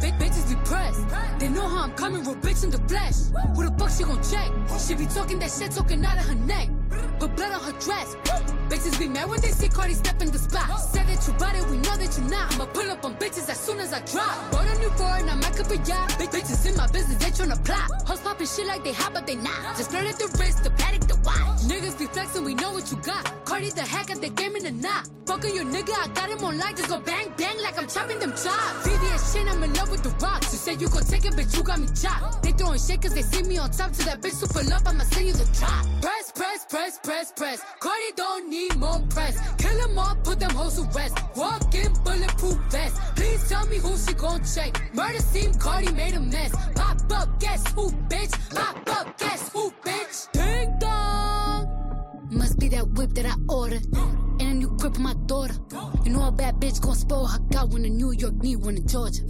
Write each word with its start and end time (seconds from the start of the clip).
They 0.00 0.12
bitches 0.12 0.48
depressed. 0.48 1.00
They 1.38 1.48
know 1.48 1.68
how 1.68 1.84
I'm 1.84 1.92
coming, 1.92 2.24
real 2.24 2.36
bitch 2.36 2.64
in 2.64 2.70
the 2.70 2.78
flesh. 2.88 3.14
Who 3.54 3.64
the 3.64 3.74
fuck 3.78 3.90
she 3.90 4.04
gon' 4.04 4.22
check? 4.22 4.50
She 4.80 4.94
be 4.94 5.06
talking 5.06 5.38
that 5.40 5.50
shit, 5.50 5.72
talking 5.72 6.04
out 6.04 6.18
of 6.18 6.24
her 6.24 6.34
neck. 6.34 6.68
Put 7.18 7.36
blood 7.36 7.52
on 7.52 7.60
her 7.72 7.78
dress. 7.80 8.16
Bitches 8.68 8.98
be 8.98 9.08
mad 9.08 9.28
when 9.30 9.40
they 9.40 9.48
see 9.48 9.68
Cardi 9.68 9.94
step 9.94 10.20
in 10.20 10.30
the 10.30 10.38
spot. 10.38 10.68
Said 10.78 11.06
that 11.06 11.26
you 11.26 11.32
bought 11.34 11.56
it, 11.56 11.64
we 11.70 11.78
know 11.78 11.96
that 11.96 12.12
you're 12.18 12.28
not. 12.28 12.52
I'ma 12.54 12.66
pull 12.66 12.90
up 12.90 13.04
on 13.04 13.14
bitches 13.16 13.48
as 13.48 13.58
soon 13.58 13.78
as 13.78 13.92
I 13.92 14.00
drop. 14.00 14.36
Bought 14.52 14.66
a 14.66 14.78
new 14.78 14.90
foreign, 14.90 15.28
I 15.28 15.34
might 15.36 15.56
could 15.56 15.68
be 15.68 15.76
yacht. 15.88 16.14
Big 16.18 16.30
bitches 16.30 16.68
in 16.68 16.76
my 16.76 16.86
business, 16.88 17.16
they 17.16 17.30
tryna 17.30 17.64
plot. 17.64 17.88
Hoes 18.06 18.20
popping 18.20 18.46
shit 18.46 18.66
like 18.66 18.84
they 18.84 18.92
hot, 18.92 19.14
but 19.14 19.26
they 19.26 19.36
not. 19.36 19.76
Just 19.76 19.90
flirting 19.90 20.16
the 20.18 20.28
wrist, 20.38 20.64
the 20.64 20.70
paddock, 20.70 21.08
the 21.08 21.16
watch. 21.24 21.64
Niggas 21.64 21.98
be 21.98 22.06
flexing, 22.06 22.44
we 22.44 22.54
know 22.54 22.72
what 22.72 22.90
you 22.90 22.98
got. 22.98 23.24
Cardi 23.46 23.70
the 23.70 23.82
hack 23.82 24.10
at 24.10 24.20
the 24.20 24.28
game 24.28 24.54
in 24.56 24.64
the 24.64 24.72
knot. 24.72 25.08
Fucking 25.24 25.54
your 25.54 25.64
nigga, 25.64 25.92
I 25.92 26.08
got 26.12 26.28
him 26.28 26.44
on 26.44 26.58
light. 26.58 26.76
Just 26.76 26.88
go 26.88 27.00
bang, 27.00 27.32
bang 27.36 27.56
like 27.62 27.78
I'm 27.78 27.88
chopping 27.88 28.18
them 28.18 28.32
chops. 28.32 28.86
VVS 28.86 29.32
shit, 29.32 29.46
I'm 29.48 29.62
in 29.62 29.72
love 29.74 29.90
with 29.90 30.02
the 30.02 30.10
rocks. 30.24 30.52
You 30.52 30.58
said 30.58 30.80
you 30.80 30.88
gon' 30.88 31.04
take 31.04 31.24
it, 31.24 31.32
bitch, 31.34 31.56
you 31.56 31.62
got 31.62 31.80
me 31.80 31.88
chopped. 32.00 32.42
They 32.42 32.52
throwing 32.52 32.78
shit 32.78 33.00
cause 33.00 33.14
they 33.14 33.22
see 33.22 33.42
me 33.42 33.58
on 33.58 33.70
top. 33.70 33.92
To 33.92 34.04
that 34.06 34.20
bitch 34.20 34.36
super 34.36 34.62
love, 34.68 34.82
I'ma 34.86 35.04
send 35.04 35.26
you 35.26 35.32
the 35.32 35.44
drop. 35.58 35.84
Press, 36.00 36.17
press, 36.68 36.98
press, 37.02 37.32
press. 37.32 37.62
Cardi 37.80 38.12
don't 38.16 38.48
need 38.48 38.76
more 38.76 39.00
press. 39.10 39.36
Kill 39.56 39.76
them 39.78 39.98
all, 39.98 40.14
put 40.16 40.40
them 40.40 40.50
hoes 40.50 40.76
to 40.76 40.82
rest. 40.96 41.18
Walk 41.36 41.74
in 41.74 41.92
bulletproof 42.04 42.58
vest. 42.70 42.96
Please 43.16 43.48
tell 43.48 43.66
me 43.66 43.78
who 43.78 43.96
she 43.96 44.14
gon' 44.14 44.42
check. 44.44 44.94
Murder 44.94 45.20
scene, 45.20 45.54
Cardi 45.54 45.92
made 45.92 46.14
a 46.14 46.20
mess. 46.20 46.52
Pop 46.74 47.00
up, 47.12 47.40
guess 47.40 47.66
who, 47.72 47.90
bitch? 48.08 48.32
Pop 48.54 48.76
up, 48.90 49.18
guess 49.18 49.50
who, 49.52 49.70
bitch? 49.84 50.30
Ding 50.32 50.74
dong. 50.78 52.28
Must 52.30 52.58
be 52.58 52.68
that 52.68 52.86
whip 52.90 53.10
that 53.14 53.26
I 53.26 53.34
ordered. 53.48 53.84
And 54.40 54.42
a 54.42 54.54
new 54.54 54.70
grip 54.78 54.96
on 54.96 55.02
my 55.02 55.14
daughter. 55.26 55.54
You 56.04 56.12
know 56.12 56.28
a 56.28 56.32
bad 56.32 56.56
bitch 56.56 56.80
gon' 56.80 56.94
spoil 56.94 57.26
her 57.26 57.38
got 57.50 57.70
one 57.70 57.84
in 57.84 57.96
New 57.96 58.12
York, 58.12 58.34
need 58.42 58.56
one 58.56 58.76
in 58.76 58.86
Georgia. 58.86 59.22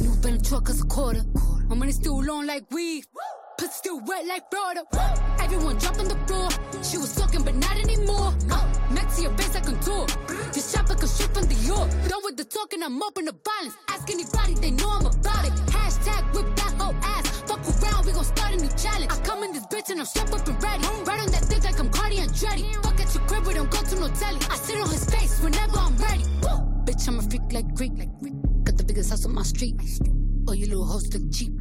New 0.00 0.14
Bentley 0.22 0.40
truck 0.48 0.68
is 0.68 0.80
a 0.80 0.86
quarter. 0.86 1.24
My 1.68 1.74
money 1.74 1.92
still 1.92 2.22
long 2.22 2.46
like 2.46 2.70
weed. 2.70 3.04
Pussy 3.58 3.72
still 3.72 4.00
wet 4.00 4.26
like 4.26 4.50
Florida. 4.50 4.82
Everyone 5.40 5.76
on 5.76 6.08
the 6.08 6.18
floor. 6.26 6.48
She 6.82 6.98
was 6.98 7.14
talking, 7.14 7.42
but 7.42 7.54
not 7.54 7.76
anymore. 7.76 8.34
Uh, 8.50 8.64
Maxi 8.90 9.22
your 9.22 9.36
face 9.36 9.54
like 9.54 9.68
a 9.68 9.74
tour. 9.82 10.06
This 10.52 10.72
shop 10.72 10.88
like 10.88 11.02
a 11.02 11.08
ship 11.08 11.32
from 11.34 11.46
the 11.46 11.54
York. 11.54 11.88
Done 12.08 12.22
with 12.24 12.36
the 12.36 12.44
talking, 12.44 12.82
I'm 12.82 13.02
open 13.02 13.26
to 13.26 13.34
violence. 13.44 13.76
Ask 13.88 14.10
anybody, 14.10 14.54
they 14.54 14.70
know 14.70 14.90
I'm 14.90 15.06
about 15.06 15.44
it. 15.46 15.52
Hashtag 15.70 16.22
whip 16.34 16.46
that 16.56 16.74
whole 16.80 16.94
ass. 17.02 17.28
Fuck 17.46 17.62
around, 17.82 18.06
we 18.06 18.12
gon' 18.12 18.24
start 18.24 18.54
a 18.54 18.56
new 18.56 18.70
challenge. 18.76 19.12
I 19.12 19.18
come 19.20 19.44
in 19.44 19.52
this 19.52 19.66
bitch 19.66 19.90
and 19.90 20.00
I'm 20.00 20.06
strapped 20.06 20.32
up 20.32 20.46
and 20.48 20.62
ready. 20.62 20.84
Right 21.04 21.20
on 21.20 21.30
that 21.30 21.46
dick 21.48 21.64
like 21.64 21.78
I'm 21.78 21.90
Cardi 21.90 22.18
and 22.18 22.32
Dreddy. 22.34 22.64
Fuck 22.82 23.00
at 23.00 23.14
your 23.14 23.24
crib, 23.28 23.46
we 23.46 23.54
don't 23.54 23.70
go 23.70 23.82
to 23.82 23.94
no 24.00 24.08
telly. 24.08 24.40
I 24.50 24.56
sit 24.56 24.80
on 24.80 24.90
his 24.90 25.04
face 25.04 25.40
whenever 25.40 25.78
I'm 25.78 25.96
ready. 25.98 26.24
Woo! 26.42 26.58
Bitch, 26.84 27.06
I'm 27.08 27.18
a 27.18 27.22
freak. 27.22 27.42
Like 27.52 27.72
Greek. 27.74 27.94
Got 28.64 28.78
the 28.78 28.84
biggest 28.84 29.10
house 29.10 29.24
on 29.24 29.34
my 29.34 29.42
street. 29.42 29.76
Oh, 30.46 30.52
you 30.52 30.66
little 30.66 30.84
hoes 30.84 31.12
look 31.12 31.32
cheap. 31.32 31.52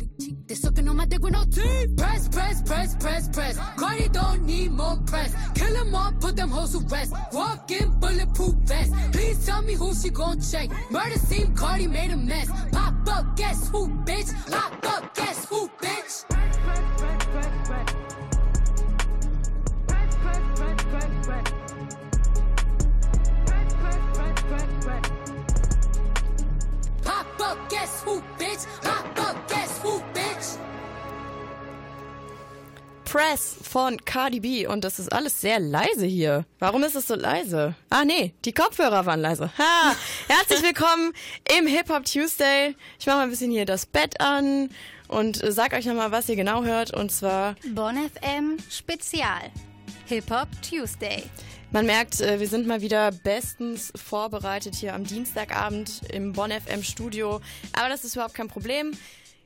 They 0.48 0.56
sucking 0.56 0.88
on 0.89 0.98
my 0.98 1.06
dick 1.06 1.22
with 1.22 1.34
no 1.34 1.44
teeth. 1.45 1.95
Press, 1.95 2.28
press, 2.28 2.62
press, 2.64 2.95
press, 2.95 3.30
press. 3.30 3.58
Cardi 3.78 4.09
don't 4.09 4.44
need 4.44 4.72
more 4.72 4.98
press. 5.08 5.34
Kill 5.56 5.73
them 5.73 5.95
all, 5.95 6.12
put 6.20 6.36
them 6.36 6.50
hoes 6.50 6.73
to 6.73 6.80
rest. 6.88 7.14
Walk 7.31 7.72
in 7.72 7.98
bulletproof 8.00 8.53
vest. 8.66 8.94
Please 9.14 9.45
tell 9.45 9.62
me 9.62 9.73
who 9.73 9.95
she 9.95 10.09
gon' 10.09 10.42
check. 10.42 10.70
Murder 10.92 11.17
scene, 11.17 11.56
Cardi 11.56 11.88
made 11.88 12.12
a 12.12 12.17
mess. 12.17 12.50
Pop 12.72 12.94
up, 13.08 13.38
guess 13.38 13.70
who, 13.70 13.88
bitch? 14.06 14.31
Pop 14.52 14.86
up, 14.86 15.16
guess 15.16 15.45
who, 15.45 15.70
bitch? 15.81 17.12
Up, 27.53 27.69
guess 27.69 28.03
who, 28.03 28.19
bitch? 28.40 28.66
Pop 28.81 29.30
up, 29.30 29.47
guess 29.47 29.80
who, 29.84 30.02
bitch? 30.12 30.58
Press 33.06 33.56
von 33.62 34.03
Cardi 34.03 34.40
B 34.40 34.66
und 34.66 34.84
das 34.84 34.97
ist 34.97 35.14
alles 35.14 35.40
sehr 35.40 35.59
leise 35.59 36.08
hier. 36.08 36.46
Warum 36.58 36.81
ist 36.81 36.96
es 36.96 37.06
so 37.06 37.13
leise? 37.13 37.75
Ah 37.92 38.06
nee, 38.06 38.34
die 38.44 38.53
Kopfhörer 38.53 39.06
waren 39.06 39.19
leise. 39.19 39.52
Ha! 39.56 39.96
Herzlich 40.28 40.63
willkommen 40.63 41.13
im 41.56 41.68
Hip 41.68 41.90
Hop 41.90 42.06
Tuesday. 42.06 42.75
Ich 42.97 43.06
mache 43.06 43.18
mal 43.18 43.24
ein 43.24 43.30
bisschen 43.30 43.52
hier 43.52 43.68
das 43.68 43.86
Bett 43.86 44.19
an 44.19 44.72
und 45.08 45.40
sag 45.47 45.74
euch 45.74 45.86
nochmal, 45.86 46.12
was 46.12 46.28
ihr 46.30 46.36
genau 46.36 46.63
hört 46.63 46.92
und 46.92 47.12
zwar 47.12 47.53
Bonn 47.75 47.97
FM 47.97 48.58
Spezial. 48.72 49.52
Hip 50.13 50.29
Hop 50.29 50.47
Tuesday. 50.62 51.24
Man 51.72 51.88
merkt, 51.88 52.22
äh, 52.22 52.40
wir 52.40 52.47
sind 52.47 52.68
mal 52.68 52.81
wieder 52.81 53.12
bestens 53.12 53.91
vorbereitet 53.96 54.75
hier 54.75 54.94
am 54.94 55.06
Dienstagabend 55.06 56.01
im 56.12 56.34
Bonn 56.34 56.51
FM 56.51 56.84
Studio. 56.84 57.41
Aber 57.75 57.90
das 57.90 58.03
ist 58.03 58.13
überhaupt 58.13 58.35
kein 58.35 58.47
Problem. 58.47 58.91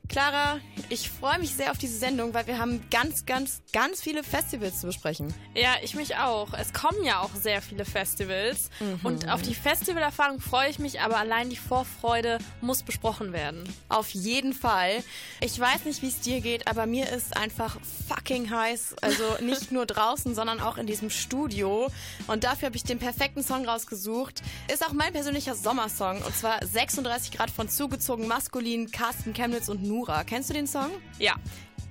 Clara, 0.08 0.58
ich 0.88 1.10
freue 1.10 1.38
mich 1.38 1.54
sehr 1.54 1.70
auf 1.70 1.76
diese 1.76 1.98
Sendung, 1.98 2.32
weil 2.32 2.46
wir 2.46 2.58
haben 2.58 2.82
ganz, 2.90 3.26
ganz, 3.26 3.60
ganz 3.74 4.00
viele 4.00 4.24
Festivals 4.24 4.80
zu 4.80 4.86
besprechen. 4.86 5.34
Ja, 5.54 5.74
ich 5.82 5.94
mich 5.94 6.16
auch. 6.16 6.54
Es 6.54 6.72
kommen 6.72 7.04
ja 7.04 7.20
auch 7.20 7.34
sehr 7.34 7.60
viele 7.60 7.84
Festivals. 7.84 8.70
Und 9.02 9.28
auf 9.28 9.42
die 9.42 9.54
Festivalerfahrung 9.54 10.40
freue 10.40 10.70
ich 10.70 10.78
mich, 10.78 11.00
aber 11.00 11.18
allein 11.18 11.50
die 11.50 11.56
Vorfreude 11.56 12.38
muss 12.62 12.82
besprochen 12.82 13.34
werden. 13.34 13.64
Auf 13.90 14.08
jeden 14.10 14.54
Fall. 14.54 15.04
Ich 15.40 15.58
weiß 15.60 15.84
nicht, 15.84 16.00
wie 16.00 16.08
es 16.08 16.20
dir 16.20 16.40
geht, 16.40 16.68
aber 16.68 16.86
mir 16.86 17.10
ist 17.10 17.36
einfach 17.36 17.78
fucking 18.08 18.50
heiß. 18.50 18.96
Also 19.02 19.24
nicht 19.42 19.72
nur 19.72 19.84
draußen, 19.84 20.34
sondern 20.34 20.60
auch 20.60 20.78
in 20.78 20.86
diesem 20.86 21.10
Studio. 21.10 21.88
Und 22.28 22.44
dafür 22.44 22.66
habe 22.66 22.76
ich 22.76 22.84
den 22.84 22.98
perfekten 22.98 23.42
Song 23.42 23.68
rausgesucht. 23.68 24.42
Ist 24.72 24.86
auch 24.86 24.92
mein 24.92 25.12
persönlicher 25.12 25.54
Sommersong. 25.54 26.22
Und 26.22 26.34
zwar 26.34 26.64
36 26.64 27.32
Grad 27.32 27.50
von 27.50 27.68
zugezogen 27.68 28.26
maskulin, 28.26 28.90
Carsten 28.90 29.34
Chemnitz 29.34 29.68
und 29.68 29.82
Nura. 29.98 30.22
Kennst 30.24 30.48
du 30.48 30.54
den 30.54 30.66
Song? 30.66 30.90
Ja. 31.18 31.34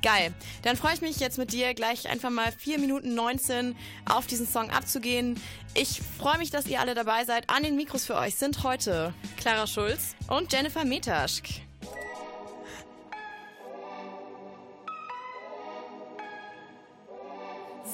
Geil. 0.01 0.34
Dann 0.62 0.78
freue 0.78 0.94
ich 0.94 1.01
mich 1.01 1.19
jetzt 1.19 1.38
mit 1.38 1.51
dir 1.51 1.73
gleich 1.73 2.07
einfach 2.07 2.29
mal 2.29 2.51
4 2.51 2.79
Minuten 2.79 3.16
19 3.16 3.75
auf 4.06 4.28
diesen 4.28 4.47
Song 4.47 4.69
abzugehen. 4.69 5.40
Ich 5.73 6.01
freue 6.18 6.38
mich, 6.38 6.51
dass 6.51 6.68
ihr 6.68 6.79
alle 6.79 6.94
dabei 6.94 7.25
seid. 7.25 7.50
An 7.50 7.63
den 7.63 7.75
Mikros 7.75 8.06
für 8.06 8.16
euch 8.16 8.35
sind 8.35 8.63
heute 8.63 9.13
Clara 9.38 9.68
Schulz. 9.68 10.16
und 10.29 10.53
Jennifer 10.53 10.85
Metaschk. 10.85 11.66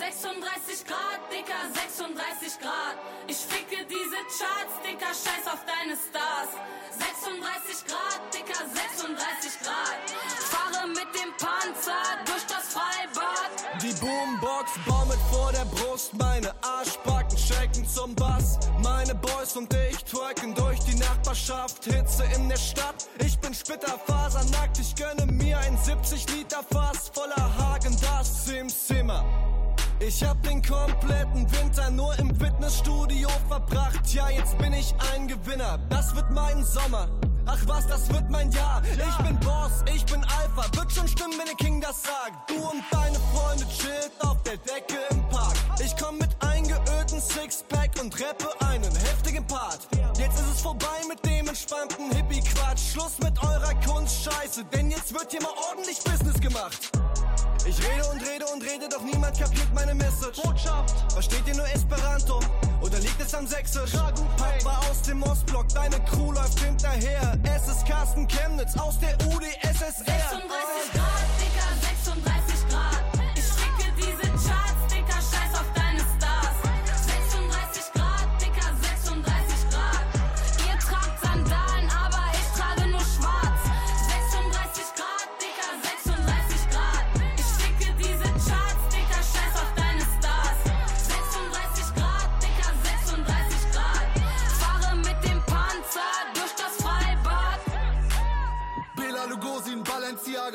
36 0.04 0.86
Grad, 0.86 1.22
Dicker, 1.32 1.64
36 1.74 2.60
Grad. 2.60 2.98
Ich 3.26 3.38
ficke 3.38 3.86
diese 3.88 4.20
Charts, 4.36 4.76
Dicker, 4.84 5.14
scheiß 5.16 5.48
auf 5.48 5.64
deine 5.64 5.96
Stars. 5.96 6.52
36 6.92 7.88
Grad, 7.88 8.20
Dicker, 8.34 8.68
36 8.68 9.64
Grad. 9.64 10.04
Fahre 10.52 10.88
mit 10.90 11.08
dem 11.16 11.32
Panzer 11.40 12.04
durch 12.26 12.44
das 12.52 12.76
Freibad. 12.76 13.52
Die 13.82 13.94
Boombox 14.04 14.72
baumelt 14.86 15.22
vor 15.32 15.54
der 15.54 15.66
Brust, 15.72 16.14
meine 16.16 16.54
Arschbacken 16.62 17.38
shaken 17.38 17.88
zum 17.88 18.14
Bass. 18.16 18.60
Meine 18.84 19.16
Boys 19.16 19.56
und 19.56 19.74
ich 19.74 20.04
twerken 20.04 20.54
durch 20.54 20.80
die 20.80 20.96
Nachbarschaft, 20.96 21.86
Hitze 21.86 22.26
in 22.36 22.50
der 22.50 22.58
Stadt. 22.58 23.08
Ich 23.24 23.40
bin 23.40 23.54
splitterfasernackt, 23.54 24.80
ich 24.80 24.96
gönne 24.96 25.32
mir 25.32 25.60
ein 25.60 25.78
70 25.78 26.30
Liter 26.36 26.62
Fass 26.62 27.10
voller 27.14 27.58
Hagen, 27.58 27.96
das 28.02 28.50
im 28.50 28.68
Zimmer. 28.68 29.53
Ich 30.06 30.22
hab 30.22 30.44
den 30.44 30.62
kompletten 30.62 31.50
Winter 31.54 31.90
nur 31.90 32.18
im 32.20 32.36
Fitnessstudio 32.36 33.30
verbracht. 33.48 34.14
Ja, 34.14 34.30
jetzt 34.30 34.58
bin 34.58 34.74
ich 34.74 34.94
ein 35.14 35.30
Gewinner. 35.30 35.80
Das 35.90 36.14
wird 36.14 36.30
mein 36.32 36.62
Sommer. 36.66 37.08
Ach 37.46 37.60
was, 37.68 37.88
das 37.88 38.12
wird 38.12 38.30
mein 38.30 38.52
Jahr. 38.52 38.82
Ich 38.84 39.26
bin 39.26 39.40
Boss, 39.40 39.72
ich 39.94 40.06
bin 40.06 40.22
Alpha. 40.24 40.66
Wird 40.76 40.92
schon 40.92 41.08
stimmen, 41.08 41.34
wenn 41.38 41.46
der 41.46 41.56
King 41.56 41.80
das 41.80 42.04
sagt. 42.04 42.50
Du 42.50 42.56
und 42.56 42.84
deine 42.92 43.18
Freunde 43.34 43.66
chillt 43.70 44.12
auf 44.20 44.44
der 44.44 44.58
Decke 44.58 45.00
im 45.12 45.22
Park. 45.30 45.56
Ich 45.82 45.96
komm 45.96 46.18
mit 46.18 46.30
eingeölten 46.40 47.22
Sixpack 47.22 47.92
und 48.02 48.14
rappe 48.22 48.50
einen 48.66 48.94
heftigen 48.94 49.48
Part. 49.48 49.88
Jetzt 50.18 50.38
ist 50.38 50.52
es 50.54 50.62
vorbei 50.62 51.00
mit 51.08 51.26
dem 51.26 51.48
entspannten 51.48 52.12
Hippie-Quatsch. 52.12 52.92
Schluss 52.92 53.20
mit 53.20 53.42
eurer 53.42 53.74
Kunstscheiße, 53.86 54.66
denn 54.66 54.92
jetzt 54.92 55.14
wird 55.14 55.32
hier 55.32 55.42
mal 55.42 55.54
ordentlich 55.70 56.04
Business 56.04 56.40
gemacht. 56.42 56.92
Ich 57.66 57.80
rede 57.80 58.06
und 58.10 58.22
rede 58.22 58.46
und 58.54 58.62
rede, 58.62 58.90
doch 58.90 59.04
niemand 59.04 59.40
kapiert 59.40 59.74
meine 59.74 59.94
Message. 59.94 60.42
Botschaft, 60.42 61.14
versteht 61.14 61.48
ihr 61.48 61.56
nur 61.56 61.68
Esperanto? 61.68 62.42
Oder 62.82 63.00
liegt 63.00 63.22
es 63.22 63.34
am 63.34 63.48
Sächsisch? 63.48 63.92
Papa 63.94 64.82
aus 64.90 65.02
dem 65.04 65.24
Ostblock, 65.24 65.70
deine 65.70 65.98
Crew 66.04 66.34
läuft 66.34 66.60
hinterher. 66.60 67.40
Es 67.44 67.70
ist 67.70 67.86
Carsten 67.88 68.28
Chemnitz 68.28 68.78
aus 68.78 69.00
der 69.00 69.14
UdSSR. 69.28 70.04
36 70.04 70.92
Grad, 70.94 71.24
Dicker, 71.40 71.83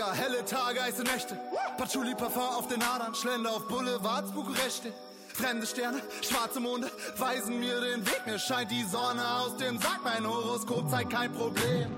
Balenciaga, 0.09 0.15
helle 0.15 0.45
Tage, 0.45 0.83
heiße 0.83 1.03
Nächte. 1.03 1.39
Patchouli 1.77 2.15
Parfum 2.15 2.43
auf 2.43 2.69
den 2.69 2.83
Adern, 2.83 3.15
Schlender 3.15 3.51
auf 3.53 3.67
Boulevards, 3.69 4.33
Bukareste. 4.33 4.93
Fremde 5.35 5.67
Sterne, 5.67 6.03
schwarze 6.23 6.61
Monde 6.61 6.91
weisen 7.17 7.61
mir 7.61 7.81
den 7.81 8.05
Weg. 8.07 8.23
Mir 8.27 8.39
scheint 8.39 8.71
die 8.71 8.85
Sonne 8.85 9.23
aus 9.37 9.57
dem 9.57 9.79
Sack, 9.79 10.01
mein 10.03 10.27
Horoskop 10.27 10.91
zeigt 10.91 11.11
kein 11.11 11.33
Problem. 11.33 11.97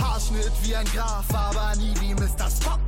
Haarschnitt 0.00 0.52
wie 0.62 0.76
ein 0.76 0.86
Graf, 0.86 1.24
aber 1.32 1.74
nie 1.76 1.94
wie 2.00 2.14
Mr. 2.14 2.50
Spock. 2.50 2.80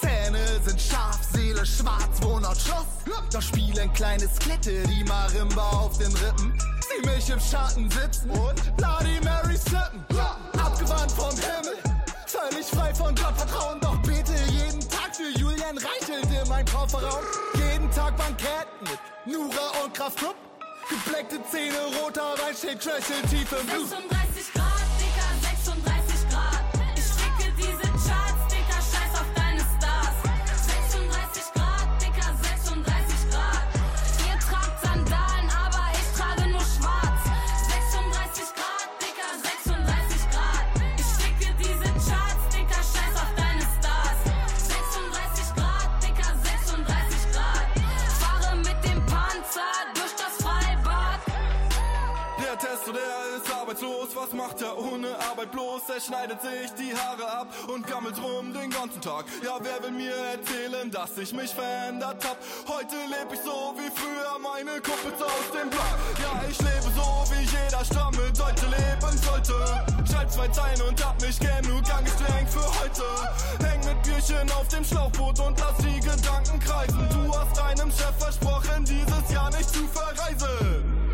Zähne 0.00 0.44
sind 0.64 0.80
scharf, 0.80 1.18
Seele 1.32 1.64
schwarz, 1.64 2.20
Wohnort 2.22 2.58
Schloss. 2.58 2.86
Doch 3.32 3.42
spielen 3.42 3.92
kleine 3.92 4.28
Skelette 4.28 4.82
die 4.88 5.04
Marimba 5.04 5.70
auf 5.70 5.96
den 5.98 6.12
Rippen. 6.16 6.58
Sieh 6.80 7.06
mich 7.06 7.30
im 7.30 7.40
Schatten 7.40 7.90
sitzen 7.90 8.30
und 8.30 8.76
Bloody 8.76 9.20
Mary 9.22 9.56
sippen. 9.56 10.04
Abgewandt 10.58 11.12
vom 11.12 11.30
Himmel, 11.30 11.78
völlig 12.26 12.66
frei 12.66 12.94
von 12.94 13.14
Gottvertrauen. 13.14 13.80
Doch 13.80 13.95
Reichelt 15.74 16.30
in 16.30 16.48
mein 16.48 16.64
Kofferraum. 16.64 17.24
Jeden 17.54 17.90
Tag 17.90 18.16
Bankett 18.16 18.68
mit 18.82 18.98
Nura 19.26 19.82
und 19.82 19.92
Kraft 19.92 20.18
Club. 20.18 20.36
Gebleckte 20.88 21.40
Zähne, 21.50 21.76
roter 22.00 22.34
Wein 22.38 22.54
steht 22.56 22.80
Köchel 22.80 23.20
tief 23.28 23.48
Blut. 23.48 23.88
36 23.88 24.52
Grad, 24.52 24.86
Dicker, 25.00 25.30
36 25.42 26.05
arbeitslos, 53.86 54.16
was 54.16 54.32
macht 54.32 54.62
er 54.62 54.76
ohne 54.78 55.08
Arbeit 55.30 55.52
bloß? 55.52 55.82
Er 55.94 56.00
schneidet 56.00 56.40
sich 56.40 56.70
die 56.78 56.94
Haare 56.94 57.28
ab 57.40 57.48
und 57.68 57.86
gammelt 57.86 58.16
rum 58.22 58.52
den 58.52 58.70
ganzen 58.70 59.00
Tag. 59.00 59.24
Ja, 59.42 59.58
wer 59.60 59.82
will 59.82 59.92
mir 59.92 60.14
erzählen, 60.14 60.90
dass 60.90 61.16
ich 61.18 61.32
mich 61.32 61.52
verändert 61.54 62.24
hab? 62.24 62.36
Heute 62.66 62.96
lebe 63.06 63.34
ich 63.34 63.40
so 63.40 63.74
wie 63.76 63.90
früher, 63.94 64.38
meine 64.38 64.80
Kumpels 64.80 65.20
aus 65.22 65.50
dem 65.52 65.70
Block. 65.70 65.98
Ja, 66.22 66.42
ich 66.48 66.58
lebe 66.58 66.90
so, 66.94 67.24
wie 67.32 67.44
jeder 67.44 67.84
stramme 67.84 68.32
Deutsche 68.32 68.66
leben 68.66 69.18
sollte. 69.18 69.54
Schreib 70.10 70.30
zwei 70.30 70.48
Zeilen 70.48 70.82
und 70.82 71.04
hab 71.04 71.20
mich 71.20 71.38
genug 71.38 71.84
angestrengt 71.90 72.50
für 72.50 72.66
heute. 72.80 73.04
Häng 73.64 73.80
mit 73.84 74.02
Bierchen 74.02 74.50
auf 74.52 74.68
dem 74.68 74.84
Schlauchboot 74.84 75.38
und 75.40 75.58
lass 75.60 75.76
die 75.78 76.00
Gedanken 76.00 76.58
kreisen. 76.60 77.08
Du 77.10 77.36
hast 77.36 77.56
deinem 77.56 77.90
Chef 77.90 78.14
versprochen, 78.18 78.84
dieses 78.84 79.32
Jahr 79.32 79.50
nicht 79.50 79.68
zu 79.68 79.86
verreisen. 79.88 81.05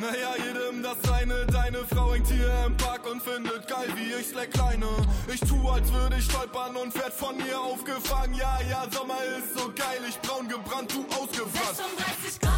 Naja, 0.00 0.34
jedem 0.36 0.82
das 0.82 0.96
seine, 1.02 1.46
deine 1.46 1.78
Frau 1.86 2.12
hängt 2.12 2.26
hier 2.26 2.52
im 2.66 2.76
Park 2.76 3.10
und 3.10 3.22
findet 3.22 3.66
geil, 3.66 3.88
wie 3.94 4.20
ich 4.20 4.28
slackline. 4.28 4.86
Ich 5.32 5.40
tu, 5.40 5.68
als 5.68 5.90
würde 5.92 6.16
ich 6.18 6.24
stolpern 6.24 6.76
und 6.76 6.94
werd 6.94 7.12
von 7.14 7.34
ihr 7.38 7.58
aufgefangen. 7.58 8.34
Ja, 8.34 8.58
ja, 8.68 8.86
Sommer 8.90 9.18
ist 9.38 9.58
so 9.58 9.66
geil, 9.74 10.00
ich 10.08 10.18
braun 10.20 10.48
gebrannt, 10.48 10.92
du 10.92 11.04
ausgebrannt. 11.16 11.76
36 11.76 12.40
Grad, 12.40 12.55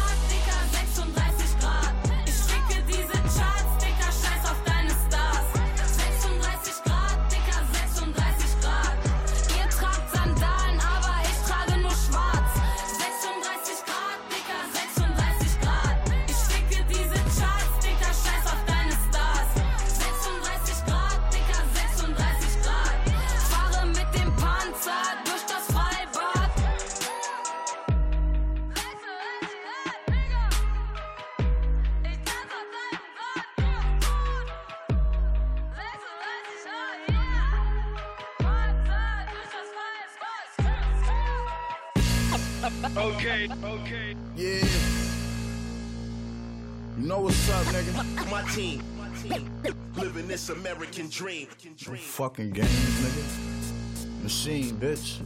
American 50.99 51.75
dream. 51.75 51.93
No 51.93 51.95
fucking 51.95 52.51
games, 52.51 52.69
nigga. 52.69 54.23
Machine, 54.23 54.75
bitch. 54.77 55.25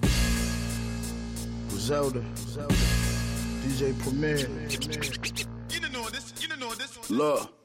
Griselda. 1.69 2.23
DJ 3.63 3.99
Premier. 4.03 4.37
You 5.69 5.89
know 5.89 6.09
this. 6.09 6.33
You 6.39 6.55
know 6.57 6.73
this. 6.75 7.09
Look. 7.09 7.62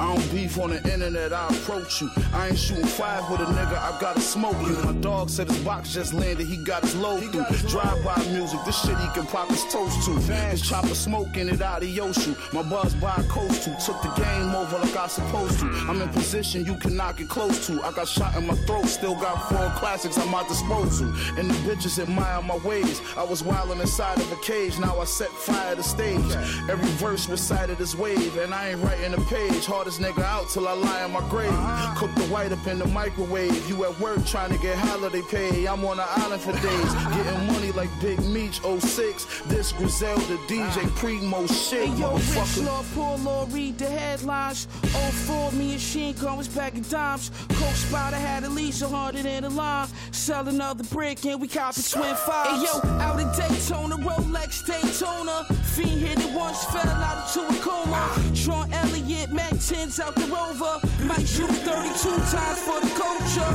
I 0.00 0.14
don't 0.14 0.32
beef 0.32 0.58
on 0.58 0.70
the 0.70 0.78
internet, 0.90 1.34
I 1.34 1.46
approach 1.48 2.00
you. 2.00 2.10
I 2.32 2.48
ain't 2.48 2.58
shooting 2.58 2.86
five 2.86 3.28
with 3.30 3.40
a 3.40 3.44
nigga, 3.44 3.76
I 3.76 4.00
gotta 4.00 4.20
smoke 4.20 4.56
you. 4.66 4.74
My 4.82 4.92
dog 4.92 5.28
said 5.28 5.46
his 5.46 5.58
box 5.62 5.92
just 5.92 6.14
landed, 6.14 6.46
he 6.46 6.56
got 6.56 6.82
his 6.82 6.96
load 6.96 7.22
through. 7.30 7.44
Drive 7.68 8.02
by 8.02 8.16
music, 8.32 8.60
this 8.64 8.80
shit 8.80 8.96
he 8.96 9.08
can 9.08 9.26
pop 9.26 9.50
his 9.50 9.62
toast 9.70 10.06
to. 10.06 10.12
His 10.12 10.62
chopper 10.62 10.94
smoking 10.94 11.50
it 11.50 11.60
out 11.60 11.82
of 11.82 11.88
Yoshu. 11.90 12.34
My 12.54 12.62
buzz 12.62 12.94
by 12.94 13.14
coast 13.28 13.64
to, 13.64 13.76
took 13.84 14.00
the 14.00 14.08
game 14.16 14.54
over 14.54 14.78
like 14.78 14.96
I 14.96 15.06
supposed 15.06 15.60
to. 15.60 15.66
I'm 15.66 16.00
in 16.00 16.08
position 16.08 16.64
you 16.64 16.76
cannot 16.76 17.18
get 17.18 17.28
close 17.28 17.66
to. 17.66 17.82
I 17.82 17.92
got 17.92 18.08
shot 18.08 18.34
in 18.36 18.46
my 18.46 18.54
throat, 18.64 18.86
still 18.86 19.16
got 19.16 19.50
four 19.50 19.70
classics 19.76 20.16
at 20.16 20.28
my 20.28 20.48
disposal. 20.48 21.08
And 21.36 21.50
the 21.50 21.54
bitches 21.68 21.98
admire 21.98 22.40
my 22.40 22.56
ways. 22.64 23.02
I 23.18 23.24
was 23.24 23.42
wildin' 23.42 23.78
inside 23.82 24.16
of 24.16 24.32
a 24.32 24.36
cage, 24.36 24.78
now 24.78 24.98
I 24.98 25.04
set 25.04 25.28
fire 25.28 25.76
to 25.76 25.82
stage. 25.82 26.32
Every 26.70 26.88
verse 26.92 27.28
recited 27.28 27.76
this 27.76 27.94
wave, 27.94 28.38
and 28.38 28.54
I 28.54 28.70
ain't 28.70 28.82
writing 28.82 29.12
a 29.12 29.20
page. 29.28 29.66
Hardest 29.90 30.16
nigga 30.16 30.24
out 30.24 30.48
till 30.48 30.68
I 30.68 30.72
lie 30.72 31.04
in 31.04 31.10
my 31.10 31.28
grave. 31.28 31.50
Cook 31.96 32.14
the 32.14 32.32
white 32.32 32.52
up 32.52 32.64
in 32.66 32.78
the 32.78 32.86
microwave. 32.86 33.68
You 33.68 33.84
at 33.84 33.98
work 33.98 34.24
trying 34.24 34.52
to 34.52 34.58
get 34.58 34.78
holiday 34.78 35.22
pay. 35.22 35.66
I'm 35.66 35.84
on 35.84 35.96
the 35.96 36.04
island 36.04 36.40
for 36.40 36.52
days, 36.52 36.94
getting 36.94 37.46
money 37.46 37.72
like 37.72 37.90
Big 38.00 38.20
Meech 38.26 38.60
06. 38.60 39.42
This 39.46 39.72
Griselda 39.72 40.36
DJ 40.46 40.88
Primo 40.94 41.44
shit, 41.46 41.88
Hey 41.88 41.96
yo, 41.96 42.14
Rich 42.14 42.22
motherfucker. 42.22 42.66
Lord, 42.66 42.86
poor 42.94 43.18
Lord, 43.18 43.52
read 43.52 43.78
the 43.78 43.86
headlines. 43.86 44.68
Oh, 44.94 45.10
for 45.26 45.50
me 45.56 45.72
and 45.72 45.80
Sheen 45.80 46.14
Gun 46.14 46.36
was 46.36 46.48
back 46.48 46.74
in 46.74 46.82
dimes. 46.82 47.30
Coke 47.48 47.74
Spider 47.74 48.16
had 48.16 48.44
at 48.44 48.52
least 48.52 48.82
a 48.82 48.88
hundred 48.88 49.26
in 49.26 49.42
the 49.42 49.50
line. 49.50 49.88
Sell 50.12 50.46
another 50.46 50.84
brick 50.84 51.24
and 51.26 51.40
we 51.40 51.48
copy 51.48 51.82
twin 51.82 52.14
fives. 52.14 52.50
Hey 52.50 52.64
yo, 52.64 52.94
out 53.00 53.18
in 53.18 53.26
Daytona, 53.32 53.96
Rolex 53.96 54.64
Daytona. 54.64 55.44
Fiend 55.74 56.00
hit 56.00 56.18
it 56.20 56.32
once, 56.32 56.64
fell 56.66 56.86
out 56.86 57.36
into 57.36 57.48
a 57.48 57.62
coma. 57.62 58.34
Sean 58.34 58.72
Elliott, 58.72 59.32
Mac 59.32 59.54
10s 59.80 60.00
out 60.00 60.14
the 60.14 60.26
rover. 60.26 60.78
Might 61.04 61.26
shoot 61.26 61.48
32 61.48 62.10
times 62.36 62.58
for 62.60 62.80
the 62.80 62.92
culture. 63.00 63.54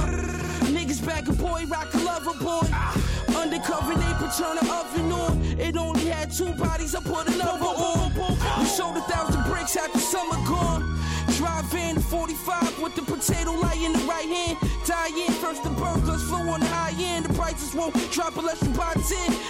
Niggas 0.74 1.05
back 1.05 1.27
a 1.27 1.34
boy, 1.34 1.65
rock 1.67 1.94
a 1.94 1.98
lover 2.00 2.34
boy. 2.44 2.67
Undercover 3.38 3.94
neighbor, 3.94 4.32
turn 4.36 4.55
the 4.55 4.65
oven 4.74 5.12
on. 5.12 5.44
It 5.60 5.77
only 5.77 6.05
had 6.05 6.32
two 6.32 6.51
bodies, 6.53 6.96
I 6.96 7.01
put 7.01 7.27
another 7.27 7.65
on. 7.65 8.13
We 8.60 8.65
sold 8.65 8.98
a 8.98 9.01
thousand 9.01 9.44
bricks 9.44 9.75
after 9.77 10.00
summer 10.00 10.38
gone. 10.48 11.00
Drive 11.38 11.74
in 11.75 12.00
45 12.00 12.79
with 12.82 12.96
the 12.96 13.03
potato 13.03 13.51
light 13.51 13.82
in 13.82 13.94
the 13.94 14.05
right 14.05 14.27
hand. 14.27 14.58
Die 15.05 15.25
in 15.25 15.31
first 15.33 15.63
the 15.63 15.69
burglars 15.69 16.24
flow 16.24 16.50
on 16.50 16.59
the 16.59 16.65
high 16.65 16.93
end. 16.97 17.25
The 17.25 17.33
prices 17.33 17.74
won't 17.75 17.93
drop 18.12 18.38
unless 18.38 18.62
you 18.63 18.69
buy 18.69 18.93
10. 18.93 19.03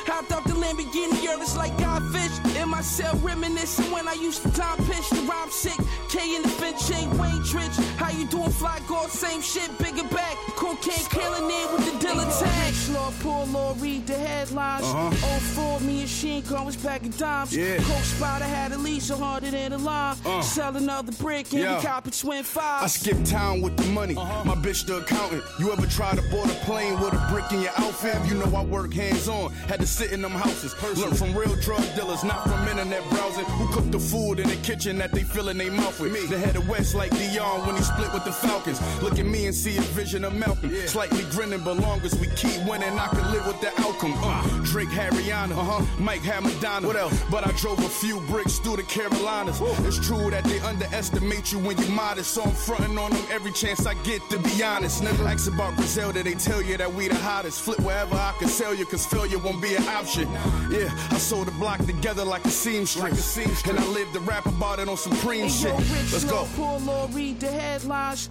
Hopped 0.06 0.32
out 0.32 0.44
the 0.44 0.54
Lamborghini, 0.54 1.24
girl, 1.26 1.42
it's 1.42 1.56
like 1.56 1.72
Godfish. 1.78 2.36
In 2.62 2.70
my 2.70 2.82
cell 2.82 3.16
reminiscing 3.18 3.90
when 3.92 4.08
I 4.08 4.14
used 4.14 4.42
to 4.44 4.52
time 4.52 4.78
pitch. 4.86 5.10
The 5.10 5.22
rhyme 5.22 5.50
sick, 5.50 5.80
K 6.10 6.36
in 6.36 6.42
the 6.42 6.54
bench, 6.60 6.92
ain't 6.92 7.14
Wayne 7.14 7.42
Trich. 7.44 7.76
How 7.96 8.12
you 8.12 8.26
doing, 8.28 8.50
fly 8.52 8.82
golf? 8.88 9.12
Same 9.12 9.42
shit, 9.42 9.70
bigger 9.78 10.08
back. 10.10 10.36
Cocaine 10.58 11.06
killing 11.10 11.50
it 11.50 11.72
with 11.72 11.86
the 11.92 12.00
dealer 12.00 12.26
tag. 12.26 12.66
Rich 12.66 12.98
poor 13.22 13.46
Lord, 13.46 13.80
read 13.80 14.06
the 14.08 14.14
headlines. 14.14 14.84
Uh-huh. 14.84 15.10
Oh, 15.12 15.40
for 15.56 15.80
me 15.86 16.02
and 16.02 16.10
Sheen 16.10 16.44
back 16.84 17.04
in 17.04 17.12
dimes. 17.12 17.56
Yeah. 17.56 17.78
Coke 17.78 18.04
Spider 18.04 18.46
had 18.46 18.72
at 18.72 18.80
least 18.80 19.10
a 19.10 19.16
hundred 19.16 19.54
in 19.54 19.72
uh. 19.72 19.78
the 19.78 19.84
line. 19.84 20.44
Sell 20.44 20.76
another 20.76 21.12
brick 21.14 21.52
and 21.54 21.62
Yeah. 21.62 21.78
we 21.78 21.84
copy 21.84 22.12
twin 22.12 22.40
I 22.40 22.44
fives. 22.44 22.94
skip 22.94 23.24
town 23.24 23.62
with 23.62 23.78
the 23.78 23.86
money. 23.86 24.16
Uh-huh. 24.16 24.44
My 24.44 24.56
bitch 24.56 24.86
the 24.86 24.98
accountant. 24.98 25.45
You 25.60 25.72
ever 25.72 25.88
try 25.88 26.16
to 26.16 26.22
board 26.24 26.50
a 26.50 26.54
plane 26.66 27.00
with 27.00 27.14
a 27.14 27.28
brick 27.32 27.52
in 27.52 27.62
your 27.62 27.72
outfit. 27.78 28.18
You 28.28 28.36
know 28.36 28.56
I 28.56 28.64
work 28.64 28.94
hands 28.94 29.28
on. 29.28 29.52
Had 29.70 29.80
to 29.80 29.88
sit 29.88 30.12
in 30.12 30.22
them 30.22 30.32
houses. 30.32 30.76
Learn 30.98 31.14
from 31.14 31.36
real 31.36 31.56
drug 31.62 31.84
dealers, 31.96 32.24
not 32.24 32.44
from 32.44 32.68
internet 32.68 33.08
browsing. 33.10 33.46
Who 33.46 33.68
cook 33.74 33.90
the 33.92 34.00
food 34.00 34.40
in 34.40 34.50
the 34.50 34.56
kitchen 34.58 34.98
that 34.98 35.12
they 35.12 35.24
fill 35.24 35.50
in 35.50 35.58
their 35.58 35.72
mouth 35.72 36.00
with? 36.00 36.14
Me. 36.14 36.26
The 36.26 36.38
head 36.38 36.56
of 36.56 36.68
West 36.68 36.96
like 36.96 37.12
Dion 37.12 37.66
when 37.66 37.76
he 37.76 37.84
split 37.84 38.12
with 38.14 38.26
the 38.26 38.32
Falcons. 38.32 38.82
Look 39.02 39.20
at 39.20 39.26
me 39.26 39.46
and 39.46 39.56
see 39.56 39.78
a 39.78 39.82
vision 39.82 40.24
of 40.24 40.34
Malcolm. 40.34 40.74
Slightly 40.88 41.24
grinning, 41.32 41.62
but 41.64 41.78
long 41.78 42.02
as 42.02 42.20
we 42.20 42.28
keep 42.36 42.58
winning, 42.68 42.98
I 43.00 43.08
can 43.08 43.32
live 43.32 43.48
with 43.48 43.62
the 43.62 43.70
outcome. 43.82 44.14
Uh, 44.18 44.44
Drake 44.66 44.90
had 44.90 45.14
Rihanna, 45.14 45.52
uh-huh. 45.52 45.86
Mike 46.00 46.22
had 46.22 46.44
Madonna. 46.44 46.88
What 46.88 46.96
else? 46.96 47.20
But 47.32 47.48
I 47.48 47.52
drove 47.54 47.80
a 47.80 47.90
few 47.90 48.20
bricks 48.22 48.60
through 48.60 48.78
the 48.78 48.84
Carolinas. 48.84 49.60
It's 49.86 50.06
true 50.06 50.30
that 50.32 50.44
they 50.44 50.60
underestimate 50.60 51.52
you 51.52 51.60
when 51.60 51.78
you're 51.78 51.90
modest, 51.90 52.32
so 52.32 52.44
I'm 52.44 52.52
fronting 52.52 52.98
on 52.98 53.12
them 53.12 53.26
every 53.32 53.52
chance 53.52 53.86
I 53.86 53.94
get 54.04 54.22
to 54.30 54.40
be 54.40 54.64
honest. 54.64 55.02
Nigga 55.02 55.26
ask 55.36 55.52
about 55.52 55.76
Griselda, 55.76 56.24
they 56.24 56.34
tell 56.34 56.62
you 56.62 56.78
that 56.78 56.92
we 56.94 57.10
the 57.10 57.16
hottest. 57.16 57.62
Flip 57.62 57.80
wherever 57.82 58.16
I 58.16 58.34
can 58.40 58.48
sell 58.48 58.74
you, 58.74 58.86
cause 58.86 59.06
failure 59.06 59.38
won't 59.38 59.62
be 59.62 59.76
an 59.76 59.86
option. 59.90 60.32
Yeah, 60.72 60.90
I 61.12 61.18
sold 61.18 61.48
the 61.48 61.52
block 61.52 61.86
together 61.86 62.24
like 62.24 62.46
a 62.46 62.50
seamstress. 62.50 63.38
And 63.68 63.78
I 63.78 63.86
lived 63.88 64.14
to 64.14 64.22
rap 64.22 64.46
about 64.46 64.80
it 64.80 64.88
on 64.88 64.96
Supreme 64.98 65.48
Hey, 65.48 65.70
yo, 65.70 65.78
shit. 65.78 65.92
rich 65.92 66.12
Let's 66.14 66.24
go. 66.24 66.48
poor 66.56 66.80
Lord, 66.80 67.14
read 67.14 67.40
the 67.42 67.52
headlines. 67.52 68.30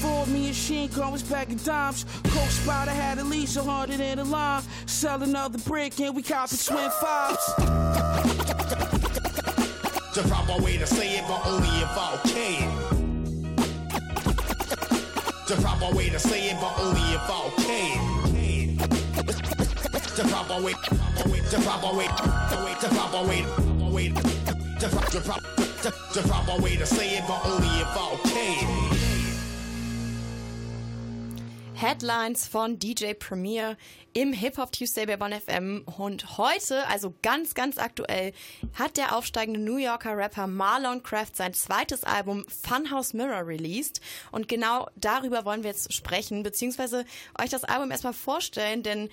04, 0.00 0.26
me 0.28 0.46
and 0.46 0.56
Sheen 0.56 0.90
was 1.12 1.22
back 1.22 1.50
in 1.50 1.58
dimes. 1.58 2.06
Coke 2.24 2.48
Spider 2.48 2.92
had 2.92 3.18
at 3.18 3.26
least 3.26 3.56
a 3.56 3.62
hundred 3.62 4.00
in 4.00 4.16
the 4.18 4.24
line. 4.24 4.62
Sell 4.86 5.22
another 5.22 5.58
brick 5.58 6.00
and 6.00 6.16
we 6.16 6.22
copping 6.22 6.58
twin 6.58 6.90
fives. 6.90 7.54
The 10.14 10.24
proper 10.26 10.62
way 10.62 10.78
to 10.78 10.86
say 10.86 11.18
it, 11.18 11.24
but 11.28 11.46
only 11.46 11.68
if 11.68 11.88
I 11.90 12.18
can. 12.24 12.77
The 15.48 15.56
proper 15.62 15.96
way 15.96 16.10
to 16.10 16.18
say 16.18 16.50
it, 16.50 16.60
but 16.60 16.78
only 16.78 17.00
if 17.00 17.22
I 17.22 17.50
can. 17.56 18.76
The 20.14 20.24
proper 20.28 20.62
way, 20.62 20.74
the 20.74 21.58
proper 21.64 21.96
way, 21.96 22.06
the 22.50 22.56
way, 22.66 22.74
the 22.82 22.88
proper 22.88 23.26
way, 23.26 23.42
the 23.78 23.90
way, 23.90 24.08
the 26.12 26.22
proper 26.28 26.62
way 26.62 26.76
to 26.76 26.84
say 26.84 27.16
it, 27.16 27.24
but 27.26 27.46
only 27.46 27.66
if 27.80 27.88
I 27.88 28.16
can. 28.24 28.97
Headlines 31.80 32.48
von 32.48 32.80
DJ 32.80 33.12
Premier 33.14 33.76
im 34.12 34.32
Hip 34.32 34.58
Hop 34.58 34.72
Tuesday 34.72 35.06
bei 35.06 35.16
Bonn 35.16 35.32
FM. 35.32 35.84
Und 35.96 36.36
heute, 36.36 36.84
also 36.88 37.14
ganz, 37.22 37.54
ganz 37.54 37.78
aktuell, 37.78 38.32
hat 38.74 38.96
der 38.96 39.14
aufsteigende 39.14 39.60
New 39.60 39.76
Yorker 39.76 40.16
Rapper 40.16 40.48
Marlon 40.48 41.04
Craft 41.04 41.36
sein 41.36 41.54
zweites 41.54 42.02
Album 42.02 42.44
Funhouse 42.48 43.14
Mirror 43.14 43.46
released. 43.46 44.00
Und 44.32 44.48
genau 44.48 44.88
darüber 44.96 45.44
wollen 45.44 45.62
wir 45.62 45.70
jetzt 45.70 45.92
sprechen, 45.94 46.42
beziehungsweise 46.42 47.04
euch 47.40 47.50
das 47.50 47.62
Album 47.62 47.92
erstmal 47.92 48.12
vorstellen, 48.12 48.82
denn 48.82 49.08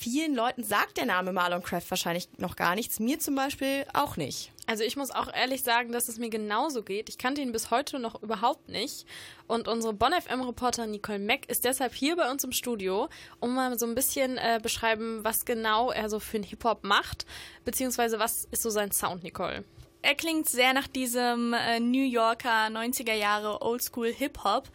vielen 0.00 0.34
Leuten 0.34 0.64
sagt 0.64 0.96
der 0.96 1.04
Name 1.04 1.32
Marlon 1.32 1.62
Craft 1.62 1.90
wahrscheinlich 1.90 2.28
noch 2.38 2.56
gar 2.56 2.74
nichts. 2.74 3.00
Mir 3.00 3.18
zum 3.18 3.34
Beispiel 3.34 3.84
auch 3.92 4.16
nicht. 4.16 4.50
Also 4.66 4.82
ich 4.82 4.96
muss 4.96 5.10
auch 5.10 5.32
ehrlich 5.32 5.62
sagen, 5.62 5.92
dass 5.92 6.08
es 6.08 6.18
mir 6.18 6.30
genauso 6.30 6.82
geht. 6.82 7.08
Ich 7.10 7.18
kannte 7.18 7.42
ihn 7.42 7.52
bis 7.52 7.70
heute 7.70 7.98
noch 7.98 8.22
überhaupt 8.22 8.68
nicht. 8.68 9.04
Und 9.46 9.68
unsere 9.68 9.92
Bonn 9.92 10.12
FM-Reporterin 10.12 10.90
Nicole 10.90 11.18
Mack 11.18 11.48
ist 11.50 11.64
deshalb 11.64 11.92
hier 11.92 12.16
bei 12.16 12.30
uns 12.30 12.44
im 12.44 12.52
Studio, 12.52 13.08
um 13.40 13.54
mal 13.54 13.78
so 13.78 13.84
ein 13.84 13.94
bisschen 13.94 14.38
äh, 14.38 14.58
beschreiben, 14.62 15.20
was 15.22 15.44
genau 15.44 15.90
er 15.90 16.08
so 16.08 16.18
für 16.18 16.38
einen 16.38 16.44
Hip-Hop 16.44 16.82
macht, 16.82 17.26
beziehungsweise 17.64 18.18
was 18.18 18.46
ist 18.50 18.62
so 18.62 18.70
sein 18.70 18.92
Sound, 18.92 19.22
Nicole. 19.22 19.64
Er 20.02 20.14
klingt 20.14 20.48
sehr 20.48 20.72
nach 20.72 20.88
diesem 20.88 21.52
äh, 21.52 21.78
New 21.78 22.04
Yorker 22.04 22.68
90er 22.68 23.12
Jahre 23.12 23.60
Oldschool 23.60 24.12
Hip-Hop. 24.12 24.70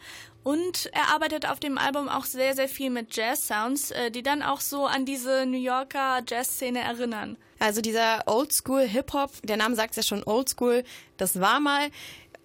Und 0.46 0.88
er 0.92 1.08
arbeitet 1.12 1.44
auf 1.48 1.58
dem 1.58 1.76
Album 1.76 2.08
auch 2.08 2.24
sehr, 2.24 2.54
sehr 2.54 2.68
viel 2.68 2.88
mit 2.88 3.16
Jazz-Sounds, 3.16 3.90
äh, 3.90 4.12
die 4.12 4.22
dann 4.22 4.44
auch 4.44 4.60
so 4.60 4.86
an 4.86 5.04
diese 5.04 5.44
New 5.44 5.58
Yorker 5.58 6.22
Jazz-Szene 6.24 6.78
erinnern. 6.78 7.36
Also 7.58 7.80
dieser 7.80 8.22
Oldschool 8.26 8.82
Hip-Hop, 8.82 9.32
der 9.42 9.56
Name 9.56 9.74
sagt 9.74 9.96
ja 9.96 10.04
schon 10.04 10.22
Oldschool, 10.22 10.84
das 11.16 11.40
war 11.40 11.58
mal. 11.58 11.88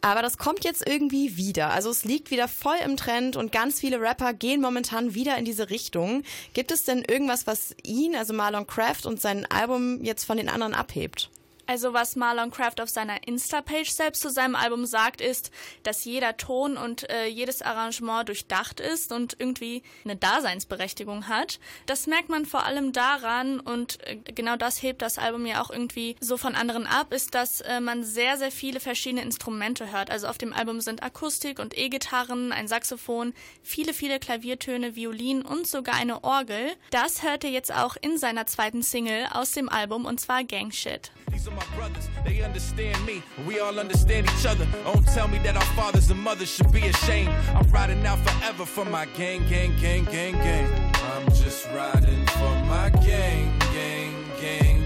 Aber 0.02 0.24
das 0.24 0.40
kommt 0.40 0.64
jetzt 0.64 0.88
irgendwie 0.88 1.38
wieder. 1.38 1.70
Also 1.70 1.92
es 1.92 2.04
liegt 2.04 2.32
wieder 2.32 2.48
voll 2.48 2.78
im 2.84 2.98
Trend 2.98 3.36
und 3.36 3.52
ganz 3.52 3.80
viele 3.80 4.02
Rapper 4.02 4.34
gehen 4.34 4.62
momentan 4.62 5.14
wieder 5.14 5.38
in 5.38 5.46
diese 5.46 5.70
Richtung. 5.70 6.24
Gibt 6.56 6.72
es 6.72 6.82
denn 6.82 7.04
irgendwas, 7.08 7.46
was 7.46 7.76
ihn, 7.84 8.16
also 8.16 8.34
Marlon 8.34 8.66
Craft 8.66 9.06
und 9.06 9.22
sein 9.22 9.46
Album 9.52 10.04
jetzt 10.04 10.24
von 10.24 10.38
den 10.38 10.50
anderen 10.50 10.74
abhebt? 10.74 11.30
Also 11.72 11.94
was 11.94 12.18
Marlon 12.18 12.52
Craft 12.52 12.82
auf 12.82 12.90
seiner 12.90 13.26
Insta-Page 13.26 13.90
selbst 13.90 14.22
zu 14.22 14.30
seinem 14.30 14.56
Album 14.56 14.86
sagt, 14.86 15.22
ist, 15.22 15.52
dass 15.84 16.04
jeder 16.04 16.36
Ton 16.36 16.76
und 16.76 17.10
äh, 17.10 17.28
jedes 17.28 17.62
Arrangement 17.62 18.28
durchdacht 18.28 18.82
ist 18.82 19.14
und 19.14 19.38
irgendwie 19.40 19.82
eine 20.04 20.18
Daseinsberechtigung 20.18 21.30
hat. 21.30 21.62
Das 21.86 22.08
merkt 22.08 22.28
man 22.28 22.46
vor 22.46 22.66
allem 22.66 22.92
daran 22.92 23.62
und 23.62 24.06
äh, 24.06 24.18
genau 24.18 24.58
das 24.58 24.84
hebt 24.84 25.02
das 25.02 25.18
Album 25.18 25.46
ja 25.46 25.62
auch 25.64 25.70
irgendwie 25.70 26.18
so 26.20 26.36
von 26.36 26.56
anderen 26.56 26.88
ab, 26.88 27.14
ist, 27.14 27.36
dass 27.36 27.62
äh, 27.62 27.80
man 27.80 28.04
sehr, 28.04 28.36
sehr 28.36 28.52
viele 28.52 28.82
verschiedene 28.82 29.22
Instrumente 29.22 29.94
hört. 29.94 30.12
Also 30.12 30.28
auf 30.28 30.38
dem 30.38 30.52
Album 30.52 30.82
sind 30.82 31.04
Akustik 31.04 31.58
und 31.58 31.78
E-Gitarren, 31.78 32.52
ein 32.52 32.68
Saxophon, 32.68 33.34
viele, 33.64 33.94
viele 33.94 34.20
Klaviertöne, 34.20 34.98
Violin 34.98 35.42
und 35.42 35.68
sogar 35.68 35.96
eine 35.96 36.26
Orgel. 36.26 36.74
Das 36.90 37.24
hört 37.24 37.46
ihr 37.46 37.52
jetzt 37.52 37.74
auch 37.74 37.96
in 38.02 38.18
seiner 38.18 38.46
zweiten 38.46 38.84
Single 38.84 39.28
aus 39.32 39.54
dem 39.54 39.70
Album 39.70 40.04
und 40.04 40.20
zwar 40.20 40.44
Gang 40.44 40.74
Shit. 40.74 41.14
These 41.32 41.50
are 41.50 41.61
my 41.62 41.76
brothers, 41.76 42.10
they 42.26 42.42
understand 42.42 43.06
me, 43.06 43.22
we 43.46 43.60
all 43.60 43.80
understand 43.80 44.28
each 44.28 44.46
other. 44.46 44.66
Don't 44.84 45.06
tell 45.08 45.28
me 45.28 45.38
that 45.40 45.56
our 45.56 45.70
fathers 45.76 46.10
and 46.10 46.20
mothers 46.20 46.50
should 46.50 46.72
be 46.72 46.88
ashamed. 46.88 47.34
I'm 47.56 47.70
riding 47.70 48.06
out 48.06 48.20
forever 48.20 48.66
for 48.66 48.86
my 48.86 49.06
gang, 49.18 49.48
gang, 49.48 49.76
gang, 49.78 50.06
gang, 50.06 50.34
gang. 50.34 50.94
I'm 51.14 51.28
just 51.30 51.68
riding 51.68 52.26
for 52.28 52.56
my 52.66 52.90
gang, 52.90 53.58
gang, 53.74 54.14
gang, 54.40 54.81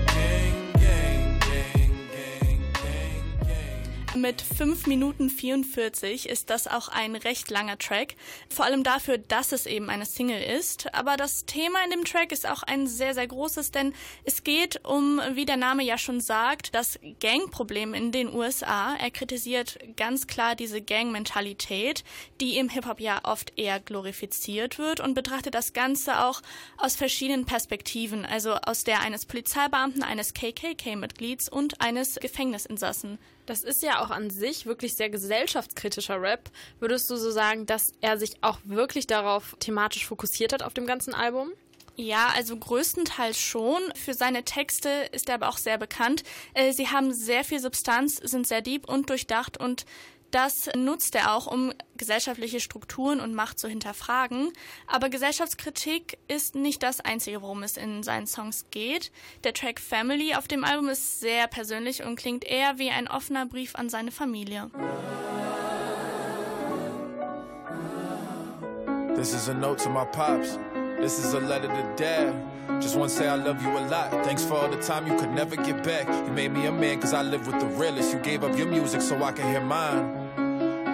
Mit 4.16 4.42
5 4.42 4.88
Minuten 4.88 5.30
44 5.30 6.30
ist 6.30 6.50
das 6.50 6.68
auch 6.68 6.88
ein 6.88 7.18
recht 7.18 7.52
langer 7.52 7.78
Track. 7.78 8.16
Vor 8.50 8.64
allem 8.64 8.82
dafür, 8.82 9.18
dass 9.18 9.52
es 9.52 9.66
eben 9.66 9.90
eine 9.90 10.06
Single 10.06 10.42
ist. 10.42 10.94
Aber 10.96 11.18
das 11.18 11.46
Thema 11.46 11.84
in 11.84 11.92
dem 11.92 12.06
Track 12.06 12.32
ist 12.32 12.48
auch 12.48 12.64
ein 12.64 12.88
sehr, 12.88 13.14
sehr 13.14 13.28
großes, 13.28 13.72
denn 13.72 13.94
es 14.24 14.44
geht 14.44 14.86
um, 14.86 15.20
wie 15.34 15.44
der 15.44 15.58
Name 15.58 15.84
ja 15.84 15.98
schon 15.98 16.22
sagt, 16.22 16.74
das 16.76 16.98
Gangproblem 17.20 17.94
in 17.94 18.14
den 18.14 18.34
USA. 18.34 18.96
Er 18.96 19.12
kritisiert 19.12 19.80
ganz 19.98 20.28
klar 20.28 20.56
diese 20.56 20.82
Gang-Mentalität, 20.82 22.06
die 22.40 22.58
im 22.58 22.70
Hip-Hop 22.70 23.02
ja 23.02 23.20
oft 23.24 23.52
eher 23.58 23.82
glorifiziert 23.82 24.78
wird 24.80 25.02
und 25.02 25.14
betrachtet 25.14 25.56
das 25.56 25.74
Ganze 25.74 26.24
auch 26.24 26.42
aus 26.78 26.96
verschiedenen 26.96 27.46
Perspektiven. 27.46 28.26
Also 28.26 28.54
aus 28.54 28.86
der 28.86 29.02
eines 29.02 29.26
Polizeibeamten, 29.26 30.04
eines 30.04 30.34
KKK-Mitglieds 30.34 31.50
und 31.50 31.82
eines 31.82 32.16
Gefängnisinsassen. 32.16 33.20
Das 33.46 33.64
ist 33.64 33.84
ja 33.84 34.04
auch 34.04 34.10
an 34.10 34.30
sich 34.30 34.66
wirklich 34.66 34.96
sehr 34.96 35.10
gesellschaftskritischer 35.10 36.22
Rap. 36.22 36.50
Würdest 36.80 37.10
du 37.10 37.16
so 37.16 37.32
sagen, 37.32 37.66
dass 37.66 37.92
er 38.02 38.18
sich 38.18 38.38
auch 38.42 38.60
wirklich 38.64 39.08
darauf 39.08 39.56
thematisch 39.60 40.06
fokussiert 40.06 40.54
hat 40.54 40.64
auf 40.64 40.74
dem 40.74 40.88
ganzen 40.88 41.14
Album? 41.14 41.52
Ja, 41.98 42.34
also 42.36 42.58
größtenteils 42.58 43.40
schon. 43.40 43.82
Für 43.96 44.14
seine 44.14 44.44
Texte 44.44 44.90
ist 45.14 45.30
er 45.30 45.36
aber 45.36 45.48
auch 45.48 45.58
sehr 45.58 45.78
bekannt. 45.78 46.24
Äh, 46.54 46.74
Sie 46.74 46.90
haben 46.90 47.14
sehr 47.14 47.46
viel 47.46 47.60
Substanz, 47.60 48.18
sind 48.18 48.48
sehr 48.48 48.62
deep 48.62 48.90
und 48.90 49.10
durchdacht 49.10 49.58
und 49.58 49.86
das 50.36 50.70
nutzt 50.76 51.16
er 51.16 51.34
auch, 51.34 51.48
um 51.48 51.72
gesellschaftliche 51.96 52.60
Strukturen 52.60 53.22
und 53.22 53.34
Macht 53.34 53.58
zu 53.58 53.70
hinterfragen. 53.70 54.52
Aber 54.86 55.08
Gesellschaftskritik 55.08 56.18
ist 56.28 56.56
nicht 56.56 56.84
das 56.84 57.00
Einzige, 57.00 57.42
worum 57.42 57.64
es 57.64 57.78
in 57.78 58.04
seinen 58.04 58.28
Songs 58.28 58.66
geht. 58.70 59.14
Der 59.46 59.54
Track 59.54 59.80
Family 59.80 60.36
auf 60.36 60.50
dem 60.50 60.66
Album 60.66 60.90
ist 60.90 61.22
sehr 61.22 61.48
persönlich 61.48 62.04
und 62.04 62.18
klingt 62.18 62.44
eher 62.44 62.78
wie 62.78 62.90
ein 62.90 63.08
offener 63.08 63.46
Brief 63.46 63.76
an 63.76 63.88
seine 63.88 64.12
Familie. 64.12 64.70
This 69.16 69.34
is 69.34 69.48
a 69.48 69.54
note 69.54 69.82
to 69.82 69.90
my 69.90 70.04
pops. 70.04 70.60
This 71.00 71.18
is 71.18 71.34
a 71.34 71.40
letter 71.40 71.70
to 71.70 71.96
dad. 71.96 72.34
Just 72.82 72.98
want 72.98 73.10
to 73.10 73.16
say 73.16 73.30
I 73.30 73.36
love 73.36 73.64
you 73.64 73.70
a 73.70 73.88
lot. 73.88 74.12
Thanks 74.26 74.44
for 74.44 74.56
all 74.56 74.70
the 74.70 74.82
time 74.82 75.08
you 75.08 75.16
could 75.16 75.32
never 75.32 75.56
get 75.56 75.82
back. 75.82 76.10
You 76.10 76.34
made 76.34 76.52
me 76.52 76.66
a 76.66 76.72
man 76.74 77.00
cause 77.00 77.14
I 77.14 77.22
live 77.22 77.48
with 77.48 77.62
the 77.62 77.68
realest. 77.68 78.12
You 78.12 78.20
gave 78.20 78.44
up 78.44 78.58
your 78.58 78.68
music 78.68 79.02
so 79.02 79.24
I 79.24 79.32
can 79.32 79.48
hear 79.48 79.62
mine. 79.62 80.15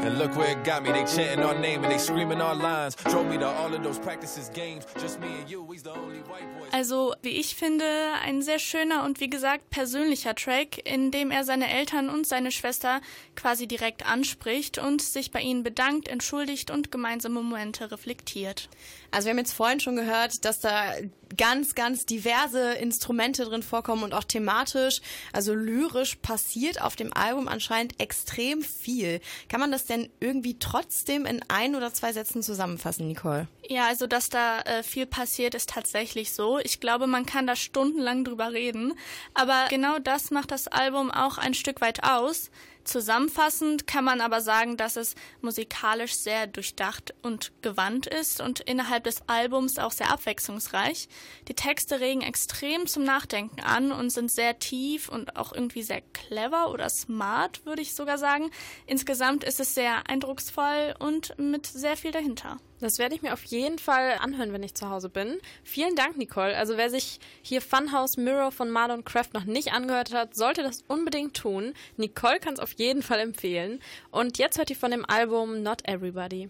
And 0.03 0.17
look 0.17 0.35
where 0.35 0.51
it 0.51 0.63
got 0.63 0.81
me. 0.83 0.91
They 0.91 1.05
chanting 1.05 1.45
our 1.45 1.53
name 1.53 1.83
and 1.83 1.91
they 1.91 1.99
screaming 1.99 2.41
our 2.41 2.55
lines. 2.55 2.95
Drove 2.95 3.27
me 3.27 3.37
to 3.37 3.45
all 3.45 3.71
of 3.73 3.83
those 3.83 3.99
practices 3.99 4.49
games. 4.53 4.85
Just 4.99 5.19
me 5.19 5.27
and 5.39 5.49
you, 5.49 5.61
we's 5.61 5.83
the 5.83 5.91
only 5.91 6.21
white 6.21 6.47
boys. 6.57 6.73
Also, 6.73 7.13
wie 7.21 7.39
ich 7.39 7.55
finde, 7.55 7.85
ein 8.23 8.41
sehr 8.41 8.57
schöner 8.57 9.03
und 9.05 9.19
wie 9.19 9.29
gesagt 9.29 9.69
persönlicher 9.69 10.33
Track, 10.33 10.79
in 10.85 11.11
dem 11.11 11.29
er 11.29 11.43
seine 11.43 11.69
Eltern 11.69 12.09
und 12.09 12.25
seine 12.25 12.51
Schwester 12.51 13.01
quasi 13.35 13.67
direkt 13.67 14.05
anspricht 14.05 14.79
und 14.79 15.01
sich 15.03 15.29
bei 15.29 15.41
ihnen 15.41 15.61
bedankt, 15.61 16.07
entschuldigt 16.07 16.71
und 16.71 16.91
gemeinsame 16.91 17.41
Momente 17.41 17.91
reflektiert. 17.91 18.69
Also 19.11 19.25
wir 19.25 19.31
haben 19.31 19.39
jetzt 19.39 19.53
vorhin 19.53 19.79
schon 19.79 19.95
gehört, 19.95 20.45
dass 20.45 20.59
da 20.59 20.93
ganz, 21.37 21.75
ganz 21.75 22.05
diverse 22.05 22.73
Instrumente 22.73 23.45
drin 23.45 23.63
vorkommen 23.63 24.03
und 24.03 24.13
auch 24.13 24.23
thematisch, 24.23 25.01
also 25.33 25.53
lyrisch 25.53 26.17
passiert 26.17 26.81
auf 26.81 26.95
dem 26.95 27.13
Album 27.13 27.47
anscheinend 27.47 27.99
extrem 27.99 28.61
viel. 28.61 29.21
Kann 29.49 29.59
man 29.59 29.71
das 29.71 29.85
denn 29.85 30.09
irgendwie 30.19 30.57
trotzdem 30.59 31.25
in 31.25 31.41
ein 31.47 31.75
oder 31.75 31.93
zwei 31.93 32.13
Sätzen 32.13 32.43
zusammenfassen, 32.43 33.07
Nicole? 33.07 33.47
Ja, 33.67 33.87
also 33.87 34.07
dass 34.07 34.29
da 34.29 34.59
äh, 34.61 34.83
viel 34.83 35.05
passiert, 35.05 35.55
ist 35.55 35.69
tatsächlich 35.69 36.33
so. 36.33 36.59
Ich 36.59 36.79
glaube, 36.79 37.07
man 37.07 37.25
kann 37.25 37.47
da 37.47 37.55
stundenlang 37.55 38.23
drüber 38.23 38.51
reden. 38.51 38.93
Aber 39.33 39.67
genau 39.69 39.99
das 39.99 40.31
macht 40.31 40.51
das 40.51 40.67
Album 40.67 41.11
auch 41.11 41.37
ein 41.37 41.53
Stück 41.53 41.81
weit 41.81 42.03
aus. 42.03 42.49
Zusammenfassend 42.83 43.85
kann 43.87 44.03
man 44.03 44.21
aber 44.21 44.41
sagen, 44.41 44.77
dass 44.77 44.95
es 44.95 45.15
musikalisch 45.41 46.15
sehr 46.15 46.47
durchdacht 46.47 47.13
und 47.21 47.51
gewandt 47.61 48.07
ist 48.07 48.41
und 48.41 48.59
innerhalb 48.61 49.03
des 49.03 49.21
Albums 49.27 49.77
auch 49.77 49.91
sehr 49.91 50.11
abwechslungsreich. 50.11 51.07
Die 51.47 51.53
Texte 51.53 51.99
regen 51.99 52.21
extrem 52.21 52.87
zum 52.87 53.03
Nachdenken 53.03 53.61
an 53.61 53.91
und 53.91 54.09
sind 54.09 54.31
sehr 54.31 54.57
tief 54.59 55.09
und 55.09 55.35
auch 55.35 55.53
irgendwie 55.53 55.83
sehr 55.83 56.01
clever 56.01 56.71
oder 56.71 56.89
smart, 56.89 57.65
würde 57.65 57.81
ich 57.81 57.93
sogar 57.93 58.17
sagen. 58.17 58.49
Insgesamt 58.87 59.43
ist 59.43 59.59
es 59.59 59.75
sehr 59.75 60.09
eindrucksvoll 60.09 60.95
und 60.99 61.37
mit 61.37 61.67
sehr 61.67 61.97
viel 61.97 62.11
dahinter. 62.11 62.57
Das 62.81 62.97
werde 62.97 63.13
ich 63.13 63.21
mir 63.21 63.31
auf 63.33 63.43
jeden 63.45 63.77
Fall 63.77 64.17
anhören, 64.19 64.53
wenn 64.53 64.63
ich 64.63 64.73
zu 64.73 64.89
Hause 64.89 65.09
bin. 65.09 65.37
Vielen 65.63 65.95
Dank, 65.95 66.17
Nicole. 66.17 66.57
Also 66.57 66.77
wer 66.77 66.89
sich 66.89 67.19
hier 67.43 67.61
Funhouse 67.61 68.17
Mirror 68.17 68.51
von 68.51 68.71
Marlon 68.71 69.05
Craft 69.05 69.29
noch 69.33 69.45
nicht 69.45 69.71
angehört 69.71 70.13
hat, 70.13 70.35
sollte 70.35 70.63
das 70.63 70.83
unbedingt 70.87 71.37
tun. 71.37 71.73
Nicole 71.97 72.39
kann 72.39 72.55
es 72.55 72.59
auf 72.59 72.73
jeden 72.73 73.03
Fall 73.03 73.19
empfehlen. 73.19 73.79
Und 74.09 74.39
jetzt 74.39 74.57
hört 74.57 74.71
ihr 74.71 74.75
von 74.75 74.91
dem 74.91 75.05
Album 75.05 75.61
Not 75.61 75.87
Everybody. 75.87 76.49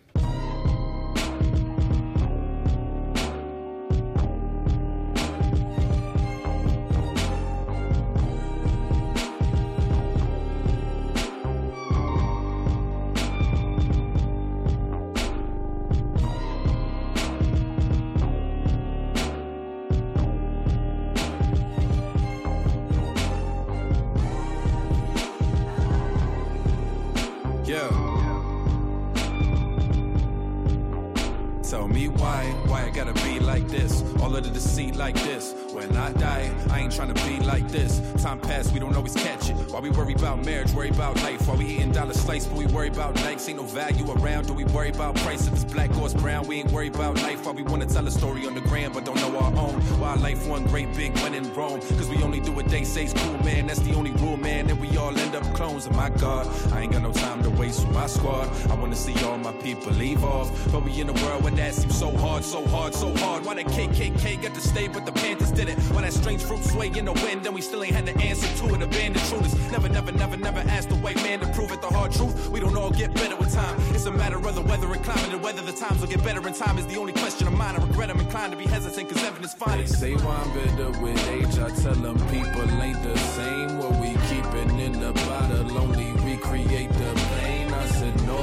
No 43.54 43.64
value 43.64 44.10
around. 44.12 44.48
Do 44.48 44.54
we 44.54 44.66
worry 44.66 44.90
about 44.90 45.16
price? 45.16 45.48
If 45.48 45.54
it's 45.54 45.64
black 45.64 45.90
brown, 46.22 46.46
we 46.46 46.60
ain't 46.60 46.72
worried 46.72 46.94
about 46.94 47.16
life. 47.18 47.46
Why 47.46 47.52
we 47.52 47.64
wanna 47.64 47.88
tell 47.88 48.08
a 48.08 48.12
story 48.12 48.46
on 48.46 48.54
the 48.54 48.62
gram, 48.62 48.94
but 48.94 49.04
don't 49.04 49.18
know 49.18 49.36
our 49.38 49.54
own. 49.58 49.82
Why 50.00 50.14
life 50.16 50.48
one 50.48 50.64
great 50.66 50.94
big 50.96 51.14
win 51.22 51.34
in 51.34 51.52
Rome. 51.54 51.82
Cause 51.98 52.08
we 52.08 52.22
only 52.24 52.40
do 52.40 52.52
what 52.52 52.68
they 52.70 52.84
say's 52.84 53.14
cool, 53.14 53.38
man. 53.44 53.68
That's 53.68 53.80
the 53.80 53.94
only 53.96 54.12
rule, 54.12 54.38
man. 54.38 54.70
And 54.70 54.80
we 54.80 54.96
all 54.98 55.18
end 55.18 55.36
up 55.36 55.44
clones. 55.56 55.88
And 55.88 55.96
my 55.96 56.10
God, 56.10 56.48
I 56.72 56.82
ain't 56.82 56.92
got 56.92 57.02
no 57.02 57.12
time 57.12 57.42
to 57.44 57.50
waste 57.50 57.86
with 57.86 57.96
my 57.96 58.08
squad. 58.08 58.48
I 58.70 58.76
wanna 58.76 58.96
see 58.96 59.16
all 59.26 59.38
my 59.38 59.52
people 59.54 59.92
leave 59.94 60.24
off. 60.24 60.50
But 60.72 60.84
we 60.86 61.02
in 61.02 61.10
a 61.10 61.14
world 61.24 61.44
where 61.44 61.54
that 61.54 61.74
seems 61.74 61.98
so 61.98 62.16
hard, 62.16 62.44
so 62.44 62.66
hard, 62.68 62.94
so 62.94 63.16
hard. 63.18 63.44
Why 63.44 63.56
the 63.56 63.64
KKK 63.64 64.42
got 64.44 64.54
to 64.54 64.62
stay, 64.62 64.88
but 64.88 65.06
the 65.06 65.12
Panthers 65.12 65.52
didn't? 65.52 65.80
Why 65.94 66.02
that 66.02 66.14
strange 66.14 66.44
fruit 66.44 66.64
sway 66.64 66.88
in 66.96 67.06
the 67.06 67.14
wind, 67.14 67.46
and 67.46 67.56
we 67.56 67.62
still 67.62 67.84
ain't 67.84 67.96
had 67.96 68.06
the 68.06 68.16
answer 68.20 68.48
to 68.60 68.76
it. 68.76 68.82
Abandoned 68.82 69.26
truthers. 69.26 69.72
Never, 69.72 69.90
never, 69.90 70.12
never, 70.12 70.38
never 70.38 70.60
asked 70.70 70.90
the 70.90 70.96
white 70.96 71.22
man 71.24 71.40
to 71.40 71.48
prove 71.48 71.72
it. 71.72 71.82
The 71.82 71.88
hard 71.88 72.12
truth, 72.12 72.50
we 72.50 72.60
don't 72.60 72.78
all 72.78 72.92
get 72.92 73.14
better 73.14 73.36
with 73.36 73.54
time. 73.54 73.76
It's 73.96 74.06
a 74.06 74.12
matter 74.12 74.38
of 74.38 74.54
the 74.56 74.62
weather 74.62 74.92
and 74.94 75.04
climate, 75.04 75.34
and 75.34 75.42
whether 75.42 75.62
the 75.62 75.72
times 75.74 76.02
will 76.02 76.11
get 76.12 76.24
better 76.26 76.46
in 76.46 76.54
time 76.54 76.78
is 76.78 76.86
the 76.88 76.98
only 76.98 77.14
question 77.14 77.48
of 77.48 77.54
mine. 77.54 77.74
I 77.74 77.78
regret 77.78 78.10
I'm 78.10 78.20
inclined 78.20 78.52
to 78.52 78.58
be 78.58 78.66
hesitant, 78.66 79.08
cause 79.10 79.24
evidence 79.24 79.54
fine. 79.54 79.78
They 79.78 79.86
say 79.86 80.14
why 80.16 80.36
I'm 80.36 80.54
better 80.54 80.90
with 81.00 81.30
age. 81.30 81.58
I 81.58 81.70
tell 81.70 81.96
them 81.96 82.18
people 82.28 82.70
ain't 82.82 83.02
the 83.02 83.18
same. 83.18 83.78
What 83.78 83.92
we 84.02 84.10
keeping 84.28 84.78
in 84.80 85.00
the 85.00 85.14
bottle 85.14 85.78
only 85.78 86.12
recreate 86.30 86.92
the 86.92 87.14
pain. 87.40 87.72
I 87.74 87.86
said 87.86 88.16
no, 88.28 88.42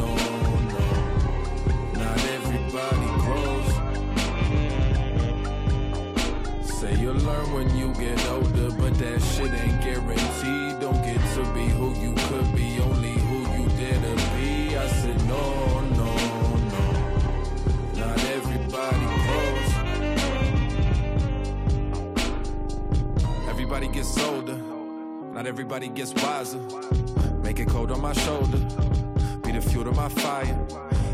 no, 0.00 0.14
no. 0.72 0.86
Not 2.00 2.18
everybody 2.36 3.08
grows. 3.24 3.68
Say 6.66 6.94
you'll 6.98 7.22
learn 7.28 7.52
when 7.52 7.76
you 7.76 7.92
get 7.94 8.26
older, 8.30 8.70
but 8.80 8.94
that 8.94 9.20
shit 9.20 9.52
ain't 9.52 9.82
guaranteed. 9.82 10.80
Don't 10.80 11.02
get 11.04 11.20
to 11.34 11.44
be 11.52 11.68
who 11.68 11.92
you 12.00 12.14
could 12.28 12.54
be, 12.56 12.80
only 12.80 13.12
who 13.28 13.38
you 13.56 13.68
dare 13.76 14.00
to 14.00 14.14
be. 14.34 14.78
I 14.78 14.86
said 14.86 15.22
no. 15.28 15.71
Everybody 18.74 19.06
grows. 19.26 19.74
Everybody 23.48 23.88
gets 23.88 24.18
older, 24.18 24.56
not 25.32 25.46
everybody 25.46 25.88
gets 25.88 26.14
wiser. 26.14 26.58
Make 27.42 27.58
it 27.58 27.68
cold 27.68 27.90
on 27.92 28.00
my 28.00 28.12
shoulder, 28.12 28.58
be 29.42 29.52
the 29.52 29.60
fuel 29.60 29.84
to 29.84 29.92
my 29.92 30.08
fire. 30.08 30.58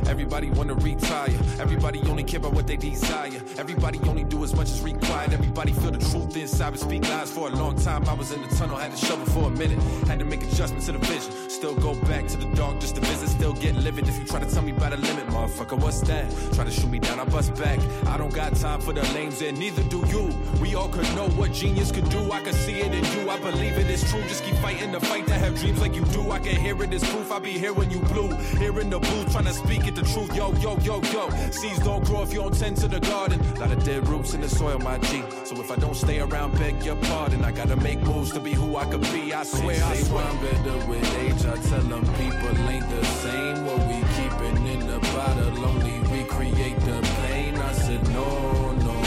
Everybody 0.07 0.51
wanna 0.51 0.75
retire. 0.75 1.37
Everybody 1.59 2.01
only 2.09 2.25
care 2.25 2.38
about 2.38 2.55
what 2.55 2.66
they 2.66 2.77
desire. 2.77 3.42
Everybody 3.59 3.99
only 4.09 4.25
do 4.25 4.42
as 4.42 4.55
much 4.55 4.71
as 4.71 4.81
required. 4.81 5.33
Everybody 5.33 5.73
feel 5.73 5.90
the 5.90 5.99
truth 5.99 6.37
inside 6.37 6.71
but 6.71 6.81
speak 6.81 7.03
lies 7.09 7.31
for 7.31 7.49
a 7.49 7.51
long 7.51 7.77
time. 7.77 8.09
I 8.09 8.14
was 8.14 8.33
in 8.33 8.40
the 8.40 8.49
tunnel, 8.57 8.77
had 8.77 8.92
to 8.92 8.97
shovel 8.97 9.27
for 9.27 9.49
a 9.49 9.51
minute. 9.51 9.79
Had 10.07 10.21
to 10.21 10.25
make 10.25 10.42
adjustments 10.44 10.87
to 10.87 10.92
the 10.92 10.99
vision. 10.99 11.48
Still 11.59 11.75
go 11.75 11.92
back 12.07 12.29
to 12.29 12.37
the 12.37 12.47
dark 12.55 12.79
just 12.79 12.94
to 12.94 13.01
visit. 13.01 13.29
Still 13.31 13.53
get 13.53 13.75
livid 13.75 14.07
if 14.07 14.16
you 14.16 14.25
try 14.25 14.38
to 14.38 14.47
tell 14.47 14.62
me 14.62 14.71
about 14.71 14.92
a 14.92 14.97
limit, 14.97 15.27
motherfucker. 15.27 15.77
What's 15.77 16.01
that? 16.03 16.31
Try 16.55 16.64
to 16.64 16.71
shoot 16.71 16.88
me 16.88 17.01
down, 17.01 17.18
I 17.18 17.25
bust 17.25 17.53
back. 17.57 17.81
I 18.07 18.16
don't 18.16 18.33
got 18.33 18.55
time 18.55 18.81
for 18.81 18.92
the 18.92 19.03
lames 19.12 19.42
and 19.42 19.59
neither 19.59 19.83
do 19.83 19.99
you. 20.07 20.33
We 20.62 20.77
all 20.77 20.88
could 20.88 21.12
know 21.16 21.29
what 21.31 21.53
genius 21.53 21.90
could 21.90 22.09
do. 22.11 22.31
I 22.31 22.38
could 22.42 22.55
see 22.55 22.79
it 22.79 22.94
in 22.94 23.05
you. 23.12 23.29
I 23.29 23.40
believe 23.40 23.77
it 23.77 23.90
is 23.90 24.09
true. 24.09 24.23
Just 24.29 24.44
keep 24.44 24.55
fighting 24.59 24.92
the 24.92 25.01
fight 25.01 25.27
that 25.27 25.40
have 25.40 25.59
dreams 25.59 25.81
like 25.81 25.97
you 25.97 26.05
do. 26.05 26.31
I 26.31 26.38
can 26.38 26.55
hear 26.55 26.81
it 26.81 26.94
as 26.94 27.03
proof. 27.11 27.33
I 27.33 27.40
be 27.40 27.59
here 27.59 27.73
when 27.73 27.90
you 27.90 27.99
blue. 28.03 28.33
Here 28.62 28.79
in 28.79 28.88
the 28.88 29.01
booth 29.01 29.33
trying 29.33 29.47
to 29.47 29.53
speak 29.53 29.85
it 29.88 29.97
the 29.97 30.03
truth. 30.03 30.33
Yo, 30.37 30.53
yo, 30.59 30.79
yo, 30.79 31.03
yo. 31.11 31.29
Seeds 31.51 31.81
don't 31.81 32.05
grow 32.05 32.23
if 32.23 32.33
you 32.33 32.38
don't 32.38 32.57
tend 32.57 32.77
to 32.77 32.87
the 32.87 33.01
garden. 33.01 33.40
Lot 33.57 33.73
of 33.73 33.83
dead 33.83 34.07
roots 34.07 34.33
in 34.33 34.42
the 34.42 34.49
soil, 34.49 34.79
my 34.79 34.99
G. 34.99 35.25
So 35.42 35.57
if 35.57 35.73
I 35.73 35.77
don't 35.77 35.97
stay 35.97 36.21
around, 36.21 36.57
beg 36.57 36.85
your 36.85 36.94
pardon. 37.11 37.44
I 37.44 37.51
gotta 37.51 37.75
make 37.75 38.01
moves 38.03 38.31
to 38.35 38.38
be 38.38 38.53
who 38.53 38.77
I 38.77 38.85
could 38.85 39.03
be. 39.12 39.35
I 39.35 39.42
swear, 39.42 39.83
I 39.83 39.97
swear. 39.97 40.25
I'm 40.25 40.38
better 40.40 40.87
with 40.87 41.18
age. 41.18 41.48
I 41.49 41.57
tell 41.57 41.81
them 41.81 42.05
people 42.17 42.69
ain't 42.69 42.89
the 42.91 43.05
same. 43.23 43.65
What 43.65 43.79
we 43.89 43.97
keeping 44.17 44.67
in 44.67 44.87
the 44.87 44.99
bottle 45.15 45.65
only 45.65 45.99
recreate 46.13 46.79
the 46.81 47.01
pain. 47.23 47.57
I 47.57 47.73
said 47.73 48.07
no, 48.11 48.73
no, 48.73 49.01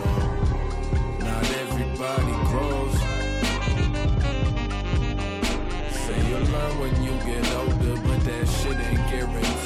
no. 0.00 0.14
Not 1.20 1.44
everybody 1.64 2.34
grows. 2.50 2.96
Say 6.02 6.18
you'll 6.28 6.48
learn 6.54 6.78
when 6.78 7.02
you 7.02 7.14
get 7.24 7.44
older, 7.54 7.94
but 8.02 8.20
that 8.24 8.46
shit 8.46 8.76
ain't 8.76 9.10
guaranteed. 9.10 9.57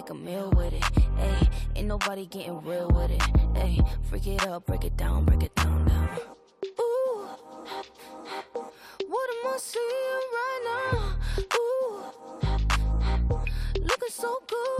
make 0.00 0.08
a 0.08 0.14
meal 0.14 0.50
with 0.56 0.72
it. 0.72 0.82
Ayy, 1.18 1.50
ain't 1.76 1.86
nobody 1.86 2.24
getting 2.24 2.58
real 2.62 2.88
with 2.88 3.10
it. 3.10 3.20
Ayy, 3.52 3.86
freak 4.08 4.26
it 4.28 4.46
up, 4.46 4.64
break 4.64 4.84
it 4.84 4.96
down, 4.96 5.26
break 5.26 5.42
it 5.42 5.54
down, 5.54 5.84
down. 5.84 6.08
Ooh, 6.80 7.26
what 9.08 9.30
am 9.30 9.46
I 9.46 9.58
seeing 9.58 10.24
right 10.38 10.62
now? 10.70 11.16
Ooh, 11.58 12.02
looking 13.78 14.08
so 14.08 14.42
good. 14.46 14.79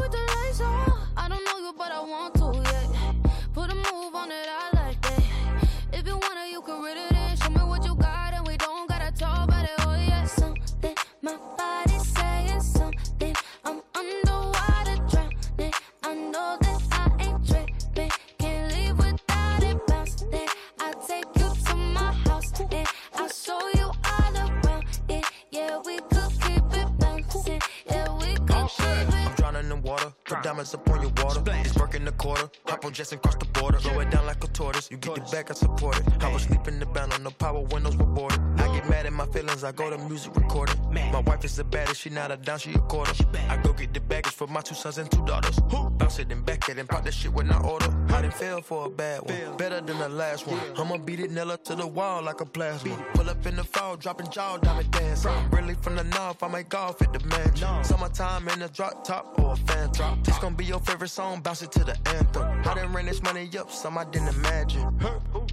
Diamonds 30.50 30.74
up 30.74 30.90
on 30.90 31.00
your 31.00 31.12
water. 31.22 31.42
It's 31.64 31.76
working 31.76 32.04
the 32.04 32.12
quarter. 32.12 32.50
Hop 32.66 32.84
on 32.84 32.92
jets 32.92 33.12
and 33.12 33.22
cross 33.22 33.36
the 33.36 33.44
border. 33.46 33.78
Throw 33.78 34.00
it 34.00 34.10
down 34.10 34.26
like 34.26 34.42
a 34.42 34.48
tortoise. 34.48 34.90
You 34.90 34.96
get 34.96 35.16
it 35.18 35.30
back, 35.30 35.50
I 35.50 35.54
support 35.54 35.96
it. 35.98 36.04
I 36.24 36.32
was 36.32 36.42
sleeping 36.42 36.80
the 36.80 36.86
band 36.86 37.12
on 37.12 37.22
the 37.22 37.30
power 37.30 37.60
windows 37.60 37.96
were 37.96 38.04
boarded. 38.04 38.40
I 38.56 38.66
get 38.74 38.88
mad 38.88 39.06
at 39.06 39.12
my 39.12 39.26
feelings, 39.26 39.62
I 39.62 39.70
go 39.70 39.90
to 39.90 39.98
music 39.98 40.34
recording. 40.34 40.76
My 40.92 41.20
wife 41.20 41.44
is 41.44 41.54
the 41.54 41.62
baddest, 41.62 42.00
she 42.00 42.10
not 42.10 42.32
a 42.32 42.36
down, 42.36 42.58
she 42.58 42.72
a 42.72 42.78
quarter. 42.78 43.12
I 43.48 43.56
go 43.58 43.72
get 43.72 43.94
the 43.94 44.00
baggage 44.00 44.32
for 44.32 44.48
my 44.48 44.60
two 44.60 44.74
sons 44.74 44.98
and 44.98 45.08
two 45.10 45.24
daughters. 45.24 45.56
Bounce 45.70 46.18
it 46.18 46.32
and 46.32 46.44
back 46.44 46.68
it 46.68 46.78
and 46.78 46.88
pop 46.88 47.04
that 47.04 47.14
shit 47.14 47.32
when 47.32 47.50
I 47.52 47.60
order. 47.60 47.88
I 48.08 48.22
didn't 48.22 48.34
fail 48.34 48.60
for 48.60 48.86
a 48.86 48.90
bad 48.90 49.20
one. 49.22 49.56
Better 49.56 49.80
than 49.80 49.98
the 49.98 50.08
last 50.08 50.48
one. 50.48 50.60
I'ma 50.76 50.96
beat 50.98 51.20
it 51.20 51.30
nail 51.30 51.52
up 51.52 51.62
to 51.64 51.76
the 51.76 51.86
wall 51.86 52.22
like 52.22 52.40
a 52.40 52.46
plasma. 52.46 52.96
Pull 53.14 53.30
up 53.30 53.46
in 53.46 53.54
the 53.54 53.64
fall, 53.64 53.96
dropping 53.96 54.30
jaw, 54.30 54.56
diamond 54.56 54.90
dance. 54.90 55.24
Really 55.52 55.74
from 55.74 55.94
the 55.94 56.04
north, 56.04 56.42
I 56.42 56.48
might 56.48 56.68
golf 56.68 57.00
at 57.02 57.12
the 57.12 57.20
mansion. 57.26 57.84
Summertime 57.84 58.48
in 58.48 58.62
a 58.62 58.68
drop 58.68 59.04
top 59.04 59.38
or 59.38 59.52
a 59.52 59.56
fan 59.56 59.90
drop. 59.92 60.24
This 60.24 60.39
gon' 60.40 60.54
be 60.54 60.64
your 60.64 60.80
favorite 60.80 61.08
song, 61.08 61.40
bounce 61.42 61.62
it 61.62 61.70
to 61.72 61.84
the 61.84 61.96
anthem. 62.08 62.42
I 62.64 62.74
done 62.74 62.92
ran 62.92 63.06
this 63.06 63.22
money 63.22 63.48
up, 63.58 63.70
some 63.70 63.98
I 63.98 64.04
didn't 64.04 64.28
imagine. 64.28 64.98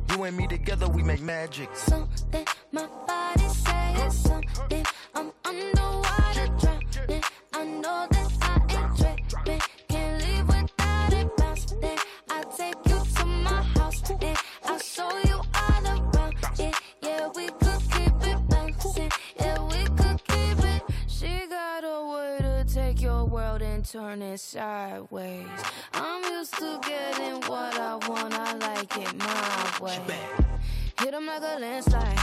You 0.10 0.24
and 0.24 0.38
me 0.38 0.48
together, 0.48 0.88
we 0.88 1.04
make 1.04 1.22
magic. 1.22 1.76
Something 1.76 2.46
my 2.72 2.88
body's 3.06 3.56
saying 3.58 4.12
something. 4.12 4.86
Turn 23.98 24.22
it 24.22 24.40
sideways. 24.40 25.48
I'm 25.94 26.24
used 26.32 26.54
to 26.60 26.80
getting 26.84 27.42
what 27.50 27.74
I 27.80 27.96
want. 28.08 28.32
I 28.32 28.54
like 28.54 28.96
it 28.96 29.16
my 29.18 29.80
way. 29.82 30.00
Hit 31.00 31.14
'em 31.16 31.26
like 31.26 31.42
a 31.42 31.60
landslide. 31.60 32.20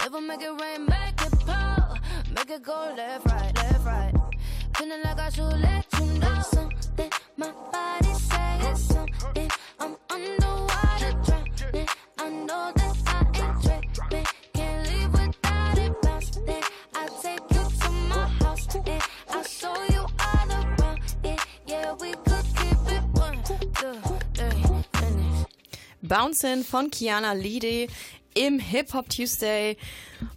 Never 0.00 0.20
make 0.20 0.42
it 0.42 0.54
rain, 0.60 0.80
make 0.94 1.20
it 1.26 1.34
pour. 1.46 1.94
Make 2.34 2.50
it 2.50 2.62
go 2.62 2.78
left, 2.94 3.24
right, 3.32 3.54
left, 3.56 3.84
right. 3.86 4.14
Feeling 4.76 5.02
like 5.02 5.20
I 5.26 5.30
should 5.30 5.56
let 5.68 5.86
you 5.98 6.06
know 6.22 6.38
something. 6.42 7.10
My 7.38 7.52
body's 7.72 8.19
Bouncin' 26.10 26.64
von 26.64 26.90
Kiana 26.90 27.34
Lide 27.34 27.86
im 28.34 28.58
Hip 28.58 28.94
Hop 28.94 29.08
Tuesday. 29.08 29.76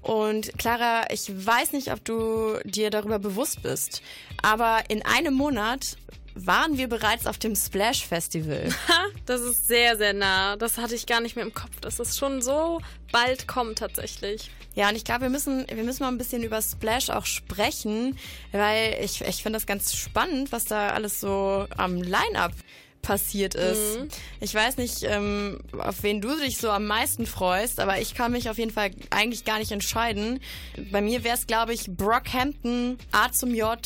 Und 0.03 0.55
Clara, 0.59 1.07
ich 1.09 1.31
weiß 1.33 1.71
nicht, 1.71 1.91
ob 1.91 2.05
du 2.05 2.59
dir 2.63 2.91
darüber 2.91 3.17
bewusst 3.17 3.63
bist, 3.63 4.03
aber 4.43 4.83
in 4.89 5.03
einem 5.03 5.33
Monat 5.33 5.97
waren 6.35 6.77
wir 6.77 6.87
bereits 6.87 7.25
auf 7.25 7.39
dem 7.39 7.55
Splash 7.55 8.05
Festival. 8.05 8.69
Das 9.25 9.39
ist 9.39 9.69
sehr, 9.69 9.95
sehr 9.95 10.11
nah. 10.11 10.57
Das 10.57 10.77
hatte 10.77 10.95
ich 10.95 11.05
gar 11.05 11.21
nicht 11.21 11.37
mehr 11.37 11.45
im 11.45 11.53
Kopf, 11.53 11.79
dass 11.79 11.99
es 11.99 12.17
schon 12.17 12.41
so 12.41 12.81
bald 13.13 13.47
kommt 13.47 13.77
tatsächlich. 13.77 14.51
Ja, 14.75 14.89
und 14.89 14.97
ich 14.97 15.05
glaube, 15.05 15.21
wir 15.21 15.29
müssen, 15.29 15.65
wir 15.73 15.83
müssen 15.85 16.03
mal 16.03 16.09
ein 16.09 16.17
bisschen 16.17 16.43
über 16.43 16.61
Splash 16.61 17.09
auch 17.09 17.25
sprechen, 17.25 18.19
weil 18.51 18.97
ich, 19.01 19.21
ich 19.21 19.41
finde 19.41 19.55
das 19.57 19.65
ganz 19.65 19.95
spannend, 19.95 20.51
was 20.51 20.65
da 20.65 20.89
alles 20.89 21.21
so 21.21 21.67
am 21.77 22.01
Line-Up 22.01 22.51
passiert 23.03 23.53
ist. 23.53 23.99
Mhm. 23.99 24.07
Ich 24.39 24.55
weiß 24.55 24.77
nicht, 24.77 25.03
ähm, 25.03 25.59
auf 25.77 26.01
wen 26.01 26.21
du 26.21 26.35
dich 26.35 26.57
so 26.57 26.71
am 26.71 26.87
meisten 26.87 27.27
freust, 27.27 27.79
aber 27.79 28.01
ich 28.01 28.15
kann 28.15 28.31
mich 28.31 28.49
auf 28.49 28.57
jeden 28.57 28.71
Fall 28.71 28.89
eigentlich 29.11 29.45
gar 29.45 29.59
nicht 29.59 29.71
entscheiden. 29.71 30.39
Bei 30.91 31.01
mir 31.01 31.23
wäre 31.23 31.35
es, 31.37 31.45
glaube 31.45 31.73
ich, 31.73 31.85
Brockhampton, 31.87 32.97
A 33.11 33.31
zum 33.31 33.53
J. 33.53 33.77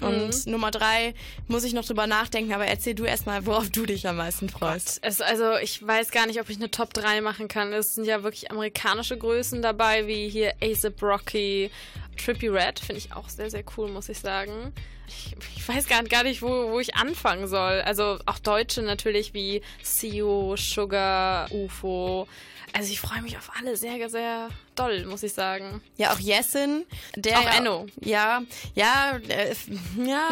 Und 0.00 0.46
Mhm. 0.46 0.52
Nummer 0.52 0.70
drei 0.70 1.12
muss 1.48 1.64
ich 1.64 1.72
noch 1.72 1.84
drüber 1.84 2.06
nachdenken, 2.06 2.52
aber 2.52 2.66
erzähl 2.66 2.94
du 2.94 3.04
erstmal, 3.04 3.44
worauf 3.46 3.68
du 3.68 3.84
dich 3.84 4.06
am 4.06 4.16
meisten 4.16 4.48
freust. 4.48 5.00
Es, 5.02 5.20
also 5.20 5.56
ich 5.56 5.84
weiß 5.84 6.12
gar 6.12 6.26
nicht, 6.26 6.40
ob 6.40 6.48
ich 6.50 6.56
eine 6.56 6.70
Top 6.70 6.94
3 6.94 7.20
machen 7.20 7.48
kann. 7.48 7.72
Es 7.72 7.96
sind 7.96 8.04
ja 8.04 8.22
wirklich 8.22 8.50
amerikanische 8.52 9.18
Größen 9.18 9.60
dabei, 9.60 10.06
wie 10.06 10.28
hier 10.28 10.52
A$AP 10.62 11.02
Rocky, 11.02 11.70
Trippy 12.16 12.46
Red, 12.48 12.78
finde 12.78 12.98
ich 12.98 13.12
auch 13.12 13.28
sehr, 13.28 13.50
sehr 13.50 13.64
cool, 13.76 13.88
muss 13.90 14.08
ich 14.08 14.20
sagen. 14.20 14.72
Ich, 15.08 15.34
ich 15.56 15.68
weiß 15.68 15.86
gar, 15.88 16.02
gar 16.04 16.22
nicht, 16.22 16.42
wo, 16.42 16.70
wo 16.70 16.80
ich 16.80 16.94
anfangen 16.96 17.48
soll. 17.48 17.80
Also 17.82 18.18
auch 18.26 18.38
Deutsche 18.38 18.82
natürlich 18.82 19.34
wie 19.34 19.62
Sio, 19.82 20.56
Sugar, 20.56 21.50
UFO. 21.52 22.28
Also 22.74 22.92
ich 22.92 23.00
freue 23.00 23.22
mich 23.22 23.36
auf 23.38 23.50
alle 23.58 23.76
sehr, 23.76 24.10
sehr 24.10 24.50
doll, 24.74 25.06
muss 25.06 25.22
ich 25.22 25.32
sagen. 25.32 25.80
Ja, 25.96 26.12
auch 26.12 26.18
Jessin. 26.18 26.84
Der 27.16 27.38
Auch 27.38 27.44
ja- 27.44 27.56
Enno. 27.56 27.86
Ja, 28.00 28.42
ja, 28.74 29.18
äh, 29.28 29.54
ja, 30.06 30.28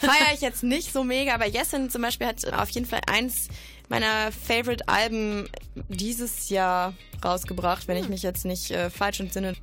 feiere 0.00 0.34
ich 0.34 0.42
jetzt 0.42 0.62
nicht 0.62 0.92
so 0.92 1.02
mega, 1.02 1.34
aber 1.34 1.46
Jessin 1.46 1.88
zum 1.90 2.02
Beispiel 2.02 2.26
hat 2.26 2.44
auf 2.52 2.68
jeden 2.70 2.86
Fall 2.86 3.00
eins 3.10 3.48
meiner 3.88 4.30
Favorite-Alben 4.32 5.48
dieses 5.88 6.48
Jahr 6.50 6.94
rausgebracht, 7.24 7.88
wenn 7.88 7.96
ich 7.96 8.08
mich 8.08 8.22
jetzt 8.22 8.44
nicht 8.44 8.70
äh, 8.70 8.90
falsch 8.90 9.20
entsinne. 9.20 9.54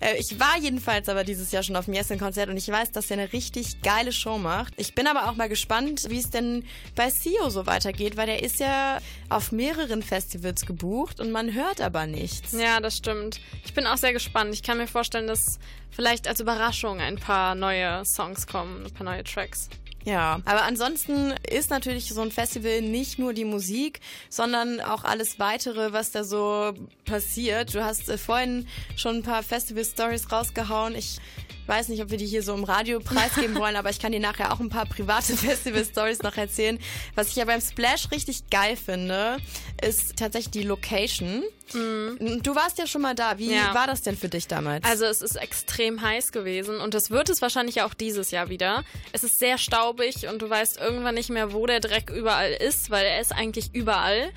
Äh, 0.00 0.16
ich 0.18 0.38
war 0.38 0.58
jedenfalls 0.58 1.08
aber 1.08 1.24
dieses 1.24 1.52
Jahr 1.52 1.62
schon 1.62 1.76
auf 1.76 1.86
dem 1.86 1.94
Jessin-Konzert 1.94 2.48
und 2.48 2.56
ich 2.56 2.68
weiß, 2.68 2.90
dass 2.92 3.10
er 3.10 3.18
eine 3.18 3.32
richtig 3.32 3.82
geile 3.82 4.12
Show 4.12 4.38
macht. 4.38 4.74
Ich 4.76 4.94
bin 4.94 5.06
aber 5.06 5.28
auch 5.28 5.36
mal 5.36 5.48
gespannt, 5.48 6.06
wie 6.08 6.18
es 6.18 6.30
denn 6.30 6.64
bei 6.94 7.10
Sio 7.10 7.48
so 7.50 7.66
weitergeht, 7.66 8.16
weil 8.16 8.26
der 8.26 8.42
ist 8.42 8.60
ja 8.60 8.98
auf 9.28 9.52
mehreren 9.52 10.02
Festivals 10.02 10.66
gebucht 10.66 11.20
und 11.20 11.30
man 11.30 11.54
hört 11.54 11.80
aber 11.80 12.06
nichts. 12.06 12.52
Ja, 12.52 12.80
das 12.80 12.96
stimmt. 12.96 13.40
Ich 13.64 13.72
bin 13.74 13.86
auch 13.86 13.96
sehr 13.96 14.12
gespannt. 14.12 14.52
Ich 14.52 14.62
kann 14.62 14.78
mir 14.78 14.86
vorstellen, 14.86 15.26
dass 15.26 15.58
vielleicht 15.90 16.28
als 16.28 16.40
Überraschung 16.40 17.00
ein 17.00 17.16
paar 17.16 17.54
neue 17.54 18.04
Songs 18.04 18.46
kommen, 18.46 18.86
ein 18.86 18.92
paar 18.92 19.04
neue 19.04 19.24
Tracks. 19.24 19.68
Ja, 20.04 20.40
aber 20.44 20.64
ansonsten 20.64 21.32
ist 21.48 21.70
natürlich 21.70 22.08
so 22.08 22.22
ein 22.22 22.32
Festival 22.32 22.82
nicht 22.82 23.18
nur 23.18 23.32
die 23.32 23.44
Musik, 23.44 24.00
sondern 24.28 24.80
auch 24.80 25.04
alles 25.04 25.38
weitere, 25.38 25.92
was 25.92 26.10
da 26.10 26.24
so 26.24 26.72
passiert. 27.04 27.74
Du 27.74 27.84
hast 27.84 28.08
äh, 28.08 28.18
vorhin 28.18 28.66
schon 28.96 29.16
ein 29.16 29.22
paar 29.22 29.42
Festival-Stories 29.42 30.32
rausgehauen. 30.32 30.96
Ich 30.96 31.18
weiß 31.66 31.88
nicht, 31.88 32.02
ob 32.02 32.10
wir 32.10 32.18
die 32.18 32.26
hier 32.26 32.42
so 32.42 32.54
im 32.54 32.64
Radio 32.64 32.98
preisgeben 33.00 33.54
wollen, 33.56 33.76
aber 33.76 33.90
ich 33.90 33.98
kann 33.98 34.12
dir 34.12 34.20
nachher 34.20 34.52
auch 34.52 34.60
ein 34.60 34.68
paar 34.68 34.86
private 34.86 35.36
Festival-Stories 35.36 36.22
noch 36.22 36.36
erzählen. 36.36 36.78
Was 37.14 37.28
ich 37.28 37.36
ja 37.36 37.44
beim 37.44 37.60
Splash 37.60 38.10
richtig 38.10 38.50
geil 38.50 38.76
finde, 38.76 39.38
ist 39.82 40.16
tatsächlich 40.16 40.50
die 40.50 40.62
Location. 40.64 41.42
Du 41.72 42.54
warst 42.54 42.78
ja 42.78 42.86
schon 42.86 43.00
mal 43.00 43.14
da. 43.14 43.38
Wie 43.38 43.50
Ja. 43.54 43.72
war 43.74 43.86
das 43.86 44.02
denn 44.02 44.14
für 44.16 44.28
dich 44.28 44.46
damals? 44.46 44.84
Also 44.84 45.06
es 45.06 45.22
ist 45.22 45.36
extrem 45.36 46.02
heiß 46.02 46.30
gewesen 46.32 46.78
und 46.80 46.92
das 46.92 47.10
wird 47.10 47.30
es 47.30 47.40
wahrscheinlich 47.40 47.80
auch 47.80 47.94
dieses 47.94 48.30
Jahr 48.30 48.50
wieder. 48.50 48.84
Es 49.12 49.24
ist 49.24 49.38
sehr 49.38 49.56
staubig 49.56 50.28
und 50.28 50.42
du 50.42 50.50
weißt 50.50 50.78
irgendwann 50.78 51.14
nicht 51.14 51.30
mehr, 51.30 51.54
wo 51.54 51.64
der 51.66 51.80
Dreck 51.80 52.10
überall 52.10 52.52
ist, 52.52 52.90
weil 52.90 53.06
er 53.06 53.20
ist 53.22 53.32
eigentlich 53.32 53.70
überall. 53.74 54.32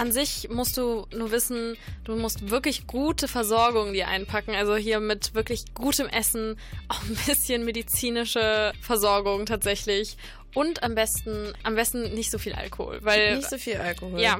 An 0.00 0.12
sich 0.12 0.48
musst 0.48 0.78
du 0.78 1.06
nur 1.14 1.30
wissen, 1.30 1.76
du 2.04 2.16
musst 2.16 2.48
wirklich 2.48 2.86
gute 2.86 3.28
Versorgung 3.28 3.92
dir 3.92 4.08
einpacken. 4.08 4.54
Also 4.54 4.74
hier 4.76 4.98
mit 4.98 5.34
wirklich 5.34 5.74
gutem 5.74 6.06
Essen, 6.08 6.58
auch 6.88 7.02
ein 7.02 7.18
bisschen 7.26 7.66
medizinische 7.66 8.72
Versorgung 8.80 9.44
tatsächlich. 9.44 10.16
Und 10.54 10.82
am 10.82 10.94
besten, 10.94 11.52
am 11.64 11.74
besten 11.74 12.14
nicht 12.14 12.30
so 12.30 12.38
viel 12.38 12.54
Alkohol, 12.54 13.00
weil 13.02 13.36
nicht 13.36 13.50
so 13.50 13.58
viel 13.58 13.76
Alkohol. 13.76 14.18
ja, 14.18 14.38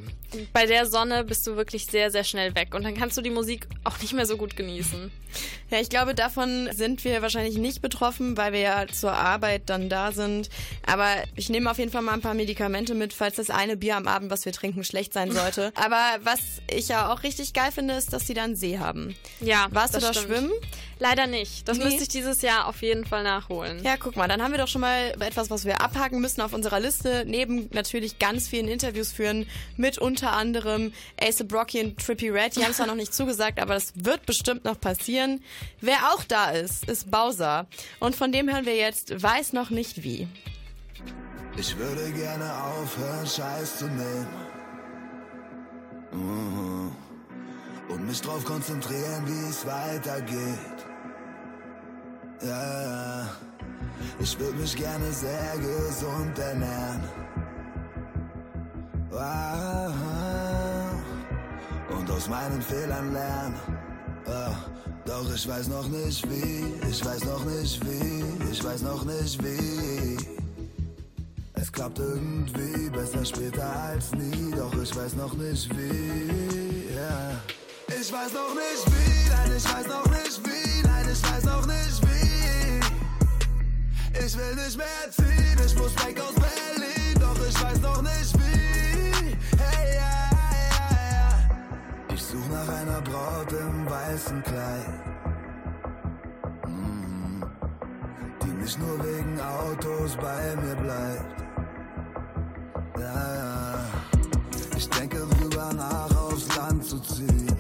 bei 0.52 0.66
der 0.66 0.86
Sonne 0.86 1.24
bist 1.24 1.46
du 1.46 1.56
wirklich 1.56 1.86
sehr, 1.86 2.10
sehr 2.10 2.24
schnell 2.24 2.54
weg 2.54 2.74
und 2.74 2.82
dann 2.84 2.94
kannst 2.96 3.16
du 3.16 3.22
die 3.22 3.30
Musik 3.30 3.66
auch 3.84 3.98
nicht 4.00 4.12
mehr 4.12 4.26
so 4.26 4.36
gut 4.36 4.56
genießen. 4.56 5.10
Ja, 5.70 5.78
ich 5.80 5.88
glaube, 5.88 6.14
davon 6.16 6.68
sind 6.72 7.04
wir 7.04 7.22
wahrscheinlich 7.22 7.56
nicht 7.56 7.80
betroffen, 7.82 8.36
weil 8.36 8.52
wir 8.52 8.58
ja 8.60 8.86
zur 8.88 9.12
Arbeit 9.12 9.62
dann 9.66 9.88
da 9.88 10.10
sind. 10.10 10.50
Aber 10.84 11.06
ich 11.36 11.48
nehme 11.48 11.70
auf 11.70 11.78
jeden 11.78 11.92
Fall 11.92 12.02
mal 12.02 12.14
ein 12.14 12.20
paar 12.20 12.34
Medikamente 12.34 12.94
mit, 12.96 13.12
falls 13.12 13.36
das 13.36 13.48
eine 13.50 13.76
Bier 13.76 13.96
am 13.96 14.08
Abend, 14.08 14.32
was 14.32 14.44
wir 14.44 14.52
trinken, 14.52 14.82
schlecht 14.82 15.12
sein 15.12 15.30
sollte. 15.30 15.70
Aber 15.76 16.00
was 16.24 16.40
ich 16.68 16.88
ja 16.88 17.12
auch 17.12 17.22
richtig 17.22 17.52
geil 17.52 17.70
finde, 17.70 17.94
ist, 17.94 18.12
dass 18.12 18.26
sie 18.26 18.34
da 18.34 18.42
einen 18.42 18.56
See 18.56 18.80
haben. 18.80 19.14
Ja, 19.40 19.68
Warst 19.70 19.94
du 19.94 20.00
da 20.00 20.12
stimmt. 20.12 20.26
schwimmen? 20.26 20.50
Leider 20.98 21.28
nicht. 21.28 21.66
Das 21.68 21.78
Nee. 21.78 21.84
müsste 21.84 22.02
ich 22.02 22.08
dieses 22.08 22.42
Jahr 22.42 22.66
auf 22.66 22.82
jeden 22.82 23.06
Fall 23.06 23.22
nachholen. 23.22 23.82
Ja, 23.84 23.96
guck 23.96 24.16
mal, 24.16 24.26
dann 24.26 24.42
haben 24.42 24.50
wir 24.50 24.58
doch 24.58 24.68
schon 24.68 24.80
mal 24.82 25.14
etwas, 25.20 25.48
was 25.48 25.64
wir 25.64 25.80
abhaken 25.80 26.20
müssen 26.20 26.40
auf 26.40 26.52
unserer 26.52 26.80
Liste. 26.80 27.24
Neben 27.26 27.68
natürlich 27.72 28.18
ganz 28.18 28.48
vielen 28.48 28.66
Interviews 28.68 29.12
führen 29.12 29.46
mit 29.76 29.96
unter 30.20 30.36
anderem 30.36 30.92
Ace 31.18 31.44
Brocky 31.46 31.80
und 31.80 31.98
Trippy 31.98 32.28
Red. 32.28 32.56
Die 32.56 32.64
haben 32.64 32.74
zwar 32.74 32.86
noch 32.86 32.94
nicht 32.94 33.14
zugesagt, 33.14 33.58
aber 33.58 33.74
das 33.74 33.92
wird 33.94 34.26
bestimmt 34.26 34.64
noch 34.64 34.78
passieren. 34.78 35.42
Wer 35.80 36.12
auch 36.12 36.24
da 36.24 36.50
ist, 36.50 36.88
ist 36.90 37.10
Bowser. 37.10 37.66
Und 38.00 38.14
von 38.14 38.30
dem 38.30 38.50
hören 38.50 38.66
wir 38.66 38.76
jetzt 38.76 39.22
Weiß 39.22 39.54
noch 39.54 39.70
nicht 39.70 40.02
wie. 40.02 40.28
Ich 41.56 41.76
würde 41.78 42.10
gerne 42.12 42.52
aufhören, 42.64 43.26
Scheiß 43.26 43.78
zu 43.78 43.86
nehmen. 43.86 44.28
Mhm. 46.12 46.92
Und 47.88 48.06
mich 48.06 48.20
drauf 48.20 48.44
konzentrieren, 48.44 49.24
wie 49.26 49.48
es 49.48 49.66
weitergeht. 49.66 50.86
Ja, 52.42 52.82
ja. 52.82 53.30
Ich 54.20 54.38
würde 54.38 54.58
mich 54.58 54.76
gerne 54.76 55.12
sehr 55.12 55.56
gesund 55.56 56.38
ernähren. 56.38 57.02
Und 61.90 62.10
aus 62.10 62.28
meinen 62.28 62.62
Fehlern 62.62 63.12
lernen. 63.12 63.54
Ja. 64.26 64.56
Doch 65.10 65.34
ich 65.34 65.48
weiß 65.48 65.68
noch 65.68 65.88
nicht 65.88 66.28
wie, 66.30 66.64
ich 66.88 67.04
weiß 67.04 67.24
noch 67.24 67.44
nicht 67.44 67.80
wie, 67.84 68.24
ich 68.52 68.62
weiß 68.62 68.82
noch 68.82 69.04
nicht 69.04 69.42
wie. 69.42 70.16
Es 71.54 71.72
klappt 71.72 71.98
irgendwie, 71.98 72.88
besser 72.90 73.24
später 73.24 73.64
als 73.88 74.12
nie, 74.12 74.52
doch 74.56 74.72
ich 74.80 74.94
weiß 74.94 75.14
noch 75.14 75.32
nicht 75.34 75.68
wie. 75.76 76.94
Ja. 76.94 77.32
Ich 77.88 78.12
weiß 78.12 78.32
noch 78.32 78.54
nicht 78.54 78.86
wie, 78.86 79.28
nein, 79.30 79.52
ich 79.56 79.64
weiß 79.64 79.86
noch 79.88 80.06
nicht 80.06 80.40
wie, 80.44 80.82
nein, 80.86 81.06
ich 81.12 81.22
weiß 81.30 81.44
noch 81.44 81.66
nicht 81.66 82.02
wie. 82.06 82.80
Ich 84.24 84.36
will 84.36 84.54
nicht 84.54 84.76
mehr 84.76 85.10
ziehen, 85.10 85.58
ich 85.66 85.76
muss 85.76 85.92
weg 86.06 86.20
aus 86.20 86.34
Berlin, 86.34 87.18
doch 87.18 87.36
ich 87.48 87.62
weiß 87.62 87.80
noch 87.80 88.02
nicht 88.02 88.38
wie. 88.38 88.69
Nach 92.50 92.68
einer 92.68 93.00
Braut 93.02 93.52
im 93.52 93.88
weißen 93.88 94.42
Kleid. 94.42 94.88
Mm. 96.66 97.42
Die 98.42 98.52
nicht 98.62 98.78
nur 98.78 98.98
wegen 99.04 99.40
Autos 99.40 100.16
bei 100.16 100.56
mir 100.56 100.74
bleibt. 100.74 101.42
Ja, 102.98 103.34
ja. 103.34 103.78
Ich 104.76 104.88
denke 104.90 105.18
drüber 105.18 105.72
nach, 105.74 106.14
aufs 106.16 106.56
Land 106.56 106.84
zu 106.84 106.98
ziehen. 107.00 107.56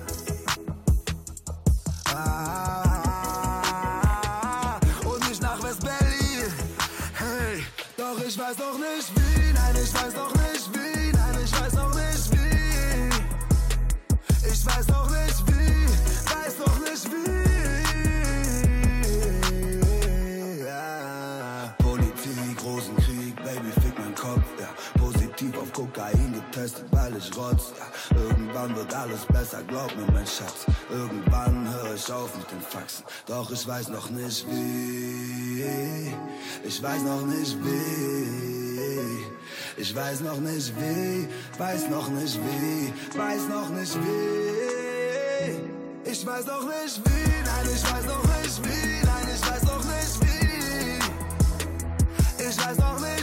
Ah, 2.14 3.20
und 5.04 5.28
nicht 5.28 5.42
nach 5.42 5.62
West-Berlin. 5.62 6.52
Hey, 7.14 7.64
doch 7.96 8.18
ich 8.26 8.38
weiß 8.38 8.58
noch 8.58 8.78
nicht 8.78 9.14
wie. 9.14 9.19
Kokain 26.00 26.32
getestet, 26.32 26.84
weil 26.90 27.14
ich 27.16 27.36
rotz. 27.36 27.72
Ja. 27.78 28.16
Irgendwann 28.16 28.74
wird 28.74 28.94
alles 28.94 29.24
besser, 29.26 29.62
glaub 29.66 29.94
mir, 29.96 30.10
mein 30.12 30.26
Schatz. 30.26 30.66
Irgendwann 30.90 31.72
höre 31.72 31.94
ich 31.94 32.12
auf 32.12 32.34
mit 32.36 32.50
den 32.50 32.60
Faxen. 32.60 33.04
Doch 33.26 33.50
ich 33.50 33.66
weiß 33.66 33.88
noch 33.88 34.08
nicht 34.10 34.46
wie. 34.48 36.14
Ich 36.64 36.82
weiß 36.82 37.02
noch 37.02 37.26
nicht 37.26 37.56
wie. 37.64 39.24
Ich 39.76 39.94
weiß 39.94 40.20
noch 40.20 40.40
nicht 40.40 40.72
wie. 40.80 41.28
Weiß 41.58 41.88
noch 41.90 42.08
nicht 42.08 42.38
wie. 42.38 42.92
Weiß 43.18 43.48
noch 43.48 43.68
nicht 43.70 43.96
wie. 43.96 44.50
Ich 46.10 46.26
weiß 46.26 46.46
noch 46.46 46.62
nicht 46.64 47.00
wie. 47.04 47.44
Nein, 47.44 47.66
ich 47.74 47.92
weiß 47.92 48.06
noch 48.06 48.24
nicht 48.24 48.64
wie. 48.64 49.04
Nein, 49.04 49.28
ich 49.34 49.50
weiß 49.50 49.62
noch 49.64 49.84
nicht 49.84 50.20
wie. 50.22 50.98
Ich 52.48 52.56
weiß 52.58 52.78
noch 52.78 53.00
nicht 53.00 53.19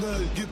schnell, 0.00 0.28
gib 0.34 0.49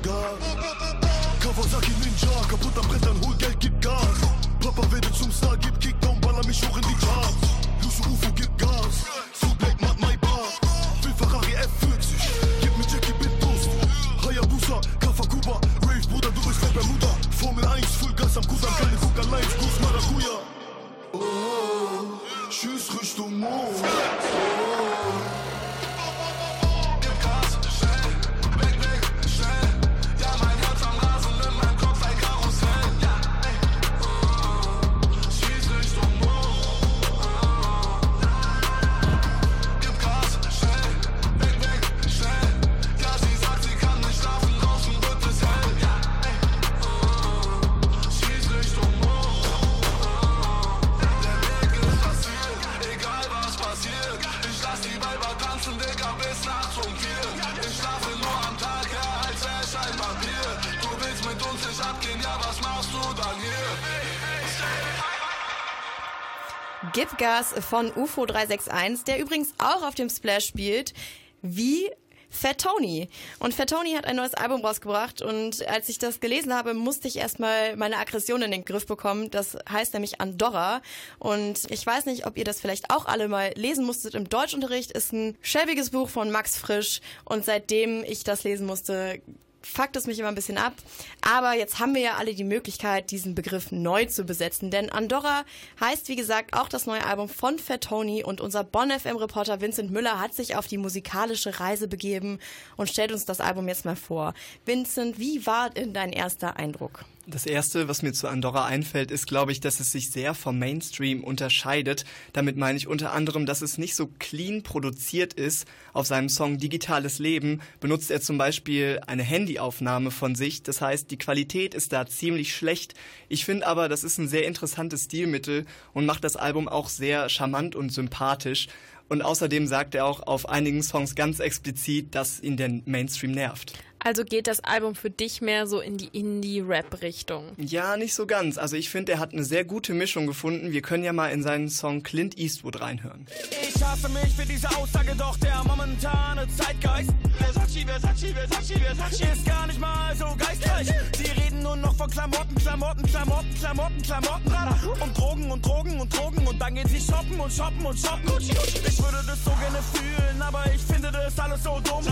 Gas 67.18 67.52
von 67.68 67.92
UFO 67.94 68.26
361, 68.26 69.04
der 69.04 69.18
übrigens 69.18 69.52
auch 69.58 69.82
auf 69.82 69.94
dem 69.94 70.08
Splash 70.08 70.46
spielt, 70.46 70.94
wie 71.42 71.90
Fat 72.30 72.60
Tony. 72.60 73.08
Und 73.40 73.54
Fat 73.54 73.70
Tony 73.70 73.94
hat 73.94 74.06
ein 74.06 74.16
neues 74.16 74.34
Album 74.34 74.64
rausgebracht 74.64 75.20
und 75.20 75.66
als 75.66 75.88
ich 75.88 75.98
das 75.98 76.20
gelesen 76.20 76.54
habe, 76.54 76.74
musste 76.74 77.08
ich 77.08 77.16
erstmal 77.16 77.74
meine 77.76 77.96
Aggression 77.96 78.42
in 78.42 78.52
den 78.52 78.64
Griff 78.64 78.86
bekommen. 78.86 79.30
Das 79.30 79.56
heißt 79.68 79.94
nämlich 79.94 80.20
Andorra. 80.20 80.80
Und 81.18 81.70
ich 81.70 81.84
weiß 81.84 82.06
nicht, 82.06 82.26
ob 82.26 82.38
ihr 82.38 82.44
das 82.44 82.60
vielleicht 82.60 82.90
auch 82.90 83.06
alle 83.06 83.28
mal 83.28 83.52
lesen 83.56 83.84
musstet 83.84 84.14
im 84.14 84.28
Deutschunterricht. 84.28 84.92
Ist 84.92 85.12
ein 85.12 85.36
schäbiges 85.40 85.90
Buch 85.90 86.08
von 86.08 86.30
Max 86.30 86.56
Frisch 86.56 87.00
und 87.24 87.44
seitdem 87.44 88.04
ich 88.04 88.24
das 88.24 88.44
lesen 88.44 88.66
musste, 88.66 89.20
fuckt 89.62 89.96
es 89.96 90.06
mich 90.06 90.18
immer 90.18 90.28
ein 90.28 90.34
bisschen 90.34 90.58
ab. 90.58 90.74
Aber 91.20 91.54
jetzt 91.54 91.78
haben 91.78 91.94
wir 91.94 92.02
ja 92.02 92.16
alle 92.16 92.34
die 92.34 92.44
Möglichkeit, 92.44 93.10
diesen 93.10 93.34
Begriff 93.34 93.72
neu 93.72 94.06
zu 94.06 94.24
besetzen. 94.24 94.70
Denn 94.70 94.90
Andorra 94.90 95.44
heißt, 95.80 96.08
wie 96.08 96.16
gesagt, 96.16 96.54
auch 96.54 96.68
das 96.68 96.86
neue 96.86 97.04
Album 97.04 97.28
von 97.28 97.58
Fat 97.58 97.82
Tony 97.82 98.22
und 98.22 98.40
unser 98.40 98.64
Bonn 98.64 98.90
FM-Reporter 98.90 99.60
Vincent 99.60 99.90
Müller 99.90 100.20
hat 100.20 100.34
sich 100.34 100.56
auf 100.56 100.66
die 100.66 100.78
musikalische 100.78 101.60
Reise 101.60 101.88
begeben 101.88 102.38
und 102.76 102.88
stellt 102.88 103.12
uns 103.12 103.24
das 103.24 103.40
Album 103.40 103.68
jetzt 103.68 103.84
mal 103.84 103.96
vor. 103.96 104.34
Vincent, 104.64 105.18
wie 105.18 105.46
war 105.46 105.70
denn 105.70 105.92
dein 105.92 106.12
erster 106.12 106.56
Eindruck? 106.56 107.04
Das 107.30 107.44
erste, 107.44 107.88
was 107.88 108.00
mir 108.00 108.14
zu 108.14 108.26
Andorra 108.26 108.64
einfällt, 108.64 109.10
ist, 109.10 109.26
glaube 109.26 109.52
ich, 109.52 109.60
dass 109.60 109.80
es 109.80 109.92
sich 109.92 110.10
sehr 110.10 110.32
vom 110.32 110.58
Mainstream 110.58 111.22
unterscheidet. 111.22 112.06
Damit 112.32 112.56
meine 112.56 112.78
ich 112.78 112.86
unter 112.86 113.12
anderem, 113.12 113.44
dass 113.44 113.60
es 113.60 113.76
nicht 113.76 113.96
so 113.96 114.06
clean 114.18 114.62
produziert 114.62 115.34
ist. 115.34 115.68
Auf 115.92 116.06
seinem 116.06 116.30
Song 116.30 116.56
Digitales 116.56 117.18
Leben 117.18 117.60
benutzt 117.80 118.10
er 118.10 118.22
zum 118.22 118.38
Beispiel 118.38 119.00
eine 119.06 119.24
Handyaufnahme 119.24 120.10
von 120.10 120.36
sich. 120.36 120.62
Das 120.62 120.80
heißt, 120.80 121.10
die 121.10 121.18
Qualität 121.18 121.74
ist 121.74 121.92
da 121.92 122.06
ziemlich 122.06 122.56
schlecht. 122.56 122.94
Ich 123.28 123.44
finde 123.44 123.66
aber, 123.66 123.90
das 123.90 124.04
ist 124.04 124.16
ein 124.16 124.28
sehr 124.28 124.46
interessantes 124.46 125.04
Stilmittel 125.04 125.66
und 125.92 126.06
macht 126.06 126.24
das 126.24 126.36
Album 126.36 126.66
auch 126.66 126.88
sehr 126.88 127.28
charmant 127.28 127.76
und 127.76 127.90
sympathisch. 127.90 128.68
Und 129.10 129.20
außerdem 129.20 129.66
sagt 129.66 129.94
er 129.94 130.06
auch 130.06 130.26
auf 130.26 130.48
einigen 130.48 130.82
Songs 130.82 131.14
ganz 131.14 131.40
explizit, 131.40 132.14
dass 132.14 132.40
ihn 132.40 132.56
der 132.56 132.70
Mainstream 132.86 133.32
nervt. 133.32 133.74
Also 134.04 134.24
geht 134.24 134.46
das 134.46 134.60
Album 134.60 134.94
für 134.94 135.10
dich 135.10 135.40
mehr 135.40 135.66
so 135.66 135.80
in 135.80 135.96
die 135.96 136.08
Indie-Rap-Richtung? 136.08 137.44
Ja, 137.56 137.96
nicht 137.96 138.14
so 138.14 138.26
ganz. 138.26 138.56
Also 138.58 138.76
ich 138.76 138.90
finde, 138.90 139.12
er 139.12 139.18
hat 139.18 139.32
eine 139.32 139.44
sehr 139.44 139.64
gute 139.64 139.92
Mischung 139.92 140.26
gefunden. 140.26 140.72
Wir 140.72 140.82
können 140.82 141.04
ja 141.04 141.12
mal 141.12 141.28
in 141.28 141.42
seinen 141.42 141.68
Song 141.68 142.02
Clint 142.02 142.38
Eastwood 142.38 142.80
reinhören. 142.80 143.26
Ich 143.50 143.82
hasse 143.82 144.08
mich 144.08 144.34
für 144.34 144.46
diese 144.46 144.68
Aussage, 144.76 145.14
doch 145.16 145.36
der 145.38 145.62
momentane 145.64 146.46
Zeitgeist. 146.56 147.10
Versace, 147.38 147.84
Versace, 147.84 148.34
Versace, 148.34 148.78
Versace 148.78 149.32
ist 149.32 149.46
gar 149.46 149.66
nicht 149.66 149.80
mal 149.80 150.14
so 150.16 150.26
geistreich. 150.36 150.88
Sie 151.16 151.30
reden 151.40 151.62
nur 151.62 151.76
noch 151.76 151.94
von 151.94 152.10
Klamotten, 152.10 152.54
Klamotten, 152.54 153.02
Klamotten, 153.04 153.54
Klamotten, 153.54 154.02
Klamotten. 154.02 154.52
Und 155.00 155.18
Drogen 155.18 155.50
und 155.50 155.64
Drogen 155.64 156.00
und 156.00 156.16
Drogen. 156.16 156.46
Und 156.46 156.58
dann 156.60 156.74
gehen 156.74 156.88
sie 156.88 157.00
shoppen 157.00 157.38
und 157.38 157.52
shoppen 157.52 157.84
und 157.84 157.98
shoppen. 157.98 158.30
Ich 158.38 158.98
würde 159.02 159.24
das 159.26 159.44
so 159.44 159.50
gerne 159.50 159.78
fühlen, 159.92 160.42
aber 160.42 160.64
ich 160.74 160.82
finde 160.82 161.10
das 161.10 161.38
alles 161.38 161.62
so 161.62 161.80
dumm. 161.84 162.04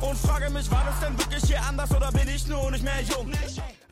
Und 0.00 0.18
frage 0.18 0.50
mich, 0.50 0.70
war 0.70 0.84
das 0.84 1.00
denn 1.00 1.18
wirklich 1.18 1.31
hier 1.40 1.62
anders 1.62 1.90
oder 1.90 2.12
bin 2.12 2.28
ich 2.28 2.46
nur 2.46 2.70
nicht 2.70 2.84
mehr 2.84 3.00
jung? 3.02 3.30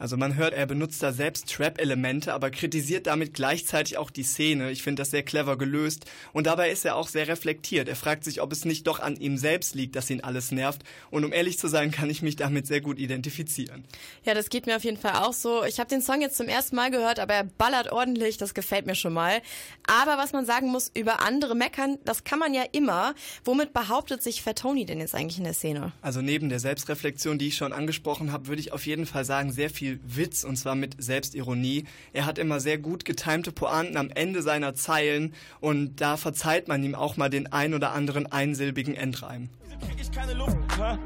Also 0.00 0.16
man 0.16 0.36
hört, 0.36 0.54
er 0.54 0.64
benutzt 0.64 1.02
da 1.02 1.12
selbst 1.12 1.52
Trap-Elemente, 1.52 2.32
aber 2.32 2.50
kritisiert 2.50 3.06
damit 3.06 3.34
gleichzeitig 3.34 3.98
auch 3.98 4.10
die 4.10 4.22
Szene. 4.22 4.70
Ich 4.70 4.82
finde 4.82 5.02
das 5.02 5.10
sehr 5.10 5.22
clever 5.22 5.58
gelöst. 5.58 6.06
Und 6.32 6.46
dabei 6.46 6.70
ist 6.70 6.86
er 6.86 6.96
auch 6.96 7.06
sehr 7.06 7.28
reflektiert. 7.28 7.86
Er 7.86 7.96
fragt 7.96 8.24
sich, 8.24 8.40
ob 8.40 8.50
es 8.50 8.64
nicht 8.64 8.86
doch 8.86 9.00
an 9.00 9.16
ihm 9.16 9.36
selbst 9.36 9.74
liegt, 9.74 9.96
dass 9.96 10.08
ihn 10.08 10.22
alles 10.22 10.52
nervt. 10.52 10.84
Und 11.10 11.26
um 11.26 11.34
ehrlich 11.34 11.58
zu 11.58 11.68
sein, 11.68 11.90
kann 11.90 12.08
ich 12.08 12.22
mich 12.22 12.36
damit 12.36 12.66
sehr 12.66 12.80
gut 12.80 12.98
identifizieren. 12.98 13.84
Ja, 14.24 14.32
das 14.32 14.48
geht 14.48 14.64
mir 14.64 14.76
auf 14.76 14.84
jeden 14.84 14.96
Fall 14.96 15.16
auch 15.16 15.34
so. 15.34 15.64
Ich 15.64 15.78
habe 15.78 15.90
den 15.90 16.00
Song 16.00 16.22
jetzt 16.22 16.38
zum 16.38 16.48
ersten 16.48 16.76
Mal 16.76 16.90
gehört, 16.90 17.20
aber 17.20 17.34
er 17.34 17.44
ballert 17.44 17.92
ordentlich. 17.92 18.38
Das 18.38 18.54
gefällt 18.54 18.86
mir 18.86 18.94
schon 18.94 19.12
mal. 19.12 19.42
Aber 19.86 20.16
was 20.16 20.32
man 20.32 20.46
sagen 20.46 20.68
muss, 20.68 20.90
über 20.94 21.20
andere 21.20 21.54
meckern, 21.54 21.98
das 22.06 22.24
kann 22.24 22.38
man 22.38 22.54
ja 22.54 22.64
immer. 22.72 23.14
Womit 23.44 23.74
behauptet 23.74 24.22
sich 24.22 24.40
Fat 24.40 24.60
Tony 24.60 24.86
denn 24.86 25.00
jetzt 25.00 25.14
eigentlich 25.14 25.36
in 25.36 25.44
der 25.44 25.52
Szene? 25.52 25.92
Also 26.00 26.22
neben 26.22 26.48
der 26.48 26.58
Selbstreflexion, 26.58 27.36
die 27.38 27.48
ich 27.48 27.56
schon 27.56 27.74
angesprochen 27.74 28.32
habe, 28.32 28.46
würde 28.46 28.60
ich 28.60 28.72
auf 28.72 28.86
jeden 28.86 29.04
Fall 29.04 29.26
sagen, 29.26 29.52
sehr 29.52 29.68
viel 29.68 29.89
Witz 30.02 30.44
und 30.44 30.56
zwar 30.56 30.74
mit 30.74 31.02
Selbstironie. 31.02 31.84
Er 32.12 32.26
hat 32.26 32.38
immer 32.38 32.60
sehr 32.60 32.78
gut 32.78 33.04
getimte 33.04 33.50
Pointen 33.50 33.96
am 33.96 34.10
Ende 34.10 34.42
seiner 34.42 34.74
Zeilen 34.74 35.34
und 35.60 36.00
da 36.00 36.16
verzeiht 36.16 36.68
man 36.68 36.84
ihm 36.84 36.94
auch 36.94 37.16
mal 37.16 37.30
den 37.30 37.52
ein 37.52 37.74
oder 37.74 37.92
anderen 37.92 38.30
einsilbigen 38.30 38.94
Endreim. 38.94 39.48
Krieg 39.80 39.98
ich 39.98 40.12
keine 40.12 40.34
Luft. 40.34 40.58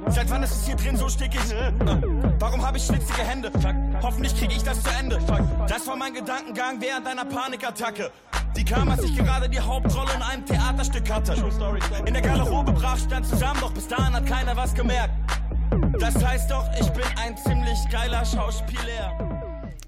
Seit 0.08 0.28
wann 0.30 0.42
ist 0.42 0.50
es 0.50 0.66
hier 0.66 0.74
drin 0.74 0.96
so 0.96 1.08
stickig? 1.08 1.40
Warum 2.40 2.66
habe 2.66 2.76
ich 2.76 2.84
schwitzige 2.84 3.22
Hände? 3.22 3.52
Hoffentlich 4.02 4.36
kriege 4.36 4.52
ich 4.52 4.64
das 4.64 4.82
zu 4.82 4.90
Ende. 4.98 5.18
Das 5.68 5.86
war 5.86 5.94
mein 5.96 6.12
Gedankengang 6.12 6.80
während 6.80 7.06
einer 7.06 7.24
Panikattacke. 7.24 8.10
Die 8.56 8.64
kam, 8.64 8.88
als 8.88 9.04
ich 9.04 9.16
gerade 9.16 9.48
die 9.48 9.60
Hauptrolle 9.60 10.10
in 10.14 10.22
einem 10.22 10.46
Theaterstück 10.46 11.08
hatte. 11.08 11.34
In 12.04 12.14
der 12.14 12.22
Garderobe 12.22 12.72
brach 12.72 12.98
stand 12.98 13.26
zusammen, 13.26 13.60
doch 13.60 13.72
bis 13.72 13.86
dahin 13.86 14.14
hat 14.14 14.26
keiner 14.26 14.56
was 14.56 14.74
gemerkt. 14.74 15.14
Das 15.98 16.22
heißt 16.22 16.50
doch, 16.50 16.68
ich 16.80 16.88
bin 16.90 17.04
ein 17.16 17.36
ziemlich 17.36 17.78
geiler 17.90 18.24
Schauspieler. 18.24 19.34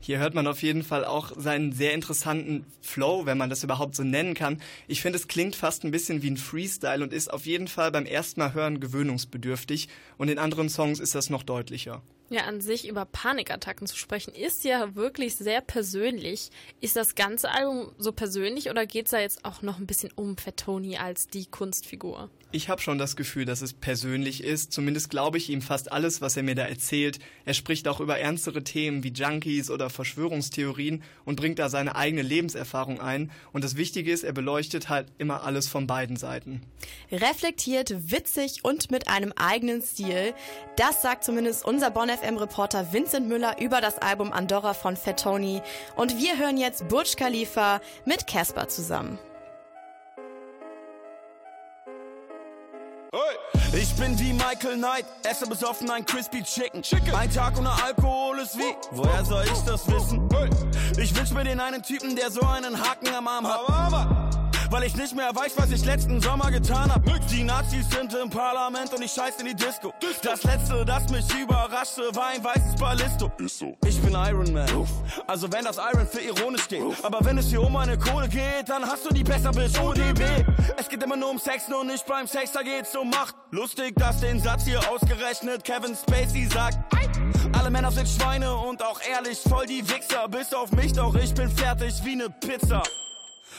Hier 0.06 0.18
hört 0.20 0.34
man 0.34 0.46
auf 0.46 0.62
jeden 0.62 0.84
Fall 0.84 1.04
auch 1.04 1.32
seinen 1.36 1.72
sehr 1.72 1.92
interessanten 1.92 2.64
Flow, 2.80 3.26
wenn 3.26 3.36
man 3.36 3.50
das 3.50 3.64
überhaupt 3.64 3.96
so 3.96 4.04
nennen 4.04 4.34
kann. 4.34 4.62
Ich 4.86 5.02
finde, 5.02 5.18
es 5.18 5.26
klingt 5.26 5.56
fast 5.56 5.82
ein 5.82 5.90
bisschen 5.90 6.22
wie 6.22 6.30
ein 6.30 6.36
Freestyle 6.36 7.02
und 7.02 7.12
ist 7.12 7.32
auf 7.32 7.44
jeden 7.44 7.66
Fall 7.66 7.90
beim 7.90 8.06
ersten 8.06 8.38
Mal 8.38 8.54
hören 8.54 8.78
gewöhnungsbedürftig. 8.78 9.88
Und 10.16 10.28
in 10.28 10.38
anderen 10.38 10.68
Songs 10.68 11.00
ist 11.00 11.16
das 11.16 11.28
noch 11.28 11.42
deutlicher. 11.42 12.02
Ja, 12.28 12.42
an 12.42 12.60
sich 12.60 12.88
über 12.88 13.04
Panikattacken 13.04 13.86
zu 13.86 13.96
sprechen, 13.96 14.34
ist 14.34 14.64
ja 14.64 14.96
wirklich 14.96 15.36
sehr 15.36 15.60
persönlich. 15.60 16.50
Ist 16.80 16.96
das 16.96 17.14
ganze 17.14 17.50
Album 17.50 17.92
so 17.98 18.10
persönlich 18.10 18.68
oder 18.68 18.84
geht 18.84 19.06
es 19.06 19.12
da 19.12 19.20
jetzt 19.20 19.44
auch 19.44 19.62
noch 19.62 19.78
ein 19.78 19.86
bisschen 19.86 20.10
um 20.16 20.36
Fettoni 20.36 20.96
als 20.96 21.28
die 21.28 21.46
Kunstfigur? 21.46 22.28
Ich 22.52 22.68
habe 22.68 22.80
schon 22.80 22.96
das 22.96 23.16
Gefühl, 23.16 23.44
dass 23.44 23.60
es 23.60 23.74
persönlich 23.74 24.42
ist. 24.42 24.72
Zumindest 24.72 25.10
glaube 25.10 25.36
ich 25.36 25.50
ihm 25.50 25.62
fast 25.62 25.92
alles, 25.92 26.20
was 26.20 26.36
er 26.36 26.42
mir 26.42 26.54
da 26.54 26.64
erzählt. 26.64 27.18
Er 27.44 27.54
spricht 27.54 27.86
auch 27.86 28.00
über 28.00 28.18
ernstere 28.18 28.64
Themen 28.64 29.04
wie 29.04 29.12
Junkies 29.12 29.70
oder 29.70 29.90
Verschwörungstheorien 29.90 31.02
und 31.24 31.36
bringt 31.36 31.58
da 31.58 31.68
seine 31.68 31.96
eigene 31.96 32.22
Lebenserfahrung 32.22 33.00
ein. 33.00 33.30
Und 33.52 33.62
das 33.62 33.76
Wichtige 33.76 34.10
ist, 34.10 34.24
er 34.24 34.32
beleuchtet 34.32 34.88
halt 34.88 35.08
immer 35.18 35.42
alles 35.42 35.68
von 35.68 35.86
beiden 35.86 36.16
Seiten. 36.16 36.62
Reflektiert, 37.12 38.10
witzig 38.10 38.60
und 38.64 38.90
mit 38.90 39.08
einem 39.08 39.32
eigenen 39.32 39.82
Stil. 39.82 40.32
Das 40.76 41.02
sagt 41.02 41.24
zumindest 41.24 41.64
unser 41.64 41.90
Bonn 41.90 42.08
FM-Reporter 42.16 42.92
Vincent 42.92 43.28
Müller 43.28 43.60
über 43.60 43.80
das 43.80 43.98
Album 43.98 44.32
Andorra 44.32 44.74
von 44.74 44.96
Fettoni. 44.96 45.62
Und 45.96 46.18
wir 46.18 46.38
hören 46.38 46.56
jetzt 46.56 46.88
Burj 46.88 47.16
Khalifa 47.16 47.80
mit 48.04 48.26
Casper 48.26 48.68
zusammen. 48.68 49.18
Ich 53.72 53.94
bin 53.96 54.18
wie 54.18 54.32
Michael 54.32 54.76
Knight, 54.76 55.04
esse 55.22 55.46
besoffen 55.46 55.90
ein 55.90 56.04
Crispy 56.04 56.42
Chicken. 56.42 56.82
Ein 57.14 57.30
Tag 57.30 57.58
ohne 57.58 57.70
Alkohol 57.70 58.38
ist 58.38 58.56
wie, 58.56 58.74
woher 58.90 59.24
soll 59.24 59.44
ich 59.44 59.60
das 59.66 59.86
wissen? 59.86 60.28
Ich 60.98 61.14
wünsch 61.16 61.30
mir 61.32 61.44
den 61.44 61.60
einen 61.60 61.82
Typen, 61.82 62.16
der 62.16 62.30
so 62.30 62.40
einen 62.40 62.80
Haken 62.80 63.14
am 63.14 63.28
Arm 63.28 63.46
hat. 63.46 64.45
Weil 64.70 64.84
ich 64.84 64.96
nicht 64.96 65.14
mehr 65.14 65.34
weiß, 65.34 65.52
was 65.56 65.70
ich 65.70 65.84
letzten 65.84 66.20
Sommer 66.20 66.50
getan 66.50 66.92
hab. 66.92 67.02
Die 67.30 67.44
Nazis 67.44 67.88
sind 67.90 68.12
im 68.14 68.30
Parlament 68.30 68.92
und 68.92 69.02
ich 69.02 69.12
scheiß 69.12 69.36
in 69.40 69.46
die 69.46 69.54
Disco. 69.54 69.92
Das 70.22 70.42
letzte, 70.42 70.84
das 70.84 71.08
mich 71.10 71.26
überraschte, 71.34 72.02
war 72.14 72.28
ein 72.28 72.42
weißes 72.42 72.76
Ballisto. 72.78 73.30
Ich 73.86 74.00
bin 74.00 74.12
Iron 74.12 74.52
Man. 74.52 74.68
Also 75.26 75.50
wenn 75.52 75.64
das 75.64 75.76
Iron 75.76 76.06
für 76.06 76.20
ironisch 76.20 76.68
geht. 76.68 76.82
Aber 77.02 77.24
wenn 77.24 77.38
es 77.38 77.48
hier 77.48 77.62
um 77.62 77.72
meine 77.72 77.96
Kohle 77.98 78.28
geht, 78.28 78.68
dann 78.68 78.84
hast 78.84 79.04
du 79.04 79.14
die 79.14 79.22
besser 79.22 79.52
bis 79.52 79.78
ODB. 79.78 80.22
Es 80.76 80.88
geht 80.88 81.02
immer 81.02 81.16
nur 81.16 81.30
um 81.30 81.38
Sex, 81.38 81.68
nur 81.68 81.84
nicht 81.84 82.06
beim 82.06 82.26
Sex, 82.26 82.52
da 82.52 82.62
geht's 82.62 82.94
um 82.96 83.10
Macht. 83.10 83.34
Lustig, 83.50 83.94
dass 83.96 84.20
den 84.20 84.40
Satz 84.40 84.64
hier 84.64 84.80
ausgerechnet 84.90 85.64
Kevin 85.64 85.94
Spacey 85.94 86.46
sagt. 86.46 86.78
Alle 87.52 87.70
Männer 87.70 87.92
sind 87.92 88.08
Schweine 88.08 88.54
und 88.54 88.82
auch 88.82 89.00
ehrlich 89.08 89.38
voll 89.38 89.66
die 89.66 89.88
Wichser. 89.88 90.28
Bis 90.28 90.52
auf 90.52 90.72
mich, 90.72 90.92
doch 90.92 91.14
ich 91.14 91.32
bin 91.34 91.50
fertig 91.50 91.94
wie 92.04 92.16
ne 92.16 92.28
Pizza. 92.28 92.82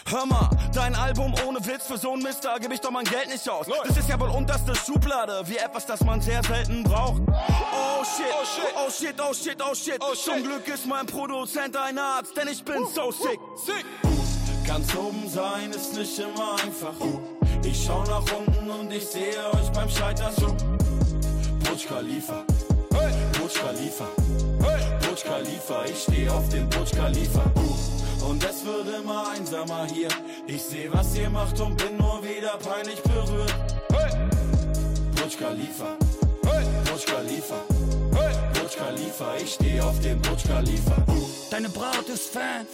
Hör 0.10 0.26
mal, 0.26 0.50
dein 0.74 0.96
Album 0.96 1.34
ohne 1.46 1.60
Witz 1.66 1.86
für 1.86 1.98
so 1.98 2.14
ein 2.14 2.20
Mister 2.20 2.58
gebe 2.62 2.74
ich 2.74 2.80
doch 2.80 2.92
mein 2.92 3.04
Geld 3.04 3.28
nicht 3.28 3.48
aus. 3.50 3.68
Das 3.86 3.98
ist 3.98 4.08
ja 4.08 4.18
wohl 4.18 4.30
unterste 4.30 4.74
Schublade, 4.74 5.42
wie 5.48 5.58
etwas, 5.58 5.86
das 5.86 6.00
man 6.02 6.22
sehr 6.22 6.42
selten 6.44 6.82
braucht. 6.84 7.22
Oh 7.28 8.06
shit, 8.06 8.26
oh 8.34 8.90
shit, 8.90 9.16
oh 9.20 9.34
shit, 9.34 9.62
oh 9.62 9.76
shit. 9.76 10.02
Zum 10.24 10.44
Glück 10.44 10.66
ist 10.70 10.86
mein 10.86 11.06
Produzent 11.06 11.76
ein 11.76 11.98
Arzt, 11.98 12.38
denn 12.38 12.48
ich 12.48 12.64
bin 12.64 12.86
so 12.96 13.12
sick. 13.12 13.38
Ganz 14.66 14.96
oben 14.96 15.28
sein 15.30 15.72
ist 15.72 15.94
nicht 15.94 16.18
immer 16.20 16.54
einfach. 16.64 16.94
Ich 17.64 17.86
schau 17.86 18.04
nach 18.04 18.24
unten 18.32 18.70
und 18.70 18.92
ich 18.94 19.06
sehe 19.06 19.38
euch 19.54 19.70
beim 19.74 19.90
Scheitern 19.90 20.34
zu. 20.36 20.56
Burj 21.66 21.86
Khalifa, 21.86 22.46
Burj 22.90 23.54
Khalifa, 23.54 24.08
Burj 25.02 25.24
Khalifa. 25.24 25.84
Ich 25.86 26.04
steh 26.04 26.30
auf 26.30 26.48
dem 26.48 26.70
Burj 26.70 26.92
Khalifa. 26.92 27.44
Und 28.28 28.44
es 28.44 28.66
wird 28.66 28.88
immer 29.00 29.30
einsamer 29.30 29.86
hier. 29.86 30.10
Ich 30.48 30.62
seh, 30.62 30.90
was 30.92 31.16
ihr 31.16 31.30
macht 31.30 31.60
und 31.62 31.78
bin 31.78 31.96
nur 31.98 32.22
wieder 32.22 32.58
peinlich 32.58 33.02
berührt. 33.02 33.56
Burj 35.16 35.38
Khalifa, 35.38 35.96
Burj 36.42 37.06
Khalifa, 37.06 37.62
Burj 38.12 38.36
Burj 38.54 38.76
Khalifa, 38.78 39.36
ich 39.42 39.54
steh 39.54 39.80
auf 39.80 40.00
dem 40.02 40.22
Burj 40.22 40.44
Khalifa. 40.46 40.96
Deine 41.50 41.70
Braut 41.70 42.10
ist 42.10 42.34
Fan, 42.34 42.66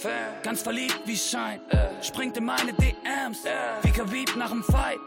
ganz 0.42 0.62
verliebt 0.62 1.00
wie 1.06 1.16
Schein. 1.16 1.60
Springt 2.02 2.36
in 2.36 2.44
meine 2.44 2.72
DMs, 2.72 3.38
wie 3.82 3.90
Khabib 3.90 4.36
nach 4.36 4.50
dem 4.50 4.64
Fight. 4.64 4.98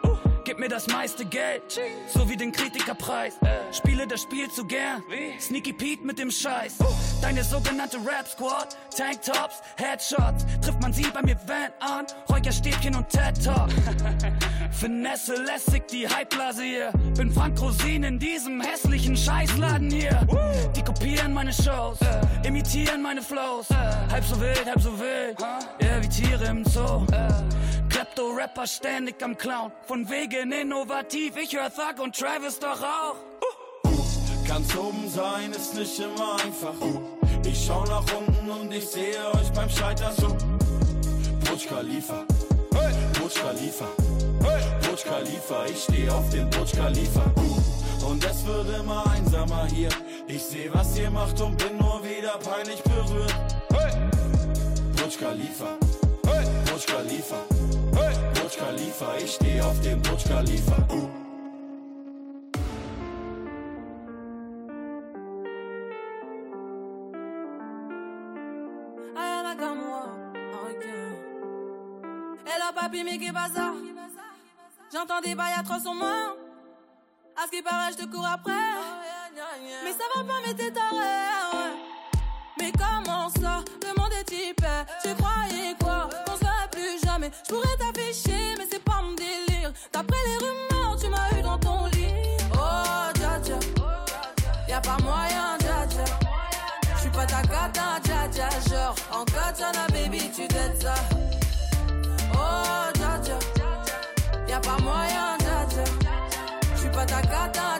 Gib 0.48 0.60
mir 0.60 0.70
das 0.70 0.88
meiste 0.88 1.26
Geld, 1.26 1.78
so 2.08 2.30
wie 2.30 2.38
den 2.38 2.54
Kritikerpreis. 2.54 3.34
Spiele 3.74 4.08
das 4.08 4.22
Spiel 4.22 4.50
zu 4.50 4.64
gern, 4.64 5.04
Sneaky 5.41 5.74
Pete 5.74 6.06
mit 6.06 6.20
dem 6.20 6.32
Scheiß. 6.32 6.76
Deine 7.22 7.43
sogenannte 7.43 7.98
Rap 7.98 8.26
Squad, 8.30 8.78
Tanktops, 8.95 9.62
Headshots. 9.76 10.45
Trifft 10.62 10.82
man 10.82 10.93
sie 10.93 11.06
bei 11.14 11.22
mir 11.22 11.36
Van 11.48 11.74
an, 11.82 12.06
Räucherstäbchen 12.30 12.95
und 12.95 13.10
TED 13.10 13.43
Talk. 13.43 13.70
Finesse 14.72 15.36
lässig, 15.36 15.86
die 15.89 16.08
Hypeblase 16.08 16.64
hier. 16.64 16.93
Bin 17.18 17.30
Frank 17.30 17.60
Rosin 17.60 18.04
in 18.04 18.18
diesem 18.18 18.62
hässlichen 18.62 19.18
Scheißladen 19.18 19.91
hier. 19.91 20.26
Die 20.78 20.82
kopieren 20.82 21.34
meine 21.34 21.52
Shows, 21.52 22.00
imitieren 22.45 23.02
meine 23.02 23.22
Flows. 23.22 23.68
Halb 24.10 24.24
so 24.24 24.39
wild, 24.39 24.66
halb 24.66 24.80
so 24.80 24.98
wild, 24.98 25.38
ja 25.82 26.02
wie 26.02 26.08
Tiere 26.08 26.45
im 26.45 26.64
Zoo. 26.64 27.06
Klepto-Rapper 27.98 28.68
ständig 28.68 29.24
am 29.24 29.36
Clown, 29.36 29.72
von 29.88 30.08
wegen 30.08 30.52
innovativ. 30.52 31.36
Ich 31.36 31.56
hör 31.56 31.74
Thug 31.74 32.00
und 32.04 32.16
Travis 32.16 32.60
doch 32.60 32.80
auch. 32.80 33.16
Ganz 34.48 34.76
oben 34.76 35.10
sein 35.10 35.52
ist 35.52 35.74
nicht 35.74 36.00
immer 36.00 36.34
einfach. 36.34 36.76
Ich 37.43 37.66
schau 37.66 37.84
nach 37.86 38.06
unten 38.16 38.52
und 38.52 38.72
ich 38.72 38.88
sehe 38.88 39.18
euch 39.34 39.52
beim 39.52 39.68
Scheitern 39.68 40.14
so. 40.16 40.28
Burj 41.43 41.66
Khalifa, 41.68 42.24
Burj 42.70 43.34
Khalifa, 43.34 43.88
Burj 44.84 45.04
Khalifa. 45.04 45.66
Ich 45.66 45.82
steh 45.82 46.08
auf 46.12 46.30
dem 46.30 46.48
Burj 46.52 46.74
Khalifa. 46.74 47.24
Und 48.08 48.24
es 48.24 48.45
wird 48.45 48.80
immer 48.80 49.10
einsamer 49.10 49.66
hier. 49.74 49.89
Ich 50.28 50.43
seh, 50.43 50.70
was 50.72 50.95
ihr 51.00 51.10
macht 51.10 51.41
und 51.41 51.58
bin 51.58 51.76
nur 51.78 52.04
wieder 52.04 52.38
peinlich 52.38 52.84
berührt. 52.84 53.34
Burj 54.98 55.18
Khalifa, 55.18 55.78
Burj 56.22 56.86
Khalifa, 56.86 57.57
Burj 58.48 58.60
Khalifa. 58.60 59.18
Ich 59.18 59.34
steh 59.34 59.62
auf 59.62 59.78
dem 59.82 60.02
Burj 60.02 60.24
Khalifa. 60.24 60.78
Hello 72.45 72.72
papi, 72.74 73.04
mais 73.04 73.18
qu'est 73.18 73.34
bazar 73.34 73.74
J'entends 74.93 75.20
des 75.20 75.36
bails 75.36 75.54
atroces 75.60 75.82
sur 75.82 75.93
moi. 75.93 76.38
À 77.36 77.45
ce 77.48 77.52
qui 77.52 77.62
paraît, 77.62 77.91
je 77.91 77.98
te 77.98 78.10
cours 78.10 78.26
après. 78.26 78.54
Mais 79.84 79.91
ça 79.91 80.06
va 80.16 80.24
pas, 80.24 80.39
mais 80.45 80.54
t'es 80.54 80.72
taré. 80.72 81.68
Mais 82.58 82.72
comment 82.72 83.28
ça? 83.28 83.66
Le 83.84 84.00
monde 84.00 84.14
est 84.18 84.24
type. 84.24 84.66
Tu 85.04 85.14
croyais 85.16 85.76
quoi? 85.82 86.10
Qu'on 86.26 86.36
se 86.36 86.39
verrait 86.39 86.70
plus 86.72 87.06
jamais. 87.06 87.30
Je 87.45 87.54
pourrais 87.54 87.78
mais 88.58 88.68
c'est 88.70 88.84
pas 88.84 89.01
mon 89.03 89.14
délire. 89.14 89.72
D'après 89.91 90.18
les 90.26 90.38
rumeurs, 90.38 90.97
tu 90.99 91.10
m'as 91.10 91.38
eu 91.38 91.41
dans 91.41 91.58
ton 91.58 91.86
lit. 91.88 92.08
Oh, 92.53 93.12
dja 93.16 93.39
dja. 93.43 93.60
Y'a 94.68 94.82
pas 94.82 94.97
moyen, 95.03 95.58
dja 95.60 95.86
dja. 95.89 96.05
J'suis 96.97 97.10
pas 97.10 97.26
ta 97.26 97.41
cata, 97.41 97.99
dja 98.03 98.28
dja. 98.32 98.49
Genre, 98.70 98.95
en 99.12 99.26
katana, 99.26 99.88
baby, 99.89 100.32
tu 100.34 100.47
t'aides 100.47 100.82
ça. 100.82 100.95
Oh, 102.34 102.91
dja 102.95 103.20
dja. 103.24 103.39
Y'a 104.47 104.60
pas 104.60 104.78
moyen, 104.82 105.38
dja 105.39 105.66
dja. 105.70 105.84
J'suis 106.76 106.89
pas 106.89 107.05
ta 107.05 107.22
cata, 107.22 107.80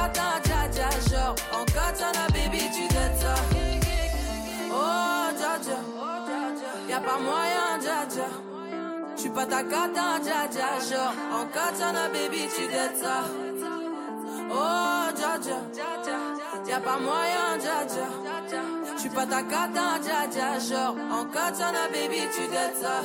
Cata, 0.00 0.40
dja 0.42 0.60
dja. 0.72 0.88
Genre, 1.10 1.34
en 1.52 1.64
katana, 1.66 2.26
baby, 2.32 2.62
tu 2.74 2.88
t'aides 2.88 3.18
ça. 3.20 3.34
Oh, 4.72 5.28
dja 5.38 5.58
dja. 5.64 5.78
Y'a 6.88 7.00
pas 7.00 7.18
moyen, 7.18 7.78
dja. 7.82 8.28
J'suis 9.14 9.28
pas 9.28 9.44
ta 9.44 9.62
cata, 9.62 10.18
dja 10.24 10.48
dja. 10.50 10.68
Genre, 10.88 11.12
en 11.38 11.44
katana, 11.54 12.08
baby, 12.08 12.48
tu 12.48 12.66
t'aides 12.68 12.96
ça. 12.96 13.24
Oh, 14.50 15.12
dja 15.18 15.32
dja. 15.44 15.58
Y'a 16.66 16.80
pas 16.80 16.98
moyen, 16.98 17.58
dja 17.58 17.84
dja. 17.92 18.06
J'suis 18.96 19.10
pas 19.10 19.26
ta 19.26 19.42
cata, 19.42 19.98
dja 20.02 20.26
dja. 20.32 20.58
Genre, 20.58 20.96
en 21.12 21.24
katana, 21.26 21.88
baby, 21.92 22.22
tu 22.34 22.48
t'aides 22.48 22.78
ça. 22.80 23.02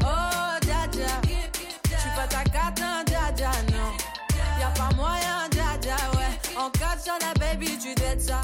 Oh, 0.00 0.58
dja 0.62 0.86
dja. 0.92 1.12
J'suis 1.84 2.14
pas 2.16 2.26
ta 2.26 2.42
dja, 3.36 3.50
non. 3.70 3.92
Y'a 4.60 4.70
pas 4.70 4.94
moyen, 4.96 5.38
En 6.58 6.70
cas 6.70 6.98
sur 7.00 7.12
baby, 7.38 7.78
tu 7.78 7.94
dettes 7.94 8.20
ça. 8.20 8.40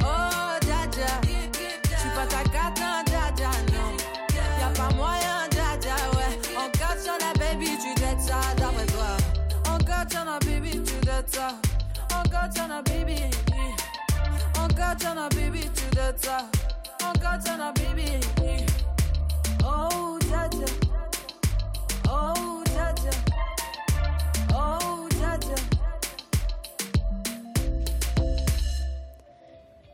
Oh, 0.00 0.58
dada. 0.64 1.20
Tu 1.22 2.08
pas 2.14 2.26
ta 2.28 2.48
carte, 2.50 2.78
un 2.78 3.02
dada, 3.02 3.50
non. 3.72 3.96
Y'a 4.60 4.68
pas 4.68 4.94
moyen, 4.94 5.48
dada, 5.50 5.96
ouais. 6.14 6.38
En 6.56 6.70
cas 6.70 6.96
sur 7.02 7.14
la 7.18 7.32
baby, 7.36 7.66
tu 7.82 8.00
dettes 8.00 8.18
oh, 8.22 8.28
ça, 8.28 8.54
d'après 8.56 8.86
toi. 8.86 9.16
En 9.68 9.78
cas 9.78 10.06
baby, 10.38 10.80
tu 10.84 10.94
dettes 11.04 11.34
ça. 11.34 11.48
En 12.14 12.22
cas 12.28 12.48
sur 12.54 12.68
la 12.68 12.80
baby. 12.82 13.24
En 14.56 14.68
cas 14.68 14.94
baby, 15.30 15.68
tu 15.74 15.84
dettes 15.96 16.24
ça. 16.24 16.46
En 17.02 17.12
cas 17.18 17.40
sur 17.44 17.56
la 17.56 17.72
baby. 17.72 18.20
Oh. 19.64 20.18
Oh. 22.08 22.67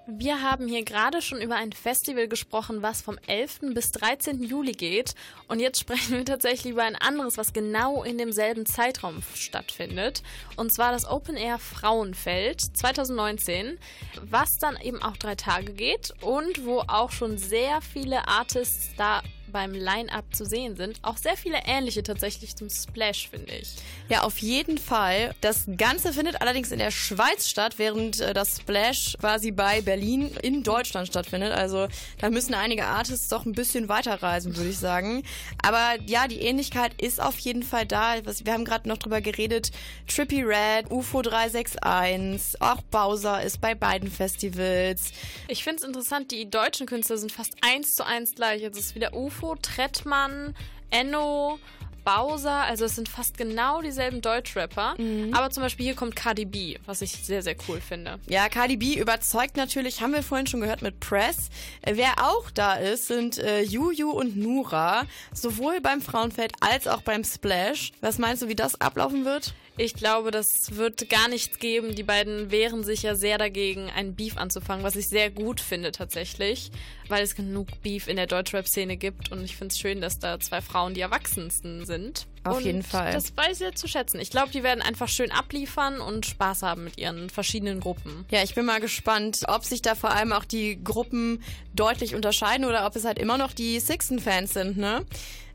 Wir 0.07 0.43
haben 0.43 0.69
hier 0.69 0.85
gerade 0.85 1.23
schon 1.23 1.41
über 1.41 1.57
ein 1.57 1.73
Festival 1.73 2.29
gesprochen, 2.29 2.83
was 2.83 3.01
vom 3.01 3.17
11. 3.27 3.73
bis 3.73 3.91
13. 3.93 4.43
Juli 4.43 4.73
geht. 4.73 5.15
Und 5.49 5.61
jetzt 5.61 5.81
sprechen 5.81 6.19
wir 6.19 6.25
tatsächlich 6.27 6.73
über 6.73 6.83
ein 6.83 6.97
anderes, 6.97 7.39
was 7.39 7.55
genau 7.55 8.03
in 8.03 8.19
demselben 8.19 8.67
Zeitraum 8.67 9.23
stattfindet. 9.35 10.23
Und 10.57 10.75
zwar 10.75 10.93
das 10.93 11.09
Open 11.09 11.37
Air 11.37 11.59
Frauenfeld 11.59 12.61
2019, 12.61 13.79
was 14.23 14.59
dann 14.59 14.77
eben 14.83 15.03
auch 15.03 15.17
drei 15.17 15.37
Tage 15.37 15.73
geht 15.73 16.13
und 16.21 16.67
wo 16.67 16.81
auch 16.81 17.11
schon 17.11 17.39
sehr 17.39 17.81
viele 17.81 18.29
Artists 18.29 18.91
da 18.99 19.23
beim 19.55 19.73
Line-Up 19.73 20.35
zu 20.35 20.45
sehen 20.45 20.75
sind. 20.75 20.99
Auch 21.03 21.17
sehr 21.17 21.37
viele 21.37 21.59
ähnliche 21.65 22.03
tatsächlich 22.03 22.57
zum 22.57 22.69
Splash, 22.69 23.29
finde 23.29 23.55
ich. 23.55 23.77
Ja, 24.09 24.23
auf 24.23 24.39
jeden 24.39 24.79
Fall. 24.79 25.33
Das 25.41 25.67
Ganze 25.79 26.13
findet 26.13 26.43
allerdings 26.43 26.73
in 26.73 26.81
der 26.81 26.91
Schweiz 26.91 27.49
statt, 27.49 27.75
während 27.79 28.21
äh, 28.21 28.35
das 28.35 28.57
Splash 28.59 29.17
quasi 29.21 29.53
bei 29.53 29.81
Berlin 29.81 30.37
in 30.43 30.65
Deutschland 30.65 31.07
stattfindet. 31.07 31.53
Also 31.53 31.87
da 32.19 32.31
müssen 32.31 32.53
einige 32.55 32.85
Artists 32.87 33.29
doch 33.29 33.47
ein 33.47 33.53
bisschen 33.53 33.89
weiterreisen, 33.89 34.57
würde 34.57 34.71
ich 34.71 34.79
sagen. 34.79 35.23
Aber 35.63 36.01
ja, 36.05 36.27
die 36.27 36.41
Ähnlichkeit 36.41 37.01
ist 37.01 37.23
auf 37.23 37.39
jeden 37.39 37.63
Fall 37.63 37.87
da. 37.87 38.17
Wir 38.25 38.53
haben 38.53 38.65
gerade 38.65 38.89
noch 38.89 38.99
drüber 38.99 39.21
geredet. 39.21 39.71
Trippy 40.09 40.43
Red, 40.43 40.91
UFO 40.91 41.23
361, 41.23 42.61
auch 42.61 42.83
Bowser 42.91 43.41
ist 43.43 43.61
bei 43.61 43.77
beiden 43.77 44.11
Festivals. 44.11 45.13
Ich 45.47 45.63
finde 45.63 45.83
es 45.83 45.85
interessant, 45.85 46.33
die 46.33 46.51
deutschen 46.51 46.87
Künstler 46.87 47.19
sind 47.19 47.31
fast 47.31 47.55
eins 47.61 47.95
zu 47.95 48.05
eins 48.05 48.35
gleich. 48.35 48.63
Es 48.63 48.77
ist 48.77 48.95
wieder 48.97 49.15
UFO, 49.15 49.44
Trettmann, 49.55 50.55
Enno, 50.91 51.59
Bowser, 52.05 52.65
also 52.65 52.85
es 52.85 52.97
sind 52.97 53.09
fast 53.09 53.39
genau 53.39 53.81
dieselben 53.81 54.21
Deutschrapper. 54.21 54.95
Aber 55.33 55.51
zum 55.51 55.63
Beispiel 55.63 55.87
hier 55.87 55.95
kommt 55.95 56.15
Cardi 56.15 56.45
B, 56.45 56.77
was 56.87 57.01
ich 57.01 57.13
sehr, 57.13 57.43
sehr 57.43 57.57
cool 57.67 57.81
finde. 57.81 58.19
Ja, 58.29 58.49
Cardi 58.49 58.77
B 58.77 58.95
überzeugt 58.95 59.57
natürlich, 59.57 60.03
haben 60.03 60.13
wir 60.13 60.23
vorhin 60.23 60.47
schon 60.47 60.61
gehört 60.61 60.83
mit 60.83 61.01
Press. 61.01 61.49
Äh, 61.83 61.95
Wer 61.97 62.13
auch 62.23 62.51
da 62.51 62.75
ist, 62.75 63.09
sind 63.09 63.39
äh, 63.39 63.63
Juju 63.63 64.11
und 64.11 64.37
Nura, 64.37 65.05
sowohl 65.33 65.81
beim 65.81 66.03
Frauenfeld 66.03 66.53
als 66.61 66.87
auch 66.87 67.01
beim 67.01 67.25
Splash. 67.25 67.93
Was 68.03 68.19
meinst 68.19 68.43
du, 68.43 68.49
wie 68.49 68.55
das 68.55 68.81
ablaufen 68.81 69.25
wird? 69.25 69.55
Ich 69.77 69.95
glaube, 69.95 70.31
das 70.31 70.77
wird 70.77 71.09
gar 71.09 71.29
nichts 71.29 71.59
geben. 71.59 71.97
Die 71.97 72.05
beiden 72.05 72.53
wehren 72.53 72.85
sich 72.85 73.03
ja 73.03 73.17
sehr 73.17 73.39
dagegen, 73.39 73.91
einen 73.91 74.15
Beef 74.15 74.37
anzufangen, 74.37 74.85
was 74.85 74.95
ich 74.95 75.09
sehr 75.09 75.31
gut 75.31 75.61
finde 75.61 75.91
tatsächlich, 75.91 76.71
weil 77.09 77.23
es 77.23 77.35
genug 77.35 77.69
Beef 77.83 78.09
in 78.09 78.17
der 78.17 78.27
Deutschrap-Szene 78.27 78.97
gibt 78.97 79.33
und 79.33 79.45
ich 79.45 79.57
finde 79.57 79.73
es 79.73 79.79
schön, 79.79 80.01
dass 80.01 80.19
da 80.19 80.41
zwei 80.41 80.61
Frauen 80.61 80.95
die 80.95 81.01
Erwachsensten 81.01 81.87
sind. 81.87 82.27
Auf 82.45 82.59
und 82.59 82.65
jeden 82.65 82.83
Fall. 82.83 83.13
Das 83.13 83.35
weiß 83.37 83.63
ich 83.63 83.75
zu 83.75 83.89
schätzen. 83.89 84.21
Ich 84.21 84.31
glaube, 84.31 84.51
die 84.51 84.63
werden 84.63 84.83
einfach 84.83 85.09
schön 85.09 85.31
abliefern 85.31 86.01
und 86.01 86.27
Spaß 86.27 86.63
haben 86.63 86.85
mit 86.85 86.99
ihren 86.99 87.31
verschiedenen 87.31 87.81
Gruppen. 87.81 88.27
Ja, 88.31 88.43
ich 88.43 88.55
bin 88.55 88.67
mal 88.67 88.81
gespannt, 88.81 89.41
ob 89.49 89.65
sich 89.65 89.81
da 89.81 89.95
vor 89.95 90.11
allem 90.11 90.33
auch 90.33 90.45
die 90.45 90.83
Gruppen 90.83 91.43
deutlich 91.75 92.15
unterscheiden 92.15 92.67
oder 92.67 92.87
ob 92.87 92.97
es 92.97 93.05
halt 93.05 93.19
immer 93.19 93.39
noch 93.39 93.53
die 93.53 93.81
Sixten-Fans 93.81 94.53
sind, 94.53 94.77
ne? 94.77 95.07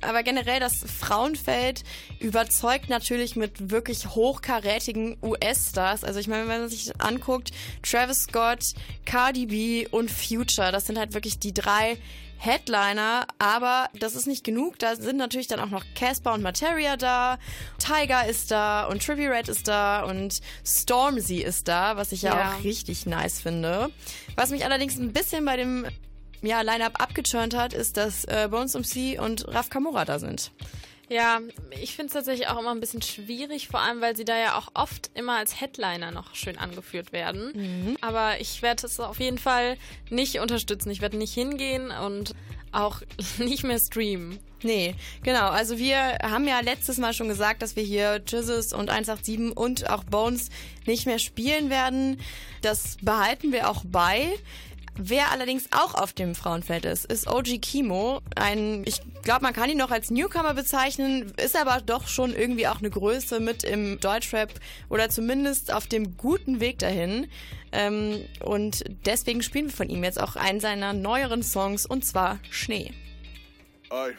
Aber 0.02 0.24
generell 0.24 0.62
das 0.62 0.78
Frauenfeld 0.78 1.84
überzeugt 2.20 2.89
natürlich 2.89 3.36
mit 3.36 3.70
wirklich 3.70 4.08
hochkarätigen 4.08 5.18
US-Stars. 5.22 6.06
Also 6.06 6.20
ich 6.20 6.28
meine, 6.28 6.47
wenn 6.47 6.62
man 6.62 6.70
sich 6.70 6.91
anguckt, 7.02 7.52
Travis 7.84 8.24
Scott, 8.24 8.74
Cardi 9.06 9.47
B 9.47 9.88
und 9.88 10.10
Future, 10.10 10.72
das 10.72 10.88
sind 10.88 10.97
halt 10.97 11.14
wirklich 11.14 11.38
die 11.43 11.53
drei 11.53 11.97
Headliner, 12.37 13.27
aber 13.37 13.89
das 13.99 14.15
ist 14.15 14.25
nicht 14.25 14.45
genug. 14.45 14.79
Da 14.79 14.95
sind 14.95 15.17
natürlich 15.17 15.47
dann 15.47 15.59
auch 15.59 15.69
noch 15.69 15.83
Casper 15.93 16.33
und 16.33 16.41
Materia 16.41 16.95
da, 16.95 17.37
Tiger 17.79 18.25
ist 18.27 18.51
da 18.51 18.85
und 18.85 19.05
Trippie 19.05 19.27
Red 19.27 19.49
ist 19.49 19.67
da 19.67 20.03
und 20.03 20.39
Stormzy 20.65 21.39
ist 21.41 21.67
da, 21.67 21.97
was 21.97 22.13
ich 22.13 22.21
ja, 22.21 22.35
Ja. 22.37 22.53
auch 22.53 22.63
richtig 22.63 23.05
nice 23.05 23.41
finde. 23.41 23.89
Was 24.35 24.51
mich 24.51 24.63
allerdings 24.63 24.97
ein 24.97 25.11
bisschen 25.11 25.43
bei 25.43 25.57
dem 25.57 25.85
ja, 26.41 26.61
Line-Up 26.61 27.01
abgeturnt 27.01 27.53
hat, 27.55 27.73
ist, 27.73 27.97
dass 27.97 28.23
äh, 28.23 28.47
Bones 28.49 28.73
MC 28.73 29.19
und 29.21 29.45
Raf 29.49 29.69
Kamora 29.69 30.05
da 30.05 30.19
sind. 30.19 30.51
Ja, 31.10 31.39
ich 31.82 31.95
finde 31.95 32.07
es 32.07 32.14
tatsächlich 32.14 32.47
auch 32.47 32.60
immer 32.60 32.72
ein 32.72 32.80
bisschen 32.80 33.01
schwierig, 33.01 33.68
vor 33.68 33.80
allem 33.82 33.99
weil 34.01 34.16
sie 34.16 34.26
da 34.26 34.38
ja 34.38 34.57
auch 34.57 34.70
oft 34.76 35.10
immer 35.16 35.38
als 35.38 35.60
Headliner 35.60 36.12
noch 36.12 36.36
schön 36.36 36.57
angeführt 36.57 37.12
werden. 37.12 37.97
Aber 38.01 38.39
ich 38.39 38.62
werde 38.62 38.86
es 38.86 38.99
auf 38.99 39.20
jeden 39.20 39.38
Fall 39.39 39.78
nicht 40.10 40.39
unterstützen. 40.39 40.91
Ich 40.91 41.01
werde 41.01 41.18
nicht 41.18 41.34
hingehen 41.34 41.91
und 41.91 42.36
auch 42.72 43.01
nicht 43.39 43.64
mehr 43.64 43.80
streamen. 43.80 44.39
Nee, 44.62 44.93
genau. 45.24 45.49
Also 45.49 45.78
wir 45.78 46.18
haben 46.22 46.45
ja 46.47 46.60
letztes 46.60 46.97
Mal 46.97 47.14
schon 47.14 47.30
gesagt, 47.30 47.62
dass 47.62 47.76
wir 47.76 47.84
hier 47.84 48.22
Jesus 48.28 48.74
und 48.74 48.89
187 48.89 49.55
und 49.55 49.89
auch 49.89 50.03
Bones 50.03 50.49
nicht 50.86 51.05
mehr 51.05 51.20
spielen 51.20 51.70
werden. 51.70 52.20
Das 52.62 52.97
behalten 53.01 53.51
wir 53.53 53.70
auch 53.70 53.84
bei. 53.86 54.28
Wer 54.95 55.31
allerdings 55.31 55.69
auch 55.71 55.95
auf 55.95 56.13
dem 56.13 56.35
Frauenfeld 56.35 56.85
ist, 56.85 57.05
ist 57.05 57.27
OG 57.27 57.61
Kimo. 57.61 58.21
Ein, 58.35 58.83
ich 58.85 59.01
glaube, 59.23 59.43
man 59.43 59.53
kann 59.53 59.69
ihn 59.69 59.77
noch 59.77 59.91
als 59.91 60.11
Newcomer 60.11 60.53
bezeichnen, 60.53 61.33
ist 61.37 61.55
aber 61.55 61.81
doch 61.81 62.07
schon 62.07 62.33
irgendwie 62.33 62.67
auch 62.67 62.79
eine 62.79 62.89
Größe 62.89 63.39
mit 63.39 63.63
im 63.63 63.99
Deutschrap 63.99 64.51
oder 64.89 65.09
zumindest 65.09 65.73
auf 65.73 65.87
dem 65.87 66.17
guten 66.17 66.59
Weg 66.59 66.79
dahin. 66.79 67.27
Ähm, 67.71 68.25
und 68.43 68.83
deswegen 69.05 69.41
spielen 69.41 69.67
wir 69.67 69.73
von 69.73 69.89
ihm 69.89 70.03
jetzt 70.03 70.19
auch 70.19 70.35
einen 70.35 70.59
seiner 70.59 70.93
neueren 70.93 71.43
Songs 71.43 71.85
und 71.85 72.05
zwar 72.05 72.39
Schnee. 72.49 72.93
Ey. 73.91 74.15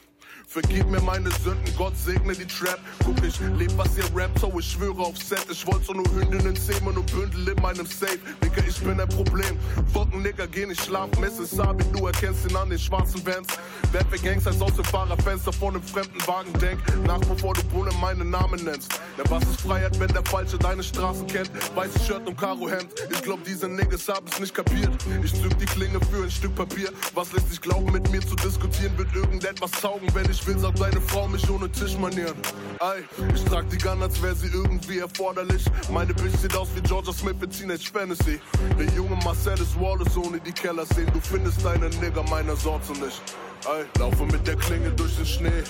Vergib 0.50 0.90
mir 0.90 1.00
meine 1.02 1.30
Sünden, 1.44 1.72
Gott 1.76 1.96
segne 1.96 2.32
die 2.34 2.44
Trap. 2.44 2.80
Guck, 3.04 3.24
ich 3.24 3.38
leb, 3.56 3.70
was 3.76 3.96
ihr 3.96 4.02
rappt, 4.16 4.40
so 4.40 4.52
ich 4.58 4.72
schwöre 4.72 4.98
auf 4.98 5.16
Set. 5.16 5.46
Ich 5.48 5.64
wollte 5.64 5.84
so 5.84 5.92
nur 5.92 6.10
Hündinnen 6.10 6.56
zähmen 6.56 6.96
und 6.96 7.06
Bündel 7.12 7.50
in 7.50 7.62
meinem 7.62 7.86
Safe. 7.86 8.18
Nigga, 8.42 8.60
ich 8.68 8.80
bin 8.80 9.00
ein 9.00 9.08
Problem. 9.08 9.56
Bocken, 9.92 10.22
Nigga, 10.22 10.46
geh 10.46 10.66
nicht 10.66 10.82
schlafen. 10.84 11.22
Es 11.22 11.36
Sabi, 11.52 11.84
du 11.92 12.04
erkennst 12.04 12.50
ihn 12.50 12.56
an 12.56 12.68
den 12.68 12.80
schwarzen 12.80 13.24
Vans. 13.24 13.46
Werd 13.92 14.06
wie 14.10 14.18
Gangsters 14.18 14.60
aus 14.60 14.74
dem 14.74 14.84
Fahrerfenster 14.86 15.52
von 15.52 15.76
einem 15.76 15.84
fremden 15.84 16.26
Wagen 16.26 16.52
denk. 16.54 16.80
Nach 17.06 17.20
bevor 17.20 17.54
du 17.54 17.62
Brunnen 17.68 17.94
meinen 18.00 18.30
Namen 18.30 18.64
nennst. 18.64 19.00
Der 19.18 19.30
was 19.30 19.44
ist 19.44 19.60
Freiheit, 19.60 20.00
wenn 20.00 20.12
der 20.12 20.24
Falsche 20.24 20.58
deine 20.58 20.82
Straßen 20.82 21.28
kennt? 21.28 21.52
Weißes 21.76 22.08
Shirt 22.08 22.26
und 22.26 22.36
Karohemd. 22.36 22.88
Ich 23.12 23.22
glaub, 23.22 23.44
diese 23.44 23.68
Niggas 23.68 24.08
haben's 24.08 24.40
nicht 24.40 24.52
kapiert. 24.52 24.90
Ich 25.22 25.32
zück 25.32 25.56
die 25.60 25.66
Klinge 25.66 26.00
für 26.10 26.24
ein 26.24 26.30
Stück 26.30 26.56
Papier. 26.56 26.90
Was 27.14 27.30
lässt 27.32 27.52
dich 27.52 27.60
glauben, 27.60 27.92
mit 27.92 28.10
mir 28.10 28.20
zu 28.20 28.34
diskutieren? 28.34 28.98
Wird 28.98 29.14
irgendetwas 29.14 29.70
taugen, 29.70 30.12
wenn 30.12 30.28
ich 30.28 30.39
will, 30.46 30.58
sagt 30.58 30.80
deine 30.80 31.00
Frau 31.00 31.28
mich 31.28 31.48
ohne 31.50 31.70
Tischmanieren. 31.70 32.36
Ey, 32.80 33.04
ich 33.34 33.44
trag 33.44 33.68
die 33.70 33.78
Gun, 33.78 34.02
als 34.02 34.22
wäre 34.22 34.34
sie 34.34 34.48
irgendwie 34.48 34.98
erforderlich. 34.98 35.64
Meine 35.90 36.14
Bitch 36.14 36.36
sieht 36.36 36.56
aus 36.56 36.68
wie 36.74 36.80
Georgia 36.80 37.12
Smith 37.12 37.36
mit 37.40 37.50
Teenage 37.50 37.90
Fantasy. 37.92 38.40
Der 38.78 38.86
junge 38.94 39.16
Marcellus 39.24 39.78
Wallace 39.78 40.16
ohne 40.16 40.40
die 40.40 40.52
Keller 40.52 40.86
sehen. 40.86 41.10
Du 41.12 41.20
findest 41.20 41.64
deine 41.64 41.90
Nigger 42.00 42.22
meiner 42.30 42.56
Sorte 42.56 42.92
nicht. 42.92 43.22
Ey, 43.66 43.84
laufe 43.98 44.24
mit 44.24 44.46
der 44.46 44.56
Klinge 44.56 44.90
durch 44.92 45.16
den 45.16 45.26
Schnee. 45.26 45.62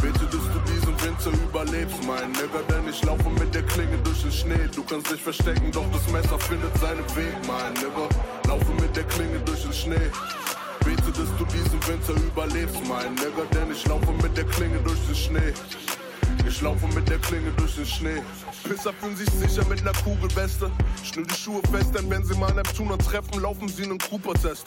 Bitte, 0.00 0.24
dass 0.26 0.32
du 0.32 0.60
diesen 0.72 0.94
Winter 1.02 1.30
überlebst, 1.48 2.04
mein 2.06 2.30
Nigger, 2.32 2.62
denn 2.68 2.88
ich 2.88 3.02
laufe 3.02 3.28
mit 3.30 3.54
der 3.54 3.62
Klinge 3.62 3.96
durch 4.04 4.22
den 4.22 4.32
Schnee. 4.32 4.68
Du 4.74 4.84
kannst 4.84 5.10
dich 5.10 5.20
verstecken, 5.20 5.72
doch 5.72 5.86
das 5.92 6.06
Messer 6.12 6.38
findet 6.38 6.76
seinen 6.78 7.04
Weg, 7.16 7.34
mein 7.48 7.72
Nigger. 7.74 8.08
Laufe 8.46 8.72
mit 8.80 8.94
der 8.94 9.04
Klinge 9.04 9.40
durch 9.40 9.62
den 9.62 9.72
Schnee. 9.72 10.10
Dass 11.06 11.14
du 11.38 11.44
diesen 11.46 11.80
Winter 11.86 12.12
überlebst, 12.20 12.76
mein 12.88 13.14
Nigger, 13.14 13.46
denn 13.54 13.70
ich 13.72 13.86
laufe 13.86 14.12
mit 14.22 14.36
der 14.36 14.44
Klinge 14.44 14.78
durch 14.84 14.98
den 15.06 15.14
Schnee. 15.14 15.52
Ich 16.48 16.60
laufe 16.60 16.86
mit 16.94 17.08
der 17.08 17.18
Klinge 17.18 17.50
durch 17.56 17.74
den 17.74 17.86
Schnee. 17.86 18.22
Pisser 18.62 18.92
fühlen 18.92 19.16
sich 19.16 19.28
sicher 19.30 19.66
mit 19.68 19.84
ner 19.84 19.92
Kugelweste. 20.04 20.70
Schnür 21.02 21.26
die 21.26 21.34
Schuhe 21.34 21.60
fest, 21.72 21.94
denn 21.94 22.08
wenn 22.08 22.24
sie 22.24 22.36
mal 22.36 22.52
Neptuner 22.54 22.96
treffen, 22.98 23.40
laufen 23.40 23.68
sie 23.68 23.86
nen 23.86 23.98
Cooper-Test. 23.98 24.64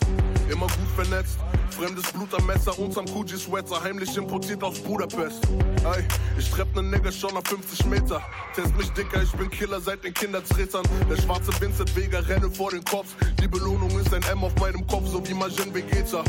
Immer 0.49 0.67
gut 0.67 0.89
vernetzt. 0.95 1.37
Fremdes 1.69 2.11
Blut 2.11 2.33
am 2.33 2.45
Messer, 2.45 2.77
unterm 2.77 3.05
Coogee-Sweater, 3.05 3.81
heimlich 3.81 4.15
importiert 4.17 4.61
aus 4.63 4.79
Budapest. 4.79 5.47
Ey, 5.85 6.03
ich 6.37 6.49
trepp 6.49 6.75
nen 6.75 6.89
Nigger 6.89 7.11
schon 7.11 7.35
auf 7.37 7.45
50 7.47 7.85
Meter. 7.85 8.21
Test 8.55 8.75
mich 8.75 8.89
dicker, 8.89 9.23
ich 9.23 9.31
bin 9.31 9.49
Killer 9.49 9.79
seit 9.79 10.03
den 10.03 10.13
Kindertretern. 10.13 10.83
Der 11.09 11.15
schwarze 11.21 11.51
Vincent 11.61 11.95
Vega 11.95 12.19
renne 12.19 12.49
vor 12.51 12.71
den 12.71 12.83
Kopf. 12.83 13.15
Die 13.41 13.47
Belohnung 13.47 13.89
ist 13.99 14.13
ein 14.13 14.23
M 14.23 14.43
auf 14.43 14.55
meinem 14.59 14.85
Kopf, 14.87 15.07
so 15.07 15.25
wie 15.25 15.33
Majin 15.33 15.73
Vegeta. 15.73 16.23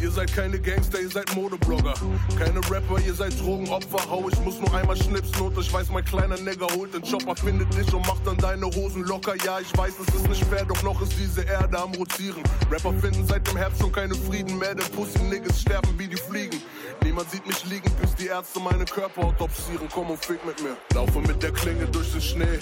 Ihr 0.00 0.12
seid 0.12 0.32
keine 0.32 0.60
Gangster, 0.60 1.00
ihr 1.00 1.10
seid 1.10 1.34
Modeblogger. 1.34 1.94
Keine 2.38 2.60
Rapper, 2.70 3.00
ihr 3.04 3.14
seid 3.14 3.38
Drogenopfer. 3.40 3.98
Hau, 4.08 4.28
ich 4.28 4.38
muss 4.40 4.60
nur 4.60 4.67
einmal 4.74 4.96
schnipsen 4.96 5.40
und 5.40 5.58
ich 5.58 5.72
weiß, 5.72 5.88
mein 5.90 6.04
kleiner 6.04 6.36
Nigger 6.38 6.66
holt 6.74 6.94
den 6.94 7.02
Chopper, 7.02 7.36
findet 7.36 7.72
dich 7.74 7.92
und 7.92 8.06
macht 8.06 8.26
dann 8.26 8.36
deine 8.38 8.66
Hosen 8.66 9.04
locker. 9.04 9.34
Ja, 9.44 9.60
ich 9.60 9.76
weiß, 9.76 9.94
es 10.06 10.14
ist 10.14 10.28
nicht 10.28 10.44
fair, 10.44 10.64
doch 10.64 10.82
noch 10.82 11.00
ist 11.02 11.12
diese 11.18 11.42
Erde 11.42 11.78
am 11.78 11.92
Rotieren. 11.94 12.42
Rapper 12.70 12.92
finden 12.94 13.26
seit 13.26 13.46
dem 13.46 13.56
Herbst 13.56 13.80
schon 13.80 13.92
keine 13.92 14.14
Frieden 14.14 14.58
mehr, 14.58 14.74
denn 14.74 14.86
Pussy 14.92 15.18
Niggas 15.20 15.60
sterben 15.60 15.98
wie 15.98 16.08
die 16.08 16.16
Fliegen. 16.16 16.60
Niemand 17.02 17.30
sieht 17.30 17.46
mich 17.46 17.64
liegen, 17.66 17.90
bis 18.00 18.14
die 18.16 18.26
Ärzte 18.26 18.60
meine 18.60 18.84
Körper 18.84 19.24
autopsieren. 19.24 19.88
Komm 19.92 20.10
und 20.10 20.24
fick 20.24 20.44
mit 20.44 20.60
mir. 20.62 20.76
Laufe 20.94 21.20
mit 21.20 21.42
der 21.42 21.52
Klinge 21.52 21.86
durch 21.86 22.12
den 22.12 22.20
Schnee. 22.20 22.58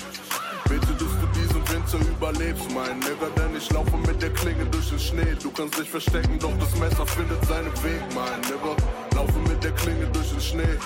Bitte, 0.69 0.87
dass 0.87 0.99
du 0.99 1.27
diesen 1.35 1.63
Winter 1.69 1.99
überlebst, 2.11 2.71
mein 2.75 2.99
Nigger, 2.99 3.31
denn 3.37 3.57
ich 3.57 3.71
laufe 3.71 3.97
mit 3.97 4.21
der 4.21 4.31
Klinge 4.31 4.65
durch 4.67 4.89
den 4.89 4.99
Schnee. 4.99 5.37
Du 5.43 5.51
kannst 5.51 5.79
dich 5.79 5.89
verstecken, 5.89 6.39
doch 6.39 6.53
das 6.59 6.77
Messer 6.79 7.07
findet 7.07 7.45
seinen 7.47 7.73
Weg, 7.85 8.03
mein 8.15 8.41
Nigger. 8.41 8.77
Laufe 9.15 9.39
mit 9.49 9.63
der 9.63 9.73
Klinge 9.73 10.07
durch 10.07 10.31
den 10.31 10.41
Schnee. 10.41 10.79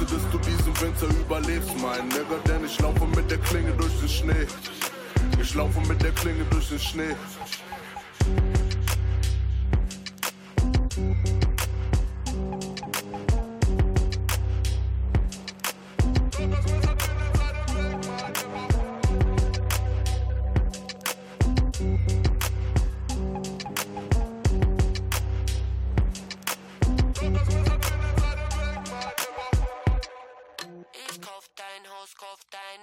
Dass 0.00 0.30
du 0.30 0.38
diesen 0.38 0.80
Winter 0.80 1.06
überlebst, 1.20 1.70
mein 1.80 2.08
Nigger, 2.08 2.38
denn 2.46 2.64
ich 2.64 2.78
laufe 2.80 3.06
mit 3.06 3.30
der 3.30 3.38
Klinge 3.38 3.72
durch 3.72 3.92
den 4.00 4.08
Schnee. 4.08 4.46
Ich 5.40 5.54
laufe 5.54 5.80
mit 5.86 6.02
der 6.02 6.12
Klinge 6.12 6.44
durch 6.50 6.68
den 6.68 6.78
Schnee. 6.78 7.14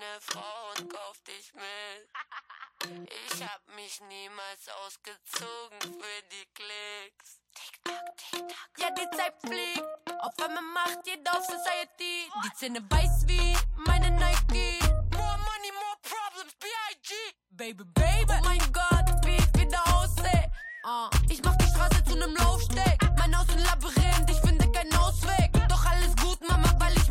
Deine 0.09 0.21
Frau 0.21 0.69
und 0.77 0.93
kauf 0.93 1.21
dich 1.27 1.53
mit. 1.53 3.05
Ich 3.31 3.43
hab 3.43 3.61
mich 3.75 3.99
niemals 4.01 4.69
ausgezogen 4.85 5.79
für 5.81 6.21
die 6.31 6.45
Klicks. 6.53 7.39
Tick-Tack, 7.53 8.17
Tick-Tack. 8.17 8.79
Ja, 8.79 8.89
die 8.91 9.17
Zeit 9.17 9.33
fliegt. 9.41 9.83
Auf 10.21 10.33
einmal 10.39 10.63
macht 10.63 11.05
jeder 11.05 11.37
auf 11.37 11.45
Society. 11.45 12.31
Die 12.43 12.53
Zähne 12.55 12.81
weiß 12.89 13.27
wie 13.27 13.55
meine 13.85 14.11
Nike. 14.11 14.79
More 15.11 15.37
money, 15.37 15.71
more 15.73 15.97
problems, 16.01 16.55
B.I.G. 16.59 17.13
Baby, 17.51 17.83
baby. 17.93 18.25
Oh 18.29 18.43
mein 18.43 18.71
Gott, 18.71 19.25
wie 19.25 19.35
ich 19.35 19.61
wieder 19.61 19.83
aussehe. 19.95 20.51
Ah, 20.85 21.09
Ich 21.29 21.43
mach 21.43 21.55
die 21.57 21.67
Straße 21.67 22.03
zu 22.05 22.15
nem 22.15 22.35
Laufsteg. 22.35 22.97
Mein 23.17 23.37
Haus 23.37 23.49
ein 23.49 23.59
Labyrinth, 23.59 24.29
ich 24.29 24.39
finde 24.39 24.71
keinen 24.71 24.95
Ausweg. 24.95 25.51
Doch 25.67 25.85
alles 25.85 26.15
gut, 26.15 26.39
Mama, 26.47 26.73
weil 26.79 26.95
ich 26.97 27.09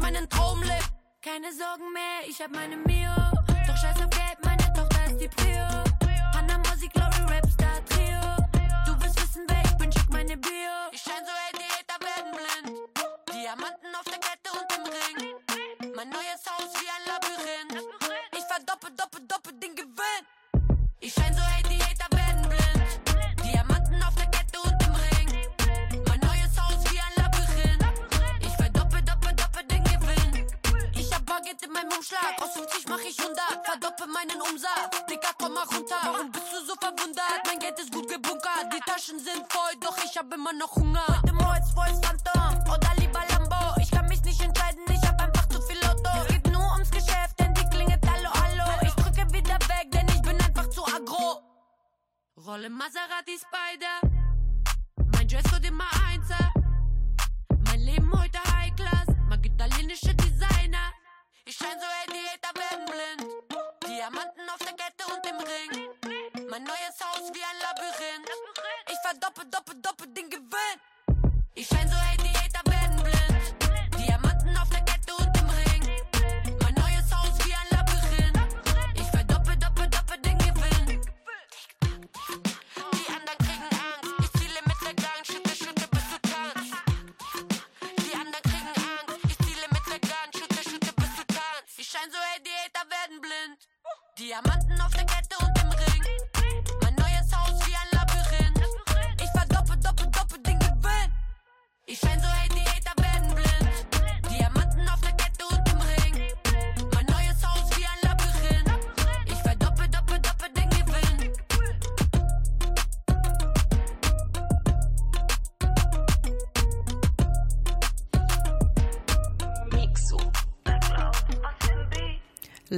keine 1.30 1.52
Sorgen 1.52 1.92
mehr, 1.92 2.26
ich 2.26 2.40
hab 2.40 2.50
meine 2.50 2.76
Mio. 2.76 3.12
Doch 3.66 3.76
scheiß 3.76 4.00
auf 4.00 4.10
Geld, 4.10 4.38
meine 4.44 4.64
Tochter 4.72 5.04
ist 5.06 5.20
die 5.20 5.28
Prio. 5.28 5.66
Hannah 6.34 6.58
Musik, 6.58 6.92
Glory, 6.94 7.22
Rapstar, 7.28 7.84
Trio. 7.90 8.20
Du 8.86 8.92
willst 9.02 9.20
wissen, 9.20 9.44
wer 9.46 9.62
ich 9.62 9.76
bin, 9.76 9.92
schick 9.92 10.10
meine 10.10 10.36
Bio. 10.38 10.74
Ich 10.90 11.02
schein 11.02 11.22
so, 11.26 11.32
ey, 11.44 11.52
die 11.58 11.68
Hater 11.74 11.98
werden 12.00 12.32
blind. 12.32 12.78
Diamanten 13.30 13.94
auf 13.94 14.04
der 14.04 14.20
Kette 14.26 14.50
und 14.58 14.68
im 14.76 14.84
Ring. 14.94 15.94
Mein 15.94 16.08
neues 16.08 16.42
Haus 16.48 16.57
ich 40.50 40.62
hab 40.62 40.76
immer 40.78 41.07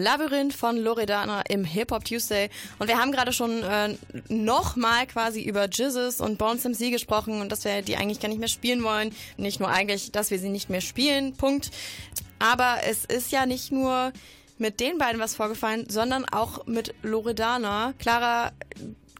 Labyrinth 0.00 0.54
von 0.54 0.76
Loredana 0.76 1.42
im 1.48 1.64
Hip 1.64 1.92
Hop 1.92 2.04
Tuesday. 2.04 2.50
Und 2.78 2.88
wir 2.88 2.98
haben 2.98 3.12
gerade 3.12 3.32
schon 3.32 3.62
äh, 3.62 3.94
nochmal 4.28 5.06
quasi 5.06 5.42
über 5.42 5.68
Jizzes 5.68 6.20
und 6.20 6.38
Bones 6.38 6.64
MC 6.64 6.90
gesprochen 6.90 7.40
und 7.40 7.52
dass 7.52 7.64
wir 7.64 7.82
die 7.82 7.96
eigentlich 7.96 8.20
gar 8.20 8.28
nicht 8.28 8.38
mehr 8.38 8.48
spielen 8.48 8.82
wollen. 8.82 9.14
Nicht 9.36 9.60
nur 9.60 9.68
eigentlich, 9.68 10.12
dass 10.12 10.30
wir 10.30 10.38
sie 10.38 10.48
nicht 10.48 10.70
mehr 10.70 10.80
spielen, 10.80 11.36
Punkt. 11.36 11.70
Aber 12.38 12.78
es 12.88 13.04
ist 13.04 13.32
ja 13.32 13.46
nicht 13.46 13.70
nur 13.70 14.12
mit 14.58 14.80
den 14.80 14.98
beiden 14.98 15.20
was 15.20 15.34
vorgefallen, 15.34 15.86
sondern 15.88 16.24
auch 16.26 16.66
mit 16.66 16.94
Loredana. 17.02 17.94
Clara, 17.98 18.52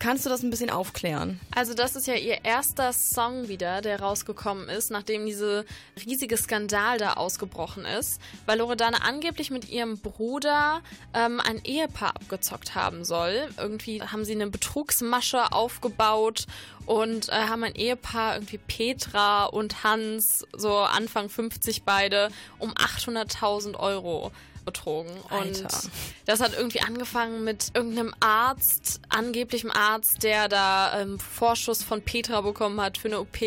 kannst 0.01 0.27
du 0.27 0.31
das 0.31 0.43
ein 0.43 0.51
bisschen 0.51 0.71
aufklären? 0.71 1.39
Also 1.55 1.75
das 1.75 1.95
ist 1.95 2.09
ja 2.09 2.15
ihr 2.15 2.45
erster 2.45 2.93
Song 2.93 3.47
wieder, 3.47 3.83
der 3.83 4.01
rausgekommen 4.01 4.69
ist, 4.69 4.91
nachdem 4.91 5.27
diese 5.27 5.65
riesige 6.05 6.37
Skandal 6.37 6.99
da 6.99 7.13
ausgebrochen 7.13 7.85
ist, 7.85 8.21
weil 8.47 8.59
Loredana 8.59 8.99
angeblich 8.99 9.51
mit 9.51 9.69
ihrem 9.69 9.99
Bruder 9.99 10.81
ähm, 11.15 11.41
ein 11.41 11.61
Ehepaar 11.65 12.17
abgezockt 12.17 12.75
haben 12.75 13.05
soll. 13.05 13.49
Irgendwie 13.59 14.03
haben 14.03 14.25
sie 14.25 14.33
eine 14.33 14.49
Betrugsmasche 14.49 15.53
aufgebaut 15.53 16.47
und 16.87 17.29
äh, 17.29 17.33
haben 17.33 17.63
ein 17.63 17.75
Ehepaar, 17.75 18.35
irgendwie 18.35 18.59
Petra 18.59 19.45
und 19.45 19.85
Hans, 19.85 20.47
so 20.57 20.79
Anfang 20.79 21.29
50 21.29 21.83
beide, 21.85 22.31
um 22.59 22.73
800.000 22.73 23.77
Euro 23.77 24.33
betrogen. 24.65 25.13
Alter. 25.29 25.63
Und 25.63 25.91
das 26.27 26.41
hat 26.41 26.53
irgendwie 26.57 26.81
angefangen 26.81 27.45
mit 27.45 27.69
irgendeinem 27.75 28.15
Arzt, 28.21 29.01
angeblichem 29.09 29.71
Arzt, 29.71 30.23
der 30.23 30.49
da 30.49 31.01
ähm, 31.01 31.19
Vorschuss 31.19 31.83
von 31.83 32.03
Petra 32.03 32.41
bekommen 32.41 32.81
hat 32.81 32.99
für 32.99 33.09
eine 33.09 33.21
OP 33.21 33.39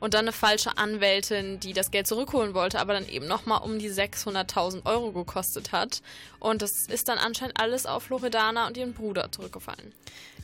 und 0.00 0.14
dann 0.14 0.24
eine 0.24 0.32
falsche 0.32 0.76
Anwältin, 0.78 1.60
die 1.60 1.72
das 1.72 1.90
Geld 1.90 2.06
zurückholen 2.06 2.54
wollte, 2.54 2.80
aber 2.80 2.94
dann 2.94 3.08
eben 3.08 3.26
nochmal 3.26 3.62
um 3.62 3.78
die 3.78 3.90
600.000 3.90 4.86
Euro 4.86 5.12
gekostet 5.12 5.72
hat. 5.72 6.02
Und 6.40 6.62
das 6.62 6.86
ist 6.86 7.08
dann 7.08 7.18
anscheinend 7.18 7.60
alles 7.60 7.86
auf 7.86 8.08
Loredana 8.08 8.66
und 8.66 8.76
ihren 8.76 8.94
Bruder 8.94 9.30
zurückgefallen. 9.32 9.92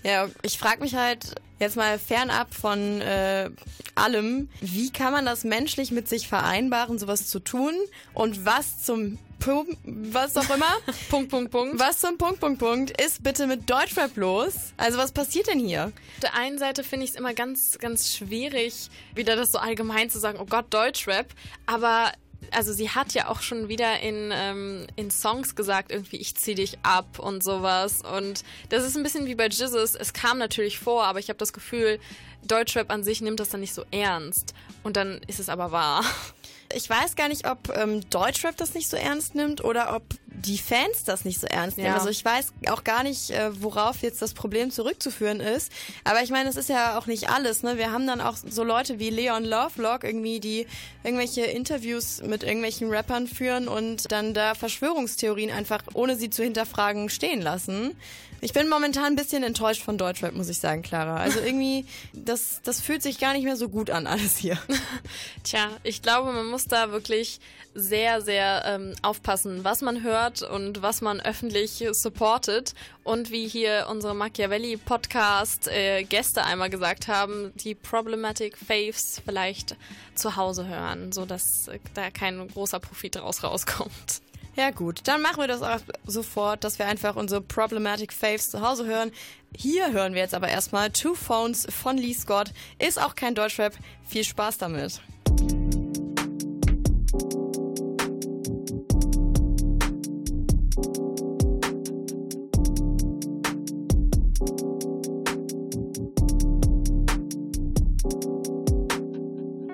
Ja, 0.02 0.28
ich 0.42 0.58
frage 0.58 0.80
mich 0.80 0.94
halt 0.94 1.34
jetzt 1.58 1.76
mal 1.76 1.98
fernab 1.98 2.54
von 2.54 3.00
äh, 3.02 3.50
allem, 3.94 4.48
wie 4.60 4.90
kann 4.90 5.12
man 5.12 5.26
das 5.26 5.44
menschlich 5.44 5.90
mit 5.90 6.08
sich 6.08 6.26
vereinbaren, 6.26 6.98
sowas 6.98 7.26
zu 7.26 7.38
tun 7.38 7.74
und 8.14 8.46
was 8.46 8.82
zum 8.82 9.18
Punkt, 9.40 9.76
was 9.84 10.36
auch 10.36 10.48
immer, 10.54 10.72
Punkt, 11.10 11.30
Punkt, 11.30 11.50
Punkt. 11.50 11.80
was 11.80 11.98
zum 11.98 12.18
Punkt, 12.18 12.40
Punkt, 12.40 12.58
Punkt 12.58 13.00
ist 13.00 13.22
bitte 13.22 13.46
mit 13.46 13.68
Deutschrap 13.68 14.16
los? 14.16 14.72
Also 14.76 14.98
was 14.98 15.12
passiert 15.12 15.48
denn 15.48 15.58
hier? 15.58 15.86
Auf 15.86 16.20
der 16.22 16.34
einen 16.34 16.58
Seite 16.58 16.84
finde 16.84 17.04
ich 17.04 17.10
es 17.10 17.16
immer 17.16 17.34
ganz, 17.34 17.78
ganz 17.78 18.14
schwierig, 18.14 18.90
wieder 19.14 19.36
das 19.36 19.50
so 19.50 19.58
allgemein 19.58 20.10
zu 20.10 20.18
sagen, 20.18 20.38
oh 20.40 20.46
Gott, 20.46 20.66
Deutschrap. 20.72 21.26
Aber 21.66 22.12
also 22.52 22.72
sie 22.72 22.90
hat 22.90 23.12
ja 23.12 23.28
auch 23.28 23.42
schon 23.42 23.68
wieder 23.68 24.00
in, 24.00 24.30
ähm, 24.32 24.86
in 24.96 25.10
Songs 25.10 25.54
gesagt, 25.54 25.92
irgendwie, 25.92 26.16
ich 26.16 26.34
zieh 26.36 26.54
dich 26.54 26.78
ab 26.82 27.18
und 27.18 27.42
sowas. 27.42 28.02
Und 28.02 28.44
das 28.68 28.84
ist 28.84 28.96
ein 28.96 29.02
bisschen 29.02 29.26
wie 29.26 29.34
bei 29.34 29.46
Jizzes. 29.46 29.94
Es 29.94 30.12
kam 30.12 30.38
natürlich 30.38 30.78
vor, 30.78 31.04
aber 31.04 31.18
ich 31.18 31.28
habe 31.28 31.38
das 31.38 31.52
Gefühl, 31.52 31.98
Deutschrap 32.46 32.90
an 32.90 33.04
sich 33.04 33.20
nimmt 33.20 33.40
das 33.40 33.50
dann 33.50 33.60
nicht 33.60 33.74
so 33.74 33.84
ernst. 33.90 34.54
Und 34.82 34.96
dann 34.96 35.20
ist 35.26 35.40
es 35.40 35.48
aber 35.48 35.72
wahr. 35.72 36.04
Ich 36.74 36.88
weiß 36.88 37.16
gar 37.16 37.28
nicht, 37.28 37.48
ob 37.48 37.74
ähm, 37.76 38.08
Deutschrap 38.10 38.56
das 38.56 38.74
nicht 38.74 38.88
so 38.88 38.96
ernst 38.96 39.34
nimmt 39.34 39.64
oder 39.64 39.94
ob 39.94 40.02
die 40.26 40.58
Fans 40.58 41.04
das 41.04 41.24
nicht 41.24 41.40
so 41.40 41.46
ernst 41.46 41.76
nehmen. 41.76 41.88
Ja. 41.88 41.94
Also 41.96 42.08
ich 42.08 42.24
weiß 42.24 42.52
auch 42.68 42.84
gar 42.84 43.02
nicht, 43.02 43.30
äh, 43.30 43.50
worauf 43.62 44.02
jetzt 44.02 44.22
das 44.22 44.34
Problem 44.34 44.70
zurückzuführen 44.70 45.40
ist. 45.40 45.70
Aber 46.04 46.22
ich 46.22 46.30
meine, 46.30 46.48
es 46.48 46.56
ist 46.56 46.68
ja 46.68 46.98
auch 46.98 47.06
nicht 47.06 47.28
alles. 47.28 47.62
Ne? 47.62 47.76
Wir 47.76 47.92
haben 47.92 48.06
dann 48.06 48.20
auch 48.20 48.36
so 48.36 48.64
Leute 48.64 48.98
wie 48.98 49.10
Leon 49.10 49.44
Lovelock 49.44 50.04
irgendwie, 50.04 50.40
die 50.40 50.66
irgendwelche 51.04 51.42
Interviews 51.42 52.22
mit 52.22 52.42
irgendwelchen 52.42 52.90
Rappern 52.90 53.26
führen 53.26 53.68
und 53.68 54.10
dann 54.12 54.34
da 54.34 54.54
Verschwörungstheorien 54.54 55.50
einfach, 55.50 55.82
ohne 55.94 56.16
sie 56.16 56.30
zu 56.30 56.42
hinterfragen, 56.42 57.10
stehen 57.10 57.42
lassen. 57.42 57.96
Ich 58.42 58.54
bin 58.54 58.68
momentan 58.68 59.04
ein 59.04 59.16
bisschen 59.16 59.42
enttäuscht 59.42 59.82
von 59.82 59.98
Deutschrap, 59.98 60.32
muss 60.34 60.48
ich 60.48 60.58
sagen, 60.58 60.80
Clara. 60.82 61.16
Also 61.16 61.40
irgendwie, 61.40 61.84
das, 62.14 62.62
das 62.64 62.80
fühlt 62.80 63.02
sich 63.02 63.18
gar 63.18 63.34
nicht 63.34 63.44
mehr 63.44 63.56
so 63.56 63.68
gut 63.68 63.90
an, 63.90 64.06
alles 64.06 64.38
hier. 64.38 64.58
Tja, 65.44 65.68
ich 65.82 66.00
glaube, 66.00 66.32
man 66.32 66.46
muss 66.46 66.64
da 66.64 66.90
wirklich 66.90 67.38
sehr, 67.74 68.22
sehr 68.22 68.62
ähm, 68.66 68.94
aufpassen, 69.02 69.62
was 69.62 69.82
man 69.82 70.02
hört 70.02 70.42
und 70.42 70.82
was 70.82 71.02
man 71.02 71.20
öffentlich 71.20 71.84
supportet. 71.92 72.74
Und 73.04 73.30
wie 73.30 73.46
hier 73.48 73.86
unsere 73.90 74.14
Machiavelli-Podcast-Gäste 74.14 76.44
einmal 76.44 76.70
gesagt 76.70 77.08
haben, 77.08 77.52
die 77.56 77.74
Problematic 77.74 78.56
Faves 78.56 79.20
vielleicht 79.24 79.76
zu 80.14 80.36
Hause 80.36 80.68
hören, 80.68 81.12
sodass 81.12 81.68
äh, 81.68 81.78
da 81.94 82.10
kein 82.10 82.48
großer 82.48 82.80
Profit 82.80 83.16
draus 83.16 83.42
rauskommt. 83.42 84.22
Ja 84.60 84.72
gut, 84.72 85.00
dann 85.04 85.22
machen 85.22 85.38
wir 85.38 85.48
das 85.48 85.62
auch 85.62 85.80
sofort, 86.04 86.64
dass 86.64 86.78
wir 86.78 86.84
einfach 86.84 87.16
unsere 87.16 87.40
Problematic 87.40 88.12
Faves 88.12 88.50
zu 88.50 88.60
Hause 88.60 88.84
hören. 88.84 89.10
Hier 89.56 89.90
hören 89.90 90.12
wir 90.12 90.20
jetzt 90.20 90.34
aber 90.34 90.48
erstmal 90.48 90.90
Two 90.90 91.14
Phones 91.14 91.66
von 91.70 91.96
Lee 91.96 92.12
Scott. 92.12 92.52
Ist 92.78 93.02
auch 93.02 93.14
kein 93.14 93.34
Deutschrap. 93.34 93.72
Viel 94.06 94.22
Spaß 94.22 94.58
damit. 94.58 95.00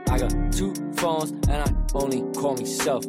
I 0.08 0.18
got 0.20 0.52
two 0.52 0.72
phones, 0.94 1.32
and 1.48 1.68
I 1.68 1.74
only 1.92 2.22
call 2.40 2.54
myself. 2.54 3.04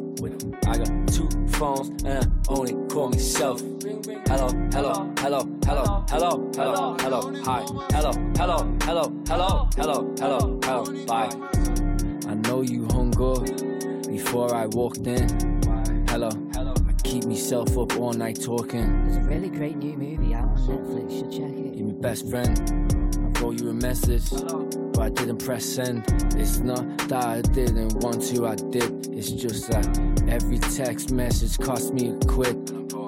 I 0.66 0.76
got 0.76 0.88
two 1.06 1.28
phones 1.58 2.04
and 2.04 2.24
I 2.48 2.52
only 2.52 2.74
call 2.88 3.08
myself. 3.10 3.60
Hello, 3.60 4.48
hello, 4.72 5.12
hello, 5.18 5.58
hello, 5.66 6.04
hello, 6.08 6.50
hello, 6.54 6.96
hello, 7.00 7.42
hi. 7.42 7.62
Hello, 7.90 8.12
hello, 8.36 8.76
hello, 8.84 9.12
hello, 9.26 9.68
hello, 9.76 10.14
hello, 10.16 10.60
hello, 10.62 11.04
bye. 11.06 11.30
I 12.28 12.34
know 12.34 12.62
you 12.62 12.86
hung 12.92 13.12
up 13.20 13.44
before 14.06 14.54
I 14.54 14.66
walked 14.66 15.06
in. 15.06 15.28
Hello, 16.08 16.30
hello. 16.52 16.74
I 16.88 16.92
keep 17.02 17.24
myself 17.24 17.76
up 17.76 17.96
all 17.98 18.12
night 18.12 18.40
talking. 18.40 19.06
There's 19.06 19.16
a 19.16 19.28
really 19.28 19.48
great 19.48 19.76
new 19.76 19.96
movie 19.96 20.34
out 20.34 20.44
on 20.44 20.58
Netflix. 20.58 21.10
You 21.10 21.18
should 21.18 21.32
check 21.32 21.50
it. 21.58 21.74
You're 21.74 21.88
my 21.88 21.94
best 21.94 22.30
friend. 22.30 22.54
I 23.18 23.40
wrote 23.40 23.60
you 23.60 23.70
a 23.70 23.74
message, 23.74 24.30
but 24.98 25.04
I 25.04 25.10
didn't 25.10 25.44
press 25.44 25.64
send. 25.64 26.02
It's 26.34 26.58
not 26.58 26.84
that 27.08 27.24
I 27.24 27.40
didn't 27.40 27.94
want 28.02 28.20
to, 28.30 28.48
I 28.48 28.56
did. 28.56 29.06
It's 29.14 29.30
just 29.30 29.70
that 29.70 29.86
every 30.28 30.58
text 30.58 31.12
message 31.12 31.56
cost 31.58 31.94
me 31.94 32.08
a 32.08 32.16
quid. 32.26 32.56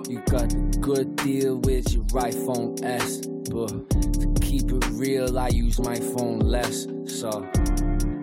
You 0.08 0.22
got 0.30 0.52
a 0.52 0.56
good 0.78 1.16
deal 1.16 1.56
with 1.56 1.92
your 1.92 2.04
iPhone 2.04 2.80
S, 2.84 3.26
but 3.50 3.90
to 3.90 4.40
keep 4.40 4.70
it 4.70 4.86
real, 4.92 5.36
I 5.36 5.48
use 5.48 5.80
my 5.80 5.96
phone 5.96 6.38
less. 6.38 6.86
So 7.06 7.44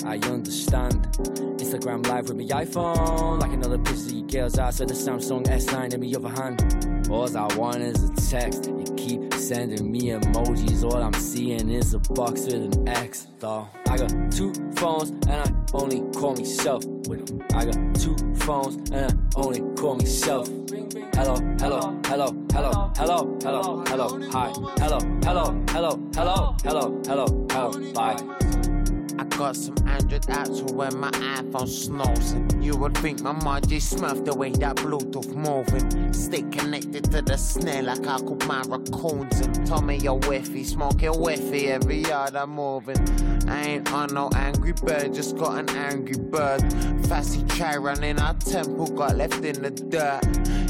I 0.08 0.16
understand. 0.30 1.06
Instagram 1.60 2.08
live 2.08 2.30
with 2.30 2.38
my 2.38 2.64
iPhone, 2.64 3.42
like 3.42 3.52
another 3.52 3.78
busy 3.78 4.22
girl's 4.22 4.58
ass 4.58 4.80
with 4.80 4.92
a 4.92 4.94
Samsung 4.94 5.44
S9 5.44 5.94
in 5.94 6.00
my 6.00 6.12
other 6.16 6.34
hand. 6.42 7.10
All 7.10 7.38
I 7.38 7.54
want 7.56 7.82
is 7.82 8.10
a 8.10 8.14
text. 8.30 8.68
You 8.68 8.86
keep 8.96 9.34
sending 9.34 9.92
me 9.92 10.12
emojis. 10.12 10.86
All 10.86 11.04
I'm 11.04 11.14
seeing 11.14 11.70
is 11.70 11.94
a 11.94 12.00
box 12.00 12.46
with 12.46 12.54
an 12.78 12.88
X, 12.88 13.28
though. 13.40 13.68
I 13.90 13.98
got 13.98 14.32
two 14.32 14.54
phones 14.78 15.10
and 15.10 15.32
I 15.32 15.52
only 15.74 16.00
call 16.18 16.36
myself. 16.36 16.86
Wait, 17.10 17.30
I 17.54 17.66
got 17.66 17.96
two 17.96 18.16
phones 18.36 18.90
and 18.92 19.12
I 19.36 19.42
only 19.42 19.60
call 19.76 19.96
myself. 19.96 20.48
Hello, 20.48 21.36
hello, 21.60 22.00
hello, 22.06 22.34
hello, 22.54 22.94
hello, 22.96 23.38
hello, 23.44 23.84
hello, 23.86 24.30
hi. 24.32 24.54
Hello, 24.78 25.00
hello, 25.22 25.66
hello, 25.68 26.00
hello, 26.16 26.56
hello, 26.64 27.02
hello, 27.06 27.48
hello, 27.50 27.94
bye. 27.94 28.77
I 29.20 29.24
got 29.24 29.56
some 29.56 29.76
Android 29.88 30.22
apps 30.24 30.68
for 30.68 30.76
when 30.76 31.00
my 31.00 31.10
iPhone 31.12 31.68
snoozing. 31.68 32.62
You 32.62 32.78
would 32.78 32.98
think 32.98 33.22
my 33.22 33.60
just 33.62 33.96
smurfed 33.96 34.26
the 34.26 34.36
way 34.36 34.52
that 34.52 34.76
Bluetooth 34.76 35.34
moving. 35.34 36.14
Stay 36.14 36.44
connected 36.44 37.06
to 37.12 37.22
the 37.22 37.38
snare 37.38 37.82
like 37.82 38.06
I 38.06 38.18
could 38.20 38.46
my 38.46 38.62
raccoons. 38.68 39.40
And 39.40 39.66
tell 39.66 39.82
me 39.82 39.98
your 39.98 40.20
whiffy, 40.20 40.66
smoking 40.66 41.14
whiffy 41.14 41.68
every 41.68 42.02
yard 42.02 42.36
I'm 42.36 42.52
moving. 42.52 42.98
I 43.50 43.64
ain't 43.64 43.92
on 43.92 44.14
no 44.14 44.30
angry 44.36 44.74
bird, 44.74 45.14
just 45.14 45.38
got 45.38 45.58
an 45.58 45.70
angry 45.76 46.18
bird. 46.18 46.62
Fassy 47.08 47.44
try 47.44 47.78
running 47.78 48.20
our 48.20 48.36
temple, 48.36 48.88
got 48.88 49.16
left 49.16 49.44
in 49.44 49.62
the 49.62 49.72
dirt. 49.72 50.26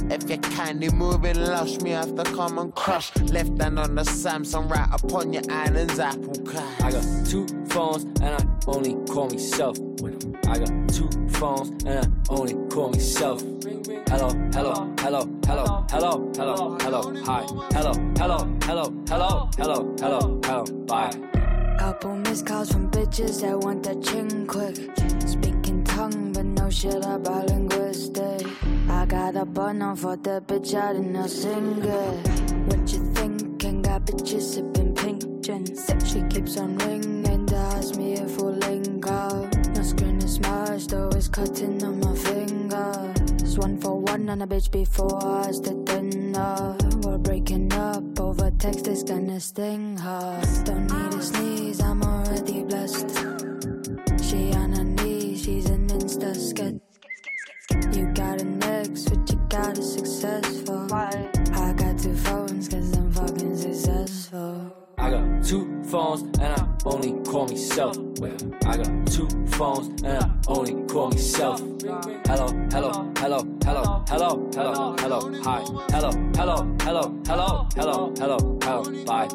If 0.09 0.29
you 0.29 0.37
candy 0.37 0.89
moving 0.89 1.35
lush, 1.35 1.79
me 1.81 1.91
have 1.91 2.15
to 2.15 2.23
come 2.23 2.57
and 2.59 2.73
crush. 2.73 3.15
Left 3.17 3.61
hand 3.61 3.77
on 3.77 3.95
the 3.95 4.03
Samsung, 4.03 4.69
right 4.69 4.87
upon 4.91 5.33
your 5.33 5.43
island's 5.49 5.99
apple 5.99 6.41
cut. 6.45 6.63
I 6.83 6.91
got 6.91 7.03
two 7.25 7.45
phones 7.67 8.03
and 8.21 8.35
I 8.35 8.45
only 8.67 8.95
call 9.05 9.29
myself. 9.29 9.77
I 10.47 10.59
got 10.59 10.89
two 10.89 11.09
phones 11.31 11.83
and 11.83 12.05
I 12.05 12.33
only 12.33 12.55
call 12.69 12.89
myself. 12.89 13.41
Hello, 14.07 14.29
hello, 14.53 14.93
hello, 14.99 15.29
hello, 15.45 15.85
hello, 15.89 16.31
hello, 16.35 16.77
hello, 16.79 17.23
hi. 17.25 17.43
Hello, 17.73 17.91
hello, 18.17 18.37
hello, 18.63 18.93
hello, 19.07 19.49
hello, 19.57 19.95
hello, 19.99 20.39
hello, 20.43 20.63
bye. 20.85 21.11
Couple 21.77 22.15
missed 22.15 22.45
calls 22.45 22.71
from 22.71 22.89
bitches 22.89 23.41
that 23.41 23.59
want 23.59 23.83
that 23.83 24.01
ching 24.01 24.47
quick. 24.47 24.75
Speaking 25.27 25.83
tongue, 25.83 26.31
but 26.31 26.45
no 26.45 26.69
shit 26.69 26.95
about 27.05 27.47
linguistic. 27.47 28.47
Got 29.07 29.37
a 29.37 29.45
bun 29.45 29.95
for 29.95 30.17
the 30.17 30.43
bitch 30.45 30.73
out 30.73 30.97
in 30.97 31.13
Helsinki. 31.13 32.67
What 32.67 32.91
you 32.91 33.13
thinking? 33.13 33.81
Got 33.81 34.05
bitches 34.05 34.41
sipping 34.41 34.93
pink 34.95 35.23
gin. 35.41 35.65
She 36.05 36.21
keeps 36.23 36.57
on 36.57 36.77
ringing 36.79 37.45
to 37.45 37.55
ask 37.55 37.95
me 37.95 38.13
if 38.13 38.37
we'll 38.37 38.51
link 38.53 39.07
up. 39.07 39.55
No 39.75 39.81
screen 39.81 40.17
is 40.17 40.35
smashed, 40.35 40.93
always 40.93 41.29
cutting 41.29 41.81
on 41.85 42.01
my 42.01 42.15
finger. 42.15 43.13
It's 43.39 43.57
one 43.57 43.79
for 43.79 43.97
one 43.97 44.29
on 44.29 44.41
a 44.41 44.47
bitch 44.47 44.69
before 44.71 45.23
us 45.23 45.61
to 45.61 45.73
dinner. 45.85 46.75
We're 47.01 47.17
breaking 47.17 47.71
up 47.73 48.19
over 48.19 48.51
text, 48.59 48.87
it's 48.87 49.03
gonna 49.03 49.39
sting 49.39 49.95
her. 49.97 50.41
Don't 50.65 50.87
need 50.87 51.13
a 51.13 51.23
sneeze, 51.23 51.81
I'm 51.81 52.03
already 52.03 52.63
blessed. 52.63 53.09
She 54.21 54.51
on 54.53 54.73
her 54.73 54.83
knees, 54.83 55.43
she's 55.43 55.69
an 55.69 55.87
insta 55.87 56.35
sketch. 56.35 56.86
Got 58.17 58.41
an 58.41 58.63
ex, 58.63 59.03
but 59.03 59.29
you 59.31 59.39
got 59.47 59.77
a 59.77 59.81
successful. 59.83 60.91
I 60.91 61.73
got 61.73 61.99
two 61.99 62.15
phones, 62.15 62.67
cause 62.67 62.97
I'm 62.97 63.11
fucking 63.11 63.55
successful. 63.55 64.75
I 64.97 65.11
got 65.11 65.43
two 65.43 65.83
phones 65.83 66.23
and 66.39 66.59
I 66.59 66.67
only 66.83 67.13
call 67.23 67.45
myself. 67.45 67.95
Wait, 68.19 68.43
I 68.65 68.77
got 68.77 69.05
two 69.05 69.29
phones 69.49 70.01
and 70.01 70.17
I 70.17 70.31
only 70.47 70.83
call 70.87 71.11
myself. 71.11 71.59
Hello, 71.59 72.47
hello, 72.71 73.13
hello, 73.17 73.45
hello, 73.63 74.03
hello, 74.07 74.49
hello, 74.51 74.95
hello, 74.97 75.43
hi. 75.43 75.61
Hello, 75.91 76.09
hello, 76.35 76.75
hello, 76.81 77.19
hello, 77.27 77.67
hello, 77.75 78.13
hello, 78.17 78.57
hello, 78.63 79.05
bye. 79.05 79.27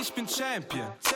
Ich 0.00 0.12
bin 0.12 0.28
Champion. 0.28 1.07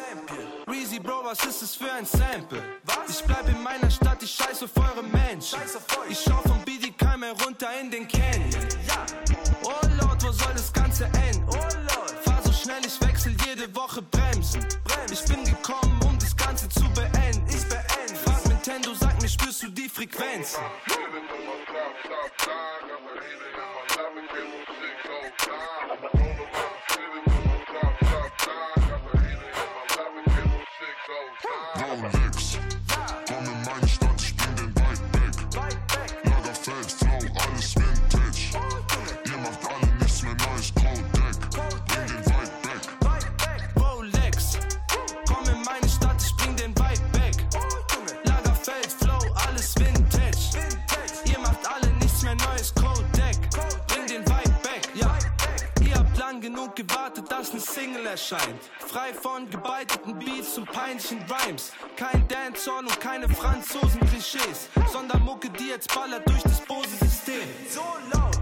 Franzosen-Klischees. 63.35 64.68
Sondern 64.93 65.22
Mucke, 65.22 65.49
die 65.51 65.68
jetzt 65.68 65.95
ballert 65.95 66.28
durch 66.28 66.43
das 66.43 66.61
Bose-System. 66.62 67.49
So 67.68 67.83
laut. 68.12 68.39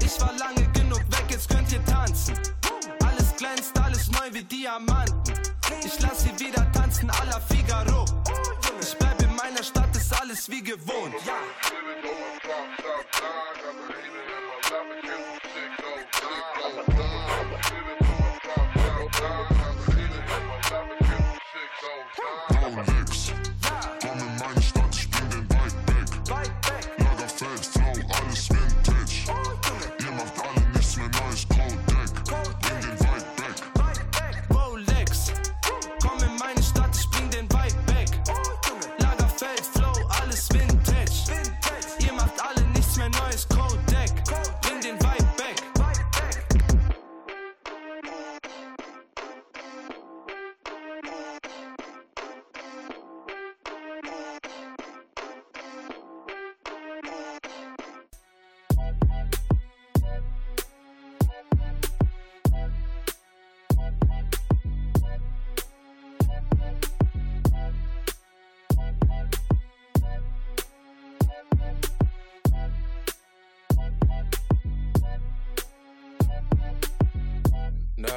Ich 0.00 0.20
war 0.20 0.32
lange 0.38 0.66
genug 0.72 1.00
weg, 1.10 1.26
jetzt 1.30 1.48
könnt 1.48 1.72
ihr 1.72 1.84
tanzen. 1.84 2.34
Alles 3.04 3.34
glänzt, 3.36 3.78
alles 3.80 4.10
neu 4.10 4.32
wie 4.32 4.44
Diamanten. 4.44 5.34
Ich 5.84 6.00
lass 6.00 6.22
sie 6.22 6.38
wieder 6.38 6.70
tanzen, 6.72 7.10
à 7.10 7.24
la 7.24 7.40
Figaro. 7.40 8.04
Ich 8.80 8.96
bleib 8.98 9.20
in 9.22 9.34
meiner 9.34 9.62
Stadt, 9.62 9.94
ist 9.96 10.12
alles 10.20 10.48
wie 10.50 10.62
gewohnt. 10.62 11.14
Rolex. 11.14 11.76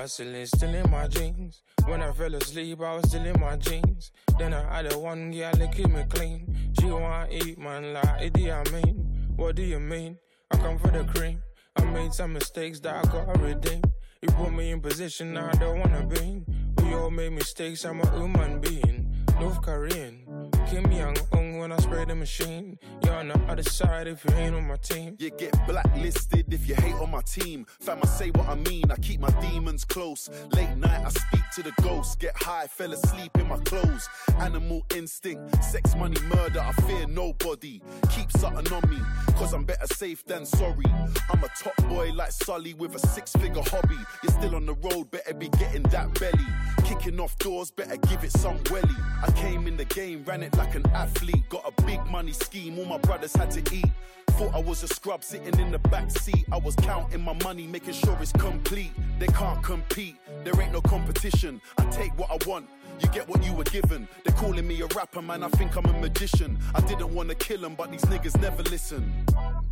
Still 0.09 0.73
in 0.73 0.89
my 0.89 1.07
jeans. 1.07 1.61
When 1.85 2.01
I 2.01 2.11
fell 2.11 2.33
asleep, 2.33 2.81
I 2.81 2.95
was 2.95 3.07
still 3.07 3.23
in 3.25 3.39
my 3.39 3.55
jeans. 3.57 4.11
Then 4.39 4.55
I 4.55 4.77
had 4.77 4.91
a 4.91 4.97
one 4.97 5.29
girl 5.29 5.51
that 5.51 5.71
keep 5.71 5.87
me 5.87 6.03
clean. 6.09 6.73
She 6.79 6.87
wanna 6.87 7.27
eat, 7.29 7.59
man, 7.59 7.93
like, 7.93 8.19
Idi, 8.33 8.49
I 8.49 8.63
mean. 8.71 9.35
What 9.35 9.55
do 9.55 9.61
you 9.61 9.79
mean? 9.79 10.17
I 10.49 10.57
come 10.57 10.79
for 10.79 10.87
the 10.87 11.03
cream. 11.03 11.43
I 11.75 11.85
made 11.85 12.11
some 12.13 12.33
mistakes 12.33 12.79
that 12.79 13.05
I 13.05 13.07
gotta 13.11 13.39
redeem. 13.39 13.83
You 14.23 14.29
put 14.29 14.51
me 14.51 14.71
in 14.71 14.81
position 14.81 15.37
I 15.37 15.51
don't 15.51 15.79
wanna 15.79 16.03
be 16.07 16.19
in. 16.19 16.45
We 16.81 16.95
all 16.95 17.11
make 17.11 17.31
mistakes, 17.31 17.85
I'm 17.85 18.01
a 18.01 18.11
human 18.17 18.59
being. 18.61 19.25
North 19.39 19.61
Korean. 19.61 20.25
Kim 20.67 20.91
Young 20.91 21.17
Un 21.33 21.48
when 21.59 21.71
I 21.71 21.77
spray 21.77 22.05
the 22.05 22.15
machine. 22.15 22.79
You're 23.03 23.15
on 23.15 23.27
the 23.27 23.39
other 23.49 23.63
side 23.63 24.07
if 24.07 24.23
you 24.25 24.31
ain't 24.35 24.55
on 24.55 24.67
my 24.67 24.77
team. 24.77 25.15
You 25.19 25.29
get 25.31 25.53
blacklisted 25.67 26.53
if 26.53 26.67
you 26.67 26.75
hate 26.75 26.95
on 26.95 27.11
my 27.11 27.21
team. 27.21 27.65
Fam, 27.81 27.99
I 28.01 28.07
say 28.07 28.29
what 28.31 28.47
I 28.47 28.55
mean. 28.55 28.89
I 28.89 28.95
keep 28.95 29.19
my 29.19 29.29
demons 29.41 29.83
close. 29.83 30.29
Late 30.53 30.75
night, 30.77 31.05
I 31.05 31.09
speak 31.09 31.41
to 31.55 31.63
the 31.63 31.73
ghosts. 31.81 32.15
Get 32.15 32.35
high, 32.35 32.67
fell 32.67 32.93
asleep 32.93 33.37
in 33.37 33.47
my 33.47 33.57
clothes. 33.59 34.07
Animal 34.39 34.85
instinct, 34.95 35.63
sex, 35.63 35.95
money, 35.95 36.19
murder. 36.21 36.61
I 36.61 36.71
fear 36.83 37.07
nobody. 37.07 37.81
Keep 38.09 38.31
something 38.31 38.71
on 38.73 38.89
me, 38.89 38.99
cause 39.35 39.53
I'm 39.53 39.65
better 39.65 39.87
safe 39.87 40.23
than 40.25 40.45
sorry. 40.45 40.85
I'm 41.29 41.43
a 41.43 41.49
top 41.61 41.75
boy 41.89 42.11
like 42.13 42.31
Sully 42.31 42.73
with 42.73 42.95
a 42.95 42.99
six 42.99 43.33
figure 43.33 43.63
hobby. 43.65 43.97
You're 44.23 44.33
still 44.33 44.55
on 44.55 44.65
the 44.65 44.75
road, 44.75 45.11
better 45.11 45.33
be 45.33 45.49
getting 45.49 45.83
that 45.83 46.19
belly. 46.19 46.47
Kicking 46.85 47.19
off 47.19 47.37
doors, 47.37 47.69
better 47.71 47.97
give 47.97 48.23
it 48.23 48.31
some 48.31 48.59
welly. 48.71 48.95
I 49.21 49.31
came 49.31 49.67
in 49.67 49.77
the 49.77 49.85
game, 49.85 50.23
ran 50.23 50.43
it 50.43 50.55
like 50.57 50.75
an 50.75 50.85
athlete. 50.93 51.48
Got 51.49 51.65
a 51.65 51.83
big 51.83 52.05
money 52.05 52.31
scheme, 52.31 52.77
all 52.77 52.85
my 52.85 52.99
brothers 52.99 53.35
had 53.35 53.49
to 53.51 53.75
eat. 53.75 53.91
Thought 54.31 54.53
I 54.53 54.59
was 54.59 54.83
a 54.83 54.87
scrub 54.87 55.23
sitting 55.23 55.59
in 55.59 55.71
the 55.71 55.79
back 55.79 56.11
seat. 56.11 56.45
I 56.51 56.57
was 56.57 56.75
counting 56.75 57.21
my 57.21 57.33
money, 57.43 57.65
making 57.65 57.93
sure 57.93 58.15
it's 58.21 58.31
complete. 58.31 58.91
They 59.17 59.27
can't 59.27 59.63
compete, 59.63 60.17
there 60.43 60.59
ain't 60.61 60.71
no 60.71 60.81
competition. 60.81 61.59
I 61.77 61.85
take 61.85 62.17
what 62.19 62.29
I 62.29 62.37
want. 62.47 62.69
You 62.99 63.09
get 63.09 63.27
what 63.27 63.43
you 63.43 63.53
were 63.53 63.63
given. 63.63 64.07
They're 64.25 64.35
calling 64.35 64.67
me 64.67 64.79
a 64.81 64.87
rapper, 64.87 65.21
man. 65.21 65.43
I 65.43 65.49
think 65.49 65.75
I'm 65.75 65.85
a 65.85 65.93
magician. 65.99 66.59
I 66.75 66.81
didn't 66.81 67.13
want 67.13 67.29
to 67.29 67.35
kill 67.35 67.61
them, 67.61 67.75
but 67.75 67.91
these 67.91 68.03
niggas 68.03 68.39
never 68.39 68.61
listen. 68.63 69.25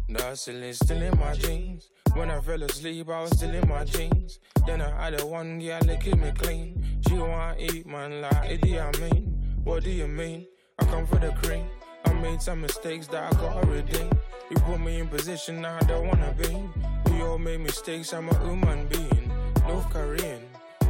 Hustling 0.10 0.74
still 0.74 1.02
in 1.02 1.20
my 1.20 1.34
jeans. 1.34 1.90
When 2.14 2.32
I 2.32 2.40
fell 2.42 2.64
asleep, 2.64 3.10
I 3.10 3.22
was 3.22 3.32
still 3.38 3.54
in 3.54 3.68
my 3.68 3.84
jeans. 3.84 4.40
Then 4.66 4.82
I 4.82 5.06
had 5.06 5.22
a 5.22 5.26
one 5.26 5.60
girl 5.60 5.80
that 5.80 6.02
keep 6.02 6.18
me 6.18 6.32
clean. 6.32 7.02
She 7.08 7.14
wanna 7.16 7.56
eat, 7.60 7.86
man, 7.86 8.22
like 8.22 8.50
Idi, 8.50 8.80
I 8.82 9.00
mean. 9.00 9.38
What 9.64 9.84
do 9.84 9.92
you 9.92 10.08
mean? 10.08 10.48
I 10.80 10.86
come 10.86 11.06
for 11.08 11.18
the 11.18 11.32
cream. 11.44 11.66
I 12.06 12.14
made 12.14 12.42
some 12.42 12.62
mistakes 12.62 13.08
that 13.08 13.34
I 13.34 13.38
gotta 13.38 13.68
redeem. 13.68 14.12
You 14.50 14.58
put 14.58 14.80
me 14.80 15.00
in 15.00 15.08
position 15.08 15.66
I 15.66 15.80
don't 15.82 16.08
wanna 16.08 16.34
be. 16.38 17.12
We 17.12 17.22
all 17.22 17.38
make 17.38 17.60
mistakes, 17.60 18.14
I'm 18.14 18.30
a 18.30 18.40
human 18.46 18.88
being. 18.88 19.32
North 19.68 19.90
Korean. 19.90 20.42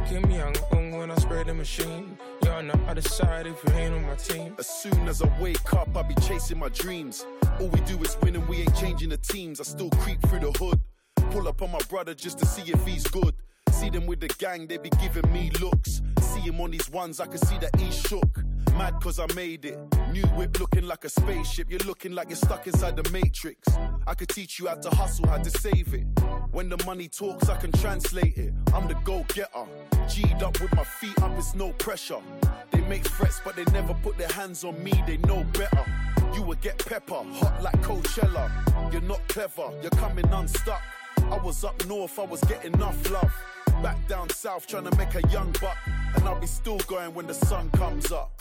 Kim 0.08 0.30
Young 0.30 0.54
Un 0.72 0.92
when 0.92 1.10
I 1.10 1.16
spray 1.16 1.42
the 1.44 1.54
machine. 1.54 2.16
You're 2.42 2.54
on 2.54 2.68
the 2.68 2.78
other 2.88 3.02
side 3.02 3.46
if 3.46 3.62
you 3.64 3.72
ain't 3.74 3.94
on 3.94 4.02
my 4.06 4.14
team. 4.14 4.54
As 4.58 4.66
soon 4.66 5.08
as 5.08 5.20
I 5.22 5.30
wake 5.40 5.72
up, 5.74 5.94
I 5.96 6.02
be 6.02 6.14
chasing 6.26 6.58
my 6.58 6.68
dreams. 6.68 7.26
All 7.60 7.68
we 7.68 7.80
do 7.80 7.98
is 8.02 8.16
win 8.22 8.36
and 8.36 8.48
we 8.48 8.58
ain't 8.58 8.74
changing 8.76 9.10
the 9.10 9.18
teams. 9.18 9.60
I 9.60 9.64
still 9.64 9.90
creep 9.90 10.20
through 10.28 10.40
the 10.40 10.52
hood. 10.52 10.80
Pull 11.30 11.46
up 11.48 11.60
on 11.60 11.70
my 11.70 11.80
brother 11.90 12.14
just 12.14 12.38
to 12.38 12.46
see 12.46 12.70
if 12.72 12.86
he's 12.86 13.06
good. 13.06 13.34
See 13.72 13.90
them 13.90 14.06
with 14.06 14.20
the 14.20 14.28
gang, 14.28 14.66
they 14.66 14.78
be 14.78 14.90
giving 14.90 15.30
me 15.32 15.50
looks. 15.60 16.00
See 16.20 16.40
him 16.40 16.60
on 16.60 16.70
these 16.70 16.88
ones, 16.90 17.20
I 17.20 17.26
can 17.26 17.38
see 17.38 17.58
that 17.58 17.78
he's 17.78 17.98
shook. 17.98 18.40
Mad 18.76 18.94
cause 19.02 19.18
I 19.18 19.26
made 19.34 19.64
it. 19.64 19.78
New 20.12 20.26
whip 20.36 20.58
looking 20.60 20.86
like 20.86 21.04
a 21.04 21.08
spaceship. 21.08 21.70
You're 21.70 21.80
looking 21.80 22.12
like 22.12 22.28
you're 22.28 22.36
stuck 22.36 22.66
inside 22.66 22.96
the 22.96 23.08
matrix. 23.10 23.68
I 24.06 24.14
could 24.14 24.28
teach 24.28 24.58
you 24.58 24.68
how 24.68 24.76
to 24.76 24.90
hustle, 24.90 25.26
how 25.26 25.38
to 25.38 25.50
save 25.50 25.94
it. 25.94 26.06
When 26.50 26.68
the 26.68 26.82
money 26.84 27.08
talks, 27.08 27.48
I 27.48 27.56
can 27.56 27.72
translate 27.72 28.38
it. 28.38 28.52
I'm 28.74 28.88
the 28.88 28.94
go 29.04 29.24
getter. 29.34 29.66
G'd 30.08 30.42
up 30.42 30.60
with 30.60 30.74
my 30.74 30.84
feet 30.84 31.20
up, 31.22 31.36
it's 31.38 31.54
no 31.54 31.72
pressure. 31.72 32.20
They 32.70 32.80
make 32.82 33.04
threats, 33.06 33.40
but 33.44 33.56
they 33.56 33.64
never 33.66 33.94
put 33.94 34.16
their 34.16 34.28
hands 34.28 34.64
on 34.64 34.82
me, 34.82 34.92
they 35.06 35.18
know 35.18 35.44
better. 35.52 35.84
You 36.34 36.42
will 36.42 36.56
get 36.56 36.78
pepper, 36.78 37.22
hot 37.22 37.62
like 37.62 37.80
Coachella. 37.82 38.50
You're 38.92 39.02
not 39.02 39.26
clever, 39.28 39.70
you're 39.82 39.90
coming 39.90 40.26
unstuck. 40.32 40.82
I 41.18 41.36
was 41.36 41.64
up 41.64 41.84
north, 41.86 42.18
I 42.18 42.24
was 42.24 42.40
getting 42.42 42.72
enough 42.74 43.10
love. 43.10 43.32
Back 43.82 44.08
down 44.08 44.28
south, 44.30 44.66
trying 44.66 44.84
to 44.90 44.96
make 44.96 45.14
a 45.14 45.26
young 45.28 45.52
buck. 45.60 45.76
And 46.14 46.24
I'll 46.24 46.40
be 46.40 46.46
still 46.46 46.78
going 46.78 47.14
when 47.14 47.26
the 47.26 47.34
sun 47.34 47.70
comes 47.70 48.10
up. 48.10 48.40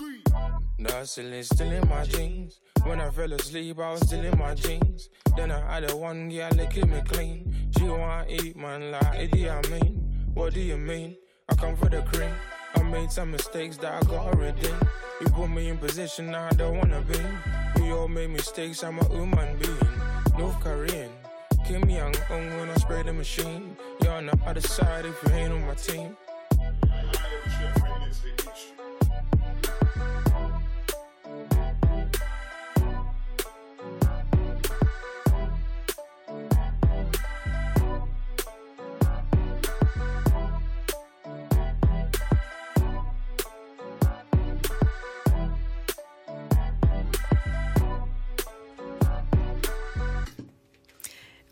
Hustling 0.98 1.44
still 1.44 1.72
in 1.72 1.88
my 1.88 2.04
jeans. 2.06 2.60
When 2.84 3.00
I 3.00 3.10
fell 3.12 3.32
asleep, 3.32 3.80
I 3.80 3.92
was 3.92 4.02
still 4.02 4.24
in 4.26 4.38
my 4.38 4.56
jeans. 4.56 5.10
Then 5.36 5.52
I 5.52 5.76
had 5.76 5.92
a 5.92 5.96
one 5.96 6.30
girl 6.30 6.68
keep 6.72 6.88
me 6.88 7.02
clean. 7.06 7.72
She 7.78 7.84
wanna 7.84 8.26
eat, 8.28 8.56
man, 8.58 8.92
like 8.92 9.04
Idi, 9.04 9.48
I 9.48 9.62
mean. 9.70 10.26
What 10.34 10.54
do 10.54 10.60
you 10.60 10.78
mean? 10.78 11.16
I 11.50 11.56
come 11.56 11.76
for 11.76 11.88
the 11.88 12.02
cream. 12.02 12.34
I 12.76 12.84
made 12.84 13.12
some 13.12 13.32
mistakes 13.32 13.78
that 13.78 13.94
I 13.94 14.06
gotta 14.08 14.36
redeem. 14.36 14.76
You 15.22 15.28
put 15.28 15.50
me 15.50 15.70
in 15.70 15.78
position 15.78 16.34
I 16.34 16.50
don't 16.52 16.78
wanna 16.78 17.02
be. 17.02 17.82
We 17.82 17.92
all 17.92 18.08
make 18.08 18.32
mistakes, 18.32 18.84
I'm 18.84 19.00
a 19.00 19.08
human 19.10 19.58
being. 19.60 19.78
North 20.38 20.60
Korean. 20.62 21.17
Kim 21.68 21.90
Young 21.90 22.16
Un 22.32 22.58
when 22.58 22.70
I 22.70 22.76
spray 22.76 23.04
the 23.04 23.12
machine. 23.12 23.76
You're 24.02 24.14
on 24.14 24.28
the 24.28 24.40
other 24.46 24.62
side 24.62 25.06
if 25.06 25.22
you 25.26 25.34
ain't 25.34 25.52
on 25.52 25.68
my 25.68 25.74
team. 25.74 26.16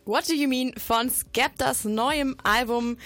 What 0.05 0.29
Do 0.29 0.33
You 0.33 0.47
Mean 0.47 0.71
von 0.77 1.09
Skeptas 1.09 1.83
neuem 1.83 2.37
Album. 2.43 2.97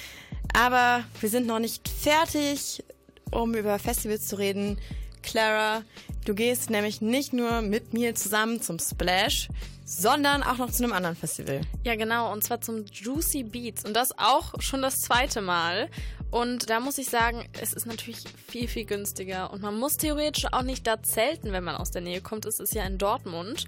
Aber 0.54 1.06
wir 1.22 1.30
sind 1.30 1.48
noch 1.48 1.60
nicht 1.60 1.88
fertig, 1.88 2.84
um 3.32 3.56
über 3.56 3.80
Festivals 3.80 4.28
zu 4.28 4.38
reden. 4.38 4.78
Clara, 5.24 5.84
du 6.26 6.36
gehst 6.36 6.70
nämlich 6.70 7.00
nicht 7.00 7.32
nur 7.32 7.62
mit 7.62 7.94
mir 7.94 8.16
zusammen 8.16 8.62
zum 8.62 8.80
Splash, 8.80 9.48
sondern 9.86 10.44
auch 10.44 10.58
noch 10.58 10.72
zu 10.72 10.84
einem 10.84 10.92
anderen 10.92 11.16
Festival. 11.16 11.62
Ja, 11.86 11.96
genau, 11.96 12.34
und 12.34 12.44
zwar 12.44 12.60
zum 12.60 12.84
Juicy 12.86 13.44
Beats. 13.44 13.86
Und 13.86 13.94
das 13.94 14.18
auch 14.18 14.62
schon 14.62 14.82
das 14.82 15.00
zweite 15.00 15.42
Mal. 15.42 15.90
Und 16.32 16.70
da 16.70 16.80
muss 16.80 16.98
ich 16.98 17.10
sagen, 17.10 17.48
es 17.60 17.74
ist 17.74 17.86
natürlich 17.86 18.24
viel, 18.48 18.68
viel 18.68 18.86
günstiger. 18.86 19.52
Und 19.52 19.62
man 19.62 19.78
muss 19.78 19.98
theoretisch 19.98 20.46
auch 20.52 20.62
nicht 20.62 20.86
da 20.86 21.02
zelten, 21.02 21.52
wenn 21.52 21.64
man 21.64 21.76
aus 21.76 21.92
der 21.92 22.02
Nähe 22.02 22.22
kommt. 22.22 22.46
Es 22.46 22.60
ist 22.60 22.76
ja 22.76 22.84
in 22.84 22.98
Dortmund. 22.98 23.66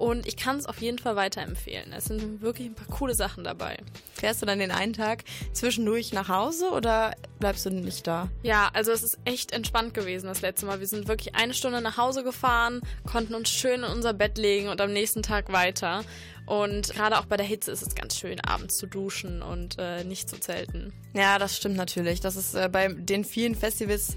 Und 0.00 0.26
ich 0.26 0.38
kann 0.38 0.56
es 0.56 0.64
auf 0.64 0.80
jeden 0.80 0.98
Fall 0.98 1.14
weiterempfehlen. 1.14 1.92
Es 1.92 2.06
sind 2.06 2.40
wirklich 2.40 2.68
ein 2.68 2.74
paar 2.74 2.86
coole 2.86 3.14
Sachen 3.14 3.44
dabei. 3.44 3.76
Fährst 4.14 4.40
du 4.40 4.46
dann 4.46 4.58
den 4.58 4.70
einen 4.70 4.94
Tag 4.94 5.24
zwischendurch 5.52 6.12
nach 6.14 6.28
Hause 6.28 6.70
oder 6.70 7.14
bleibst 7.38 7.66
du 7.66 7.70
nicht 7.70 8.06
da? 8.06 8.28
Ja, 8.42 8.70
also 8.72 8.92
es 8.92 9.02
ist 9.02 9.18
echt 9.26 9.52
entspannt 9.52 9.92
gewesen 9.92 10.26
das 10.26 10.40
letzte 10.40 10.64
Mal. 10.64 10.80
Wir 10.80 10.86
sind 10.86 11.06
wirklich 11.06 11.34
eine 11.34 11.52
Stunde 11.52 11.82
nach 11.82 11.98
Hause 11.98 12.24
gefahren, 12.24 12.80
konnten 13.04 13.34
uns 13.34 13.50
schön 13.50 13.82
in 13.82 13.90
unser 13.90 14.14
Bett 14.14 14.38
legen 14.38 14.68
und 14.68 14.80
am 14.80 14.90
nächsten 14.92 15.22
Tag 15.22 15.52
weiter. 15.52 16.02
Und 16.50 16.92
gerade 16.94 17.16
auch 17.20 17.26
bei 17.26 17.36
der 17.36 17.46
Hitze 17.46 17.70
ist 17.70 17.82
es 17.82 17.94
ganz 17.94 18.18
schön, 18.18 18.40
abends 18.40 18.76
zu 18.76 18.88
duschen 18.88 19.40
und 19.40 19.76
äh, 19.78 20.02
nicht 20.02 20.28
zu 20.28 20.40
zelten. 20.40 20.92
Ja, 21.14 21.38
das 21.38 21.56
stimmt 21.56 21.76
natürlich. 21.76 22.18
Das 22.18 22.34
ist 22.34 22.54
äh, 22.56 22.68
bei 22.68 22.88
den 22.88 23.24
vielen 23.24 23.54
Festivals 23.54 24.16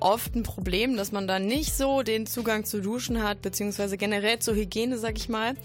oft 0.00 0.34
ein 0.34 0.44
Problem, 0.44 0.96
dass 0.96 1.12
man 1.12 1.28
da 1.28 1.38
nicht 1.38 1.74
so 1.74 2.02
den 2.02 2.26
Zugang 2.26 2.64
zu 2.64 2.80
Duschen 2.80 3.22
hat, 3.22 3.42
beziehungsweise 3.42 3.98
generell 3.98 4.38
zur 4.38 4.54
Hygiene, 4.54 4.96
sag 4.96 5.18
ich 5.18 5.28
mal. 5.28 5.56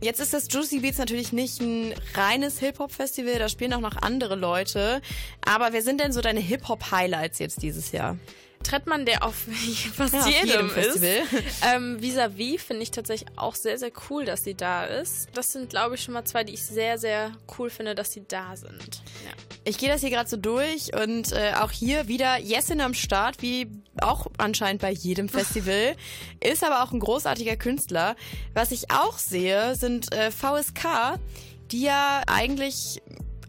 Jetzt 0.00 0.20
ist 0.20 0.32
das 0.32 0.46
Juicy 0.48 0.78
Beats 0.78 0.98
natürlich 0.98 1.32
nicht 1.32 1.60
ein 1.60 1.92
reines 2.14 2.60
Hip-Hop-Festival, 2.60 3.40
da 3.40 3.48
spielen 3.48 3.72
auch 3.72 3.80
noch 3.80 3.96
andere 3.96 4.36
Leute. 4.36 5.02
Aber 5.44 5.72
wer 5.72 5.82
sind 5.82 6.00
denn 6.00 6.12
so 6.12 6.20
deine 6.20 6.38
Hip-Hop-Highlights 6.38 7.40
jetzt 7.40 7.62
dieses 7.62 7.90
Jahr? 7.90 8.16
Trettmann, 8.64 9.06
der 9.06 9.24
auf 9.24 9.34
fast 9.94 10.14
Ja, 10.14 10.20
auf 10.20 10.28
jedem, 10.28 10.68
jedem 10.68 10.70
ist. 10.76 11.02
Ähm, 11.64 11.98
Vis-à-vis 12.00 12.62
finde 12.62 12.82
ich 12.82 12.90
tatsächlich 12.90 13.28
auch 13.36 13.54
sehr, 13.54 13.78
sehr 13.78 13.92
cool, 14.10 14.24
dass 14.24 14.44
sie 14.44 14.54
da 14.54 14.84
ist. 14.84 15.28
Das 15.34 15.52
sind, 15.52 15.70
glaube 15.70 15.94
ich, 15.94 16.02
schon 16.02 16.14
mal 16.14 16.24
zwei, 16.24 16.44
die 16.44 16.54
ich 16.54 16.62
sehr, 16.64 16.98
sehr 16.98 17.32
cool 17.58 17.70
finde, 17.70 17.94
dass 17.94 18.12
sie 18.12 18.24
da 18.26 18.56
sind. 18.56 19.02
Ja. 19.24 19.32
Ich 19.64 19.78
gehe 19.78 19.88
das 19.88 20.00
hier 20.00 20.10
gerade 20.10 20.28
so 20.28 20.36
durch 20.36 20.94
und 20.94 21.32
äh, 21.32 21.52
auch 21.58 21.70
hier 21.70 22.08
wieder 22.08 22.38
Jessin 22.38 22.80
am 22.80 22.94
Start, 22.94 23.40
wie 23.40 23.68
auch 24.00 24.26
anscheinend 24.38 24.82
bei 24.82 24.90
jedem 24.90 25.28
Festival. 25.30 25.96
ist 26.40 26.64
aber 26.64 26.82
auch 26.82 26.92
ein 26.92 27.00
großartiger 27.00 27.56
Künstler. 27.56 28.16
Was 28.52 28.72
ich 28.72 28.90
auch 28.90 29.18
sehe, 29.18 29.74
sind 29.74 30.12
äh, 30.12 30.30
VSK, 30.30 31.18
die 31.70 31.82
ja 31.82 32.22
eigentlich 32.26 33.00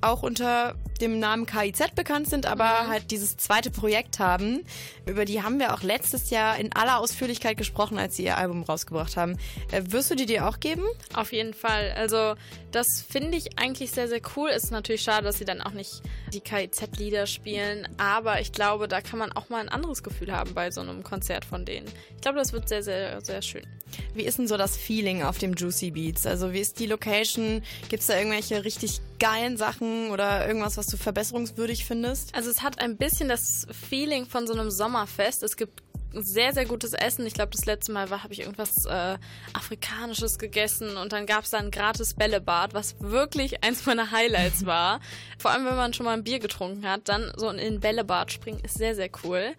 auch 0.01 0.23
unter 0.23 0.75
dem 1.01 1.19
Namen 1.19 1.45
KIZ 1.45 1.95
bekannt 1.95 2.29
sind, 2.29 2.45
aber 2.45 2.87
halt 2.87 3.11
dieses 3.11 3.37
zweite 3.37 3.71
Projekt 3.71 4.19
haben. 4.19 4.65
Über 5.05 5.25
die 5.25 5.43
haben 5.43 5.59
wir 5.59 5.73
auch 5.73 5.83
letztes 5.83 6.29
Jahr 6.29 6.57
in 6.57 6.73
aller 6.73 6.99
Ausführlichkeit 6.99 7.57
gesprochen, 7.57 7.97
als 7.97 8.15
sie 8.15 8.23
ihr 8.23 8.37
Album 8.37 8.63
rausgebracht 8.63 9.17
haben. 9.17 9.37
Äh, 9.71 9.83
wirst 9.87 10.11
du 10.11 10.15
die 10.15 10.25
dir 10.25 10.47
auch 10.47 10.59
geben? 10.59 10.83
Auf 11.13 11.31
jeden 11.31 11.53
Fall. 11.53 11.93
Also 11.97 12.35
das 12.71 13.01
finde 13.01 13.37
ich 13.37 13.57
eigentlich 13.57 13.91
sehr, 13.91 14.07
sehr 14.07 14.21
cool. 14.35 14.49
Ist 14.49 14.71
natürlich 14.71 15.01
schade, 15.01 15.25
dass 15.25 15.37
sie 15.37 15.45
dann 15.45 15.61
auch 15.61 15.71
nicht 15.71 16.01
die 16.33 16.41
KIZ-Lieder 16.41 17.27
spielen, 17.27 17.87
aber 17.97 18.41
ich 18.41 18.51
glaube, 18.51 18.87
da 18.87 19.01
kann 19.01 19.19
man 19.19 19.31
auch 19.31 19.49
mal 19.49 19.61
ein 19.61 19.69
anderes 19.69 20.03
Gefühl 20.03 20.31
haben 20.31 20.53
bei 20.53 20.71
so 20.71 20.81
einem 20.81 21.03
Konzert 21.03 21.45
von 21.45 21.65
denen. 21.65 21.87
Ich 22.15 22.21
glaube, 22.21 22.37
das 22.37 22.53
wird 22.53 22.67
sehr, 22.67 22.83
sehr, 22.83 23.21
sehr 23.21 23.41
schön. 23.41 23.65
Wie 24.13 24.23
ist 24.23 24.37
denn 24.39 24.47
so 24.47 24.57
das 24.57 24.75
Feeling 24.75 25.23
auf 25.23 25.37
dem 25.37 25.53
Juicy 25.53 25.91
Beats? 25.91 26.25
Also 26.25 26.53
wie 26.53 26.59
ist 26.59 26.79
die 26.79 26.87
Location? 26.87 27.61
Gibt 27.89 28.01
es 28.01 28.07
da 28.07 28.17
irgendwelche 28.17 28.63
richtig 28.63 28.99
geilen 29.19 29.57
Sachen 29.57 30.09
oder 30.11 30.47
irgendwas, 30.47 30.77
was 30.77 30.84
du 30.93 30.97
verbesserungswürdig 30.97 31.85
findest? 31.85 32.33
Also 32.35 32.49
es 32.49 32.61
hat 32.61 32.79
ein 32.79 32.97
bisschen 32.97 33.29
das 33.29 33.67
Feeling 33.89 34.25
von 34.25 34.47
so 34.47 34.53
einem 34.53 34.71
Sommerfest. 34.71 35.43
Es 35.43 35.57
gibt 35.57 35.83
sehr, 36.15 36.53
sehr 36.53 36.65
gutes 36.65 36.93
Essen. 36.93 37.25
Ich 37.25 37.33
glaube, 37.33 37.51
das 37.51 37.65
letzte 37.65 37.91
Mal 37.91 38.09
war, 38.09 38.23
habe 38.23 38.33
ich 38.33 38.41
irgendwas 38.41 38.85
äh, 38.85 39.17
Afrikanisches 39.53 40.37
gegessen 40.37 40.97
und 40.97 41.11
dann 41.11 41.25
gab 41.25 41.43
es 41.43 41.49
da 41.49 41.57
ein 41.57 41.71
gratis 41.71 42.13
Bällebad, 42.13 42.73
was 42.73 42.95
wirklich 42.99 43.63
eins 43.63 43.85
meiner 43.85 44.11
Highlights 44.11 44.65
war. 44.65 44.99
Vor 45.37 45.51
allem, 45.51 45.65
wenn 45.65 45.75
man 45.75 45.93
schon 45.93 46.05
mal 46.05 46.13
ein 46.13 46.23
Bier 46.23 46.39
getrunken 46.39 46.89
hat, 46.89 47.09
dann 47.09 47.31
so 47.35 47.49
in 47.49 47.59
ein 47.59 47.79
Bällebad 47.79 48.31
springen 48.31 48.61
ist 48.63 48.77
sehr, 48.77 48.95
sehr 48.95 49.09
cool. 49.23 49.53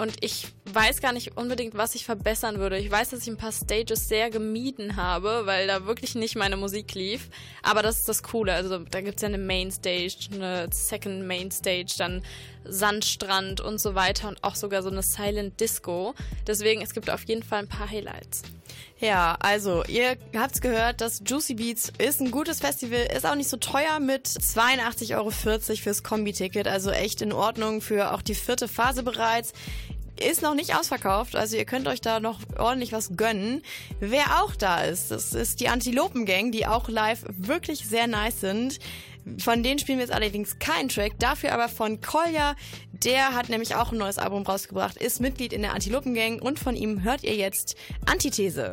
Und 0.00 0.16
ich 0.22 0.48
weiß 0.72 1.02
gar 1.02 1.12
nicht 1.12 1.36
unbedingt, 1.36 1.76
was 1.76 1.94
ich 1.94 2.06
verbessern 2.06 2.58
würde. 2.58 2.78
Ich 2.78 2.90
weiß, 2.90 3.10
dass 3.10 3.20
ich 3.20 3.28
ein 3.28 3.36
paar 3.36 3.52
Stages 3.52 4.08
sehr 4.08 4.30
gemieden 4.30 4.96
habe, 4.96 5.42
weil 5.44 5.66
da 5.66 5.84
wirklich 5.84 6.14
nicht 6.14 6.36
meine 6.36 6.56
Musik 6.56 6.94
lief. 6.94 7.28
Aber 7.62 7.82
das 7.82 7.98
ist 7.98 8.08
das 8.08 8.22
Coole. 8.22 8.54
Also 8.54 8.78
da 8.78 9.02
gibt 9.02 9.16
es 9.16 9.22
ja 9.22 9.28
eine 9.28 9.36
Main 9.36 9.70
Stage, 9.70 10.30
eine 10.32 10.68
Second 10.72 11.26
Main 11.26 11.50
Stage, 11.50 11.96
dann 11.98 12.22
Sandstrand 12.64 13.60
und 13.60 13.78
so 13.78 13.94
weiter 13.94 14.28
und 14.28 14.42
auch 14.42 14.54
sogar 14.54 14.82
so 14.82 14.88
eine 14.88 15.02
Silent 15.02 15.60
Disco. 15.60 16.14
Deswegen, 16.46 16.80
es 16.80 16.94
gibt 16.94 17.10
auf 17.10 17.24
jeden 17.24 17.42
Fall 17.42 17.58
ein 17.58 17.68
paar 17.68 17.90
Highlights. 17.90 18.42
Ja, 19.00 19.38
also 19.40 19.82
ihr 19.88 20.18
habt's 20.36 20.60
gehört, 20.60 21.00
das 21.00 21.22
Juicy 21.24 21.54
Beats 21.54 21.90
ist 21.96 22.20
ein 22.20 22.30
gutes 22.30 22.60
Festival, 22.60 23.08
ist 23.16 23.24
auch 23.24 23.34
nicht 23.34 23.48
so 23.48 23.56
teuer 23.56 23.98
mit 23.98 24.28
82,40 24.28 25.16
Euro 25.16 25.30
fürs 25.30 26.02
Kombi-Ticket, 26.02 26.68
also 26.68 26.90
echt 26.90 27.22
in 27.22 27.32
Ordnung 27.32 27.80
für 27.80 28.12
auch 28.12 28.20
die 28.20 28.34
vierte 28.34 28.68
Phase 28.68 29.02
bereits. 29.02 29.54
Ist 30.22 30.42
noch 30.42 30.54
nicht 30.54 30.76
ausverkauft, 30.76 31.34
also 31.34 31.56
ihr 31.56 31.64
könnt 31.64 31.88
euch 31.88 32.02
da 32.02 32.20
noch 32.20 32.40
ordentlich 32.58 32.92
was 32.92 33.16
gönnen. 33.16 33.62
Wer 34.00 34.42
auch 34.42 34.54
da 34.54 34.82
ist, 34.82 35.10
das 35.10 35.32
ist 35.32 35.60
die 35.60 35.70
Antilopen-Gang, 35.70 36.52
die 36.52 36.66
auch 36.66 36.90
live 36.90 37.24
wirklich 37.26 37.88
sehr 37.88 38.06
nice 38.06 38.40
sind. 38.40 38.80
Von 39.38 39.62
denen 39.62 39.78
spielen 39.78 39.96
wir 39.96 40.04
jetzt 40.04 40.14
allerdings 40.14 40.58
keinen 40.58 40.90
Track, 40.90 41.12
dafür 41.18 41.52
aber 41.52 41.70
von 41.70 42.02
Kolja. 42.02 42.54
Der 42.92 43.34
hat 43.34 43.48
nämlich 43.48 43.76
auch 43.76 43.92
ein 43.92 43.98
neues 43.98 44.18
Album 44.18 44.42
rausgebracht, 44.42 44.98
ist 44.98 45.22
Mitglied 45.22 45.54
in 45.54 45.62
der 45.62 45.72
Antilopen 45.72 46.12
Gang 46.12 46.42
und 46.42 46.58
von 46.58 46.76
ihm 46.76 47.02
hört 47.02 47.24
ihr 47.24 47.34
jetzt 47.34 47.76
Antithese. 48.04 48.72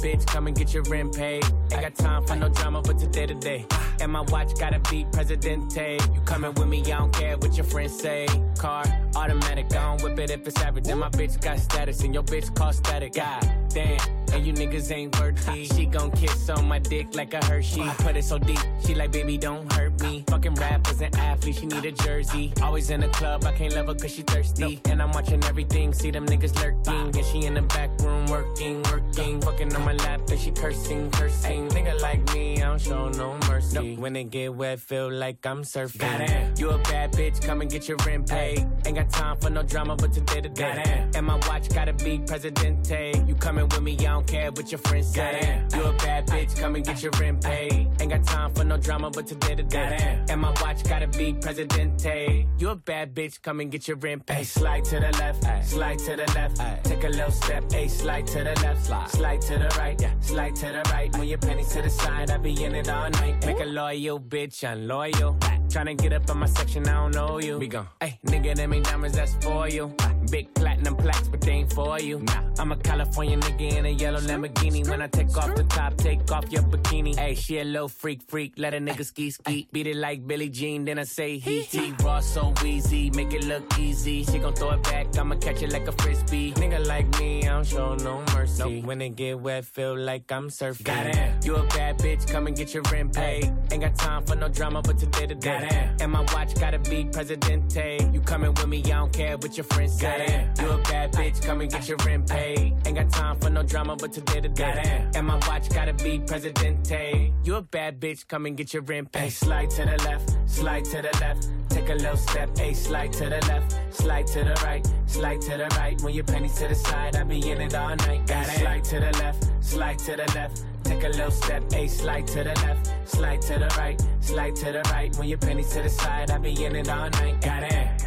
Bitch, 0.00 0.26
come 0.26 0.46
and 0.46 0.56
get 0.56 0.72
your 0.72 0.82
rent 0.84 1.14
paid. 1.14 1.44
Ain't 1.72 1.82
got 1.82 1.94
time 1.94 2.26
for 2.26 2.36
no 2.36 2.48
drama, 2.48 2.82
but 2.82 2.98
today 2.98 3.26
to 3.26 3.34
day. 3.34 3.66
And 4.00 4.10
my 4.12 4.22
watch 4.22 4.58
gotta 4.58 4.80
be 4.90 5.06
Presidente. 5.12 5.98
You 6.14 6.20
coming 6.22 6.52
with 6.54 6.68
me, 6.68 6.80
I 6.80 6.98
don't 6.98 7.12
care 7.12 7.36
what 7.36 7.54
your 7.56 7.64
friends 7.64 7.98
say. 7.98 8.26
Car, 8.58 8.84
automatic, 9.14 9.66
I 9.76 9.96
don't 9.96 10.02
whip 10.02 10.18
it 10.18 10.30
if 10.30 10.46
it's 10.46 10.60
average. 10.60 10.88
And 10.88 11.00
my 11.00 11.10
bitch 11.10 11.40
got 11.40 11.58
status, 11.58 12.02
and 12.02 12.14
your 12.14 12.22
bitch 12.22 12.54
call 12.54 12.72
static. 12.72 13.14
God 13.14 13.48
damn, 13.68 14.00
and 14.32 14.46
you 14.46 14.52
niggas 14.52 14.90
ain't 14.90 15.18
worthy. 15.20 15.66
She 15.66 15.86
gon' 15.86 16.10
kiss 16.12 16.48
on 16.48 16.66
my 16.66 16.78
dick 16.78 17.14
like 17.14 17.34
a 17.34 17.44
Hershey. 17.44 17.84
Put 17.98 18.16
it 18.16 18.24
so 18.24 18.38
deep, 18.38 18.60
she 18.84 18.94
like, 18.94 19.12
baby, 19.12 19.36
don't 19.38 19.70
hurt 19.72 20.00
me. 20.00 20.24
Fucking 20.28 20.54
rappers 20.54 21.00
and 21.00 21.14
athletes, 21.16 21.60
she 21.60 21.66
need 21.66 21.84
a 21.84 21.92
jersey. 21.92 22.52
Always 22.62 22.90
in 22.90 23.00
the 23.00 23.08
club, 23.08 23.44
I 23.44 23.52
can't 23.52 23.74
love 23.74 23.86
her 23.88 23.94
cause 23.94 24.12
she 24.12 24.22
thirsty. 24.22 24.80
And 24.86 25.02
I'm 25.02 25.12
watching 25.12 25.42
everything, 25.44 25.92
see 25.92 26.10
them 26.10 26.26
niggas 26.26 26.54
lurking. 26.62 27.16
And 27.16 27.26
she 27.26 27.44
in 27.44 27.54
the 27.54 27.62
back 27.62 27.90
room 28.00 28.19
working, 28.30 28.82
working. 28.84 29.40
Fucking 29.40 29.74
on 29.74 29.84
my 29.84 29.92
lap, 29.92 30.20
and 30.30 30.40
she 30.40 30.50
cursing, 30.50 31.10
cursing. 31.10 31.68
Nigga 31.68 32.00
like 32.00 32.22
me, 32.34 32.62
I 32.62 32.68
don't 32.68 32.80
show 32.80 33.08
no 33.08 33.36
mercy. 33.48 33.96
When 33.96 34.16
it 34.16 34.30
get 34.30 34.54
wet, 34.54 34.80
feel 34.80 35.10
like 35.10 35.44
I'm 35.44 35.62
surfing. 35.62 35.98
Goddamn. 35.98 36.54
You 36.56 36.70
a 36.70 36.78
bad 36.78 37.12
bitch, 37.12 37.42
come 37.42 37.60
and 37.60 37.70
get 37.70 37.88
your 37.88 37.96
rent 38.06 38.28
paid. 38.28 38.66
Ain't 38.86 38.96
got 38.96 39.10
time 39.10 39.36
for 39.38 39.50
no 39.50 39.62
drama, 39.62 39.96
but 39.96 40.12
today 40.12 40.40
to 40.40 40.48
day. 40.48 41.08
And 41.14 41.26
my 41.26 41.36
watch 41.48 41.68
gotta 41.74 41.92
be 41.92 42.18
Presidente. 42.18 43.12
You 43.26 43.34
coming 43.34 43.64
with 43.64 43.82
me, 43.82 43.94
I 43.98 44.02
don't 44.04 44.26
care 44.26 44.50
what 44.52 44.70
your 44.70 44.78
friends 44.78 45.12
say. 45.12 45.62
You 45.74 45.82
a 45.82 45.92
bad 45.94 46.26
bitch, 46.26 46.56
come 46.56 46.76
and 46.76 46.84
get 46.84 47.02
your 47.02 47.12
rent 47.18 47.42
paid. 47.42 47.88
Ain't 48.00 48.10
got 48.10 48.24
time 48.24 48.54
for 48.54 48.64
no 48.64 48.76
drama, 48.76 49.10
but 49.10 49.26
today 49.26 49.54
to 49.56 49.62
day. 49.62 50.24
And 50.28 50.40
my 50.40 50.50
watch 50.62 50.84
gotta 50.84 51.08
be 51.08 51.34
Presidente. 51.34 52.46
You 52.58 52.70
a 52.70 52.76
bad 52.76 53.14
bitch, 53.14 53.42
come 53.42 53.60
and 53.60 53.70
get 53.70 53.88
your 53.88 53.96
rent 53.96 54.26
paid. 54.26 54.46
Slide 54.46 54.84
to 54.84 55.00
the 55.00 55.12
left, 55.18 55.68
slide 55.68 55.98
to 56.00 56.16
the 56.16 56.26
left. 56.34 56.84
Take 56.84 57.04
a 57.04 57.08
little 57.08 57.32
step, 57.32 57.64
ay, 57.72 57.86
slide 57.86 58.19
to 58.26 58.44
the 58.44 58.54
left, 58.62 59.10
slide 59.10 59.40
to 59.42 59.58
the 59.58 59.68
right, 59.78 60.00
yeah, 60.00 60.12
slide 60.20 60.54
to 60.56 60.66
the 60.66 60.82
right. 60.90 61.14
Move 61.16 61.26
your 61.26 61.38
pennies 61.38 61.68
to 61.68 61.82
the 61.82 61.90
side, 61.90 62.30
I 62.30 62.38
be 62.38 62.64
in 62.64 62.74
it 62.74 62.88
all 62.88 63.10
night. 63.10 63.44
Make 63.46 63.60
a 63.60 63.64
loyal 63.64 64.20
bitch 64.20 64.62
unloyal. 64.70 65.38
Tryna 65.70 65.96
get 65.98 66.12
up 66.12 66.28
on 66.28 66.38
my 66.38 66.46
section, 66.46 66.88
I 66.88 66.94
don't 66.94 67.14
know 67.14 67.38
you. 67.38 67.56
We 67.56 67.68
gon' 67.68 67.86
Hey, 68.00 68.18
nigga, 68.26 68.56
them 68.56 68.72
ain't 68.72 68.86
diamonds, 68.86 69.16
that's 69.16 69.34
for 69.36 69.68
you. 69.68 69.94
Uh, 70.00 70.08
big 70.28 70.52
platinum 70.52 70.96
plaques, 70.96 71.28
but 71.28 71.40
they 71.40 71.52
ain't 71.52 71.72
for 71.72 72.00
you. 72.00 72.18
Nah, 72.18 72.42
I'm 72.58 72.72
a 72.72 72.76
California 72.76 73.36
nigga 73.38 73.76
in 73.76 73.86
a 73.86 73.90
yellow 73.90 74.18
Lamborghini. 74.18 74.88
When 74.90 75.00
I 75.00 75.06
take 75.06 75.36
off 75.38 75.54
the 75.54 75.62
top, 75.62 75.96
take 75.96 76.28
off 76.32 76.50
your 76.50 76.64
bikini. 76.64 77.16
Hey, 77.16 77.36
she 77.36 77.58
a 77.58 77.64
little 77.64 77.86
freak, 77.86 78.20
freak. 78.26 78.54
Let 78.56 78.74
a 78.74 78.78
nigga 78.78 79.04
ski, 79.04 79.30
ski. 79.30 79.68
Beat 79.70 79.86
it 79.86 79.94
like 79.94 80.26
Billie 80.26 80.48
Jean, 80.48 80.84
then 80.84 80.98
I 80.98 81.04
say 81.04 81.38
he, 81.38 81.60
he. 81.60 81.92
Raw 82.02 82.18
so 82.18 82.52
easy, 82.64 83.10
make 83.10 83.32
it 83.32 83.44
look 83.44 83.78
easy. 83.78 84.24
She 84.24 84.40
gon' 84.40 84.54
throw 84.54 84.72
it 84.72 84.82
back, 84.82 85.16
I'ma 85.16 85.36
catch 85.36 85.62
it 85.62 85.70
like 85.72 85.86
a 85.86 85.92
frisbee. 85.92 86.52
Nigga 86.54 86.84
like 86.84 87.06
me, 87.20 87.46
I 87.46 87.52
don't 87.52 87.64
show 87.64 87.94
no 87.94 88.24
mercy. 88.34 88.82
When 88.82 89.00
it 89.00 89.14
get 89.14 89.38
wet, 89.38 89.64
feel 89.64 89.96
like 89.96 90.32
I'm 90.32 90.48
surfing. 90.48 90.82
Got 90.82 91.06
it. 91.06 91.46
you 91.46 91.54
a 91.54 91.62
bad 91.68 91.98
bitch, 91.98 92.26
come 92.26 92.48
and 92.48 92.56
get 92.56 92.74
your 92.74 92.82
rent 92.90 93.14
paid. 93.14 93.52
Ain't 93.70 93.82
got 93.82 93.94
time 93.94 94.24
for 94.24 94.34
no 94.34 94.48
drama, 94.48 94.82
but 94.82 94.98
today 94.98 95.28
to 95.28 95.36
day. 95.36 95.59
And 96.00 96.12
my 96.12 96.20
watch 96.32 96.54
gotta 96.54 96.78
be 96.78 97.04
Presidente. 97.04 97.98
You 98.12 98.20
coming 98.20 98.52
with 98.54 98.66
me, 98.66 98.82
I 98.84 98.88
don't 98.88 99.12
care 99.12 99.36
what 99.36 99.56
your 99.56 99.64
friends 99.64 99.98
say. 99.98 100.50
Goddamn. 100.56 100.66
You 100.66 100.72
a 100.72 100.78
bad 100.82 101.12
bitch, 101.12 101.42
come 101.42 101.60
and 101.60 101.70
get 101.70 101.88
your 101.88 101.98
rent 102.06 102.28
paid. 102.28 102.74
Ain't 102.86 102.96
got 102.96 103.10
time 103.10 103.38
for 103.40 103.50
no 103.50 103.62
drama, 103.62 103.96
but 103.96 104.12
today 104.12 104.40
to 104.40 104.48
day. 104.48 105.08
And 105.14 105.26
my 105.26 105.36
watch 105.48 105.68
gotta 105.70 105.92
be 105.94 106.18
Presidente. 106.20 107.32
You 107.44 107.56
a 107.56 107.62
bad 107.62 108.00
bitch, 108.00 108.26
come 108.26 108.46
and 108.46 108.56
get 108.56 108.72
your 108.72 108.82
rent 108.82 109.12
paid. 109.12 109.30
Slide 109.30 109.70
to 109.70 109.84
the 109.84 109.96
left, 110.04 110.36
slide 110.46 110.84
to 110.86 111.02
the 111.02 111.18
left. 111.20 111.48
Take 111.68 111.88
a 111.88 111.94
little 111.94 112.16
step, 112.16 112.50
a 112.58 112.74
slide 112.74 113.12
to 113.12 113.24
the 113.24 113.40
left, 113.46 113.94
slide 113.94 114.26
to 114.28 114.44
the 114.44 114.60
right, 114.64 114.86
slide 115.06 115.40
to 115.42 115.56
the 115.56 115.68
right. 115.76 116.00
When 116.02 116.12
your 116.14 116.24
pennies 116.24 116.54
to 116.58 116.68
the 116.68 116.74
side, 116.74 117.14
I 117.16 117.22
be 117.22 117.50
in 117.50 117.60
it 117.60 117.74
all 117.74 117.94
night. 117.94 118.26
Gotta 118.26 118.50
slide 118.50 118.84
to 118.84 119.00
the 119.00 119.12
left, 119.18 119.46
slide 119.60 119.98
to 120.00 120.16
the 120.16 120.32
left. 120.34 120.64
Take 120.90 121.04
a 121.04 121.08
little 121.08 121.30
step, 121.30 121.62
a 121.72 121.86
slide 121.86 122.26
to 122.26 122.42
the 122.42 122.52
left, 122.66 122.92
slide 123.08 123.40
to 123.42 123.60
the 123.60 123.72
right, 123.78 124.02
slide 124.18 124.56
to 124.56 124.72
the 124.72 124.82
right. 124.90 125.16
When 125.16 125.28
your 125.28 125.38
pennies 125.38 125.72
to 125.74 125.82
the 125.82 125.88
side, 125.88 126.32
I 126.32 126.38
be 126.38 126.64
in 126.64 126.74
it 126.74 126.88
all 126.88 127.08
night. 127.10 127.40
Got 127.40 127.62
it. 127.62 128.02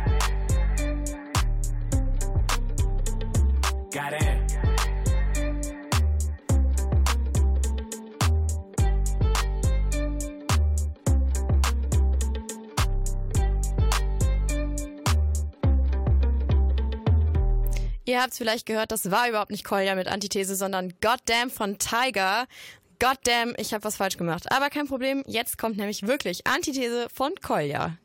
Got 3.89 4.13
it. 4.13 4.42
Ihr 18.13 18.21
habt 18.21 18.33
es 18.33 18.37
vielleicht 18.37 18.67
gehört, 18.67 18.91
das 18.91 19.09
war 19.09 19.27
überhaupt 19.27 19.49
nicht 19.49 19.63
Kolja 19.63 19.95
mit 19.95 20.07
Antithese, 20.07 20.55
sondern 20.55 20.93
Goddamn 21.01 21.49
von 21.49 21.79
Tiger. 21.79 22.45
Goddamn, 22.99 23.55
ich 23.57 23.73
habe 23.73 23.83
was 23.83 23.95
falsch 23.95 24.17
gemacht. 24.17 24.51
Aber 24.51 24.69
kein 24.69 24.85
Problem, 24.87 25.23
jetzt 25.25 25.57
kommt 25.57 25.77
nämlich 25.77 26.05
wirklich 26.05 26.45
Antithese 26.45 27.07
von 27.11 27.33
Kolja. 27.41 27.97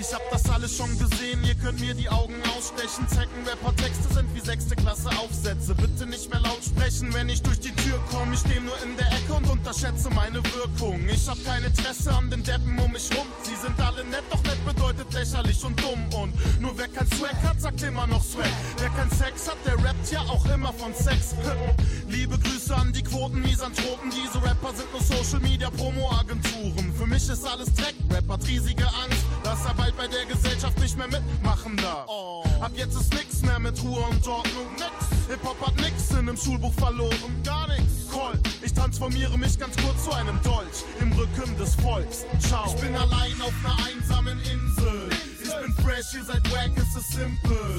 Ich 0.00 0.14
hab 0.14 0.30
das 0.30 0.48
alles 0.48 0.78
schon 0.78 0.88
gesehen, 0.98 1.44
ihr 1.44 1.54
könnt 1.56 1.78
mir 1.78 1.92
die 1.92 2.08
Augen 2.08 2.32
ausstechen. 2.56 3.06
Zecken-Rapper-Texte 3.06 4.14
sind 4.14 4.34
wie 4.34 4.40
sechste 4.40 4.74
Klasse 4.74 5.10
Aufsätze. 5.18 5.74
Bitte 5.74 6.06
nicht 6.06 6.30
mehr 6.30 6.40
laut 6.40 6.64
sprechen, 6.64 7.12
wenn 7.12 7.28
ich 7.28 7.42
durch 7.42 7.60
die 7.60 7.72
Tür 7.72 8.00
komme. 8.10 8.32
Ich 8.32 8.40
steh 8.40 8.60
nur 8.60 8.82
in 8.82 8.96
der 8.96 9.08
Ecke 9.08 9.34
und 9.34 9.46
unterschätze 9.50 10.08
meine 10.14 10.42
Wirkung. 10.54 11.06
Ich 11.06 11.28
hab 11.28 11.36
kein 11.44 11.64
Interesse 11.64 12.14
an 12.14 12.30
den 12.30 12.42
Deppen 12.42 12.78
um 12.78 12.90
mich 12.92 13.10
rum. 13.14 13.26
Sie 13.42 13.54
sind 13.56 13.78
alle 13.78 14.02
nett, 14.04 14.24
doch 14.30 14.42
nett 14.44 14.64
bedeutet 14.64 15.12
lächerlich 15.12 15.62
und 15.64 15.78
dumm. 15.78 16.08
Und 16.18 16.60
nur 16.62 16.72
wer 16.78 16.88
kein 16.88 17.06
Swag 17.18 17.36
hat, 17.42 17.60
sagt 17.60 17.82
immer 17.82 18.06
noch 18.06 18.24
Swag. 18.24 18.48
Wer 18.78 18.88
kein 18.88 19.10
Sex 19.10 19.50
hat, 19.50 19.58
der 19.66 19.74
rappt 19.84 20.10
ja 20.10 20.20
auch 20.20 20.46
immer 20.46 20.72
von 20.72 20.94
Sex. 20.94 21.34
Liebe 22.08 22.38
Grüße 22.38 22.74
an 22.74 22.90
die 22.94 23.02
Quoten-Misanthropen. 23.02 24.10
Diese 24.10 24.42
Rapper 24.42 24.72
sind 24.74 24.90
nur 24.92 25.02
Social-Media-Promo-Agenturen. 25.02 26.94
Für 26.96 27.06
mich 27.06 27.28
ist 27.28 27.46
alles 27.46 27.70
Dreck, 27.74 27.94
Rap 28.10 28.28
hat 28.30 28.48
riesige 28.48 28.86
Angst, 28.86 29.26
dass 29.44 29.62
er 29.66 29.74
bald 29.90 30.10
bei 30.10 30.16
der 30.16 30.26
Gesellschaft 30.26 30.78
nicht 30.78 30.96
mehr 30.96 31.08
mitmachen 31.08 31.76
darf. 31.76 32.08
Ab 32.60 32.72
jetzt 32.74 32.96
ist 32.96 33.12
nix 33.14 33.42
mehr 33.42 33.58
mit 33.58 33.82
Ruhe 33.82 34.02
und 34.10 34.26
Ordnung. 34.26 34.66
Nix. 34.74 35.28
Hip-Hop 35.28 35.66
hat 35.66 35.76
nix 35.76 36.10
in 36.10 36.26
dem 36.26 36.36
Schulbuch 36.36 36.72
verloren. 36.74 37.42
Gar 37.44 37.68
nix. 37.68 37.82
Cool. 38.12 38.38
Ich 38.62 38.72
transformiere 38.72 39.36
mich 39.38 39.58
ganz 39.58 39.76
kurz 39.76 40.04
zu 40.04 40.12
einem 40.12 40.40
Dolch 40.42 40.84
im 41.00 41.12
Rücken 41.12 41.56
des 41.56 41.74
Volks. 41.76 42.24
Ciao. 42.40 42.66
Ich 42.66 42.80
bin 42.80 42.94
allein 42.94 43.40
auf 43.40 43.52
einer 43.64 43.76
einsamen 43.86 44.38
Insel. 44.40 45.10
Ich 45.42 45.56
bin 45.56 45.84
fresh, 45.84 46.14
ihr 46.14 46.24
seid 46.24 46.50
wack, 46.52 46.70
es 46.76 46.96
ist 46.96 47.12
simpel. 47.12 47.76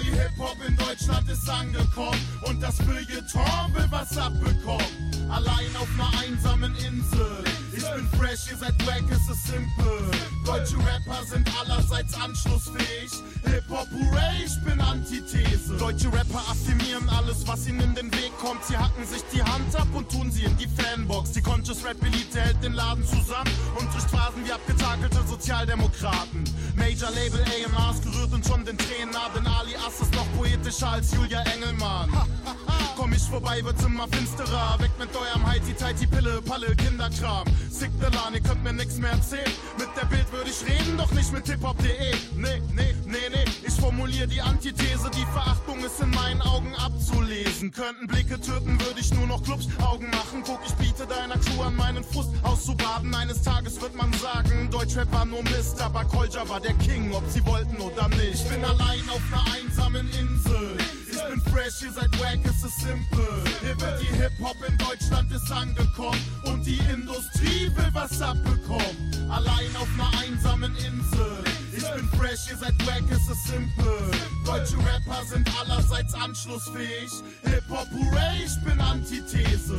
Die 0.00 0.10
Hip-Hop 0.10 0.56
in 0.66 0.76
Deutschland 0.76 1.28
ist 1.28 1.48
angekommen 1.48 2.20
und 2.44 2.62
das 2.62 2.76
Feuilleton 2.76 3.74
will 3.74 3.86
was 3.90 4.16
abbekommen. 4.16 5.30
Allein 5.30 5.74
auf 5.76 5.88
einer 5.94 6.20
einsamen 6.20 6.74
Insel. 6.76 7.44
Ich 7.76 7.84
bin 7.90 8.08
fresh, 8.18 8.50
ihr 8.50 8.58
seid 8.58 8.86
wack, 8.86 9.04
es 9.10 9.28
ist 9.28 9.46
simpel. 9.46 10.10
Deutsche 10.48 10.78
Rapper 10.78 11.26
sind 11.26 11.46
allerseits 11.60 12.14
anschlussfähig. 12.14 13.10
Hip-Hop, 13.44 13.86
hooray, 13.92 14.44
ich 14.46 14.64
bin 14.64 14.80
Antithese. 14.80 15.76
Deutsche 15.76 16.08
Rapper 16.08 16.42
affirmieren 16.50 17.06
alles, 17.10 17.46
was 17.46 17.68
ihnen 17.68 17.80
in 17.80 17.94
den 17.94 18.12
Weg 18.12 18.32
kommt. 18.40 18.64
Sie 18.64 18.74
hacken 18.74 19.06
sich 19.06 19.22
die 19.30 19.42
Hand 19.42 19.76
ab 19.76 19.88
und 19.92 20.10
tun 20.10 20.32
sie 20.32 20.44
in 20.44 20.56
die 20.56 20.66
Fanbox. 20.66 21.32
Die 21.32 21.42
Conscious 21.42 21.84
Rap 21.84 22.02
Elite 22.02 22.40
hält 22.40 22.64
den 22.64 22.72
Laden 22.72 23.04
zusammen 23.04 23.50
und 23.78 23.92
durch 23.92 24.04
Phasen 24.04 24.42
wie 24.46 24.50
abgetakelte 24.50 25.22
Sozialdemokraten. 25.28 26.44
Major 26.76 27.10
Label 27.10 27.44
AMRs 27.44 28.00
gerührt 28.00 28.32
und 28.32 28.46
schon 28.46 28.64
den 28.64 28.78
Tränen 28.78 29.10
nah, 29.12 29.28
denn 29.36 29.46
Ali 29.46 29.76
Ass 29.86 30.00
ist 30.00 30.14
noch 30.14 30.26
poetischer 30.34 30.92
als 30.92 31.12
Julia 31.12 31.42
Engelmann. 31.42 32.08
Komm 32.96 33.12
ich 33.12 33.22
vorbei, 33.22 33.62
wird's 33.62 33.84
immer 33.84 34.08
finsterer. 34.08 34.76
Weg 34.80 34.90
mit 34.98 35.10
eurem 35.14 35.46
Heiti-Teiti, 35.46 36.06
Pille, 36.06 36.40
Palle, 36.42 36.74
Kinderkram. 36.74 37.46
Sick 37.70 37.90
the 38.00 38.08
ihr 38.34 38.40
könnt 38.40 38.64
mir 38.64 38.72
nix 38.72 38.96
mehr 38.96 39.12
erzählen. 39.12 39.52
Mit 39.78 39.88
der 39.96 40.06
Bild 40.06 40.26
würde 40.38 40.50
ich 40.50 40.64
reden, 40.64 40.96
doch 40.96 41.10
nicht 41.10 41.32
mit 41.32 41.46
hiphop.de. 41.46 42.14
Nee, 42.36 42.62
nee, 42.72 42.94
nee, 43.06 43.28
nee. 43.30 43.44
Ich 43.66 43.74
formuliere 43.74 44.28
die 44.28 44.40
Antithese. 44.40 45.10
Die 45.10 45.26
Verachtung 45.32 45.84
ist 45.84 46.00
in 46.00 46.10
meinen 46.10 46.40
Augen 46.42 46.74
abzulesen. 46.76 47.72
Könnten 47.72 48.06
Blicke 48.06 48.40
töten, 48.40 48.78
würde 48.80 49.00
ich 49.00 49.12
nur 49.12 49.26
noch 49.26 49.42
Clubs 49.42 49.66
Augen 49.82 50.08
machen. 50.10 50.44
Guck, 50.46 50.60
ich 50.64 50.74
biete 50.74 51.06
deiner 51.06 51.38
Crew 51.38 51.62
an, 51.62 51.74
meinen 51.74 52.04
Frust 52.04 52.30
auszubaden. 52.44 53.12
Eines 53.14 53.42
Tages 53.42 53.80
wird 53.80 53.96
man 53.96 54.12
sagen, 54.12 54.70
Deutschrap 54.70 55.12
war 55.12 55.24
nur 55.24 55.42
Mist, 55.42 55.82
aber 55.82 56.04
Kolja 56.04 56.48
war 56.48 56.60
der 56.60 56.74
King, 56.74 57.12
ob 57.12 57.28
sie 57.28 57.44
wollten 57.44 57.76
oder 57.78 58.08
nicht. 58.08 58.34
Ich 58.34 58.48
bin 58.48 58.64
allein 58.64 59.02
auf 59.10 59.22
einer 59.32 59.44
einsamen 59.56 60.08
Insel. 60.10 60.78
Ich 61.18 61.24
bin 61.24 61.40
fresh, 61.52 61.82
ihr 61.82 61.92
seid 61.92 62.20
wack, 62.20 62.38
es 62.44 62.62
ist 62.62 62.80
simpel. 62.80 63.26
Hier 63.60 63.80
wird 63.80 64.00
die 64.00 64.06
Hip-Hop 64.06 64.56
in 64.68 64.78
Deutschland 64.78 65.32
ist 65.32 65.50
angekommen 65.50 66.20
und 66.44 66.64
die 66.64 66.78
Industrie 66.92 67.70
will 67.74 67.90
was 67.92 68.22
abbekommen. 68.22 69.28
Allein 69.28 69.74
auf 69.76 69.88
einer 69.94 70.16
einsamen 70.20 70.76
Insel. 70.76 71.44
Ich 71.76 71.82
bin 71.90 72.08
fresh, 72.10 72.48
ihr 72.50 72.56
seid 72.56 72.86
wack, 72.86 73.02
es 73.10 73.28
ist 73.28 73.46
simpel. 73.48 73.98
Deutsche 74.46 74.78
Rapper 74.78 75.24
sind 75.26 75.50
allerseits 75.60 76.14
anschlussfähig. 76.14 77.10
Hip-Hop, 77.42 77.88
hooray, 77.92 78.44
ich 78.44 78.64
bin 78.64 78.80
Antithese. 78.80 79.76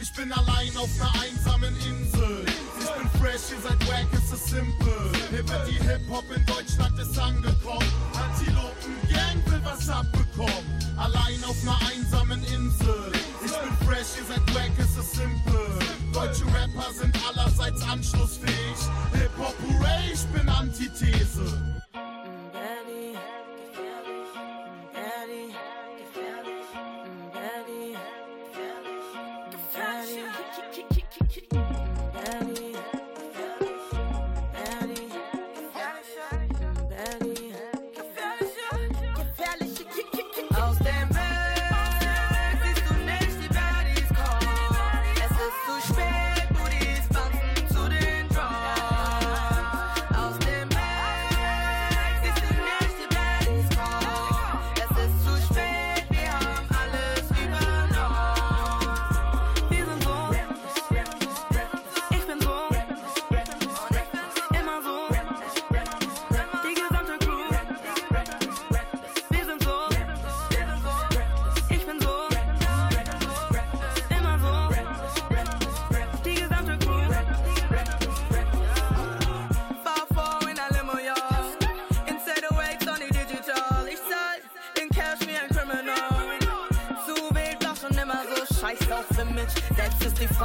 Ich 0.00 0.12
bin 0.14 0.32
allein 0.32 0.76
auf 0.76 0.90
einer 1.00 1.22
einsamen 1.22 1.74
Insel. 1.78 2.46
Ich 2.78 2.90
bin 2.92 3.20
fresh, 3.20 3.50
ihr 3.50 3.60
seid 3.68 3.88
wack, 3.88 4.06
es 4.12 4.32
ist 4.32 4.46
simpel. 4.46 5.10
Hier 5.30 5.48
wird 5.48 5.68
die 5.68 5.82
Hip-Hop 5.82 6.24
in 6.34 6.46
Deutschland 6.46 6.98
ist 7.00 7.18
angekommen. 7.18 7.46
Will 8.46 8.55
was 9.66 9.88
abbekommen. 9.88 10.64
Allein 10.96 11.42
auf 11.44 11.56
einer 11.62 11.78
einsamen 11.90 12.42
Insel. 12.44 13.12
Ich 13.44 13.52
bin 13.52 13.86
fresh, 13.86 14.16
ihr 14.18 14.24
seid 14.28 14.54
wack, 14.54 14.72
es 14.78 14.96
ist 14.96 15.14
simpel. 15.14 15.66
Deutsche 16.12 16.46
Rapper 16.46 16.92
sind 16.92 17.16
allerseits 17.28 17.82
anschlussfähig. 17.82 18.78
Hip-Hop, 19.12 19.54
hooray, 19.68 20.12
ich 20.12 20.24
bin 20.26 20.48
Antithese. 20.48 21.76
Aus 21.92 23.45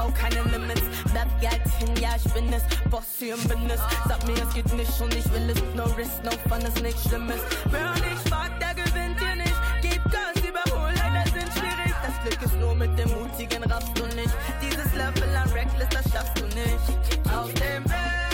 Frau 0.02 0.12
keine 0.20 0.42
Limits. 0.50 0.82
Bleib 1.12 1.30
Geld 1.40 1.62
hin, 1.78 1.96
ja, 2.02 2.10
ich 2.16 2.34
bin 2.34 2.52
es. 2.52 2.64
Boss 2.90 3.04
hier 3.20 3.36
im 3.36 3.44
Business. 3.44 3.80
Sag 4.08 4.26
mir, 4.26 4.34
es 4.34 4.54
geht 4.54 4.74
nicht 4.74 5.00
und 5.00 5.14
ich 5.14 5.32
will 5.32 5.50
es. 5.50 5.62
No 5.76 5.84
risk, 5.96 6.24
no 6.24 6.32
fun, 6.50 6.62
ist 6.62 6.82
nichts 6.82 7.04
Schlimmes. 7.04 7.42
Wer 7.70 7.92
nicht 7.92 8.28
fragt, 8.28 8.60
der 8.62 8.74
gewinnt 8.74 9.20
hier 9.20 9.36
nicht. 9.36 9.54
Gib 9.82 10.04
Gas, 10.06 10.38
überhol, 10.38 10.92
leider 10.96 11.30
sind 11.30 11.52
schwierig. 11.54 11.94
Das 12.02 12.20
Glück 12.24 12.42
ist 12.42 12.60
nur 12.60 12.74
mit 12.74 12.98
dem 12.98 13.10
Mutigen, 13.10 13.64
raffst 13.72 13.96
du 13.96 14.06
nicht. 14.16 14.34
Dieses 14.62 14.92
Level 14.94 15.36
an 15.36 15.50
Reckless, 15.52 15.90
das 15.90 16.12
schaffst 16.12 16.40
du 16.40 16.46
nicht. 16.46 17.32
Auf 17.32 17.54
dem 17.54 17.84
Anoda 17.86 18.31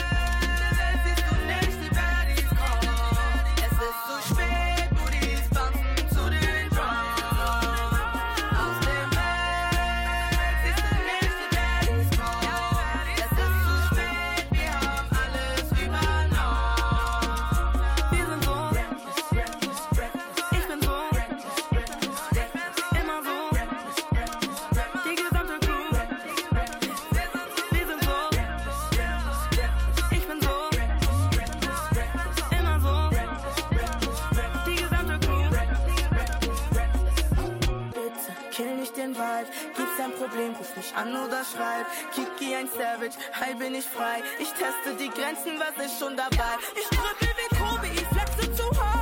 ein 42.67 42.79
Savage, 42.79 43.17
hi 43.33 43.53
bin 43.55 43.75
ich 43.75 43.85
frei. 43.85 44.23
Ich 44.39 44.49
teste 44.49 44.95
die 44.99 45.09
Grenzen, 45.09 45.59
was 45.59 45.85
ist 45.85 45.99
schon 45.99 46.15
dabei? 46.15 46.57
Ich 46.75 46.89
drücke 46.89 47.27
wie 47.37 47.55
Kobe, 47.55 47.87
ich 47.87 48.07
flexe 48.07 48.53
zu 48.53 48.63
hart. 48.79 48.96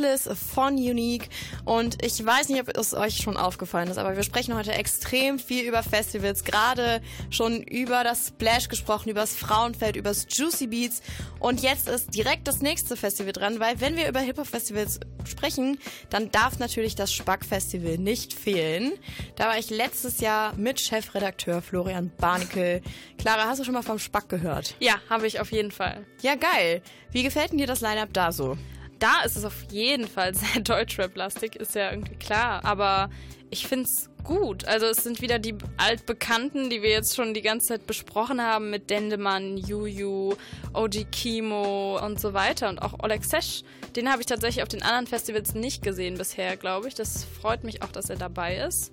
Reckless 0.00 0.28
von 0.54 0.74
Unique. 0.74 1.28
Und 1.64 2.04
ich 2.04 2.24
weiß 2.24 2.48
nicht, 2.48 2.60
ob 2.60 2.76
es 2.76 2.94
euch 2.94 3.18
schon 3.18 3.36
aufgefallen 3.36 3.88
ist, 3.88 3.98
aber 3.98 4.16
wir 4.16 4.22
sprechen 4.22 4.54
heute 4.54 4.72
extrem 4.72 5.38
viel 5.38 5.64
über 5.64 5.82
Festivals. 5.82 6.44
Gerade 6.44 7.00
schon 7.30 7.62
über 7.62 8.04
das 8.04 8.28
Splash 8.28 8.68
gesprochen, 8.68 9.10
über 9.10 9.20
das 9.20 9.34
Frauenfeld, 9.34 9.96
über 9.96 10.10
das 10.10 10.26
Juicy 10.28 10.66
Beats. 10.68 11.02
Und 11.38 11.62
jetzt 11.62 11.88
ist 11.88 12.14
direkt 12.14 12.48
das 12.48 12.60
nächste 12.60 12.96
Festival 12.96 13.32
dran, 13.32 13.60
weil 13.60 13.80
wenn 13.80 13.96
wir 13.96 14.08
über 14.08 14.20
Hip-Hop-Festivals 14.20 15.00
sprechen, 15.24 15.78
dann 16.08 16.30
darf 16.30 16.58
natürlich 16.58 16.94
das 16.94 17.12
Spack-Festival 17.12 17.98
nicht 17.98 18.32
fehlen. 18.32 18.92
Da 19.36 19.48
war 19.48 19.58
ich 19.58 19.70
letztes 19.70 20.20
Jahr 20.20 20.54
mit 20.56 20.80
Chefredakteur 20.80 21.62
Florian 21.62 22.10
Barnickel. 22.16 22.82
Clara, 23.18 23.44
hast 23.44 23.60
du 23.60 23.64
schon 23.64 23.74
mal 23.74 23.82
vom 23.82 23.98
Spack 23.98 24.28
gehört? 24.28 24.74
Ja, 24.80 24.94
habe 25.08 25.26
ich 25.26 25.40
auf 25.40 25.52
jeden 25.52 25.70
Fall. 25.70 26.06
Ja, 26.22 26.34
geil. 26.34 26.82
Wie 27.12 27.22
gefällt 27.22 27.50
denn 27.50 27.58
dir 27.58 27.66
das 27.66 27.80
Line-Up 27.80 28.12
da 28.12 28.32
so? 28.32 28.56
Da 29.00 29.22
ist 29.24 29.36
es 29.36 29.44
auf 29.44 29.64
jeden 29.70 30.06
Fall 30.06 30.34
sehr 30.36 30.62
Deutschrap-lastig, 30.62 31.56
ist 31.56 31.74
ja 31.74 31.90
irgendwie 31.90 32.14
klar. 32.14 32.64
Aber 32.64 33.10
ich 33.50 33.66
find's 33.66 34.08
gut. 34.22 34.64
Also 34.66 34.86
es 34.86 34.98
sind 34.98 35.20
wieder 35.20 35.38
die 35.38 35.56
altbekannten, 35.76 36.70
die 36.70 36.82
wir 36.82 36.90
jetzt 36.90 37.16
schon 37.16 37.34
die 37.34 37.42
ganze 37.42 37.68
Zeit 37.68 37.86
besprochen 37.86 38.40
haben 38.40 38.70
mit 38.70 38.90
Dendemann, 38.90 39.56
Juju, 39.56 40.34
OG 40.74 41.10
Kimo 41.10 41.98
und 42.04 42.20
so 42.20 42.32
weiter. 42.32 42.68
Und 42.68 42.80
auch 42.80 43.02
Oleg 43.02 43.24
Sesh, 43.24 43.62
den 43.96 44.10
habe 44.10 44.20
ich 44.20 44.26
tatsächlich 44.26 44.62
auf 44.62 44.68
den 44.68 44.82
anderen 44.82 45.06
Festivals 45.06 45.54
nicht 45.54 45.82
gesehen 45.82 46.16
bisher, 46.16 46.56
glaube 46.56 46.88
ich. 46.88 46.94
Das 46.94 47.24
freut 47.24 47.64
mich 47.64 47.82
auch, 47.82 47.90
dass 47.90 48.10
er 48.10 48.16
dabei 48.16 48.58
ist. 48.58 48.92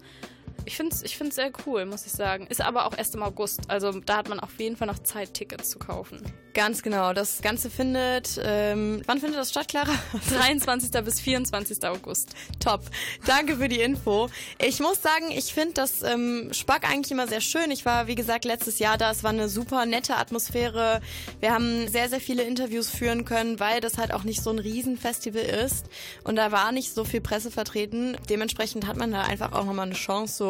Ich 0.65 0.75
finde 0.75 0.95
es 0.95 1.03
ich 1.03 1.17
find's 1.17 1.35
sehr 1.35 1.51
cool, 1.65 1.85
muss 1.85 2.05
ich 2.05 2.11
sagen. 2.11 2.47
Ist 2.47 2.61
aber 2.61 2.85
auch 2.85 2.97
erst 2.97 3.15
im 3.15 3.23
August. 3.23 3.69
Also 3.69 3.99
da 3.99 4.17
hat 4.17 4.29
man 4.29 4.39
auf 4.39 4.59
jeden 4.59 4.75
Fall 4.75 4.87
noch 4.87 4.99
Zeit, 4.99 5.33
Tickets 5.33 5.69
zu 5.69 5.79
kaufen. 5.79 6.21
Ganz 6.53 6.81
genau. 6.81 7.13
Das 7.13 7.41
Ganze 7.41 7.69
findet, 7.69 8.39
ähm, 8.43 9.03
wann 9.05 9.19
findet 9.19 9.39
das 9.39 9.51
statt, 9.51 9.67
Clara? 9.67 9.91
23. 10.29 10.91
bis 11.03 11.19
24. 11.21 11.85
August. 11.85 12.33
Top. 12.59 12.81
Danke 13.25 13.57
für 13.57 13.69
die 13.69 13.79
Info. 13.79 14.29
Ich 14.59 14.79
muss 14.79 15.01
sagen, 15.01 15.29
ich 15.29 15.53
finde 15.53 15.73
das 15.75 16.01
ähm, 16.01 16.49
Spack 16.51 16.89
eigentlich 16.89 17.11
immer 17.11 17.27
sehr 17.27 17.41
schön. 17.41 17.69
Ich 17.69 17.85
war, 17.85 18.07
wie 18.07 18.15
gesagt, 18.15 18.43
letztes 18.43 18.79
Jahr 18.79 18.97
da. 18.97 19.11
Es 19.11 19.23
war 19.23 19.31
eine 19.31 19.49
super 19.49 19.85
nette 19.85 20.15
Atmosphäre. 20.15 21.01
Wir 21.39 21.53
haben 21.53 21.87
sehr, 21.87 22.09
sehr 22.09 22.19
viele 22.19 22.43
Interviews 22.43 22.89
führen 22.89 23.25
können, 23.25 23.59
weil 23.59 23.79
das 23.79 23.97
halt 23.97 24.11
auch 24.13 24.23
nicht 24.23 24.41
so 24.41 24.49
ein 24.49 24.59
Riesenfestival 24.59 25.43
ist. 25.43 25.85
Und 26.23 26.37
da 26.37 26.51
war 26.51 26.71
nicht 26.71 26.93
so 26.93 27.03
viel 27.03 27.21
Presse 27.21 27.51
vertreten. 27.51 28.17
Dementsprechend 28.29 28.87
hat 28.87 28.97
man 28.97 29.11
da 29.11 29.21
einfach 29.21 29.51
auch 29.53 29.65
nochmal 29.65 29.85
eine 29.85 29.95
Chance, 29.95 30.35
so 30.35 30.46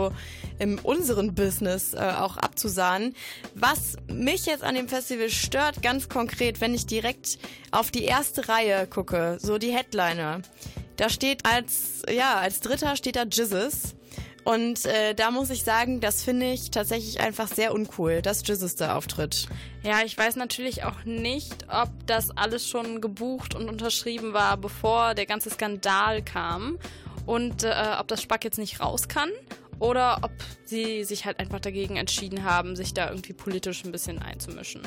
in 0.60 0.80
unseren 0.80 1.36
Business 1.36 1.94
äh, 1.94 1.98
auch 1.98 2.38
abzusahnen. 2.38 3.16
Was 3.56 3.98
mich 4.08 4.46
jetzt 4.46 4.64
an 4.64 4.76
dem 4.76 4.88
Festival 4.88 5.30
stört, 5.30 5.82
ganz 5.82 6.10
konkret, 6.10 6.62
wenn 6.62 6.74
ich 6.74 6.86
direkt 6.86 7.38
auf 7.72 7.92
die 7.92 8.04
erste 8.04 8.48
Reihe 8.50 8.88
gucke, 8.88 9.38
so 9.40 9.58
die 9.58 9.72
Headliner. 9.72 10.42
Da 10.96 11.10
steht 11.10 11.46
als, 11.46 12.02
ja, 12.10 12.36
als 12.36 12.60
Dritter 12.60 12.96
steht 12.96 13.16
da 13.16 13.24
Jizzes. 13.24 13.96
Und 14.48 14.86
äh, 14.86 15.14
da 15.14 15.30
muss 15.30 15.50
ich 15.50 15.66
sagen, 15.66 16.00
das 16.00 16.24
finde 16.24 16.50
ich 16.54 16.72
tatsächlich 16.72 17.20
einfach 17.20 17.50
sehr 17.50 17.74
uncool, 17.74 18.22
dass 18.22 18.48
Jizzes 18.48 18.78
da 18.78 18.96
auftritt. 18.96 19.48
Ja, 19.84 20.04
ich 20.06 20.18
weiß 20.18 20.38
natürlich 20.38 20.86
auch 20.86 21.04
nicht, 21.04 21.66
ob 21.70 21.90
das 22.06 22.32
alles 22.32 22.66
schon 22.66 23.02
gebucht 23.02 23.56
und 23.56 23.68
unterschrieben 23.68 24.32
war, 24.32 24.56
bevor 24.56 25.16
der 25.16 25.26
ganze 25.26 25.50
Skandal 25.50 26.24
kam. 26.24 26.80
Und 27.26 27.66
äh, 27.66 27.74
ob 28.00 28.08
das 28.08 28.22
Spack 28.22 28.46
jetzt 28.46 28.58
nicht 28.58 28.80
raus 28.80 29.10
kann 29.10 29.30
oder 29.80 30.20
ob 30.22 30.32
sie 30.66 31.04
sich 31.04 31.26
halt 31.26 31.40
einfach 31.40 31.60
dagegen 31.60 31.96
entschieden 31.96 32.44
haben, 32.44 32.76
sich 32.76 32.94
da 32.94 33.10
irgendwie 33.10 33.34
politisch 33.34 33.84
ein 33.86 33.92
bisschen 33.92 34.20
einzumischen. 34.20 34.82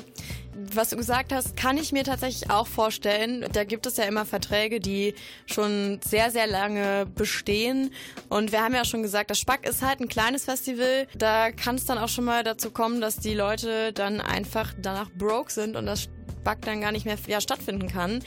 Was 0.74 0.90
du 0.90 0.96
gesagt 0.96 1.32
hast, 1.32 1.56
kann 1.56 1.78
ich 1.78 1.92
mir 1.92 2.04
tatsächlich 2.04 2.50
auch 2.50 2.66
vorstellen. 2.66 3.46
Da 3.52 3.64
gibt 3.64 3.86
es 3.86 3.96
ja 3.96 4.04
immer 4.04 4.26
Verträge, 4.26 4.80
die 4.80 5.14
schon 5.46 6.00
sehr, 6.04 6.30
sehr 6.30 6.46
lange 6.46 7.06
bestehen. 7.06 7.92
Und 8.28 8.52
wir 8.52 8.62
haben 8.62 8.74
ja 8.74 8.84
schon 8.84 9.02
gesagt, 9.02 9.30
das 9.30 9.38
Spack 9.38 9.66
ist 9.66 9.82
halt 9.82 10.00
ein 10.00 10.08
kleines 10.08 10.44
Festival. 10.44 11.06
Da 11.16 11.50
kann 11.50 11.76
es 11.76 11.86
dann 11.86 11.98
auch 11.98 12.08
schon 12.08 12.24
mal 12.24 12.44
dazu 12.44 12.70
kommen, 12.70 13.00
dass 13.00 13.16
die 13.16 13.34
Leute 13.34 13.92
dann 13.92 14.20
einfach 14.20 14.74
danach 14.80 15.10
broke 15.10 15.52
sind 15.52 15.76
und 15.76 15.86
das 15.86 16.08
Spack 16.40 16.62
dann 16.62 16.80
gar 16.80 16.92
nicht 16.92 17.06
mehr 17.06 17.16
ja, 17.26 17.40
stattfinden 17.40 17.88
kann. 17.88 18.22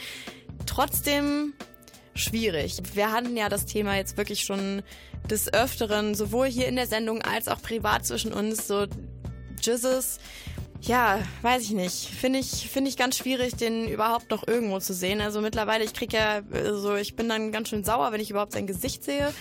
Trotzdem 0.66 1.54
schwierig. 2.16 2.82
Wir 2.94 3.12
hatten 3.12 3.36
ja 3.36 3.50
das 3.50 3.66
Thema 3.66 3.96
jetzt 3.96 4.18
wirklich 4.18 4.42
schon 4.44 4.84
des 5.30 5.54
Öfteren, 5.54 6.16
sowohl 6.16 6.48
hier 6.48 6.68
in 6.68 6.76
der 6.76 6.88
Sendung 6.88 7.22
als 7.22 7.48
auch 7.48 7.62
privat 7.62 8.06
zwischen 8.06 8.34
uns, 8.34 8.68
so 8.68 8.86
Jizzes. 9.62 10.20
Ja, 10.82 11.20
weiß 11.42 11.64
ich 11.64 11.72
nicht. 11.72 12.10
Finde 12.10 12.40
ich, 12.40 12.70
finde 12.70 12.90
ich 12.90 12.98
ganz 12.98 13.18
schwierig, 13.18 13.56
den 13.56 13.88
überhaupt 13.88 14.30
noch 14.32 14.46
irgendwo 14.46 14.80
zu 14.80 14.94
sehen. 14.94 15.22
Also 15.22 15.40
mittlerweile, 15.40 15.86
ich 15.86 15.94
krieg 15.94 16.12
ja, 16.12 16.42
also 16.52 16.96
ich 16.96 17.16
bin 17.16 17.30
dann 17.30 17.54
ganz 17.54 17.70
schön 17.70 17.86
sauer, 17.86 18.12
wenn 18.12 18.20
ich 18.20 18.30
überhaupt 18.30 18.52
sein 18.52 18.68
Gesicht 18.68 19.04
sehe. 19.04 19.34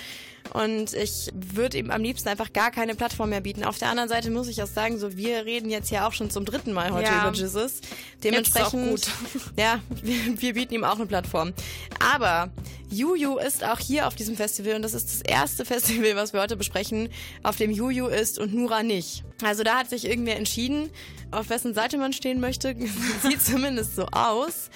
Und 0.52 0.92
ich 0.92 1.30
würde 1.34 1.78
ihm 1.78 1.90
am 1.90 2.02
liebsten 2.02 2.28
einfach 2.28 2.52
gar 2.52 2.70
keine 2.70 2.94
Plattform 2.94 3.30
mehr 3.30 3.40
bieten. 3.40 3.64
Auf 3.64 3.78
der 3.78 3.88
anderen 3.88 4.08
Seite 4.08 4.30
muss 4.30 4.48
ich 4.48 4.62
auch 4.62 4.66
sagen, 4.66 4.98
so 4.98 5.16
wir 5.16 5.44
reden 5.46 5.70
jetzt 5.70 5.90
ja 5.90 6.06
auch 6.06 6.12
schon 6.12 6.30
zum 6.30 6.44
dritten 6.44 6.72
Mal 6.72 6.92
heute 6.92 7.04
Ja. 7.10 7.28
über 7.28 7.36
Jesus. 7.36 7.80
Dementsprechend, 8.22 9.06
ja, 9.56 9.80
wir, 10.02 10.40
wir 10.40 10.54
bieten 10.54 10.74
ihm 10.74 10.84
auch 10.84 10.96
eine 10.96 11.06
Plattform. 11.06 11.52
Aber 12.14 12.50
Juju 12.90 13.38
ist 13.38 13.64
auch 13.64 13.78
hier 13.78 14.06
auf 14.06 14.14
diesem 14.14 14.36
Festival 14.36 14.74
und 14.74 14.82
das 14.82 14.92
ist 14.92 15.06
das 15.06 15.22
erste 15.22 15.64
Festival, 15.64 16.16
was 16.16 16.32
wir 16.34 16.40
heute 16.42 16.56
besprechen, 16.56 17.08
auf 17.42 17.56
dem 17.56 17.70
Juju 17.70 18.08
ist 18.08 18.38
und 18.38 18.52
Nura 18.54 18.82
nicht. 18.82 19.24
Also 19.42 19.62
da 19.64 19.78
hat 19.78 19.88
sich 19.88 20.04
irgendwer 20.04 20.36
entschieden, 20.36 20.90
auf 21.30 21.48
wessen 21.48 21.72
Seite 21.72 21.96
man 21.96 22.12
stehen 22.12 22.40
möchte. 22.40 22.76
Sieht 23.22 23.42
zumindest 23.42 23.96
so 23.96 24.06
aus. 24.12 24.68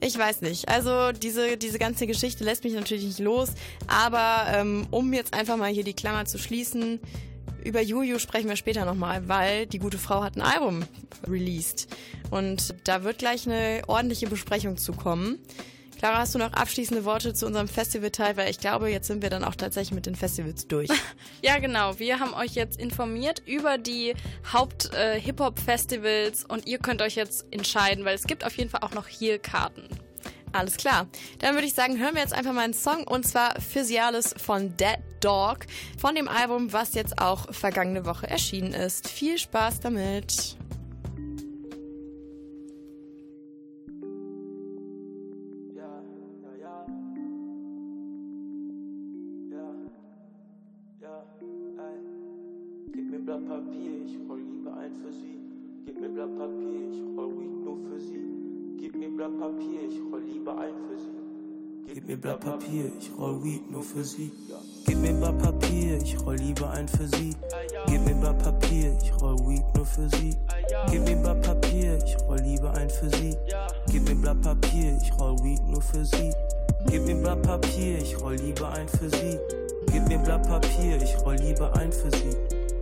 Ich 0.00 0.16
weiß 0.18 0.42
nicht. 0.42 0.68
Also 0.68 1.12
diese, 1.12 1.56
diese 1.56 1.78
ganze 1.78 2.06
Geschichte 2.06 2.44
lässt 2.44 2.64
mich 2.64 2.74
natürlich 2.74 3.04
nicht 3.04 3.18
los. 3.18 3.50
Aber 3.86 4.46
ähm, 4.52 4.86
um 4.90 5.12
jetzt 5.12 5.34
einfach 5.34 5.56
mal 5.56 5.70
hier 5.70 5.84
die 5.84 5.94
Klammer 5.94 6.26
zu 6.26 6.38
schließen, 6.38 7.00
über 7.64 7.80
Juju 7.80 8.18
sprechen 8.18 8.48
wir 8.48 8.56
später 8.56 8.84
nochmal, 8.84 9.26
weil 9.28 9.66
die 9.66 9.78
gute 9.78 9.98
Frau 9.98 10.22
hat 10.22 10.36
ein 10.36 10.42
Album 10.42 10.84
released. 11.26 11.88
Und 12.30 12.74
da 12.84 13.02
wird 13.02 13.18
gleich 13.18 13.46
eine 13.46 13.82
ordentliche 13.88 14.28
Besprechung 14.28 14.76
zu 14.76 14.92
kommen. 14.92 15.38
Clara, 15.98 16.18
hast 16.18 16.34
du 16.34 16.38
noch 16.38 16.52
abschließende 16.52 17.04
Worte 17.04 17.32
zu 17.32 17.46
unserem 17.46 17.68
Festivalteil? 17.68 18.36
Weil 18.36 18.50
ich 18.50 18.58
glaube, 18.58 18.90
jetzt 18.90 19.06
sind 19.06 19.22
wir 19.22 19.30
dann 19.30 19.44
auch 19.44 19.54
tatsächlich 19.54 19.94
mit 19.94 20.06
den 20.06 20.14
Festivals 20.14 20.66
durch. 20.66 20.90
Ja, 21.42 21.58
genau. 21.58 21.98
Wir 21.98 22.18
haben 22.18 22.34
euch 22.34 22.52
jetzt 22.52 22.78
informiert 22.80 23.42
über 23.46 23.78
die 23.78 24.14
Haupt-Hip-Hop-Festivals 24.52 26.44
und 26.44 26.66
ihr 26.66 26.78
könnt 26.78 27.02
euch 27.02 27.14
jetzt 27.14 27.46
entscheiden, 27.50 28.04
weil 28.04 28.14
es 28.14 28.24
gibt 28.24 28.44
auf 28.44 28.56
jeden 28.56 28.70
Fall 28.70 28.80
auch 28.82 28.92
noch 28.92 29.06
hier 29.06 29.38
Karten. 29.38 29.88
Alles 30.52 30.76
klar. 30.76 31.06
Dann 31.38 31.54
würde 31.54 31.66
ich 31.66 31.74
sagen, 31.74 31.98
hören 31.98 32.14
wir 32.14 32.22
jetzt 32.22 32.32
einfach 32.32 32.52
mal 32.52 32.64
einen 32.64 32.74
Song 32.74 33.04
und 33.04 33.26
zwar 33.26 33.60
Physialis 33.60 34.34
von 34.36 34.76
Dead 34.76 34.98
Dog 35.20 35.66
von 35.98 36.14
dem 36.14 36.28
Album, 36.28 36.72
was 36.72 36.94
jetzt 36.94 37.20
auch 37.20 37.52
vergangene 37.52 38.06
Woche 38.06 38.28
erschienen 38.28 38.72
ist. 38.72 39.08
Viel 39.08 39.38
Spaß 39.38 39.80
damit. 39.80 40.56
Mir 62.06 62.16
Blatt 62.16 62.38
Papier, 62.38 62.92
ich 63.00 63.10
roll 63.18 63.42
Weed 63.42 63.68
nur 63.68 63.82
für 63.82 64.04
sie. 64.04 64.30
Gib 64.86 64.96
mir 64.98 65.12
Blatt 65.12 65.42
Papier, 65.42 65.98
ich 66.00 66.16
roll 66.24 66.36
lieber 66.36 66.70
ein 66.70 66.86
für 66.86 67.08
sie. 67.08 67.34
Gib 67.88 68.06
mir 68.06 68.14
Blatt 68.14 68.38
Papier, 68.38 68.96
ich 69.02 69.12
roll 69.20 69.36
Weed 69.40 69.64
nur 69.74 69.84
für 69.84 70.08
sie. 70.10 70.36
Gib 70.88 71.02
mir 71.02 71.16
Blatt 71.16 71.42
Papier, 71.42 71.98
ich 72.04 72.16
roll 72.28 72.38
lieber 72.38 72.72
ein 72.74 72.88
für 72.88 73.10
sie. 73.10 73.36
Gib 73.90 74.08
mir 74.08 74.14
Blatt 74.14 74.40
Papier, 74.40 74.96
ich 75.02 75.18
roll 75.18 75.36
Weed 75.42 75.66
nur 75.66 75.82
für 75.82 76.04
sie. 76.04 76.30
Gib 76.86 77.06
mir 77.06 77.16
Blatt 77.16 77.42
Papier, 77.42 77.98
ich 77.98 78.20
roll 78.20 78.36
lieber 78.36 78.70
ein 78.70 78.86
für 78.86 79.10
sie. 79.10 79.40
Gib 79.90 80.08
mir 80.08 80.18
Blatt 80.18 80.46
Papier, 80.46 81.02
ich 81.02 81.18
roll 81.24 81.34
lieber 81.34 81.74
ein 81.74 81.90
für 81.90 82.10
sie. 82.12 82.36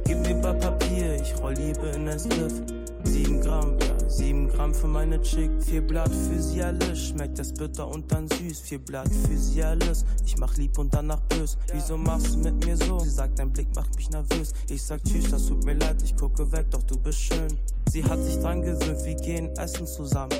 Gib 0.04 0.18
mir 0.18 0.34
Blatt 0.34 0.60
Papier, 0.60 1.14
ich 1.14 1.34
roll 1.40 1.54
lieber 1.54 1.94
in 1.94 2.08
ein 2.08 2.18
Spliff. 2.18 2.60
Sieben 3.04 3.40
Gramm, 3.40 3.74
ja, 3.80 3.93
sieben 4.08 4.48
Gramm 4.48 4.74
für 4.74 4.86
meine 4.86 5.20
Chick. 5.22 5.50
Vier 5.60 5.82
Blatt 5.82 6.10
für 6.10 6.40
sie 6.40 6.62
alles. 6.62 6.98
Schmeckt 6.98 7.38
das 7.38 7.52
bitter 7.52 7.88
und 7.88 8.10
dann 8.12 8.28
süß. 8.28 8.60
Vier 8.60 8.78
Blatt 8.78 9.08
für 9.08 9.36
sie 9.36 9.62
alles. 9.62 10.04
Ich 10.24 10.36
mach 10.38 10.56
lieb 10.56 10.78
und 10.78 10.92
danach 10.92 11.20
bös. 11.22 11.56
Wieso 11.72 11.96
machst 11.96 12.34
du 12.34 12.38
mit 12.38 12.64
mir 12.64 12.76
so? 12.76 12.98
Sie 13.00 13.10
sagt, 13.10 13.38
dein 13.38 13.52
Blick 13.52 13.68
macht 13.74 13.94
mich 13.96 14.10
nervös. 14.10 14.52
Ich 14.68 14.82
sag 14.82 15.02
tschüss, 15.04 15.30
das 15.30 15.46
tut 15.46 15.64
mir 15.64 15.74
leid, 15.74 16.02
ich 16.02 16.16
gucke 16.16 16.50
weg, 16.52 16.66
doch 16.70 16.82
du 16.82 16.98
bist 16.98 17.18
schön. 17.18 17.48
Sie 17.90 18.02
hat 18.04 18.22
sich 18.24 18.38
dran 18.38 18.62
gewöhnt, 18.62 19.04
wir 19.04 19.14
gehen 19.14 19.56
essen 19.56 19.86
zusammen. 19.86 20.34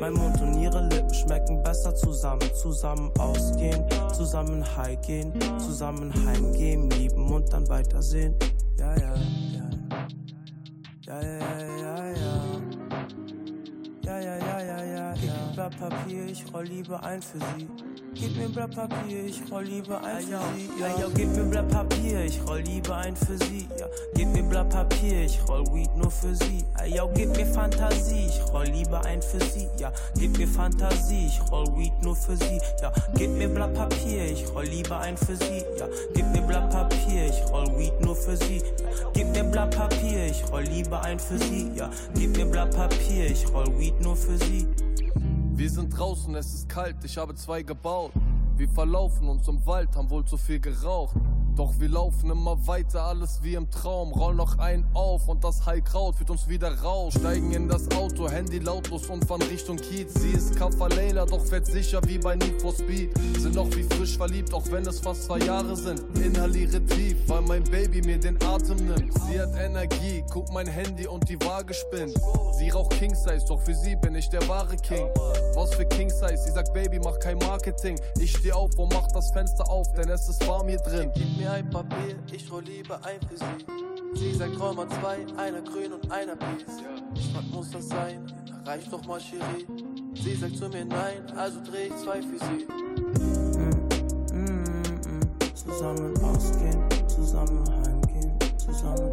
Mein 0.00 0.14
Mund 0.14 0.40
und 0.40 0.60
ihre 0.60 0.88
Lippen 0.88 1.12
schmecken 1.14 1.62
besser 1.62 1.94
zusammen. 1.94 2.42
Zusammen 2.54 3.10
ausgehen, 3.18 3.84
zusammen 4.12 4.64
high 4.76 5.00
gehen, 5.02 5.32
zusammen 5.58 6.12
heimgehen, 6.26 6.88
lieben 6.90 7.32
und 7.32 7.52
dann 7.52 7.68
weitersehen. 7.68 8.34
Ja, 8.78 8.94
ja, 8.96 9.14
ja. 9.14 9.70
Ja, 11.06 11.22
ja, 11.22 11.38
ja, 11.38 11.68
ja, 11.78 12.10
ja. 12.16 12.43
Ja, 14.14 14.20
ja, 14.20 14.36
ja, 14.36 14.60
ja, 14.60 14.84
ja, 14.84 15.14
ja. 15.14 15.34
Blatt 15.54 15.76
Papier, 15.76 16.26
ich 16.30 16.44
roll 16.54 16.64
lieber 16.66 17.02
ein 17.02 17.20
für 17.20 17.38
sie. 17.38 17.68
Gib 18.14 18.36
mir 18.36 18.48
Blatt 18.48 18.70
Papier, 18.70 19.24
ich 19.26 19.42
roll 19.50 19.64
lieber 19.64 20.00
ein 20.04 20.20
für 20.20 20.26
sie. 20.26 20.70
Ja, 20.80 20.86
ja, 20.86 21.08
gib 21.16 21.34
mir 21.34 21.42
Blatt 21.42 21.68
Papier, 21.68 22.24
ich 22.24 22.40
roll 22.46 22.60
lieber 22.60 22.96
ein 22.96 23.16
für 23.16 23.36
sie. 23.38 23.66
Ja, 23.76 23.86
gib 24.14 24.28
mir 24.28 24.44
Blatt 24.44 24.70
Papier, 24.70 25.24
ich 25.24 25.40
roll 25.48 25.64
Weed 25.72 25.96
nur 25.96 26.12
für 26.12 26.32
sie. 26.36 26.64
Ja, 26.78 26.84
ja, 26.84 27.06
gib 27.12 27.36
mir 27.36 27.46
Fantasie, 27.46 28.26
ich 28.28 28.52
roll 28.52 28.66
lieber 28.66 29.04
ein 29.04 29.20
für 29.20 29.40
sie. 29.46 29.68
Ja, 29.78 29.92
gib 30.16 30.38
mir 30.38 30.46
Fantasie, 30.46 31.26
ich 31.26 31.40
roll 31.50 31.66
Weed 31.76 32.00
nur 32.02 32.14
für 32.14 32.36
sie. 32.36 32.60
Ja, 32.80 32.92
gib 33.16 33.30
mir 33.30 33.48
Blatt 33.48 33.74
Papier, 33.74 34.26
ich 34.30 34.46
roll 34.54 34.66
lieber 34.66 35.00
ein 35.00 35.16
für 35.16 35.34
sie. 35.34 35.64
Ja, 35.80 35.88
gib 36.14 36.26
mir 36.30 36.42
Blatt 36.42 36.70
Papier, 36.70 37.26
ich 37.30 37.52
roll 37.52 37.66
Weed 37.76 38.00
nur 38.00 38.14
für 38.14 38.36
sie. 38.36 38.58
Ja, 38.58 39.10
gib 39.12 39.28
mir 39.32 39.42
Blatt 39.42 39.74
Papier, 39.76 40.03
ich 40.34 40.50
roll 40.50 40.62
lieber 40.62 41.02
ein 41.02 41.18
für 41.18 41.38
sie. 41.38 41.70
Ja, 41.74 41.90
gib 42.14 42.36
mir 42.36 42.46
Blatt 42.46 42.74
Papier, 42.74 43.30
ich 43.30 43.46
roll 43.52 43.66
Weed 43.78 44.00
nur 44.00 44.16
für 44.16 44.36
sie. 44.38 44.66
Wir 45.54 45.70
sind 45.70 45.96
draußen, 45.96 46.34
es 46.34 46.52
ist 46.54 46.68
kalt, 46.68 46.96
ich 47.04 47.16
habe 47.16 47.34
zwei 47.34 47.62
gebaut. 47.62 48.12
Wir 48.56 48.68
verlaufen 48.68 49.28
uns 49.28 49.46
im 49.48 49.64
Wald, 49.66 49.94
haben 49.96 50.10
wohl 50.10 50.24
zu 50.24 50.36
viel 50.36 50.60
geraucht. 50.60 51.16
Doch 51.56 51.74
wir 51.78 51.88
laufen 51.88 52.30
immer 52.30 52.66
weiter, 52.66 53.04
alles 53.04 53.38
wie 53.42 53.54
im 53.54 53.70
Traum. 53.70 54.12
Roll 54.12 54.34
noch 54.34 54.58
ein 54.58 54.84
auf 54.92 55.28
und 55.28 55.44
das 55.44 55.64
Heilkraut 55.64 56.16
führt 56.16 56.30
uns 56.30 56.48
wieder 56.48 56.80
raus. 56.80 57.14
Steigen 57.14 57.52
in 57.52 57.68
das 57.68 57.88
Auto, 57.92 58.28
Handy 58.28 58.58
lautlos 58.58 59.06
und 59.06 59.24
fahren 59.24 59.42
Richtung 59.42 59.76
Kiez. 59.76 60.14
Sie 60.14 60.30
ist 60.30 60.56
Kappa 60.56 60.88
Leila, 60.88 61.26
doch 61.26 61.44
fährt 61.44 61.66
sicher 61.66 62.00
wie 62.06 62.18
bei 62.18 62.34
Need 62.34 62.60
for 62.60 62.72
Speed. 62.72 63.10
Sind 63.38 63.54
noch 63.54 63.68
wie 63.76 63.84
frisch 63.84 64.16
verliebt, 64.16 64.52
auch 64.52 64.64
wenn 64.72 64.84
es 64.84 64.98
fast 64.98 65.24
zwei 65.24 65.38
Jahre 65.38 65.76
sind. 65.76 66.02
Inhaliere 66.18 66.84
tief, 66.86 67.18
weil 67.28 67.42
mein 67.42 67.62
Baby 67.62 68.02
mir 68.02 68.18
den 68.18 68.36
Atem 68.42 68.78
nimmt. 68.88 69.14
Sie 69.22 69.40
hat 69.40 69.54
Energie, 69.56 70.24
guck 70.30 70.52
mein 70.52 70.66
Handy 70.66 71.06
und 71.06 71.28
die 71.28 71.40
Waage 71.40 71.72
spinnt. 71.72 72.14
Sie 72.58 72.70
raucht 72.70 72.98
King 72.98 73.14
Size, 73.14 73.44
doch 73.46 73.60
für 73.60 73.74
sie 73.74 73.94
bin 73.94 74.16
ich 74.16 74.28
der 74.28 74.46
wahre 74.48 74.76
King. 74.76 75.06
Was 75.54 75.72
für 75.74 75.84
King 75.84 76.10
Size? 76.10 76.36
Sie 76.36 76.50
sagt, 76.50 76.74
Baby, 76.74 76.98
mach 76.98 77.18
kein 77.20 77.38
Marketing. 77.38 77.96
Ich 78.18 78.32
steh 78.36 78.50
auf 78.50 78.76
und 78.76 78.92
mach 78.92 79.06
das 79.08 79.30
Fenster 79.30 79.68
auf, 79.70 79.92
denn 79.92 80.08
es 80.08 80.28
ist 80.28 80.44
warm 80.48 80.68
hier 80.68 80.78
drin. 80.78 81.12
Mir 81.44 81.52
ein 81.52 81.68
Papier, 81.68 82.16
ich 82.32 82.50
roll 82.50 82.62
lieber 82.62 82.98
ein 83.04 83.20
für 83.28 83.36
sie. 83.36 83.44
Sie 84.14 84.34
sagt, 84.34 84.58
roll 84.58 84.74
mal 84.74 84.88
zwei, 84.88 85.26
einer 85.36 85.60
grün 85.60 85.92
und 85.92 86.10
einer 86.10 86.36
Piece. 86.36 86.80
Ich 87.14 87.30
frag, 87.34 87.44
muss 87.52 87.70
das 87.70 87.86
sein? 87.86 88.24
Reicht 88.64 88.90
doch 88.90 89.04
mal, 89.04 89.20
Cherie. 89.20 89.66
Sie 90.14 90.36
sagt 90.36 90.56
zu 90.56 90.70
mir 90.70 90.86
nein, 90.86 91.22
also 91.36 91.60
dreh 91.62 91.88
ich 91.88 91.96
zwei 91.96 92.22
für 92.22 92.38
sie. 92.38 92.66
Zusammen 95.54 96.16
ausgehen, 96.24 96.82
zusammen 97.08 97.62
heimgehen, 97.84 98.32
zusammen. 98.56 99.12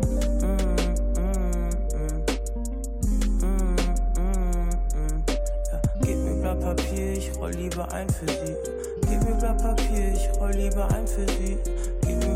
Ja, 5.70 5.82
gib 6.02 6.16
mir 6.16 6.36
Blatt 6.42 6.62
Papier, 6.62 7.12
ich 7.12 7.36
roll 7.36 7.52
lieber 7.52 7.92
ein 7.92 8.10
für 8.10 8.26
sie. 8.26 8.56
Gib 9.02 9.22
mir 9.22 9.36
Blatt 9.36 9.58
Papier, 9.58 10.14
ich 10.14 10.30
roll 10.40 10.52
lieber 10.52 10.88
ein 10.92 11.06
für 11.06 11.28
sie. 11.28 11.58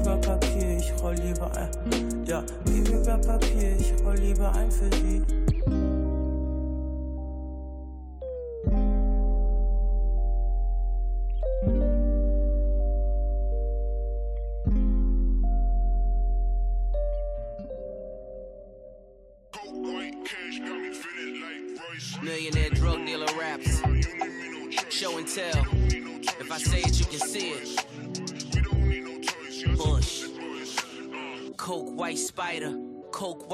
Blatt 0.05 0.21
Papier, 0.21 0.77
ich 0.77 0.93
roll 1.01 1.15
lieber 1.15 1.51
ein. 1.57 2.23
Ja, 2.27 2.43
gib 2.65 3.03
Blatt 3.03 3.25
Papier, 3.25 3.75
ich 3.79 3.91
roll 4.05 4.13
lieber 4.17 4.53
ein 4.53 4.69
für 4.69 4.95
sie. 4.97 5.23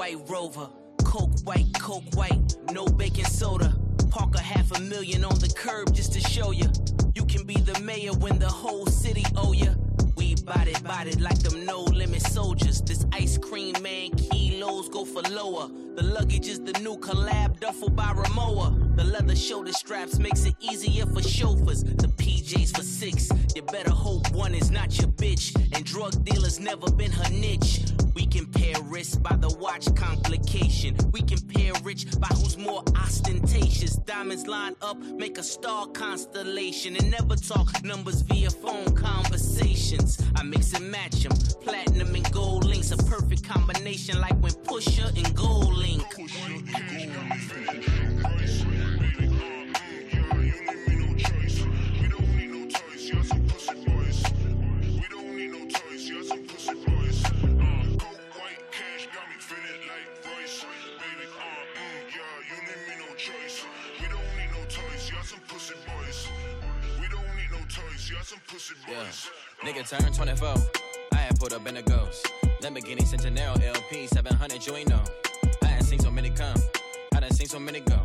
White 0.02 0.28
rover. 0.28 0.68
Coke 1.04 1.30
white, 1.44 1.72
coke 1.78 2.02
white. 2.14 2.56
No 2.72 2.86
baking 2.86 3.24
soda. 3.26 3.72
Park 4.10 4.34
a 4.34 4.40
half 4.40 4.76
a 4.76 4.80
million 4.80 5.22
on 5.22 5.38
the 5.38 5.46
curb 5.46 5.94
just 5.94 6.12
to 6.14 6.20
show 6.20 6.50
you. 6.50 6.66
You 7.14 7.24
can 7.24 7.46
be 7.46 7.54
the 7.54 7.78
mayor 7.78 8.12
when 8.12 8.40
the 8.40 8.48
whole 8.48 8.86
city 8.86 9.24
owe 9.36 9.52
you. 9.52 9.72
We 10.16 10.34
bodied, 10.34 10.82
bodied 10.82 11.20
like 11.20 11.38
them 11.38 11.64
no 11.64 11.82
limit 11.82 12.22
soldiers. 12.22 12.82
This 12.82 13.06
ice 13.12 13.38
cream 13.38 13.76
man 13.80 14.10
kilos 14.16 14.88
go 14.88 15.04
for 15.04 15.22
lower. 15.30 15.68
The 15.94 16.02
luggage 16.02 16.48
is 16.48 16.58
the 16.58 16.72
new 16.80 16.96
collab 16.96 17.60
duffel 17.60 17.90
by 17.90 18.12
Ramoa. 18.12 18.96
The 18.96 19.04
leather 19.04 19.36
shoulder 19.36 19.72
straps 19.72 20.18
makes 20.18 20.44
it 20.46 20.56
easier 20.60 21.06
for 21.06 21.22
chauffeurs. 21.22 21.84
The 21.84 22.08
PJs 22.08 22.76
for 22.76 22.82
six. 22.82 23.30
You 23.54 23.62
better 23.62 23.92
hope 23.92 24.32
one 24.32 24.52
is 24.52 24.72
not 24.72 24.98
your 24.98 25.12
bitch. 25.12 25.54
And 25.76 25.84
drug 25.84 26.24
dealers 26.24 26.58
never 26.58 26.90
been 26.90 27.12
her 27.12 27.30
niche. 27.30 27.82
We 28.14 28.26
compare 28.26 28.80
risk 28.82 29.22
by 29.22 29.36
the 29.36 29.48
watch 29.58 29.94
complication. 29.94 30.96
We 31.12 31.22
compare 31.22 31.72
rich 31.82 32.06
by 32.18 32.28
who's 32.28 32.58
more 32.58 32.82
ostentatious. 32.96 33.96
Diamonds 33.96 34.46
line 34.46 34.76
up, 34.82 34.98
make 34.98 35.38
a 35.38 35.42
star 35.42 35.86
constellation. 35.86 36.96
And 36.96 37.10
never 37.10 37.36
talk 37.36 37.82
numbers 37.84 38.22
via 38.22 38.50
phone 38.50 38.94
conversations. 38.94 40.22
I 40.36 40.42
mix 40.42 40.72
and 40.74 40.90
match 40.90 41.22
them. 41.22 41.36
Platinum 41.62 42.14
and 42.14 42.32
gold 42.32 42.64
links, 42.64 42.90
a 42.90 42.96
perfect 42.96 43.44
combination 43.48 44.20
like 44.20 44.38
when 44.40 44.52
Pusher 44.64 45.10
and 45.16 45.34
Gold 45.34 45.74
Link. 45.74 46.02
Yeah. 68.92 69.06
Nigga 69.64 69.88
turned 69.88 70.14
24. 70.14 70.54
I 71.12 71.16
had 71.16 71.40
put 71.40 71.54
up 71.54 71.66
in 71.66 71.76
the 71.76 71.82
ghost. 71.82 72.30
Lamborghini 72.60 73.00
Centenaro 73.00 73.58
LP 73.62 74.06
700, 74.06 74.66
you 74.66 74.76
ain't 74.76 74.90
know. 74.90 75.02
I 75.62 75.66
had 75.68 75.84
seen 75.84 75.98
so 75.98 76.10
many 76.10 76.28
come. 76.28 76.58
I 77.14 77.20
done 77.20 77.30
seen 77.30 77.46
so 77.46 77.58
many 77.58 77.80
go. 77.80 77.98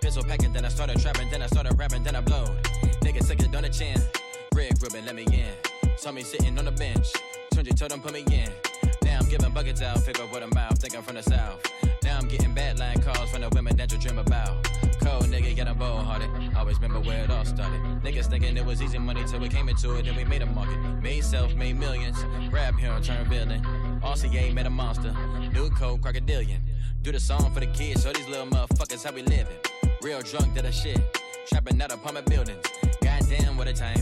Pistol 0.00 0.24
packing, 0.24 0.54
then 0.54 0.64
I 0.64 0.68
started 0.68 0.98
trapping, 1.00 1.28
then 1.30 1.42
I 1.42 1.48
started 1.48 1.78
rapping, 1.78 2.02
then 2.02 2.16
I 2.16 2.22
blowed. 2.22 2.62
Nigga 3.02 3.26
took 3.28 3.40
it 3.40 3.54
on 3.54 3.62
the 3.62 3.68
chin. 3.68 4.00
Red 4.54 4.80
ribbon, 4.82 5.04
let 5.04 5.14
me 5.14 5.24
in. 5.24 5.98
Saw 5.98 6.12
me 6.12 6.22
sitting 6.22 6.58
on 6.58 6.64
the 6.64 6.72
bench. 6.72 7.12
Turned 7.52 7.76
told 7.76 7.90
them 7.90 8.00
put 8.00 8.14
me 8.14 8.24
in. 8.32 8.50
Now 9.04 9.18
I'm 9.20 9.28
giving 9.28 9.52
buckets 9.52 9.82
out, 9.82 10.02
pick 10.02 10.18
up 10.18 10.32
with 10.32 10.42
a 10.42 10.54
mouth, 10.54 10.78
think 10.78 10.96
I'm 10.96 11.02
from 11.02 11.16
the 11.16 11.22
south. 11.22 11.60
I'm 12.22 12.28
getting 12.28 12.54
bad 12.54 12.78
line 12.78 13.02
calls 13.02 13.30
from 13.30 13.40
the 13.40 13.48
women 13.48 13.76
that 13.76 13.90
you 13.90 13.98
dream 13.98 14.16
about. 14.16 14.62
Cold 15.00 15.24
nigga, 15.24 15.56
get 15.56 15.66
a 15.66 15.74
bold 15.74 16.04
hearted. 16.04 16.30
Always 16.56 16.76
remember 16.76 17.00
where 17.00 17.24
it 17.24 17.30
all 17.30 17.44
started. 17.44 17.80
Niggas 18.04 18.26
thinking 18.26 18.56
it 18.56 18.64
was 18.64 18.80
easy 18.80 18.98
money 18.98 19.24
till 19.26 19.40
we 19.40 19.48
came 19.48 19.68
into 19.68 19.96
it, 19.96 20.04
then 20.04 20.14
we 20.14 20.22
made 20.22 20.40
a 20.40 20.46
market. 20.46 20.78
Made 21.02 21.24
self, 21.24 21.52
made 21.56 21.76
millions. 21.76 22.24
Rap 22.52 22.78
hero, 22.78 23.00
turn 23.00 23.28
villain. 23.28 23.60
RCA 24.02 24.54
made 24.54 24.66
a 24.66 24.70
monster. 24.70 25.12
New 25.52 25.68
code, 25.70 26.00
crocodilian. 26.00 26.60
Do 27.02 27.10
the 27.10 27.18
song 27.18 27.52
for 27.52 27.58
the 27.58 27.66
kids, 27.66 28.04
so 28.04 28.12
these 28.12 28.28
little 28.28 28.46
motherfuckers 28.46 29.02
how 29.02 29.12
we 29.12 29.22
living. 29.22 29.56
Real 30.00 30.20
drunk, 30.20 30.54
did 30.54 30.64
a 30.64 30.70
shit. 30.70 31.00
Trapping 31.48 31.82
out 31.82 31.90
apartment 31.90 32.26
buildings. 32.26 32.64
Goddamn, 33.02 33.56
what 33.56 33.66
a 33.66 33.72
time. 33.72 34.00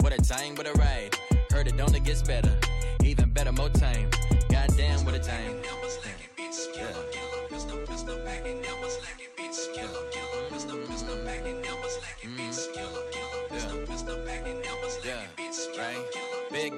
What 0.00 0.12
a 0.12 0.20
time, 0.20 0.56
what 0.56 0.66
a 0.66 0.72
ride. 0.72 1.16
Heard 1.52 1.68
it 1.68 1.80
only 1.80 2.00
gets 2.00 2.22
better. 2.22 2.58
Even 3.04 3.30
better, 3.30 3.52
more 3.52 3.68
time. 3.68 4.10
Goddamn, 4.48 5.04
what 5.04 5.14
a 5.14 5.20
time. 5.20 5.54
Big 6.36 7.19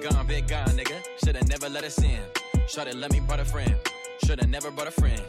gone, 0.03 0.27
big 0.27 0.47
gone, 0.47 0.67
nigga. 0.69 1.01
Shoulda 1.23 1.45
never 1.45 1.69
let 1.69 1.85
us 1.85 1.97
in. 2.03 2.19
Shoulda 2.67 2.93
let 2.93 3.11
me 3.13 3.21
brought 3.21 3.39
a 3.39 3.45
friend. 3.45 3.73
Shoulda 4.25 4.45
never 4.47 4.69
brought 4.69 4.87
a 4.87 4.91
friend. 4.91 5.21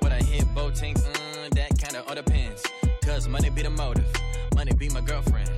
When 0.00 0.10
I 0.10 0.22
hit 0.22 0.46
both 0.54 0.74
tanks, 0.74 1.02
mm, 1.02 1.50
that 1.50 1.76
kinda 1.78 2.02
all 2.08 2.14
depends. 2.14 2.62
Cause 3.04 3.28
money 3.28 3.50
be 3.50 3.62
the 3.62 3.70
motive. 3.70 4.10
Money 4.54 4.72
be 4.72 4.88
my 4.88 5.02
girlfriend. 5.02 5.50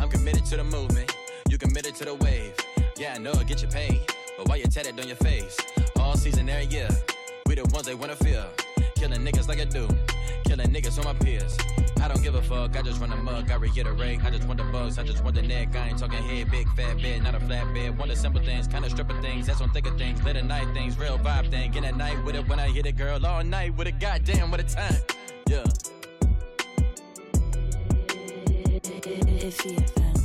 I'm 0.00 0.08
committed 0.08 0.44
to 0.46 0.56
the 0.56 0.64
movement. 0.64 1.14
You 1.48 1.56
committed 1.56 1.94
to 1.96 2.04
the 2.04 2.14
wave. 2.14 2.54
Yeah, 2.96 3.14
I 3.14 3.18
know 3.18 3.30
it 3.32 3.46
get 3.46 3.62
you 3.62 3.68
paid. 3.68 4.00
But 4.36 4.48
why 4.48 4.56
you 4.56 4.64
tatted 4.64 4.98
on 4.98 5.06
your 5.06 5.16
face? 5.16 5.56
All 6.00 6.16
season, 6.16 6.48
every 6.48 6.66
year. 6.66 6.88
We 7.46 7.54
the 7.54 7.64
ones 7.72 7.86
they 7.86 7.94
wanna 7.94 8.16
feel. 8.16 8.46
Killing 8.96 9.20
niggas 9.24 9.46
like 9.46 9.60
I 9.60 9.66
do. 9.66 9.86
Killing 10.44 10.72
niggas 10.72 10.98
on 10.98 11.04
my 11.04 11.14
peers. 11.14 11.56
I 12.02 12.08
don't 12.08 12.22
give 12.22 12.34
a 12.34 12.42
fuck, 12.42 12.76
I 12.76 12.82
just 12.82 13.00
run 13.00 13.12
a 13.12 13.16
mug, 13.16 13.50
I 13.50 13.56
reiterate. 13.56 14.24
I 14.24 14.30
just 14.30 14.46
want 14.46 14.58
the 14.58 14.64
bugs, 14.64 14.98
I 14.98 15.02
just 15.02 15.24
want 15.24 15.36
the 15.36 15.42
neck. 15.42 15.74
I 15.74 15.88
ain't 15.88 15.98
talking 15.98 16.22
head, 16.22 16.50
big 16.50 16.68
fat 16.76 17.00
bed, 17.00 17.22
not 17.22 17.34
a 17.34 17.40
flat 17.40 17.72
bed. 17.74 17.98
Want 17.98 18.10
the 18.10 18.16
simple 18.16 18.42
things, 18.42 18.66
kinda 18.66 18.88
stripper 18.90 19.20
things, 19.22 19.46
that's 19.46 19.60
on 19.60 19.70
thicker 19.70 19.96
things. 19.96 20.22
Late 20.22 20.36
at 20.36 20.44
night 20.44 20.72
things, 20.74 20.98
real 20.98 21.18
vibe 21.18 21.50
thing. 21.50 21.74
In 21.74 21.84
at 21.84 21.96
night 21.96 22.22
with 22.24 22.36
it 22.36 22.46
when 22.48 22.60
I 22.60 22.68
hit 22.68 22.86
it, 22.86 22.96
girl. 22.96 23.24
All 23.24 23.42
night 23.42 23.74
with 23.76 23.86
it, 23.86 23.98
goddamn, 23.98 24.50
what 24.50 24.60
a 24.60 24.64
time. 24.64 24.94
Yeah. 25.48 25.64
Iffy 29.46 30.15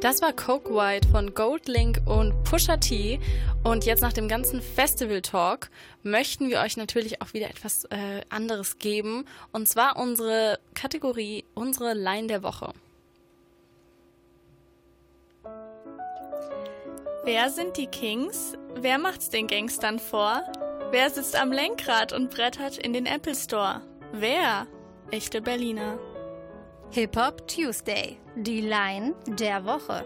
Das 0.00 0.20
war 0.20 0.34
Coke 0.34 0.74
White 0.74 1.08
von 1.08 1.32
Goldlink 1.32 2.02
und 2.04 2.44
Pusha 2.44 2.76
T. 2.76 3.18
Und 3.64 3.86
jetzt 3.86 4.02
nach 4.02 4.12
dem 4.12 4.28
ganzen 4.28 4.60
Festival-Talk 4.60 5.70
möchten 6.02 6.50
wir 6.50 6.60
euch 6.60 6.76
natürlich 6.76 7.22
auch 7.22 7.32
wieder 7.32 7.48
etwas 7.48 7.86
äh, 7.86 8.20
anderes 8.28 8.78
geben. 8.78 9.24
Und 9.52 9.68
zwar 9.68 9.96
unsere 9.96 10.58
Kategorie, 10.74 11.44
unsere 11.54 11.94
Line 11.94 12.26
der 12.26 12.42
Woche. 12.42 12.74
Wer 17.24 17.48
sind 17.48 17.78
die 17.78 17.88
Kings? 17.88 18.52
Wer 18.74 18.98
macht's 18.98 19.30
den 19.30 19.46
Gangstern 19.46 19.98
vor? 19.98 20.42
Wer 20.90 21.08
sitzt 21.08 21.34
am 21.34 21.50
Lenkrad 21.50 22.12
und 22.12 22.30
brettert 22.30 22.76
in 22.76 22.92
den 22.92 23.06
Apple 23.06 23.34
Store? 23.34 23.80
Wer? 24.12 24.66
Echte 25.10 25.40
Berliner. 25.40 25.98
Hip-Hop 26.96 27.46
Tuesday, 27.46 28.16
die 28.36 28.62
Line 28.62 29.14
der 29.26 29.62
Woche. 29.66 30.02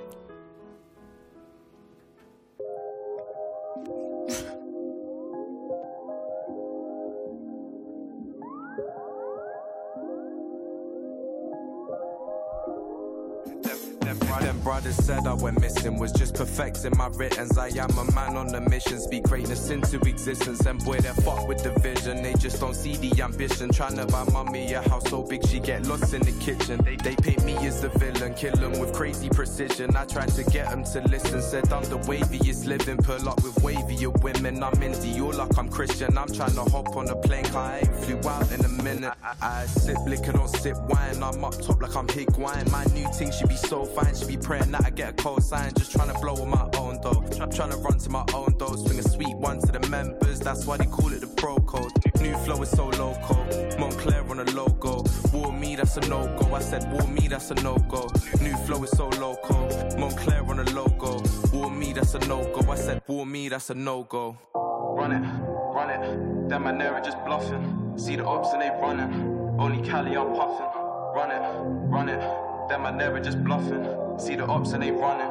Brothers 14.71 14.95
said 15.05 15.27
I 15.27 15.35
went 15.35 15.61
missing, 15.61 15.99
was 15.99 16.13
just 16.13 16.37
perfecting 16.37 16.97
my 16.97 17.09
writtens. 17.09 17.59
I 17.59 17.71
am 17.85 17.91
a 17.99 18.05
man 18.13 18.37
on 18.37 18.55
a 18.55 18.61
mission, 18.61 19.01
speak 19.01 19.25
greatness 19.25 19.69
into 19.69 19.99
existence. 20.09 20.65
And 20.65 20.79
boy, 20.85 20.99
they 20.99 21.15
fuck 21.25 21.49
with 21.49 21.65
the 21.65 21.73
vision, 21.81 22.23
they 22.23 22.35
just 22.35 22.61
don't 22.61 22.77
see 22.77 22.95
the 22.97 23.21
ambition. 23.21 23.73
Trying 23.73 23.97
to 23.97 24.07
buy 24.07 24.23
mommy 24.33 24.73
a 24.75 24.81
house 24.89 25.11
so 25.11 25.25
big 25.25 25.45
she 25.45 25.59
get 25.59 25.87
lost 25.87 26.15
in 26.15 26.23
the 26.23 26.31
kitchen. 26.39 26.85
They, 26.85 26.95
they 26.95 27.17
paint 27.17 27.43
me 27.45 27.57
as 27.67 27.81
the 27.83 27.89
villain, 27.89 28.33
kill 28.35 28.55
them 28.55 28.79
with 28.79 28.93
crazy 28.93 29.29
precision. 29.29 29.97
I 29.97 30.05
tried 30.05 30.33
to 30.39 30.45
get 30.45 30.71
them 30.71 30.85
to 30.85 31.01
listen, 31.09 31.43
said 31.43 31.73
I'm 31.73 31.83
the 31.95 31.99
waviest 32.11 32.65
living, 32.67 32.99
pull 32.99 33.29
up 33.29 33.43
with 33.43 33.57
wavier 33.57 34.13
women. 34.23 34.63
I'm 34.63 34.81
in 34.81 34.93
Dior 34.93 35.35
like 35.35 35.59
I'm 35.59 35.69
Christian, 35.69 36.17
I'm 36.17 36.29
trying 36.29 36.55
to 36.55 36.63
hop 36.63 36.97
on 36.97 37.09
a 37.09 37.17
plane, 37.17 37.45
cause 37.47 37.57
I 37.57 37.79
ain't 37.79 37.97
flew 38.05 38.31
out 38.31 38.53
in 38.53 38.65
a 38.65 38.69
minute. 38.85 39.15
I, 39.21 39.35
I 39.43 39.67
sip 39.67 39.99
liquor, 40.07 40.31
don't 40.31 40.49
sip 40.49 40.77
wine, 40.89 41.21
I'm 41.25 41.45
up 41.45 41.61
top 41.61 41.83
like 41.83 41.97
I'm 41.97 42.07
Hig 42.07 42.31
wine. 42.37 42.71
My 42.71 42.85
new 42.95 43.09
thing 43.15 43.33
should 43.33 43.49
be 43.49 43.57
so 43.57 43.85
fine, 43.85 44.15
should 44.15 44.29
be 44.29 44.37
praying 44.37 44.60
that 44.69 44.85
I 44.85 44.91
get 44.91 45.11
a 45.11 45.12
cold 45.12 45.43
sign. 45.43 45.73
Just 45.74 45.93
trying 45.93 46.12
to 46.12 46.19
blow 46.20 46.35
on 46.35 46.51
my 46.51 46.69
own 46.77 47.01
though. 47.03 47.24
Trying 47.51 47.70
to 47.70 47.77
run 47.78 47.99
to 47.99 48.11
my 48.11 48.24
own 48.35 48.55
though. 48.59 48.77
Swing 48.77 48.99
a 48.99 49.03
sweet 49.03 49.37
one 49.37 49.61
to 49.61 49.73
the 49.73 49.87
members. 49.89 50.41
That's 50.41 50.66
why 50.66 50.77
they 50.77 50.87
call 50.87 51.12
it 51.12 51.20
the 51.20 51.27
pro 51.27 51.57
code. 51.59 51.93
New 52.20 52.37
flow 52.39 52.62
is 52.62 52.70
so 52.70 52.87
loco. 52.89 53.35
Montclair 53.78 54.24
on 54.28 54.37
the 54.39 54.53
logo. 54.55 55.05
War 55.32 55.53
me, 55.53 55.77
that's 55.77 55.97
a 55.97 56.01
no 56.09 56.27
go. 56.39 56.55
I 56.55 56.61
said 56.61 56.91
war 56.93 57.07
me, 57.09 57.28
that's 57.28 57.51
a 57.51 57.55
no 57.55 57.77
go. 57.77 58.09
New 58.41 58.57
flow 58.66 58.82
is 58.85 58.91
so 58.91 59.09
loco. 59.09 59.69
Montclair 59.99 60.45
on 60.45 60.57
the 60.65 60.70
logo. 60.74 61.23
War 61.53 61.70
me, 61.70 61.93
that's 61.93 62.15
a 62.15 62.19
no 62.20 62.45
go. 62.55 62.70
I 62.70 62.77
said 62.77 63.03
war 63.07 63.27
me, 63.27 63.49
that's 63.49 63.70
a 63.70 63.74
no 63.74 64.05
go. 64.05 64.37
Run 64.55 65.12
it, 65.12 65.27
run 65.74 65.91
it. 65.91 66.49
Them 66.49 66.65
man 66.65 66.78
there 66.78 67.01
just 67.05 67.23
bluffing. 67.24 67.95
See 67.97 68.16
the 68.16 68.24
ops 68.24 68.53
and 68.53 68.62
they 68.62 68.70
running. 68.81 69.57
Only 69.59 69.87
Cali 69.89 70.16
I'm 70.16 70.35
puffing. 70.35 70.66
Run 71.15 71.31
it, 71.31 71.43
run 71.91 72.09
it. 72.09 72.50
Them 72.71 72.87
I 72.87 72.93
never 72.93 73.19
just 73.19 73.43
bluffing. 73.43 73.85
See 74.21 74.37
the 74.37 74.45
ops 74.45 74.75
and 74.75 74.83
they 74.85 74.93
running. 74.93 75.27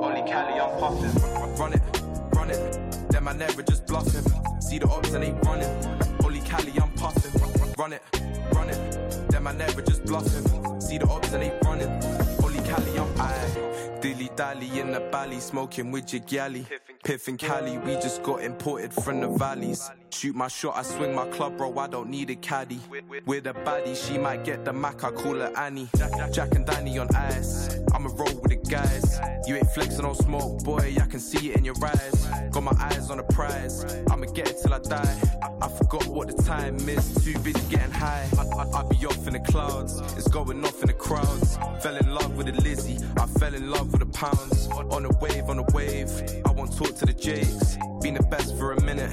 Only 0.00 0.30
Cali 0.30 0.60
I'm 0.60 0.78
puffing. 0.78 1.58
Run 1.58 1.72
it, 1.72 1.82
run 2.32 2.50
it. 2.50 3.10
Them 3.10 3.26
I 3.26 3.32
never 3.32 3.64
just 3.64 3.84
bluffing. 3.84 4.22
See 4.60 4.78
the 4.78 4.86
ops 4.88 5.12
and 5.12 5.24
they 5.24 5.32
running. 5.42 5.68
Only 6.24 6.38
Cali 6.42 6.72
I'm 6.80 6.92
puffing. 6.92 7.32
Run 7.76 7.94
it, 7.94 8.02
run 8.52 8.70
it. 8.70 9.28
Them 9.28 9.48
I 9.48 9.52
never 9.54 9.82
just 9.82 10.04
bluffing. 10.04 10.80
See 10.80 10.98
the 10.98 11.08
ops 11.08 11.32
and 11.32 11.42
they 11.42 11.52
running. 11.64 11.90
Only 12.44 12.60
Cali 12.60 12.96
I'm 12.96 13.20
I 13.20 14.00
dilly 14.00 14.30
dally 14.36 14.78
in 14.78 14.92
the 14.92 15.00
valley, 15.10 15.40
smoking 15.40 15.90
with 15.90 16.12
your 16.12 16.22
galley. 16.22 16.64
Piff 17.02 17.26
and 17.26 17.38
Cali, 17.38 17.78
we 17.78 17.94
just 17.94 18.22
got 18.22 18.42
imported 18.42 18.92
from 18.92 19.20
the 19.20 19.28
valleys. 19.28 19.90
Shoot 20.14 20.36
my 20.36 20.46
shot, 20.46 20.76
I 20.76 20.82
swing 20.82 21.12
my 21.12 21.26
club, 21.26 21.58
bro. 21.58 21.76
I 21.76 21.88
don't 21.88 22.08
need 22.08 22.30
a 22.30 22.36
caddy. 22.36 22.78
With 23.26 23.48
a 23.48 23.52
baddie, 23.52 23.96
she 23.96 24.16
might 24.16 24.44
get 24.44 24.64
the 24.64 24.72
Mac, 24.72 25.02
I 25.02 25.10
call 25.10 25.34
her 25.34 25.52
Annie. 25.56 25.88
Jack 26.32 26.54
and 26.54 26.64
Danny 26.64 26.98
on 26.98 27.08
ice. 27.16 27.76
I'ma 27.92 28.10
roll 28.14 28.32
with 28.40 28.50
the 28.50 28.70
guys. 28.70 29.18
You 29.48 29.56
ain't 29.56 29.68
flexing 29.72 30.04
on 30.04 30.14
smoke, 30.14 30.62
boy. 30.62 30.94
I 31.00 31.06
can 31.06 31.18
see 31.18 31.50
it 31.50 31.56
in 31.56 31.64
your 31.64 31.74
eyes. 31.84 32.28
Got 32.52 32.62
my 32.62 32.72
eyes 32.78 33.10
on 33.10 33.16
the 33.16 33.24
prize. 33.24 33.84
I'ma 34.08 34.26
get 34.26 34.50
it 34.50 34.56
till 34.62 34.72
I 34.72 34.78
die. 34.78 35.20
I 35.60 35.68
forgot 35.68 36.06
what 36.06 36.28
the 36.28 36.40
time 36.44 36.76
is. 36.88 37.14
Too 37.24 37.36
busy 37.40 37.60
getting 37.68 37.90
high. 37.90 38.28
I, 38.38 38.42
I, 38.42 38.80
I 38.80 38.88
be 38.88 39.04
off 39.06 39.26
in 39.26 39.32
the 39.32 39.40
clouds. 39.40 40.00
It's 40.16 40.28
going 40.28 40.64
off 40.64 40.80
in 40.80 40.86
the 40.86 40.94
crowds. 40.94 41.56
Fell 41.82 41.96
in 41.96 42.14
love 42.14 42.36
with 42.36 42.48
a 42.48 42.52
Lizzie. 42.52 43.04
I 43.16 43.26
fell 43.26 43.52
in 43.52 43.68
love 43.68 43.90
with 43.90 44.00
the 44.00 44.18
pounds. 44.18 44.68
On 44.68 45.04
a 45.04 45.10
wave, 45.18 45.48
on 45.48 45.58
a 45.58 45.66
wave. 45.74 46.08
I 46.46 46.52
won't 46.52 46.76
talk 46.76 46.94
to 46.98 47.04
the 47.04 47.12
Jakes. 47.12 47.76
Been 48.00 48.14
the 48.14 48.22
best 48.22 48.56
for 48.56 48.72
a 48.72 48.80
minute. 48.82 49.10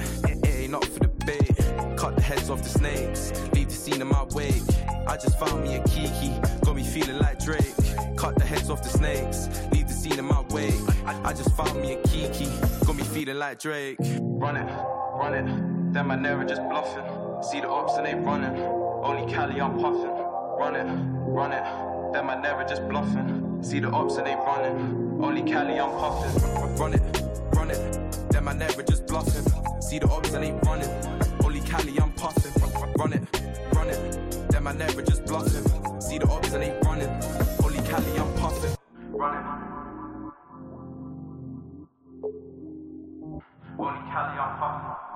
It, 0.72 0.76
it 0.76 0.78
ain't 0.78 0.84
up 0.84 0.84
for 0.84 1.00
debate. 1.00 1.96
Cut 1.96 2.16
the 2.16 2.22
heads 2.22 2.50
off 2.50 2.62
the 2.62 2.68
snakes. 2.68 3.32
Leave 3.52 3.68
the 3.68 3.74
scene 3.74 4.00
in 4.00 4.06
my 4.08 4.24
wake. 4.34 4.62
I 5.06 5.16
just 5.16 5.38
found 5.38 5.62
me 5.62 5.76
a 5.76 5.82
Kiki. 5.84 6.32
Got 6.64 6.76
me 6.76 6.82
feeling 6.82 7.18
like 7.18 7.44
Drake. 7.44 7.74
Cut 8.16 8.36
the 8.36 8.44
heads 8.44 8.70
off 8.70 8.82
the 8.82 8.88
snakes. 8.88 9.48
Leave 9.72 9.88
the 9.88 9.94
scene 9.94 10.18
in 10.18 10.24
my 10.24 10.40
wake. 10.50 10.74
I, 11.06 11.30
I 11.30 11.32
just 11.32 11.54
found 11.56 11.80
me 11.80 11.94
a 11.94 12.02
Kiki. 12.02 12.48
Got 12.86 12.96
me 12.96 13.02
feeling 13.02 13.38
like 13.38 13.58
Drake. 13.58 13.96
Run 14.00 14.56
it, 14.56 14.66
run 15.14 15.34
it. 15.34 15.92
Them 15.92 16.08
man 16.08 16.22
never 16.22 16.44
just 16.44 16.62
bluffing. 16.62 17.04
See 17.42 17.60
the 17.60 17.68
ops 17.68 17.96
and 17.96 18.06
they 18.06 18.14
running. 18.14 18.56
Only 18.60 19.32
Cali 19.32 19.60
I'm 19.60 19.78
puffing. 19.78 20.10
Run 20.58 20.76
it, 20.76 20.86
run 21.28 21.52
it. 21.52 21.64
Them 22.12 22.26
man 22.26 22.42
never 22.42 22.64
just 22.64 22.88
bluffing. 22.88 23.62
See 23.62 23.80
the 23.80 23.90
ops 23.90 24.16
and 24.16 24.26
they 24.26 24.34
running. 24.34 25.20
Only 25.22 25.42
Cali 25.42 25.78
I'm 25.78 25.90
puffing. 25.90 26.76
Run 26.76 26.94
it, 26.94 27.02
it. 27.70 28.30
Them 28.30 28.44
man 28.44 28.58
never 28.58 28.82
just 28.82 29.06
bluffing. 29.06 29.44
See 29.80 29.98
the 29.98 30.08
ops 30.08 30.32
and 30.32 30.44
ain't 30.44 30.64
running. 30.64 30.88
Only 31.44 31.60
Cali 31.60 31.98
I'm 32.00 32.12
puffing. 32.12 32.52
Run 32.96 33.12
it, 33.12 33.22
run 33.74 33.88
it. 33.88 34.50
Them 34.50 34.64
man 34.64 34.78
never 34.78 35.02
just 35.02 35.24
bluffing. 35.24 36.00
See 36.00 36.18
the 36.18 36.28
ops 36.28 36.52
and 36.52 36.64
ain't 36.64 36.84
running. 36.84 37.08
Only 37.62 37.80
Cali 37.88 38.18
I'm 38.18 38.32
puffing. 38.34 38.76
Run 39.10 39.36
it. 39.36 39.44
Only 43.78 44.00
Cali 44.10 44.38
I'm 44.38 44.58
puffing. 44.58 45.11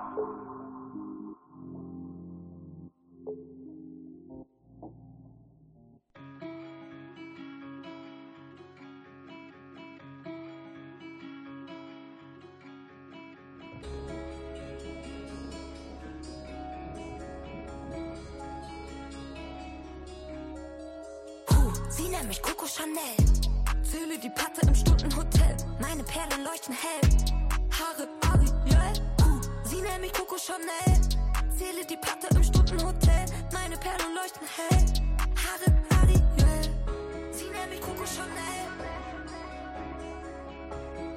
Chanel. 22.77 23.17
Zähle 23.83 24.19
die 24.19 24.29
Patte 24.29 24.61
im 24.67 24.75
Stundenhotel. 24.75 25.57
Meine 25.81 26.03
Perlen 26.05 26.45
leuchten 26.45 26.75
hell. 26.75 27.09
Haare 27.73 28.07
Ariel. 28.29 29.01
Uh, 29.23 29.41
sie 29.65 29.81
nennt 29.81 30.03
mich 30.03 30.13
Coco 30.13 30.37
Chanel. 30.37 31.01
Zähle 31.57 31.87
die 31.89 31.97
Patte 31.97 32.27
im 32.37 32.45
Stundenhotel. 32.45 33.25
Meine 33.55 33.79
Perlen 33.79 34.15
leuchten 34.15 34.47
hell. 34.57 34.85
Haare 35.43 35.73
Ariel. 36.03 36.23
Sie 37.33 37.49
nennt 37.49 37.71
mich 37.71 37.81
Coco 37.81 38.05
Chanel. 38.05 38.69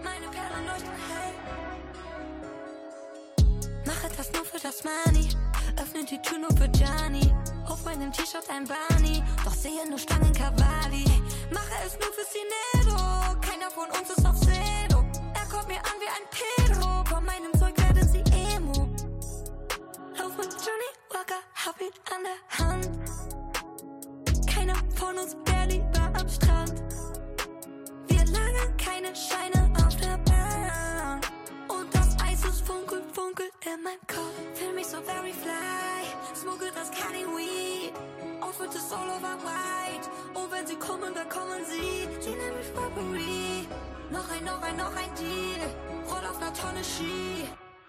Meine 0.02 0.28
Perlen 0.32 0.66
leuchten 0.66 0.96
hell. 1.10 1.34
Mach 3.86 4.04
etwas 4.06 4.32
nur 4.32 4.46
für 4.46 4.60
das 4.60 4.82
Money. 4.86 5.28
Öffne 5.76 6.06
die 6.06 6.22
Tür 6.22 6.38
nur 6.40 6.56
für 6.56 6.70
Gianni. 6.70 7.34
Auf 7.68 7.84
meinem 7.84 8.14
T-Shirt 8.14 8.50
ein 8.50 8.66
Barney. 8.66 9.22
Doch 9.44 9.54
sehe 9.54 9.86
nur 9.90 10.00
Stangen 10.00 10.32
Cavalli. 10.32 11.04
Mache 11.52 11.76
es 11.86 11.94
nur 11.94 12.12
für 12.14 12.26
Sinero. 12.32 13.40
Keiner 13.42 13.72
von 13.72 13.88
uns 13.90 14.10
ist 14.10 14.26
auf 14.26 14.40
Zero. 14.40 15.04
Er 15.34 15.46
kommt 15.50 15.68
mir 15.68 15.78
an 15.78 15.98
wie 16.00 16.08
ein 16.08 16.26
Pedro. 16.32 17.04
Von 17.06 17.26
meinem 17.26 17.54
Zeug 17.60 17.76
werden 17.78 18.08
sie 18.08 18.24
Emo. 18.32 18.88
Lauf 20.18 20.38
mit 20.38 20.52
Johnny 20.54 20.92
Walker, 21.10 21.42
hab 21.56 21.82
ihn 21.82 21.94
an 22.14 22.24
der 22.24 22.40
Hand. 22.66 22.90
Keiner 24.48 24.76
von 24.96 25.18
uns 25.18 25.36
wäre 25.46 25.68
lieber 25.68 26.12
am 26.20 26.30
Strand. 26.30 26.84
Wir 28.08 28.26
lagern 28.26 28.78
keine 28.78 29.16
Scheine 29.16 29.79
funkel, 32.70 33.02
funkel 33.14 33.50
in 33.66 33.84
meinem 33.84 34.06
Kopf. 34.08 34.36
Fühl 34.54 34.74
mich 34.74 34.86
so 34.86 35.02
very 35.02 35.34
fly. 35.34 36.04
Smoke 36.36 36.68
das 36.80 36.92
Cali 36.92 37.26
Weed. 37.36 37.94
Outfit 38.42 38.74
ist 38.76 38.94
all 38.94 39.10
over 39.18 39.36
white. 39.48 40.06
Und 40.36 40.52
wenn 40.52 40.66
sie 40.68 40.76
kommen, 40.76 41.12
dann 41.14 41.28
kommen 41.30 41.62
sie. 41.72 42.08
Sie 42.24 42.36
nennen 42.40 42.58
mich 42.60 42.72
Robbery. 42.78 43.68
Noch 44.12 44.30
ein, 44.34 44.44
noch 44.46 44.62
ein, 44.62 44.78
noch 44.78 44.96
ein 45.02 45.12
Deal. 45.20 45.62
Roll 46.10 46.26
auf 46.30 46.38
einer 46.42 46.54
Tonne 46.54 46.84
Ski. 46.84 47.48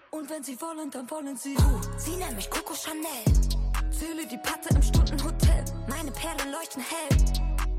Und 0.09 0.29
wenn 0.29 0.43
sie 0.43 0.59
wollen, 0.59 0.89
dann 0.89 1.09
wollen 1.09 1.37
sie. 1.37 1.55
Uh, 1.55 1.81
sie 1.97 2.15
nennen 2.15 2.35
mich 2.35 2.49
Coco 2.49 2.73
Chanel. 2.73 3.25
Zähle 3.91 4.25
die 4.25 4.37
Patte 4.37 4.69
im 4.73 4.81
Stundenhotel. 4.81 5.63
Meine 5.87 6.11
Perlen 6.11 6.51
leuchten 6.51 6.83
hell. 6.91 7.17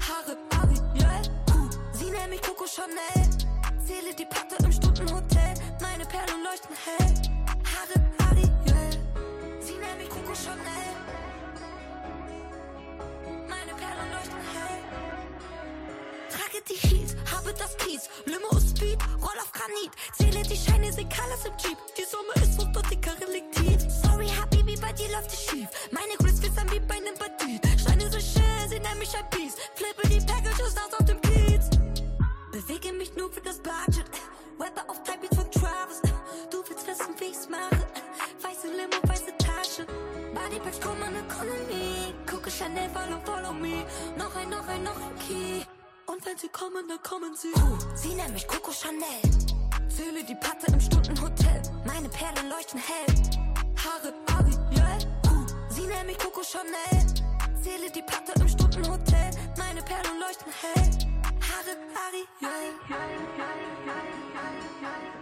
Haare 0.07 0.37
Ariel. 0.61 1.23
Uh, 1.51 1.69
sie 1.93 2.11
nennen 2.11 2.31
mich 2.31 2.43
Coco 2.43 2.66
Chanel. 2.66 3.27
Zähle 3.87 4.15
die 4.15 4.27
Patte 4.27 4.57
im 4.65 4.73
Stundenhotel. 4.73 5.32
Meine 5.83 6.07
Perlen 6.07 6.43
leuchten 6.45 6.77
hell. 6.87 7.13
Haare 7.73 8.31
Ariel. 8.31 8.91
Sie 9.61 9.75
nennen 9.75 9.99
mich 9.99 10.09
Coco 10.09 10.33
Chanel. 10.33 10.95
Meine 13.49 13.75
Perlen 13.75 14.09
leuchten 14.15 14.43
hell. 14.55 14.79
Trage 16.31 16.63
die 16.69 16.79
Heat, 16.87 17.17
habe 17.33 17.53
das 17.59 17.77
Kies. 17.79 18.09
Limo 18.27 18.49
ist 18.57 18.79
Speed, 18.79 18.99
roll 19.21 19.39
auf 19.43 19.51
Granit. 19.53 19.93
Zähle 20.17 20.43
die 20.43 20.57
Scheine, 20.57 20.93
seh 20.93 21.05
Colors 21.05 21.45
im 21.47 21.53
Jeep. 21.59 21.79
Die 21.99 22.05
Summe 22.05 22.33
ist 22.37 22.61
so 22.61 22.67
dort 22.73 22.89
die 22.91 23.01
Karre 23.01 23.27
liegt 23.33 23.53
tief. 23.57 23.81
Sorry, 24.03 24.29
Habibi, 24.29 24.77
bei 24.77 24.93
dir 24.93 25.11
läuft 25.11 25.33
es 25.33 25.43
schief. 25.47 25.69
Meine 25.91 26.15
Grills 26.19 26.41
glitzern 26.41 26.71
wie 26.71 26.81
bei 26.81 27.01
nem 27.01 27.15
Bandit. 27.19 27.61
Scheine 27.81 28.11
so 28.11 28.21
schön, 28.21 28.69
sie 28.69 28.79
nennen 28.79 28.99
mich 29.01 29.15
ein 29.17 29.27
Biest. 29.31 29.59
Flippe 29.75 30.09
die 30.09 30.25
Packages 30.25 30.77
aus 30.77 30.95
auf 30.99 31.05
dem 31.07 31.21
Kiez. 31.21 31.69
Bewege 32.53 32.93
mich 32.93 33.15
nur 33.17 33.31
für 33.33 33.41
das 33.41 33.59
Budget. 33.59 34.07
Rapper 34.61 34.85
auf 34.89 35.03
Typebeats 35.03 35.32
Bodypacks 40.53 40.81
kommen 40.81 41.03
an 41.03 41.15
Economy. 41.16 42.12
Gucke 42.27 42.51
Chanel, 42.51 42.91
follow, 42.91 43.19
follow 43.24 43.55
me. 43.55 43.85
Noch 44.19 44.37
ein, 44.37 44.51
noch 44.51 44.69
ein, 44.69 44.83
noch 44.83 44.97
ein 44.97 45.16
Key. 45.19 45.65
Und 46.05 46.24
wenn 46.27 46.37
sie 46.37 46.49
kommen, 46.49 46.87
dann 46.89 47.03
kommen 47.03 47.35
sie. 47.35 47.49
Uh, 47.57 47.79
sie 47.95 48.15
nennen 48.15 48.35
mich 48.35 48.47
Coco 48.47 48.70
Chanel. 48.70 49.23
Zähle 49.89 50.23
die 50.23 50.35
Patte 50.35 50.70
im 50.70 50.81
Stundenhotel. 50.81 51.62
Meine 51.87 52.09
Perlen 52.11 52.51
leuchten 52.51 52.81
hell. 52.81 53.15
Haare 53.83 54.12
Ariel. 54.37 54.99
Uh, 55.27 55.47
sie 55.70 55.87
nennen 55.87 56.07
mich 56.07 56.19
Coco 56.19 56.43
Chanel. 56.43 57.07
Zähle 57.62 57.91
die 57.91 58.03
Patte 58.03 58.33
im 58.39 58.49
Stundenhotel. 58.49 59.31
Meine 59.57 59.81
Perlen 59.81 60.20
leuchten 60.20 60.53
hell. 60.61 60.91
Haare 61.49 61.77
Ariel. 61.97 62.29
DJ 64.83 65.22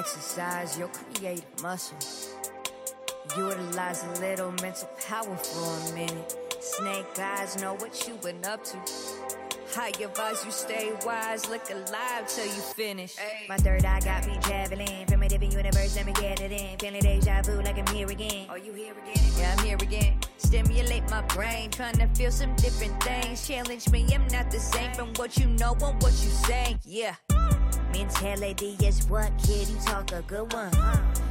Exercise 0.00 0.78
your 0.78 0.88
creative 0.88 1.62
muscles. 1.62 2.34
Utilize 3.36 4.02
a 4.02 4.20
little 4.20 4.50
mental 4.62 4.88
power 5.06 5.36
for 5.36 5.90
a 5.90 5.94
minute. 5.94 6.36
Snake 6.58 7.18
eyes 7.18 7.60
know 7.60 7.74
what 7.74 8.08
you 8.08 8.14
been 8.14 8.42
up 8.46 8.64
to. 8.64 8.78
High 9.74 9.92
advise 10.02 10.42
you 10.42 10.52
stay 10.52 10.90
wise, 11.04 11.50
look 11.50 11.68
alive 11.70 12.26
till 12.26 12.46
you 12.46 12.62
finish. 12.74 13.16
My 13.46 13.58
third 13.58 13.84
eye 13.84 14.00
got 14.00 14.26
me 14.26 14.38
traveling 14.40 15.04
a 15.22 15.28
different 15.28 15.52
universe, 15.52 15.94
let 15.96 16.06
me 16.06 16.14
get 16.14 16.40
it 16.40 16.50
in. 16.50 16.78
Feeling 16.78 17.02
deja 17.02 17.42
vu 17.42 17.60
like 17.60 17.78
I'm 17.78 17.94
here 17.94 18.10
again. 18.10 18.48
Are 18.48 18.56
you 18.56 18.72
here 18.72 18.94
again? 18.94 19.22
Yeah, 19.36 19.54
I'm 19.54 19.64
here 19.66 19.76
again. 19.76 20.18
Stimulate 20.38 21.08
my 21.10 21.20
brain, 21.26 21.70
trying 21.70 21.98
to 21.98 22.06
feel 22.14 22.30
some 22.30 22.54
different 22.56 23.02
things. 23.02 23.46
Challenge 23.46 23.86
me, 23.90 24.06
I'm 24.14 24.26
not 24.28 24.50
the 24.50 24.60
same 24.60 24.94
from 24.94 25.12
what 25.16 25.36
you 25.36 25.46
know 25.46 25.72
and 25.72 26.02
what 26.02 26.12
you 26.12 26.30
say. 26.30 26.78
Yeah. 26.86 27.16
Mentality 27.92 28.76
is 28.82 29.06
what 29.08 29.30
kid 29.38 29.68
you 29.68 29.76
talk 29.84 30.12
a 30.12 30.22
good 30.22 30.52
one. 30.52 30.74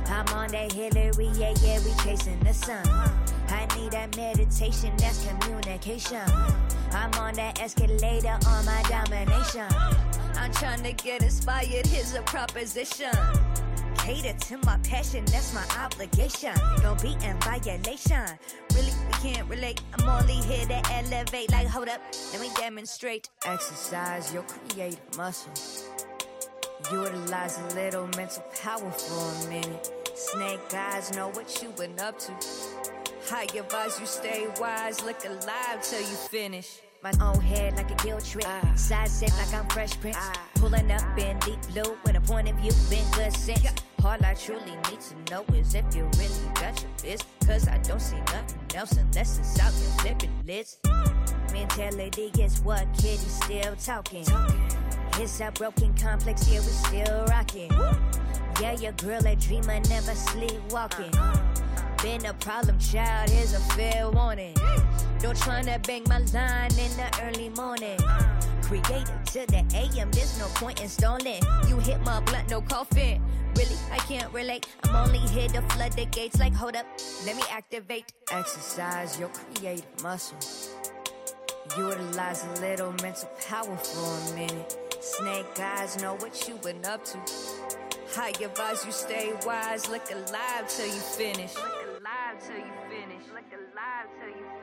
I'm 0.07 0.27
on 0.29 0.49
that 0.49 0.71
Hillary, 0.71 1.29
yeah, 1.35 1.53
yeah, 1.61 1.79
we 1.85 1.91
chasing 2.03 2.39
the 2.41 2.53
sun. 2.53 2.85
I 3.49 3.67
need 3.77 3.91
that 3.91 4.15
meditation, 4.17 4.91
that's 4.97 5.25
communication. 5.25 6.21
I'm 6.91 7.13
on 7.13 7.35
that 7.35 7.61
escalator 7.61 8.37
on 8.47 8.65
my 8.65 8.81
domination. 8.89 9.67
I'm 10.35 10.51
trying 10.51 10.83
to 10.83 10.93
get 10.93 11.21
inspired, 11.21 11.85
here's 11.85 12.13
a 12.13 12.21
proposition. 12.23 13.11
Cater 13.97 14.33
to 14.33 14.57
my 14.65 14.77
passion, 14.79 15.25
that's 15.25 15.53
my 15.53 15.63
obligation. 15.77 16.55
Don't 16.81 17.01
be 17.01 17.15
in 17.23 17.39
violation. 17.41 18.25
Really, 18.73 18.91
we 19.07 19.13
can't 19.21 19.47
relate. 19.49 19.81
I'm 19.93 20.09
only 20.09 20.35
here 20.35 20.65
to 20.65 20.81
elevate. 20.93 21.51
Like, 21.51 21.67
hold 21.67 21.89
up, 21.89 22.01
let 22.31 22.41
me 22.41 22.49
demonstrate. 22.55 23.29
Exercise 23.45 24.33
your 24.33 24.43
creative 24.43 24.99
muscles. 25.17 25.85
Utilize 26.91 27.59
a 27.59 27.75
little 27.75 28.07
mental 28.15 28.43
power 28.63 28.91
for 28.91 29.45
a 29.45 29.49
minute. 29.49 29.91
Snake 30.15 30.73
eyes 30.73 31.13
know 31.13 31.27
what 31.29 31.61
you 31.61 31.69
been 31.69 31.99
up 31.99 32.17
to. 32.19 32.31
High 33.27 33.43
advise 33.43 33.99
you 33.99 34.05
stay 34.05 34.47
wise, 34.59 35.03
look 35.03 35.23
alive 35.25 35.83
till 35.83 35.99
you 35.99 36.15
finish. 36.31 36.79
My 37.03 37.11
own 37.21 37.39
head 37.41 37.77
like 37.77 37.91
a 37.91 38.03
guilt 38.03 38.25
trip. 38.25 38.45
Side 38.75 39.07
set 39.07 39.31
like 39.37 39.53
I'm 39.53 39.67
Fresh 39.69 39.99
Prince. 40.01 40.17
Pulling 40.55 40.91
up 40.91 41.17
in 41.17 41.37
deep 41.39 41.61
blue 41.73 41.95
with 42.03 42.15
a 42.15 42.21
point 42.21 42.49
of 42.49 42.55
view, 42.55 42.71
been 42.89 43.05
good 43.11 43.33
since. 43.33 43.65
All 44.03 44.17
I 44.23 44.33
truly 44.33 44.75
need 44.89 44.99
to 45.01 45.31
know 45.31 45.45
is 45.53 45.75
if 45.75 45.85
you 45.95 46.09
really 46.17 46.53
got 46.55 46.81
your 46.81 46.91
biz. 47.03 47.21
Cause 47.45 47.67
I 47.67 47.77
don't 47.79 48.01
see 48.01 48.17
nothing 48.17 48.59
else 48.75 48.93
unless 48.93 49.37
it's 49.37 49.59
out 49.59 49.71
there 49.73 50.15
flipping 50.15 50.45
lids. 50.45 50.79
Mentality 51.53 52.31
is 52.39 52.61
what 52.61 52.87
is 53.03 53.19
still 53.19 53.75
talking. 53.75 54.25
It's 55.21 55.41
a 55.41 55.51
broken 55.51 55.93
complex, 55.95 56.47
yeah, 56.47 56.59
we 56.61 57.03
still 57.03 57.25
rocking. 57.25 57.69
Yeah, 58.61 58.71
your 58.79 58.93
girl 58.93 59.19
a 59.27 59.35
dreamer, 59.35 59.77
never 59.89 60.15
sleepwalking. 60.15 61.11
Been 62.01 62.25
a 62.25 62.33
problem 62.35 62.79
child, 62.79 63.29
here's 63.29 63.53
a 63.53 63.59
fair 63.75 64.09
warning. 64.09 64.55
Don't 65.19 65.37
tryna 65.37 65.85
bang 65.85 66.05
my 66.07 66.19
line 66.19 66.71
in 66.71 66.91
the 66.95 67.09
early 67.21 67.49
morning. 67.49 67.99
Creative 68.61 69.23
to 69.25 69.45
the 69.47 69.65
AM, 69.75 70.09
there's 70.11 70.39
no 70.39 70.45
point 70.55 70.81
in 70.81 70.87
stalling. 70.87 71.43
You 71.67 71.79
hit 71.79 71.99
my 72.05 72.21
blunt, 72.21 72.49
no 72.49 72.61
coffin. 72.61 73.21
Really, 73.57 73.75
I 73.91 73.97
can't 73.97 74.33
relate. 74.33 74.67
I'm 74.85 74.95
only 74.95 75.19
here 75.19 75.49
to 75.49 75.61
flood 75.73 75.91
the 75.93 76.05
gates. 76.05 76.39
Like, 76.39 76.53
hold 76.53 76.77
up, 76.77 76.85
let 77.25 77.35
me 77.35 77.43
activate. 77.51 78.13
Exercise 78.31 79.19
your 79.19 79.29
creative 79.29 80.01
muscles. 80.01 80.73
Utilize 81.77 82.45
a 82.45 82.61
little 82.61 82.93
mental 83.03 83.29
power 83.49 83.75
for 83.75 84.31
a 84.31 84.35
minute. 84.35 84.88
Snake 85.01 85.59
eyes 85.59 86.01
know 86.01 86.15
what 86.15 86.47
you 86.47 86.55
been 86.55 86.83
up 86.85 87.05
to. 87.05 87.17
High 88.09 88.31
advise 88.43 88.85
you 88.85 88.91
stay 88.91 89.31
wise, 89.45 89.87
look 89.89 90.11
alive 90.11 90.67
till 90.67 90.87
you 90.87 90.91
finish. 90.91 91.55
Look 91.55 91.65
alive 92.01 92.45
till 92.45 92.57
you 92.57 92.73
finish. 92.89 93.23
Look 93.33 93.45
alive 93.53 94.07
till 94.19 94.29
you 94.29 94.35
finish. 94.35 94.58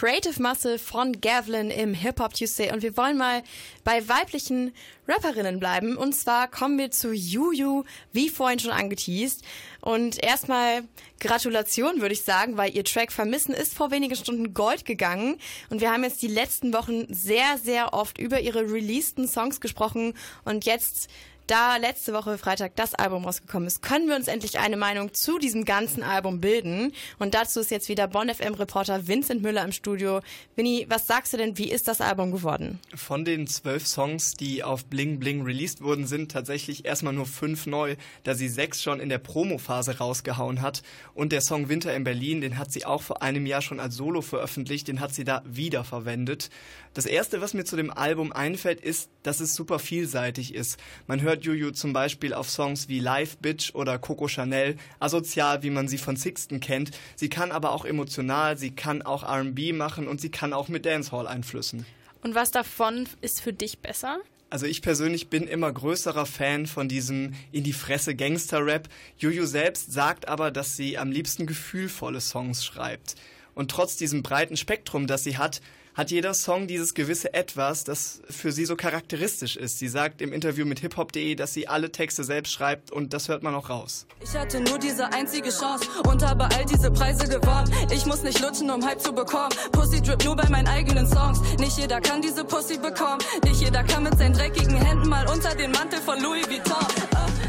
Creative 0.00 0.40
Muscle 0.40 0.78
von 0.78 1.20
Gavlin 1.20 1.70
im 1.70 1.92
Hip 1.92 2.20
Hop 2.20 2.32
Tuesday 2.32 2.72
und 2.72 2.82
wir 2.82 2.96
wollen 2.96 3.18
mal 3.18 3.42
bei 3.84 4.08
weiblichen 4.08 4.72
Rapperinnen 5.06 5.60
bleiben 5.60 5.98
und 5.98 6.14
zwar 6.14 6.48
kommen 6.48 6.78
wir 6.78 6.90
zu 6.90 7.12
Juju, 7.12 7.84
wie 8.10 8.30
vorhin 8.30 8.58
schon 8.58 8.70
angeteased. 8.70 9.44
Und 9.82 10.24
erstmal 10.24 10.84
Gratulation, 11.18 12.00
würde 12.00 12.14
ich 12.14 12.22
sagen, 12.24 12.56
weil 12.56 12.74
ihr 12.74 12.82
Track 12.82 13.12
Vermissen 13.12 13.52
ist 13.52 13.74
vor 13.74 13.90
wenigen 13.90 14.16
Stunden 14.16 14.54
Gold 14.54 14.86
gegangen. 14.86 15.36
Und 15.68 15.82
wir 15.82 15.92
haben 15.92 16.02
jetzt 16.02 16.22
die 16.22 16.28
letzten 16.28 16.72
Wochen 16.72 17.04
sehr, 17.12 17.58
sehr 17.62 17.92
oft 17.92 18.16
über 18.16 18.40
ihre 18.40 18.62
releaseden 18.72 19.28
Songs 19.28 19.60
gesprochen. 19.60 20.14
Und 20.46 20.64
jetzt 20.64 21.10
da 21.50 21.78
letzte 21.78 22.12
Woche 22.12 22.38
Freitag 22.38 22.76
das 22.76 22.94
Album 22.94 23.24
rausgekommen 23.24 23.66
ist, 23.66 23.82
können 23.82 24.06
wir 24.06 24.14
uns 24.14 24.28
endlich 24.28 24.60
eine 24.60 24.76
Meinung 24.76 25.12
zu 25.12 25.38
diesem 25.38 25.64
ganzen 25.64 26.04
Album 26.04 26.40
bilden. 26.40 26.92
Und 27.18 27.34
dazu 27.34 27.58
ist 27.58 27.72
jetzt 27.72 27.88
wieder 27.88 28.06
Bonn 28.06 28.32
FM 28.32 28.54
Reporter 28.54 29.08
Vincent 29.08 29.42
Müller 29.42 29.64
im 29.64 29.72
Studio. 29.72 30.20
Vinny, 30.54 30.86
was 30.88 31.08
sagst 31.08 31.32
du 31.32 31.38
denn, 31.38 31.58
wie 31.58 31.72
ist 31.72 31.88
das 31.88 32.00
Album 32.00 32.30
geworden? 32.30 32.78
Von 32.94 33.24
den 33.24 33.48
zwölf 33.48 33.84
Songs, 33.84 34.34
die 34.34 34.62
auf 34.62 34.84
Bling 34.84 35.18
Bling 35.18 35.42
released 35.42 35.82
wurden, 35.82 36.06
sind 36.06 36.30
tatsächlich 36.30 36.84
erstmal 36.84 37.14
nur 37.14 37.26
fünf 37.26 37.66
neu, 37.66 37.96
da 38.22 38.34
sie 38.34 38.48
sechs 38.48 38.80
schon 38.80 39.00
in 39.00 39.08
der 39.08 39.18
Promo-Phase 39.18 39.98
rausgehauen 39.98 40.62
hat. 40.62 40.82
Und 41.14 41.32
der 41.32 41.40
Song 41.40 41.68
Winter 41.68 41.92
in 41.94 42.04
Berlin, 42.04 42.40
den 42.40 42.58
hat 42.58 42.70
sie 42.70 42.84
auch 42.84 43.02
vor 43.02 43.22
einem 43.22 43.46
Jahr 43.46 43.62
schon 43.62 43.80
als 43.80 43.96
Solo 43.96 44.22
veröffentlicht, 44.22 44.86
den 44.86 45.00
hat 45.00 45.12
sie 45.14 45.24
da 45.24 45.42
wiederverwendet. 45.44 46.48
Das 46.94 47.06
erste, 47.06 47.40
was 47.40 47.54
mir 47.54 47.64
zu 47.64 47.76
dem 47.76 47.90
Album 47.90 48.32
einfällt, 48.32 48.80
ist, 48.80 49.10
dass 49.22 49.40
es 49.40 49.54
super 49.54 49.78
vielseitig 49.78 50.54
ist. 50.54 50.78
Man 51.06 51.20
hört 51.20 51.39
Juju 51.44 51.70
zum 51.70 51.92
Beispiel 51.92 52.34
auf 52.34 52.50
Songs 52.50 52.88
wie 52.88 53.00
Live 53.00 53.38
Bitch 53.38 53.74
oder 53.74 53.98
Coco 53.98 54.28
Chanel, 54.28 54.76
asozial, 54.98 55.62
wie 55.62 55.70
man 55.70 55.88
sie 55.88 55.98
von 55.98 56.16
Sixten 56.16 56.60
kennt. 56.60 56.90
Sie 57.16 57.28
kann 57.28 57.52
aber 57.52 57.72
auch 57.72 57.84
emotional, 57.84 58.56
sie 58.56 58.70
kann 58.70 59.02
auch 59.02 59.22
R&B 59.22 59.72
machen 59.72 60.08
und 60.08 60.20
sie 60.20 60.30
kann 60.30 60.52
auch 60.52 60.68
mit 60.68 60.86
Dancehall-Einflüssen. 60.86 61.86
Und 62.22 62.34
was 62.34 62.50
davon 62.50 63.08
ist 63.20 63.40
für 63.40 63.52
dich 63.52 63.78
besser? 63.78 64.18
Also 64.50 64.66
ich 64.66 64.82
persönlich 64.82 65.28
bin 65.28 65.46
immer 65.46 65.72
größerer 65.72 66.26
Fan 66.26 66.66
von 66.66 66.88
diesem 66.88 67.34
in 67.52 67.62
die 67.62 67.72
Fresse 67.72 68.16
Gangster-Rap. 68.16 68.88
Juju 69.16 69.46
selbst 69.46 69.92
sagt 69.92 70.26
aber, 70.26 70.50
dass 70.50 70.76
sie 70.76 70.98
am 70.98 71.12
liebsten 71.12 71.46
gefühlvolle 71.46 72.20
Songs 72.20 72.64
schreibt. 72.64 73.14
Und 73.54 73.70
trotz 73.70 73.96
diesem 73.96 74.22
breiten 74.22 74.56
Spektrum, 74.56 75.06
das 75.06 75.22
sie 75.22 75.38
hat, 75.38 75.60
hat 76.00 76.10
jeder 76.10 76.32
Song 76.32 76.66
dieses 76.66 76.94
gewisse 76.94 77.34
Etwas, 77.34 77.84
das 77.84 78.22
für 78.30 78.52
sie 78.52 78.64
so 78.64 78.74
charakteristisch 78.74 79.56
ist. 79.56 79.78
Sie 79.78 79.88
sagt 79.88 80.22
im 80.22 80.32
Interview 80.32 80.64
mit 80.64 80.80
hiphop.de, 80.80 81.34
dass 81.34 81.52
sie 81.52 81.68
alle 81.68 81.92
Texte 81.92 82.24
selbst 82.24 82.54
schreibt 82.54 82.90
und 82.90 83.12
das 83.12 83.28
hört 83.28 83.42
man 83.42 83.54
auch 83.54 83.68
raus. 83.68 84.06
Ich 84.22 84.34
hatte 84.34 84.60
nur 84.60 84.78
diese 84.78 85.12
einzige 85.12 85.50
Chance 85.50 85.86
und 86.08 86.26
habe 86.26 86.44
all 86.56 86.64
diese 86.64 86.90
Preise 86.90 87.28
gewonnen. 87.28 87.70
Ich 87.92 88.06
muss 88.06 88.22
nicht 88.22 88.40
lutschen, 88.40 88.70
um 88.70 88.82
Hype 88.82 89.02
zu 89.02 89.12
bekommen. 89.12 89.50
Pussy 89.72 90.00
drip 90.00 90.24
nur 90.24 90.36
bei 90.36 90.48
meinen 90.48 90.68
eigenen 90.68 91.06
Songs. 91.06 91.38
Nicht 91.58 91.76
jeder 91.76 92.00
kann 92.00 92.22
diese 92.22 92.46
Pussy 92.46 92.78
bekommen. 92.78 93.20
Nicht 93.44 93.60
jeder 93.60 93.84
kann 93.84 94.04
mit 94.04 94.16
seinen 94.16 94.32
dreckigen 94.32 94.76
Händen 94.76 95.06
mal 95.06 95.28
unter 95.28 95.54
den 95.54 95.70
Mantel 95.70 96.00
von 96.00 96.18
Louis 96.22 96.48
Vuitton. 96.48 96.86
Nein. 97.12 97.39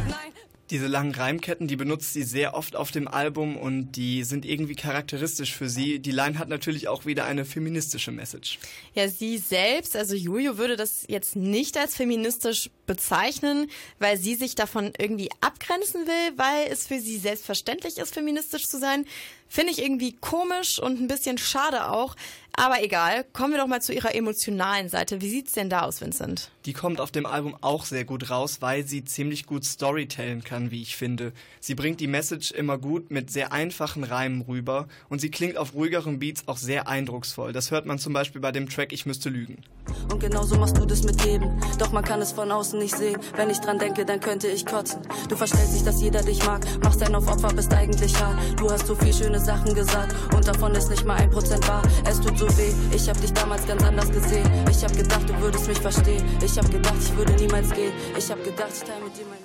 Diese 0.71 0.87
langen 0.87 1.13
Reimketten, 1.13 1.67
die 1.67 1.75
benutzt 1.75 2.13
sie 2.13 2.23
sehr 2.23 2.53
oft 2.53 2.77
auf 2.77 2.91
dem 2.91 3.09
Album 3.09 3.57
und 3.57 3.91
die 3.91 4.23
sind 4.23 4.45
irgendwie 4.45 4.75
charakteristisch 4.75 5.53
für 5.53 5.67
sie. 5.67 5.99
Die 5.99 6.11
Line 6.11 6.39
hat 6.39 6.47
natürlich 6.47 6.87
auch 6.87 7.05
wieder 7.05 7.25
eine 7.25 7.43
feministische 7.43 8.11
Message. 8.11 8.57
Ja, 8.93 9.09
sie 9.09 9.37
selbst, 9.37 9.97
also 9.97 10.15
Juju, 10.15 10.57
würde 10.57 10.77
das 10.77 11.03
jetzt 11.09 11.35
nicht 11.35 11.77
als 11.77 11.97
feministisch 11.97 12.69
bezeichnen, 12.87 13.69
weil 13.99 14.17
sie 14.17 14.35
sich 14.35 14.55
davon 14.55 14.93
irgendwie 14.97 15.29
abgrenzen 15.41 16.07
will, 16.07 16.37
weil 16.37 16.71
es 16.71 16.87
für 16.87 17.01
sie 17.01 17.17
selbstverständlich 17.17 17.97
ist, 17.97 18.13
feministisch 18.13 18.65
zu 18.65 18.79
sein. 18.79 19.05
Finde 19.49 19.73
ich 19.73 19.81
irgendwie 19.81 20.13
komisch 20.13 20.79
und 20.79 21.01
ein 21.01 21.07
bisschen 21.09 21.37
schade 21.37 21.89
auch. 21.89 22.15
Aber 22.53 22.83
egal, 22.83 23.25
kommen 23.33 23.53
wir 23.53 23.59
doch 23.59 23.67
mal 23.67 23.81
zu 23.81 23.93
ihrer 23.93 24.13
emotionalen 24.13 24.89
Seite. 24.89 25.21
Wie 25.21 25.29
sieht's 25.29 25.53
denn 25.53 25.69
da 25.69 25.81
aus, 25.81 26.01
Vincent? 26.01 26.51
Die 26.65 26.73
kommt 26.73 26.99
auf 26.99 27.11
dem 27.11 27.25
Album 27.25 27.55
auch 27.61 27.85
sehr 27.85 28.05
gut 28.05 28.29
raus, 28.29 28.57
weil 28.59 28.85
sie 28.85 29.03
ziemlich 29.03 29.45
gut 29.45 29.65
Storytellen 29.65 30.43
kann, 30.43 30.69
wie 30.69 30.81
ich 30.81 30.95
finde. 30.95 31.33
Sie 31.59 31.75
bringt 31.75 31.99
die 31.99 32.07
Message 32.07 32.51
immer 32.51 32.77
gut 32.77 33.09
mit 33.09 33.31
sehr 33.31 33.51
einfachen 33.51 34.03
Reimen 34.03 34.41
rüber 34.41 34.87
und 35.09 35.19
sie 35.19 35.31
klingt 35.31 35.57
auf 35.57 35.73
ruhigeren 35.73 36.19
Beats 36.19 36.47
auch 36.47 36.57
sehr 36.57 36.87
eindrucksvoll. 36.87 37.53
Das 37.53 37.71
hört 37.71 37.85
man 37.85 37.97
zum 37.99 38.13
Beispiel 38.13 38.41
bei 38.41 38.51
dem 38.51 38.69
Track 38.69 38.91
Ich 38.91 39.05
müsste 39.05 39.29
lügen. 39.29 39.63
Und 40.11 40.19
genauso 40.19 40.57
machst 40.57 40.77
du 40.77 40.85
das 40.85 41.03
mit 41.03 41.23
jedem. 41.25 41.59
Doch 41.79 41.91
man 41.91 42.03
kann 42.03 42.21
es 42.21 42.31
von 42.31 42.51
außen 42.51 42.77
nicht 42.77 42.95
sehen. 42.95 43.19
Wenn 43.35 43.49
ich 43.49 43.59
dran 43.59 43.79
denke, 43.79 44.05
dann 44.05 44.19
könnte 44.19 44.47
ich 44.47 44.65
kotzen. 44.65 45.01
Du 45.29 45.35
verstellst 45.35 45.73
dich, 45.73 45.83
dass 45.83 46.01
jeder 46.01 46.21
dich 46.21 46.45
mag. 46.45 46.63
Machst 46.83 47.01
einen 47.01 47.15
auf 47.15 47.27
Opfer, 47.27 47.53
bist 47.53 47.73
eigentlich 47.73 48.13
hart. 48.21 48.37
Du 48.59 48.69
hast 48.69 48.85
so 48.85 48.95
viel 48.95 49.13
schöne 49.13 49.39
Sachen 49.39 49.73
gesagt 49.73 50.15
und 50.35 50.47
davon 50.47 50.75
ist 50.75 50.89
nicht 50.89 51.05
mal 51.05 51.15
ein 51.17 51.31
Prozent 51.31 51.67
wahr. 51.67 51.81
Es 52.07 52.19
tut 52.19 52.40
so 52.41 52.57
weh. 52.57 52.73
Ich 52.95 53.07
hab 53.07 53.21
dich 53.21 53.31
damals 53.33 53.67
ganz 53.67 53.83
anders 53.83 54.11
gesehen. 54.11 54.49
Ich 54.69 54.83
hab 54.83 54.95
gedacht, 54.95 55.29
du 55.29 55.39
würdest 55.41 55.67
mich 55.67 55.77
verstehen. 55.77 56.25
Ich 56.43 56.57
hab 56.57 56.69
gedacht, 56.71 56.95
ich 56.99 57.15
würde 57.15 57.33
niemals 57.33 57.71
gehen. 57.71 57.93
Ich 58.17 58.31
hab 58.31 58.43
gedacht, 58.43 58.71
ich 58.73 58.81
teile 58.81 59.03
mit 59.03 59.15
dir 59.17 59.25
mein 59.25 59.37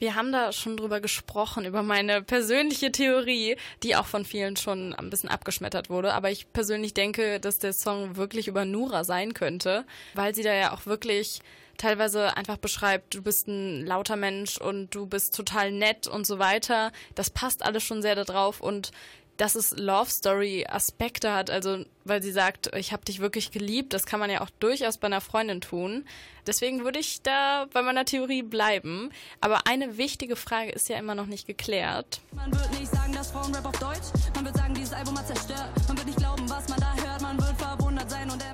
wir 0.00 0.14
haben 0.14 0.32
da 0.32 0.50
schon 0.50 0.78
drüber 0.78 0.98
gesprochen, 1.00 1.66
über 1.66 1.82
meine 1.82 2.22
persönliche 2.22 2.90
Theorie, 2.90 3.56
die 3.82 3.96
auch 3.96 4.06
von 4.06 4.24
vielen 4.24 4.56
schon 4.56 4.94
ein 4.94 5.10
bisschen 5.10 5.28
abgeschmettert 5.28 5.90
wurde. 5.90 6.14
Aber 6.14 6.30
ich 6.30 6.50
persönlich 6.54 6.94
denke, 6.94 7.38
dass 7.38 7.58
der 7.58 7.74
Song 7.74 8.16
wirklich 8.16 8.48
über 8.48 8.64
Nura 8.64 9.04
sein 9.04 9.34
könnte, 9.34 9.84
weil 10.14 10.34
sie 10.34 10.42
da 10.42 10.54
ja 10.54 10.72
auch 10.72 10.86
wirklich 10.86 11.40
teilweise 11.76 12.36
einfach 12.36 12.56
beschreibt, 12.56 13.14
du 13.14 13.22
bist 13.22 13.48
ein 13.48 13.84
lauter 13.84 14.16
Mensch 14.16 14.58
und 14.58 14.94
du 14.94 15.06
bist 15.06 15.34
total 15.34 15.70
nett 15.70 16.06
und 16.06 16.26
so 16.26 16.38
weiter. 16.38 16.92
Das 17.14 17.28
passt 17.28 17.62
alles 17.62 17.82
schon 17.82 18.00
sehr 18.00 18.14
darauf 18.14 18.60
und 18.60 18.92
dass 19.40 19.54
es 19.54 19.74
Love 19.78 20.10
Story 20.10 20.66
Aspekte 20.68 21.32
hat, 21.32 21.48
also 21.48 21.86
weil 22.04 22.22
sie 22.22 22.30
sagt, 22.30 22.76
ich 22.76 22.92
habe 22.92 23.06
dich 23.06 23.20
wirklich 23.20 23.50
geliebt, 23.50 23.94
das 23.94 24.04
kann 24.04 24.20
man 24.20 24.28
ja 24.28 24.42
auch 24.42 24.50
durchaus 24.60 24.98
bei 24.98 25.06
einer 25.06 25.22
Freundin 25.22 25.62
tun. 25.62 26.04
Deswegen 26.46 26.84
würde 26.84 26.98
ich 26.98 27.22
da 27.22 27.66
bei 27.72 27.80
meiner 27.80 28.04
Theorie 28.04 28.42
bleiben. 28.42 29.10
Aber 29.40 29.66
eine 29.66 29.96
wichtige 29.96 30.36
Frage 30.36 30.72
ist 30.72 30.90
ja 30.90 30.98
immer 30.98 31.14
noch 31.14 31.24
nicht 31.24 31.46
geklärt. 31.46 32.20
Man 32.32 32.52
wird 32.52 32.78
nicht 32.78 32.92
sagen, 32.92 33.14
dass 33.14 33.30
Frauenrap 33.30 33.64
auf 33.64 33.78
Deutsch. 33.78 34.12
Man 34.34 34.44
wird 34.44 34.56
sagen, 34.58 34.74
dieses 34.74 34.92
Album 34.92 35.18
hat 35.18 35.26
zerstört. 35.26 35.70
Man 35.88 35.96
wird 35.96 36.06
nicht 36.08 36.18
glauben, 36.18 36.50
was 36.50 36.68
man 36.68 36.80
da 36.80 36.94
hört. 37.02 37.22
Man 37.22 37.38
wird 37.38 37.58
verwundert 37.58 38.10
sein 38.10 38.30
und 38.30 38.44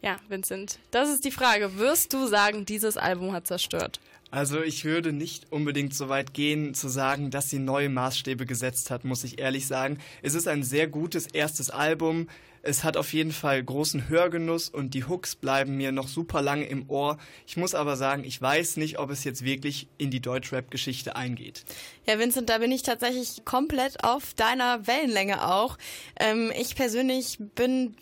Ja, 0.00 0.16
Vincent, 0.28 0.80
das 0.90 1.10
ist 1.10 1.24
die 1.24 1.30
Frage. 1.30 1.78
Wirst 1.78 2.12
du 2.12 2.26
sagen, 2.26 2.64
dieses 2.66 2.96
Album 2.96 3.32
hat 3.32 3.46
zerstört? 3.46 4.00
Also 4.32 4.62
ich 4.62 4.86
würde 4.86 5.12
nicht 5.12 5.52
unbedingt 5.52 5.94
so 5.94 6.08
weit 6.08 6.32
gehen 6.32 6.72
zu 6.72 6.88
sagen, 6.88 7.30
dass 7.30 7.50
sie 7.50 7.58
neue 7.58 7.90
Maßstäbe 7.90 8.46
gesetzt 8.46 8.90
hat, 8.90 9.04
muss 9.04 9.24
ich 9.24 9.38
ehrlich 9.38 9.66
sagen. 9.66 9.98
Es 10.22 10.32
ist 10.32 10.48
ein 10.48 10.62
sehr 10.62 10.86
gutes 10.86 11.26
erstes 11.26 11.68
Album. 11.68 12.28
Es 12.62 12.82
hat 12.82 12.96
auf 12.96 13.12
jeden 13.12 13.32
Fall 13.32 13.62
großen 13.62 14.08
Hörgenuss 14.08 14.70
und 14.70 14.94
die 14.94 15.04
Hooks 15.04 15.36
bleiben 15.36 15.76
mir 15.76 15.92
noch 15.92 16.08
super 16.08 16.40
lange 16.40 16.64
im 16.64 16.88
Ohr. 16.88 17.18
Ich 17.46 17.58
muss 17.58 17.74
aber 17.74 17.96
sagen, 17.96 18.24
ich 18.24 18.40
weiß 18.40 18.78
nicht, 18.78 18.98
ob 18.98 19.10
es 19.10 19.22
jetzt 19.24 19.44
wirklich 19.44 19.88
in 19.98 20.10
die 20.10 20.20
Deutschrap-Geschichte 20.20 21.14
eingeht. 21.14 21.66
Ja, 22.06 22.18
Vincent, 22.18 22.48
da 22.48 22.56
bin 22.56 22.72
ich 22.72 22.82
tatsächlich 22.82 23.44
komplett 23.44 24.02
auf 24.02 24.32
deiner 24.32 24.86
Wellenlänge 24.86 25.46
auch. 25.46 25.76
Ähm, 26.18 26.50
ich 26.58 26.74
persönlich 26.74 27.36
bin 27.54 27.96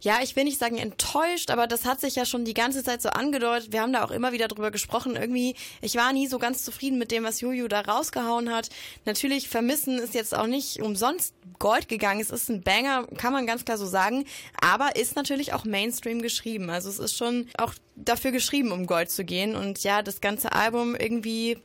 ja, 0.00 0.18
ich 0.22 0.36
will 0.36 0.44
nicht 0.44 0.58
sagen 0.58 0.78
enttäuscht, 0.78 1.50
aber 1.50 1.66
das 1.66 1.84
hat 1.84 2.00
sich 2.00 2.16
ja 2.16 2.24
schon 2.24 2.44
die 2.44 2.54
ganze 2.54 2.84
Zeit 2.84 3.02
so 3.02 3.08
angedeutet. 3.08 3.72
Wir 3.72 3.80
haben 3.80 3.92
da 3.92 4.04
auch 4.04 4.10
immer 4.10 4.32
wieder 4.32 4.48
drüber 4.48 4.70
gesprochen. 4.70 5.16
Irgendwie, 5.16 5.54
ich 5.80 5.96
war 5.96 6.12
nie 6.12 6.26
so 6.26 6.38
ganz 6.38 6.64
zufrieden 6.64 6.98
mit 6.98 7.10
dem, 7.10 7.24
was 7.24 7.40
Juju 7.40 7.68
da 7.68 7.80
rausgehauen 7.80 8.52
hat. 8.52 8.68
Natürlich, 9.04 9.48
Vermissen 9.48 9.98
ist 9.98 10.14
jetzt 10.14 10.34
auch 10.34 10.46
nicht 10.46 10.82
umsonst 10.82 11.34
Gold 11.58 11.88
gegangen. 11.88 12.20
Es 12.20 12.30
ist 12.30 12.48
ein 12.48 12.62
Banger, 12.62 13.06
kann 13.16 13.32
man 13.32 13.46
ganz 13.46 13.64
klar 13.64 13.78
so 13.78 13.86
sagen. 13.86 14.24
Aber 14.60 14.96
ist 14.96 15.16
natürlich 15.16 15.52
auch 15.52 15.64
Mainstream 15.64 16.22
geschrieben. 16.22 16.70
Also 16.70 16.88
es 16.88 16.98
ist 16.98 17.16
schon 17.16 17.48
auch 17.58 17.74
dafür 17.94 18.30
geschrieben, 18.30 18.72
um 18.72 18.86
Gold 18.86 19.10
zu 19.10 19.24
gehen. 19.24 19.56
Und 19.56 19.82
ja, 19.82 20.02
das 20.02 20.20
ganze 20.20 20.52
Album 20.52 20.94
irgendwie 20.94 21.58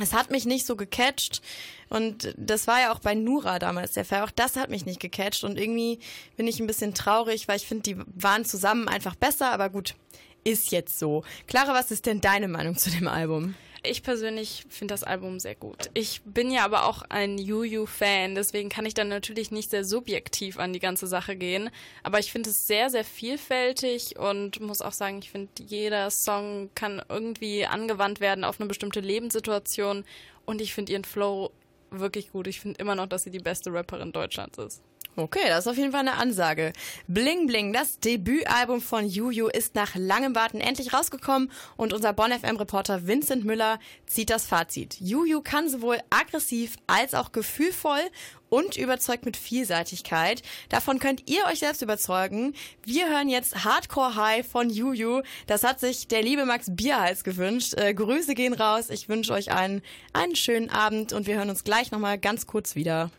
es 0.00 0.12
hat 0.12 0.30
mich 0.30 0.44
nicht 0.44 0.66
so 0.66 0.76
gecatcht. 0.76 1.40
Und 1.88 2.34
das 2.36 2.66
war 2.66 2.80
ja 2.80 2.92
auch 2.92 2.98
bei 2.98 3.14
Nura 3.14 3.58
damals 3.58 3.92
der 3.92 4.04
Fall. 4.04 4.22
Auch 4.22 4.30
das 4.30 4.56
hat 4.56 4.70
mich 4.70 4.86
nicht 4.86 5.00
gecatcht. 5.00 5.44
Und 5.44 5.58
irgendwie 5.58 6.00
bin 6.36 6.48
ich 6.48 6.58
ein 6.58 6.66
bisschen 6.66 6.94
traurig, 6.94 7.46
weil 7.46 7.56
ich 7.56 7.66
finde, 7.66 7.82
die 7.82 7.96
waren 8.14 8.44
zusammen 8.44 8.88
einfach 8.88 9.14
besser. 9.14 9.52
Aber 9.52 9.70
gut, 9.70 9.94
ist 10.42 10.72
jetzt 10.72 10.98
so. 10.98 11.22
Clara, 11.46 11.74
was 11.74 11.90
ist 11.90 12.06
denn 12.06 12.20
deine 12.20 12.48
Meinung 12.48 12.76
zu 12.76 12.90
dem 12.90 13.08
Album? 13.08 13.54
Ich 13.86 14.02
persönlich 14.02 14.64
finde 14.70 14.94
das 14.94 15.04
Album 15.04 15.38
sehr 15.40 15.54
gut. 15.54 15.90
Ich 15.92 16.22
bin 16.24 16.50
ja 16.50 16.64
aber 16.64 16.86
auch 16.86 17.02
ein 17.10 17.36
Yu-Yu-Fan, 17.36 18.34
deswegen 18.34 18.70
kann 18.70 18.86
ich 18.86 18.94
dann 18.94 19.08
natürlich 19.08 19.50
nicht 19.50 19.70
sehr 19.70 19.84
subjektiv 19.84 20.58
an 20.58 20.72
die 20.72 20.80
ganze 20.80 21.06
Sache 21.06 21.36
gehen. 21.36 21.70
Aber 22.02 22.18
ich 22.18 22.32
finde 22.32 22.50
es 22.50 22.66
sehr, 22.66 22.88
sehr 22.88 23.04
vielfältig 23.04 24.18
und 24.18 24.60
muss 24.60 24.80
auch 24.80 24.92
sagen, 24.92 25.18
ich 25.18 25.30
finde, 25.30 25.50
jeder 25.66 26.10
Song 26.10 26.70
kann 26.74 27.02
irgendwie 27.08 27.66
angewandt 27.66 28.20
werden 28.20 28.44
auf 28.44 28.58
eine 28.58 28.68
bestimmte 28.68 29.00
Lebenssituation 29.00 30.04
und 30.46 30.60
ich 30.60 30.72
finde 30.72 30.92
ihren 30.92 31.04
Flow 31.04 31.50
wirklich 32.00 32.32
gut. 32.32 32.46
Ich 32.46 32.60
finde 32.60 32.80
immer 32.80 32.94
noch, 32.94 33.06
dass 33.06 33.24
sie 33.24 33.30
die 33.30 33.38
beste 33.38 33.72
Rapperin 33.72 34.12
Deutschlands 34.12 34.58
ist. 34.58 34.82
Okay, 35.16 35.46
das 35.46 35.60
ist 35.60 35.70
auf 35.70 35.76
jeden 35.76 35.92
Fall 35.92 36.00
eine 36.00 36.14
Ansage. 36.14 36.72
Bling 37.06 37.46
Bling, 37.46 37.72
das 37.72 38.00
Debütalbum 38.00 38.80
von 38.80 39.06
Juju, 39.06 39.46
ist 39.46 39.76
nach 39.76 39.94
langem 39.94 40.34
Warten 40.34 40.60
endlich 40.60 40.92
rausgekommen 40.92 41.52
und 41.76 41.92
unser 41.92 42.12
Bonn 42.12 42.32
FM 42.32 42.56
Reporter 42.56 43.06
Vincent 43.06 43.44
Müller 43.44 43.78
zieht 44.06 44.30
das 44.30 44.46
Fazit. 44.46 44.96
Juju 45.00 45.40
kann 45.40 45.68
sowohl 45.68 45.98
aggressiv 46.10 46.76
als 46.88 47.14
auch 47.14 47.30
gefühlvoll 47.30 48.00
und 48.54 48.76
überzeugt 48.76 49.26
mit 49.26 49.36
Vielseitigkeit. 49.36 50.42
Davon 50.68 51.00
könnt 51.00 51.28
ihr 51.28 51.44
euch 51.50 51.58
selbst 51.58 51.82
überzeugen. 51.82 52.54
Wir 52.84 53.08
hören 53.08 53.28
jetzt 53.28 53.64
Hardcore 53.64 54.14
High 54.14 54.46
von 54.46 54.70
Juju. 54.70 55.22
Das 55.48 55.64
hat 55.64 55.80
sich 55.80 56.06
der 56.06 56.22
liebe 56.22 56.46
Max 56.46 56.66
Bierhals 56.70 57.24
gewünscht. 57.24 57.74
Äh, 57.74 57.94
Grüße 57.94 58.34
gehen 58.34 58.54
raus. 58.54 58.90
Ich 58.90 59.08
wünsche 59.08 59.32
euch 59.32 59.50
einen, 59.50 59.82
einen 60.12 60.36
schönen 60.36 60.70
Abend 60.70 61.12
und 61.12 61.26
wir 61.26 61.36
hören 61.36 61.50
uns 61.50 61.64
gleich 61.64 61.90
nochmal 61.90 62.16
ganz 62.16 62.46
kurz 62.46 62.76
wieder. 62.76 63.10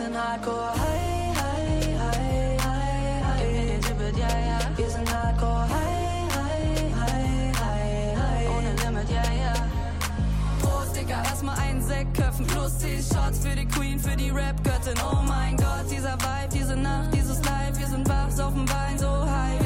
Sind 0.00 0.16
hardcore 0.16 0.72
high, 0.82 1.34
high, 1.40 1.98
high, 2.02 2.58
high, 2.58 3.22
high. 3.24 3.40
Gib 3.40 3.52
mir 3.52 3.66
den 3.66 3.80
Gibbet, 3.80 4.16
ja, 4.16 4.28
ja. 4.28 4.58
Wir 4.76 4.90
sind 4.90 5.08
hardcore 5.14 5.68
high, 5.68 6.28
high, 6.36 6.92
high, 7.00 7.52
high, 7.60 8.16
high. 8.16 8.48
Ohne 8.56 8.72
Limit, 8.82 9.10
ja, 9.10 9.26
ja. 9.44 9.54
Prost, 10.62 10.96
Digga, 10.96 11.22
erstmal 11.24 11.58
einen 11.58 11.82
Sekt 11.82 12.14
köpfen 12.16 12.46
plus 12.46 12.78
10 12.78 13.02
Shots 13.02 13.38
für 13.44 13.54
die 13.54 13.66
Queen, 13.66 13.98
für 13.98 14.16
die 14.16 14.30
Rap-Göttin. 14.30 14.98
Oh 15.12 15.22
mein 15.26 15.56
Gott, 15.56 15.86
dieser 15.90 16.14
Vibe, 16.14 16.48
diese 16.52 16.76
Nacht, 16.76 17.12
dieses 17.12 17.38
Live. 17.44 17.78
Wir 17.78 17.86
sind 17.86 18.08
wach, 18.08 18.30
saufen 18.30 18.66
Wein, 18.68 18.98
so 18.98 19.08
high. 19.08 19.59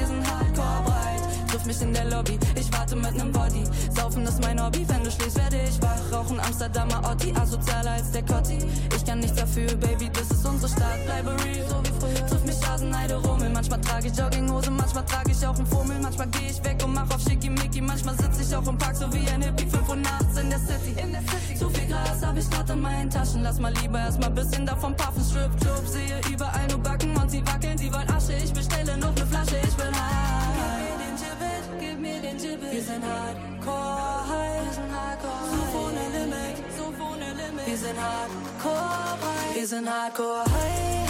Triff 1.64 1.80
mich 1.80 1.88
in 1.88 1.94
der 1.94 2.04
Lobby, 2.10 2.38
ich 2.56 2.70
warte 2.72 2.94
mit 2.94 3.16
nem 3.16 3.32
Body. 3.32 3.64
Saufen 3.96 4.26
ist 4.26 4.38
mein 4.42 4.62
Hobby, 4.62 4.84
wenn 4.86 5.02
du 5.02 5.10
schläfst, 5.10 5.38
werde 5.38 5.56
ich 5.66 5.80
wach. 5.80 5.98
Rauchen 6.12 6.38
Amsterdamer 6.38 7.00
Otti, 7.10 7.32
asozialer 7.40 7.92
als 7.92 8.10
der 8.10 8.22
Cotti. 8.22 8.58
Ich 8.94 9.04
kann 9.04 9.20
nichts 9.20 9.38
dafür, 9.38 9.74
Baby, 9.76 10.10
das 10.12 10.30
ist 10.30 10.44
unsere 10.44 10.70
Stadt. 10.70 11.02
Bleibe 11.06 11.30
real, 11.42 11.66
so 11.66 11.80
wie 11.82 12.00
früher. 12.00 12.26
Triff 12.26 12.44
mich 12.44 12.68
Hasenheide, 12.68 13.16
Rummel. 13.16 13.48
Manchmal 13.48 13.80
trage 13.80 14.08
ich 14.08 14.16
Jogginghose, 14.16 14.70
manchmal 14.70 15.06
trage 15.06 15.30
ich 15.30 15.46
auch 15.46 15.56
einen 15.56 15.66
Fummel. 15.66 15.98
Manchmal 16.00 16.26
geh 16.28 16.50
ich 16.50 16.62
weg 16.64 16.82
und 16.84 16.92
mach 16.92 17.10
auf 17.10 17.22
Schickimicki. 17.22 17.80
Manchmal 17.80 18.14
sitz 18.16 18.46
ich 18.46 18.54
auch 18.54 18.68
im 18.68 18.76
Park, 18.76 18.96
so 18.96 19.10
wie 19.14 19.26
ein 19.30 19.40
Hippie. 19.40 19.66
5 19.66 19.88
Uhr 19.88 19.96
nachts 19.96 20.36
in 20.36 20.50
der 20.50 20.58
City. 20.58 21.00
In 21.00 21.12
der 21.12 21.22
City. 21.22 21.58
Zu 21.58 21.70
viel 21.70 21.86
Gras 21.86 22.20
hab 22.22 22.36
ich 22.36 22.50
grad 22.50 22.68
in 22.68 22.80
meinen 22.82 23.08
Taschen. 23.08 23.42
Lass 23.42 23.58
mal 23.58 23.72
lieber 23.80 24.00
erstmal 24.00 24.30
bisschen 24.30 24.66
davon 24.66 24.94
puffen. 24.96 25.24
Strip, 25.24 25.58
Club, 25.60 25.82
sehe 25.86 26.20
überall 26.30 26.66
nur 26.68 26.80
Backen 26.80 27.16
und 27.16 27.30
sie 27.30 27.40
wackeln. 27.46 27.78
Sie 27.78 27.90
wollen 27.90 28.10
Asche, 28.10 28.34
ich 28.34 28.52
bestelle 28.52 28.98
noch 28.98 29.14
ne 29.14 29.26
Flasche. 29.26 29.56
Ich 29.66 29.74
bin 29.76 29.86
high. 29.86 30.23
Gib 32.44 32.60
mir 32.60 32.68
den 32.68 32.70
Gibbet. 32.70 32.72
Wir 32.72 32.82
sind 32.82 33.04
hardcore 33.04 34.28
high. 34.28 34.64
Wir 34.64 34.72
sind 34.72 34.92
hardcore 34.92 35.44
So 35.72 35.78
ohne 35.78 36.04
Limit, 36.16 36.56
so 36.76 36.84
ohne 37.02 37.28
Limit. 37.40 37.66
Wir 37.66 37.78
sind 37.78 37.98
hardcore 37.98 39.18
high. 39.24 39.56
Wir 39.56 39.66
sind 39.66 39.88
hardcore 39.88 40.44
high, 40.44 40.52
high, 40.52 41.03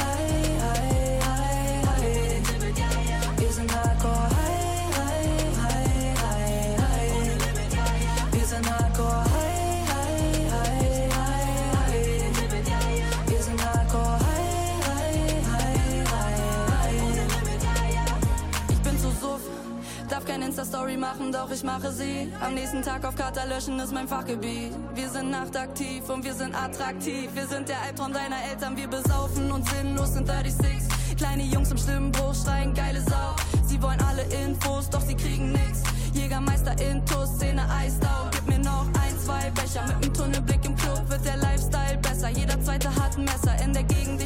Insta-Story 20.57 20.97
machen, 20.97 21.33
doch 21.33 21.51
ich 21.51 21.65
mache 21.65 21.91
sie. 21.91 22.33
Am 22.41 22.55
nächsten 22.55 22.81
Tag 22.81 23.05
auf 23.05 23.17
Kater 23.17 23.45
löschen 23.45 23.77
ist 23.81 23.93
mein 23.93 24.07
Fachgebiet. 24.07 24.71
Wir 24.95 25.09
sind 25.09 25.33
nachtaktiv 25.33 26.09
und 26.09 26.25
wir 26.25 26.33
sind 26.33 26.55
attraktiv. 26.55 27.29
Wir 27.35 27.49
sind 27.49 27.69
der 27.69 27.81
Albtraum 27.81 28.13
deiner 28.13 28.37
Eltern, 28.49 28.77
wir 28.77 28.87
besaufen 28.87 29.51
und 29.51 29.69
sinnlos 29.69 30.15
in 30.15 30.25
36. 30.25 31.17
Kleine 31.17 31.43
Jungs 31.43 31.73
im 31.73 31.79
Stimmbruch 31.79 32.37
schreien 32.37 32.73
geile 32.73 33.01
Sau. 33.01 33.35
Sie 33.67 33.83
wollen 33.83 34.01
alle 34.09 34.23
Infos, 34.45 34.89
doch 34.89 35.01
sie 35.01 35.17
kriegen 35.17 35.51
nix. 35.51 35.83
Jägermeister 36.13 36.81
Intus, 36.89 37.31
Szene 37.31 37.69
Eisdau. 37.69 38.31
Gib 38.31 38.47
mir 38.47 38.61
noch 38.61 38.87
ein, 39.03 39.19
zwei 39.19 39.51
Becher. 39.51 39.85
Mit 39.89 40.05
dem 40.05 40.15
Tunnelblick 40.15 40.65
im 40.65 40.77
Club 40.77 41.03
wird 41.09 41.25
der 41.25 41.37
Lifestyle 41.39 41.99
besser. 42.01 42.29
Jeder 42.29 42.63
zweite 42.63 42.95
hat 42.95 43.19
ein 43.19 43.25
Messer 43.25 43.61
in 43.65 43.73
der 43.73 43.83
Gegend, 43.83 44.21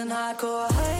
high. 0.00 0.06
Wir 0.06 0.06
sind 0.06 0.16
hardcore 0.16 0.68
high, 0.68 0.76
high, 0.76 0.99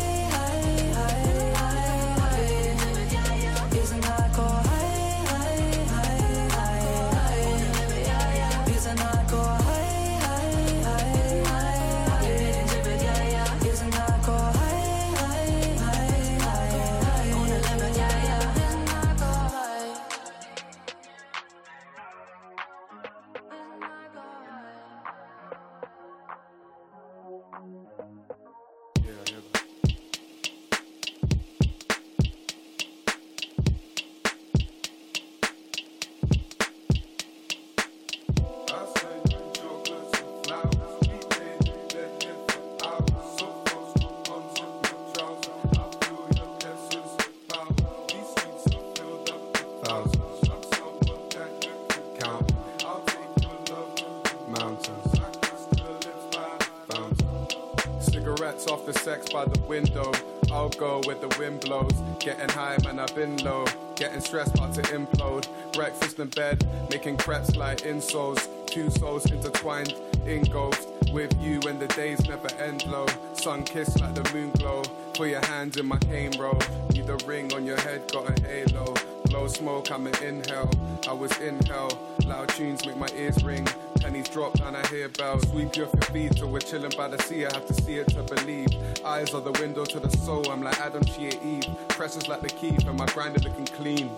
window. 59.81 60.13
I'll 60.53 60.69
go 60.69 61.01
where 61.05 61.17
the 61.17 61.35
wind 61.39 61.61
blows. 61.61 61.93
Getting 62.19 62.49
high, 62.49 62.77
man, 62.85 62.99
I've 62.99 63.15
been 63.15 63.37
low. 63.39 63.65
Getting 63.97 64.21
stressed, 64.21 64.55
about 64.55 64.75
to 64.75 64.83
implode. 64.83 65.47
Breakfast 65.73 66.19
in 66.19 66.29
bed, 66.29 66.67
making 66.91 67.17
crepes 67.19 67.57
like 67.57 67.79
insoles. 67.79 68.49
Two 68.67 68.91
souls 68.91 69.31
intertwined, 69.31 69.95
engulfed 70.27 70.87
with 71.13 71.33
you 71.41 71.61
when 71.61 71.79
the 71.79 71.87
days 71.89 72.21
never 72.29 72.49
end 72.55 72.87
low. 72.87 73.07
Sun 73.35 73.65
kissed 73.65 74.01
like 74.01 74.15
the 74.15 74.29
moon 74.35 74.51
glow. 74.53 74.83
Put 75.15 75.31
your 75.31 75.45
hands 75.47 75.77
in 75.77 75.87
my 75.87 75.99
cane 75.99 76.39
roll. 76.39 76.61
Need 76.93 77.09
a 77.09 77.17
ring 77.27 77.53
on 77.55 77.65
your 77.65 77.81
head, 77.81 78.11
got 78.13 78.29
a 78.29 78.43
halo. 78.43 78.95
Blow 79.31 79.47
smoke, 79.47 79.93
I'm 79.93 80.09
an 80.09 80.23
inhale. 80.25 80.69
I 81.09 81.13
was 81.13 81.31
in 81.39 81.65
hell. 81.67 81.97
Loud 82.27 82.49
tunes 82.49 82.85
make 82.85 82.97
my 82.97 83.07
ears 83.15 83.45
ring. 83.45 83.65
Pennies 84.01 84.29
drop 84.29 84.61
and 84.61 84.77
I 84.77 84.85
hear 84.89 85.09
bells. 85.09 85.49
Sweep 85.49 85.77
you 85.77 85.85
off 85.85 85.95
your 85.95 86.03
feet 86.03 86.37
till 86.37 86.51
we're 86.51 86.59
chilling 86.59 86.91
by 86.97 87.07
the 87.07 87.23
sea. 87.23 87.47
I 87.47 87.55
have 87.55 87.65
to 87.67 87.75
see 87.75 87.95
it 87.95 88.09
to 88.09 88.25
believe. 88.25 88.67
Eyes 89.05 89.33
are 89.33 89.41
the 89.41 89.53
window 89.53 89.85
to 89.85 90.01
the 90.01 90.11
soul. 90.11 90.51
I'm 90.51 90.63
like 90.63 90.81
Adam, 90.81 91.07
she 91.07 91.29
Eve. 91.29 91.65
Precious 91.91 92.27
like 92.27 92.43
the 92.43 92.49
key, 92.49 92.77
and 92.85 92.99
my 92.99 93.07
grinder 93.07 93.39
looking 93.39 93.67
clean. 93.67 94.11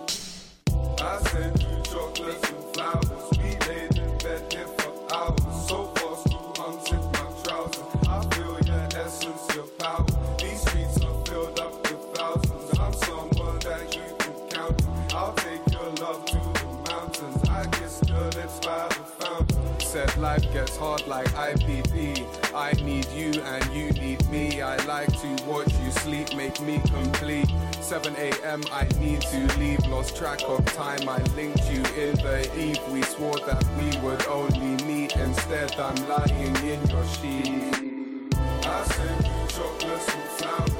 I 0.99 1.19
sent 1.19 1.61
you 1.61 1.81
chocolates 1.83 2.52
life 20.17 20.41
gets 20.51 20.75
hard 20.75 21.05
like 21.05 21.27
IPP. 21.27 22.25
I 22.55 22.71
need 22.83 23.05
you 23.11 23.39
and 23.41 23.63
you 23.73 23.91
need 23.91 24.27
me. 24.29 24.61
I 24.61 24.75
like 24.85 25.09
to 25.21 25.43
watch 25.45 25.71
you 25.83 25.91
sleep, 25.91 26.35
make 26.35 26.59
me 26.61 26.81
complete. 26.85 27.47
7 27.79 28.15
a.m. 28.15 28.63
I 28.71 28.85
need 28.99 29.21
to 29.21 29.57
leave. 29.59 29.85
Lost 29.87 30.17
track 30.17 30.41
of 30.47 30.65
time. 30.73 31.07
I 31.07 31.21
linked 31.35 31.69
you 31.71 31.83
in 31.95 32.15
the 32.15 32.49
eve. 32.57 32.79
We 32.91 33.03
swore 33.03 33.37
that 33.45 33.63
we 33.77 33.99
would 33.99 34.25
only 34.25 34.83
meet. 34.85 35.15
Instead, 35.15 35.79
I'm 35.79 36.07
lying 36.07 36.55
in 36.65 36.81
your 36.89 37.05
sheet. 37.05 37.73
I 38.65 38.83
flowers. 40.37 40.72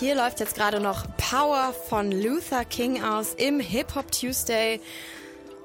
Hier 0.00 0.14
läuft 0.14 0.38
jetzt 0.38 0.54
gerade 0.54 0.78
noch 0.78 1.06
Power 1.16 1.74
von 1.88 2.12
Luther 2.12 2.64
King 2.64 3.02
aus 3.02 3.34
im 3.34 3.58
Hip 3.58 3.96
Hop 3.96 4.12
Tuesday. 4.12 4.80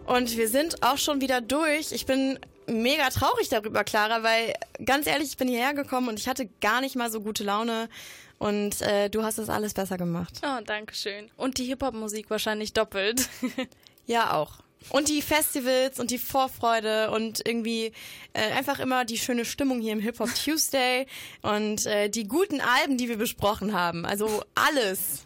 Und 0.07 0.35
wir 0.35 0.49
sind 0.49 0.81
auch 0.81 0.97
schon 0.97 1.22
wieder 1.22 1.39
durch. 1.39 1.91
Ich 1.91 2.07
bin 2.07 2.39
mega 2.65 3.10
traurig 3.11 3.49
darüber, 3.49 3.84
Clara, 3.84 4.23
weil 4.23 4.55
ganz 4.84 5.05
ehrlich, 5.05 5.30
ich 5.30 5.38
bin 5.38 5.47
hierher 5.47 5.76
gekommen 5.76 6.07
und 6.10 6.19
ich 6.19 6.27
hatte 6.27 6.49
gar 6.61 6.81
nicht 6.81 6.95
mal 6.95 7.11
so 7.11 7.22
gute 7.22 7.43
Laune. 7.43 7.89
Und 8.39 8.81
äh, 8.81 9.07
du 9.10 9.22
hast 9.22 9.38
das 9.38 9.49
alles 9.49 9.76
besser 9.76 9.99
gemacht. 9.99 10.41
Oh, 10.43 10.64
danke 10.65 10.95
schön. 10.95 11.30
Und 11.38 11.60
die 11.60 11.65
Hip-Hop-Musik 11.65 12.31
wahrscheinlich 12.31 12.73
doppelt. 12.73 13.30
Ja, 14.07 14.34
auch. 14.34 14.62
Und 14.89 15.10
die 15.10 15.22
Festivals 15.22 15.99
und 15.99 16.11
die 16.11 16.18
Vorfreude 16.18 17.11
und 17.11 17.45
irgendwie 17.45 17.91
äh, 18.34 18.51
einfach 18.51 18.80
immer 18.80 19.05
die 19.05 19.18
schöne 19.18 19.45
Stimmung 19.45 19.81
hier 19.81 19.93
im 19.93 19.99
Hip 19.99 20.19
Hop 20.19 20.30
Tuesday 20.35 21.07
und 21.41 21.85
äh, 21.85 22.10
die 22.10 22.27
guten 22.27 22.61
Alben, 22.61 22.97
die 22.97 23.10
wir 23.10 23.18
besprochen 23.18 23.73
haben. 23.73 24.05
Also 24.05 24.43
alles. 24.55 25.26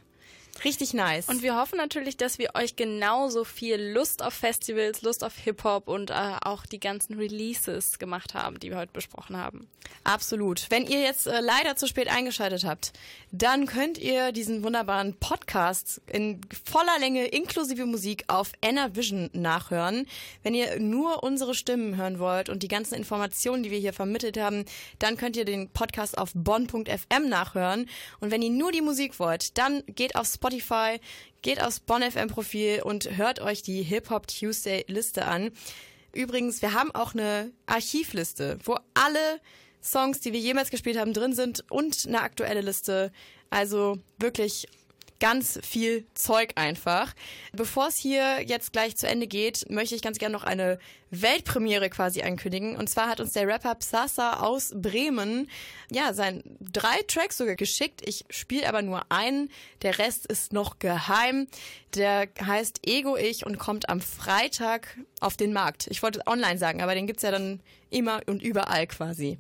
Richtig 0.64 0.94
nice. 0.94 1.28
Und 1.28 1.42
wir 1.42 1.56
hoffen 1.56 1.78
natürlich, 1.78 2.18
dass 2.18 2.40
wir 2.40 2.56
euch 2.56 2.76
genauso 2.76 3.44
viel 3.44 3.82
Lust 3.82 4.24
auf 4.24 4.34
Festivals, 4.34 5.02
Lust 5.02 5.24
auf 5.24 5.36
Hip-Hop 5.38 5.88
und 5.88 6.10
äh, 6.10 6.14
auch 6.42 6.66
die 6.66 6.80
ganzen 6.80 7.16
Releases 7.18 8.00
gemacht 8.00 8.34
haben, 8.34 8.60
die 8.60 8.70
wir 8.70 8.78
heute 8.78 8.92
besprochen 8.92 9.38
haben. 9.38 9.68
Absolut. 10.04 10.68
Wenn 10.70 10.86
ihr 10.86 11.02
jetzt 11.02 11.28
äh, 11.28 11.40
leider 11.42 11.76
zu 11.76 11.88
spät 11.88 12.10
eingeschaltet 12.10 12.66
habt, 12.66 12.94
dann 13.32 13.66
könnt 13.66 13.98
ihr 13.98 14.32
diesen 14.32 14.64
wunderbaren 14.64 15.16
Podcast 15.16 16.02
in 16.08 16.42
voller 16.66 16.98
Länge 17.00 17.26
inklusive 17.26 17.86
Musik 17.86 18.24
auf 18.28 18.52
Vision 18.94 19.30
nachhören. 19.34 20.08
Wenn 20.44 20.56
ihr 20.56 20.80
nur 20.80 21.24
unsere 21.24 21.54
Stimmen 21.54 21.98
hören 21.98 22.20
wollt 22.20 22.50
und 22.50 22.64
die 22.64 22.68
ganzen 22.68 22.96
Informationen, 22.96 23.64
die 23.64 23.72
wir 23.72 23.80
hier 23.80 23.94
vermittelt 23.94 24.38
haben, 24.38 24.66
dann 25.00 25.18
könnt 25.18 25.36
ihr 25.36 25.46
den 25.46 25.70
Podcast 25.70 26.18
auf 26.18 26.32
bonn.fm 26.34 27.28
nachhören. 27.28 27.90
Und 28.20 28.32
wenn 28.32 28.42
ihr 28.42 28.50
nur 28.50 28.72
die 28.72 28.82
Musik 28.82 29.20
wollt, 29.20 29.58
dann 29.58 29.84
geht 29.88 30.16
auf 30.16 30.28
Spotify, 30.28 30.47
geht 31.42 31.62
aufs 31.62 31.80
Bonn 31.80 32.02
FM 32.02 32.28
Profil 32.28 32.82
und 32.84 33.18
hört 33.18 33.40
euch 33.40 33.62
die 33.62 33.84
Hip 33.84 34.10
Hop 34.10 34.28
Tuesday 34.28 34.86
Liste 34.88 35.26
an. 35.26 35.52
Übrigens, 36.14 36.62
wir 36.62 36.74
haben 36.74 36.92
auch 36.96 37.14
eine 37.14 37.52
Archivliste, 37.66 38.58
wo 38.64 38.78
alle 38.94 39.40
Songs, 39.84 40.20
die 40.20 40.34
wir 40.34 40.40
jemals 40.40 40.70
gespielt 40.70 40.98
haben, 40.98 41.14
drin 41.14 41.34
sind 41.34 41.64
und 41.70 42.06
eine 42.08 42.22
aktuelle 42.22 42.62
Liste. 42.62 43.12
Also 43.50 43.98
wirklich 44.18 44.68
ganz 45.20 45.60
viel 45.64 46.06
Zeug 46.14 46.52
einfach. 46.56 47.14
Bevor 47.54 47.88
es 47.88 47.98
hier 47.98 48.42
jetzt 48.42 48.74
gleich 48.74 48.96
zu 48.98 49.08
Ende 49.08 49.28
geht, 49.28 49.70
möchte 49.70 49.96
ich 49.96 50.02
ganz 50.02 50.18
gerne 50.18 50.34
noch 50.34 50.44
eine 50.44 50.80
Weltpremiere 51.10 51.90
quasi 51.90 52.22
ankündigen. 52.22 52.76
Und 52.76 52.90
zwar 52.90 53.08
hat 53.10 53.20
uns 53.20 53.34
der 53.34 53.48
Rapper 53.48 53.76
Psasa 53.76 54.42
aus 54.42 54.74
Bremen 54.76 55.50
ja 55.92 56.14
sein 56.14 56.44
drei 56.60 57.02
Tracks 57.08 57.38
sogar 57.38 57.56
geschickt. 57.56 58.02
Ich 58.06 58.26
spiele 58.30 58.68
aber 58.68 58.82
nur 58.82 59.12
einen. 59.12 59.50
Der 59.82 60.00
Rest 60.00 60.26
ist 60.26 60.54
noch 60.54 60.80
geheim. 60.80 61.48
Der 61.96 62.28
heißt 62.42 62.82
Ego 62.86 63.16
Ich 63.18 63.46
und 63.46 63.58
kommt 63.58 63.90
am 63.90 64.02
Freitag 64.02 64.98
auf 65.20 65.38
den 65.38 65.54
Markt. 65.54 65.88
Ich 65.90 66.04
wollte 66.04 66.26
online 66.28 66.58
sagen, 66.58 66.82
aber 66.82 66.94
den 66.94 67.08
gibt's 67.08 67.24
ja 67.24 67.32
dann 67.32 67.62
immer 67.90 68.22
und 68.28 68.44
überall 68.44 68.88
quasi. 68.88 69.38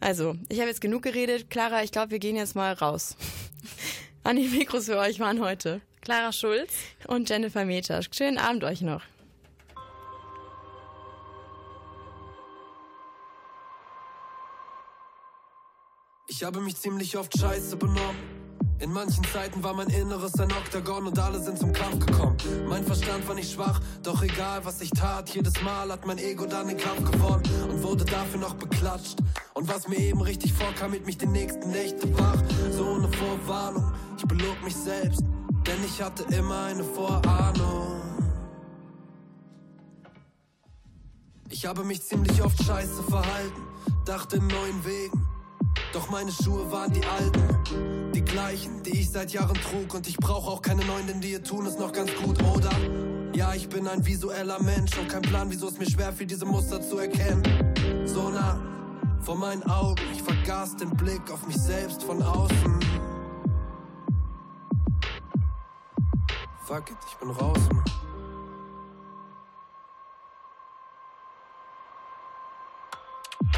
Also, 0.00 0.36
ich 0.50 0.58
habe 0.58 0.68
jetzt 0.68 0.82
genug 0.82 1.02
geredet. 1.02 1.48
Clara, 1.48 1.82
ich 1.82 1.90
glaube, 1.90 2.10
wir 2.10 2.18
gehen 2.18 2.36
jetzt 2.36 2.54
mal 2.54 2.74
raus. 2.74 3.16
An 4.26 4.36
die 4.36 4.48
Mikros 4.48 4.86
für 4.86 4.96
euch 4.96 5.20
waren 5.20 5.38
heute 5.42 5.82
Clara 6.00 6.32
Schulz 6.32 6.72
und 7.08 7.28
Jennifer 7.28 7.66
Metasch. 7.66 8.08
Schönen 8.10 8.38
Abend 8.38 8.64
euch 8.64 8.80
noch. 8.80 9.02
Ich 16.26 16.42
habe 16.42 16.60
mich 16.60 16.74
ziemlich 16.76 17.18
oft 17.18 17.38
scheiße 17.38 17.76
benommen. 17.76 18.33
In 18.84 18.92
manchen 18.92 19.24
Zeiten 19.24 19.62
war 19.62 19.72
mein 19.72 19.88
Inneres 19.88 20.38
ein 20.38 20.52
Oktagon 20.52 21.06
und 21.06 21.18
alle 21.18 21.40
sind 21.40 21.58
zum 21.58 21.72
Kampf 21.72 22.04
gekommen. 22.04 22.36
Mein 22.68 22.84
Verstand 22.84 23.26
war 23.26 23.34
nicht 23.34 23.50
schwach, 23.50 23.80
doch 24.02 24.22
egal 24.22 24.62
was 24.66 24.82
ich 24.82 24.90
tat, 24.90 25.30
jedes 25.30 25.54
Mal 25.62 25.90
hat 25.90 26.04
mein 26.06 26.18
Ego 26.18 26.44
dann 26.44 26.68
den 26.68 26.76
Kampf 26.76 27.10
gewonnen 27.10 27.44
und 27.70 27.82
wurde 27.82 28.04
dafür 28.04 28.40
noch 28.40 28.52
beklatscht. 28.52 29.20
Und 29.54 29.68
was 29.68 29.88
mir 29.88 29.96
eben 29.96 30.20
richtig 30.20 30.52
vorkam, 30.52 30.92
hielt 30.92 31.06
mich 31.06 31.16
die 31.16 31.24
nächsten 31.24 31.70
Nächte 31.70 32.12
wach. 32.18 32.36
So 32.72 32.84
ohne 32.84 33.08
Vorwarnung, 33.08 33.90
ich 34.18 34.24
belog 34.26 34.62
mich 34.62 34.76
selbst, 34.76 35.22
denn 35.66 35.82
ich 35.82 36.02
hatte 36.02 36.24
immer 36.36 36.64
eine 36.64 36.84
Vorahnung. 36.84 38.02
Ich 41.48 41.64
habe 41.64 41.84
mich 41.84 42.02
ziemlich 42.02 42.42
oft 42.42 42.62
scheiße 42.62 43.02
verhalten, 43.04 43.62
dachte 44.04 44.36
in 44.36 44.46
neuen 44.46 44.84
Wegen. 44.84 45.33
Doch 45.94 46.10
meine 46.10 46.32
Schuhe 46.32 46.72
waren 46.72 46.92
die 46.92 47.04
alten, 47.04 48.10
die 48.12 48.24
gleichen, 48.24 48.82
die 48.82 48.98
ich 48.98 49.12
seit 49.12 49.30
Jahren 49.30 49.54
trug. 49.54 49.94
Und 49.94 50.08
ich 50.08 50.16
brauche 50.16 50.50
auch 50.50 50.60
keine 50.60 50.84
neuen, 50.84 51.06
denn 51.06 51.20
die 51.20 51.38
tun 51.38 51.66
es 51.66 51.78
noch 51.78 51.92
ganz 51.92 52.10
gut, 52.16 52.42
oder? 52.42 52.72
Ja, 53.32 53.54
ich 53.54 53.68
bin 53.68 53.86
ein 53.86 54.04
visueller 54.04 54.60
Mensch 54.60 54.98
und 54.98 55.08
kein 55.08 55.22
Plan, 55.22 55.48
wieso 55.50 55.68
es 55.68 55.78
mir 55.78 55.88
schwer 55.88 56.12
fiel, 56.12 56.26
diese 56.26 56.46
Muster 56.46 56.82
zu 56.82 56.98
erkennen. 56.98 57.44
So 58.06 58.28
nah 58.28 58.60
vor 59.20 59.36
meinen 59.36 59.62
Augen, 59.70 60.02
ich 60.12 60.20
vergaß 60.20 60.76
den 60.76 60.90
Blick 60.90 61.30
auf 61.30 61.46
mich 61.46 61.56
selbst 61.56 62.02
von 62.02 62.20
außen. 62.20 62.80
Fuck 66.64 66.90
it, 66.90 66.96
ich 67.08 67.14
bin 67.18 67.30
raus, 67.30 67.58
Mann. 67.72 67.84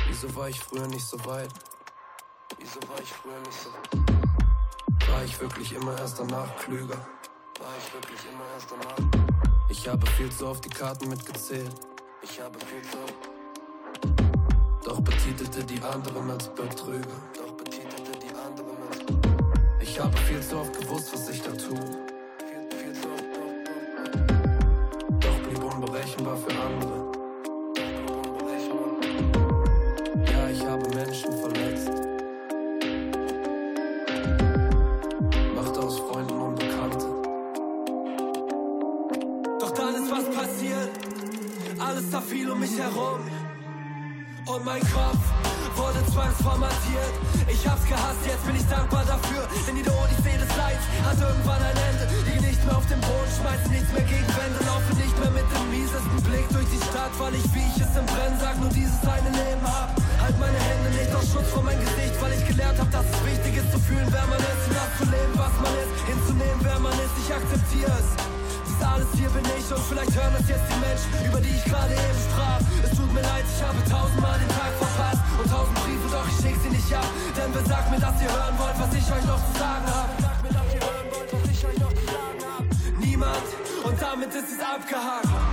Wieso 0.07 0.37
war 0.37 0.51
ich 0.51 0.61
früher 0.61 0.87
nicht 0.87 1.07
so 1.07 1.17
weit? 1.25 1.49
Wieso 2.59 2.81
war 2.89 3.01
ich 3.02 3.12
früher 3.12 3.39
nicht 3.40 3.60
so 3.60 5.12
War 5.12 5.24
ich 5.24 5.40
wirklich 5.40 5.73
immer 5.74 5.98
erst 5.98 6.20
danach 6.20 6.56
klüger? 6.56 6.97
War 7.59 7.74
ich 7.78 7.93
wirklich 7.93 8.20
immer 8.32 8.44
erst 8.55 8.70
danach? 8.70 9.23
Ich 9.68 9.89
habe 9.89 10.06
viel 10.12 10.31
zu 10.31 10.47
oft 10.47 10.64
die 10.64 10.70
Karten 10.70 11.09
mitgezählt. 11.09 11.74
Ich 12.23 12.40
habe 12.40 12.59
viel 12.60 12.82
zu 12.82 12.98
oft. 12.98 14.85
Doch 14.85 15.01
betitelte 15.01 15.64
die 15.64 15.82
anderen 15.82 16.31
als 16.31 16.48
Betrüger. 16.55 17.16
Doch 17.35 17.52
betitelte 17.52 18.12
die 18.12 18.35
anderen 18.35 18.77
als 18.90 18.98
Ich 19.81 19.98
habe 19.98 20.16
viel 20.16 20.40
zu 20.40 20.59
oft 20.59 20.81
gewusst, 20.81 21.12
was 21.12 21.28
ich 21.28 21.43
da 21.43 21.51
tue. 21.51 22.16
Mich 42.67 42.79
herum. 42.79 43.21
Und 44.47 44.65
mein 44.65 44.81
Kopf 44.91 45.23
wurde 45.75 46.01
zwangsformatiert. 46.11 47.15
Ich 47.47 47.67
hab's 47.67 47.87
gehasst, 47.87 48.23
jetzt 48.27 48.45
bin 48.47 48.57
ich 48.57 48.67
dankbar 48.67 49.05
dafür. 49.05 49.43
Denn 49.67 49.77
die 49.77 49.87
Odyssee 49.87 50.39
des 50.39 50.51
Leids 50.57 50.83
hat 51.07 51.19
irgendwann 51.19 51.63
ein 51.63 51.79
Ende. 51.91 52.05
Liege 52.27 52.43
nicht 52.43 52.63
mehr 52.65 52.77
auf 52.77 52.87
dem 52.87 53.01
Boden, 53.01 53.31
schmeiß 53.39 53.63
nichts 53.71 53.91
mehr 53.93 54.07
gegen 54.07 54.27
Wände. 54.35 54.59
Laufe 54.67 54.93
nicht 54.95 55.17
mehr 55.19 55.31
mit 55.31 55.47
dem 55.47 55.65
miesesten 55.71 56.21
Blick 56.27 56.47
durch 56.51 56.67
die 56.71 56.83
Stadt, 56.91 57.15
weil 57.19 57.35
ich, 57.35 57.47
wie 57.55 57.67
ich 57.71 57.79
es 57.83 57.93
im 57.95 58.07
Brennen 58.07 58.39
sag, 58.39 58.59
nur 58.59 58.71
dieses 58.71 59.03
eine 59.03 59.31
Leben 59.31 59.67
hab. 59.67 59.91
Halt 60.23 60.37
meine 60.39 60.59
Hände 60.59 60.89
nicht 60.99 61.13
aus 61.15 61.27
Schutz 61.31 61.49
vor 61.51 61.63
mein 61.63 61.79
Gesicht, 61.79 62.15
weil 62.23 62.33
ich 62.35 62.45
gelernt 62.47 62.79
hab, 62.79 62.91
dass 62.91 63.07
es 63.07 63.19
wichtig 63.27 63.63
ist 63.63 63.71
zu 63.71 63.79
fühlen, 63.79 64.07
wer 64.11 64.27
man 64.27 64.43
ist. 64.43 64.63
Und 64.67 64.75
das 64.75 64.91
zu 64.99 65.05
leben, 65.07 65.35
was 65.39 65.55
man 65.63 65.75
ist. 65.83 65.93
Hinzunehmen, 66.07 66.61
wer 66.63 66.79
man 66.79 66.95
ist. 66.99 67.15
Ich 67.19 67.31
akzeptiere 67.31 67.95
es. 67.95 68.26
Dies 68.77 68.86
alles 68.86 69.07
hier 69.16 69.28
bin 69.31 69.44
ich 69.57 69.73
und 69.73 69.82
vielleicht 69.89 70.15
hören 70.15 70.35
das 70.36 70.48
jetzt 70.48 70.65
die 70.69 70.81
Menschen, 70.81 71.11
über 71.28 71.40
die 71.40 71.48
ich 71.48 71.65
gerade 71.65 71.93
eben 71.93 72.20
sprach. 72.28 72.61
Es 72.82 72.90
tut 72.90 73.12
mir 73.12 73.23
leid, 73.23 73.44
ich 73.44 73.62
habe 73.62 73.78
tausendmal 73.89 74.39
den 74.39 74.48
Tag 74.48 74.73
verpasst 74.77 75.23
und 75.40 75.51
tausend 75.51 75.74
Briefe, 75.81 76.09
doch 76.11 76.27
ich 76.28 76.36
schick 76.36 76.57
sie 76.62 76.70
nicht 76.70 76.93
ab. 76.93 77.07
Denn 77.36 77.53
besagt 77.53 77.90
mir, 77.90 78.01
dass 78.01 78.20
ihr 78.20 78.32
hören 78.32 78.59
wollt, 78.59 78.78
was 78.78 78.93
ich 78.94 79.07
euch 79.12 79.24
noch 79.24 79.40
zu 79.40 79.59
sagen 79.59 79.86
hab. 79.86 80.09
Sagt 80.20 80.43
mir, 80.43 80.53
dass 80.53 80.69
ihr 80.74 80.81
hören 80.81 81.09
wollt, 81.09 81.32
was 81.32 81.51
ich 81.51 81.66
euch 81.66 81.78
noch 81.78 81.93
zu 81.94 82.05
sagen 82.05 82.40
hab. 82.44 82.65
Niemand 83.01 83.47
und 83.85 84.03
damit 84.03 84.28
ist 84.35 84.51
es 84.53 84.61
abgehakt. 84.61 85.45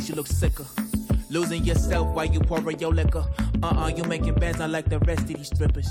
You 0.00 0.14
look 0.14 0.26
sicker. 0.26 0.64
Losing 1.30 1.64
yourself 1.64 2.08
while 2.14 2.26
you 2.26 2.40
pouring 2.40 2.78
your 2.78 2.94
liquor. 2.94 3.24
Uh 3.62 3.66
uh, 3.66 3.88
you 3.88 4.04
making 4.04 4.34
bands 4.34 4.60
unlike 4.60 4.88
the 4.88 4.98
rest 5.00 5.22
of 5.22 5.36
these 5.36 5.48
strippers. 5.48 5.88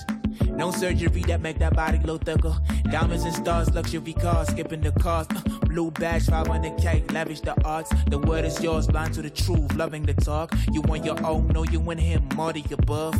No 0.61 0.69
surgery 0.69 1.23
that 1.23 1.41
make 1.41 1.57
that 1.57 1.75
body 1.75 1.99
look 2.05 2.23
thicker. 2.23 2.55
Diamonds 2.91 3.23
and 3.23 3.33
stars, 3.33 3.73
luxury 3.73 4.13
cars, 4.13 4.47
skipping 4.49 4.81
the 4.81 4.91
cost. 4.91 5.31
Uh, 5.35 5.39
blue 5.65 5.89
badge, 5.89 6.27
500k, 6.27 7.11
lavish 7.11 7.39
the 7.39 7.59
arts. 7.65 7.91
The 8.11 8.19
word 8.19 8.45
is 8.45 8.61
yours, 8.61 8.85
blind 8.85 9.15
to 9.15 9.23
the 9.23 9.31
truth, 9.31 9.73
loving 9.73 10.03
the 10.03 10.13
talk. 10.13 10.53
You 10.71 10.81
want 10.81 11.03
your 11.03 11.17
own, 11.25 11.47
no, 11.47 11.63
you 11.63 11.79
want 11.79 11.99
him, 11.99 12.29
more 12.35 12.53
the 12.53 12.63
above. 12.71 13.15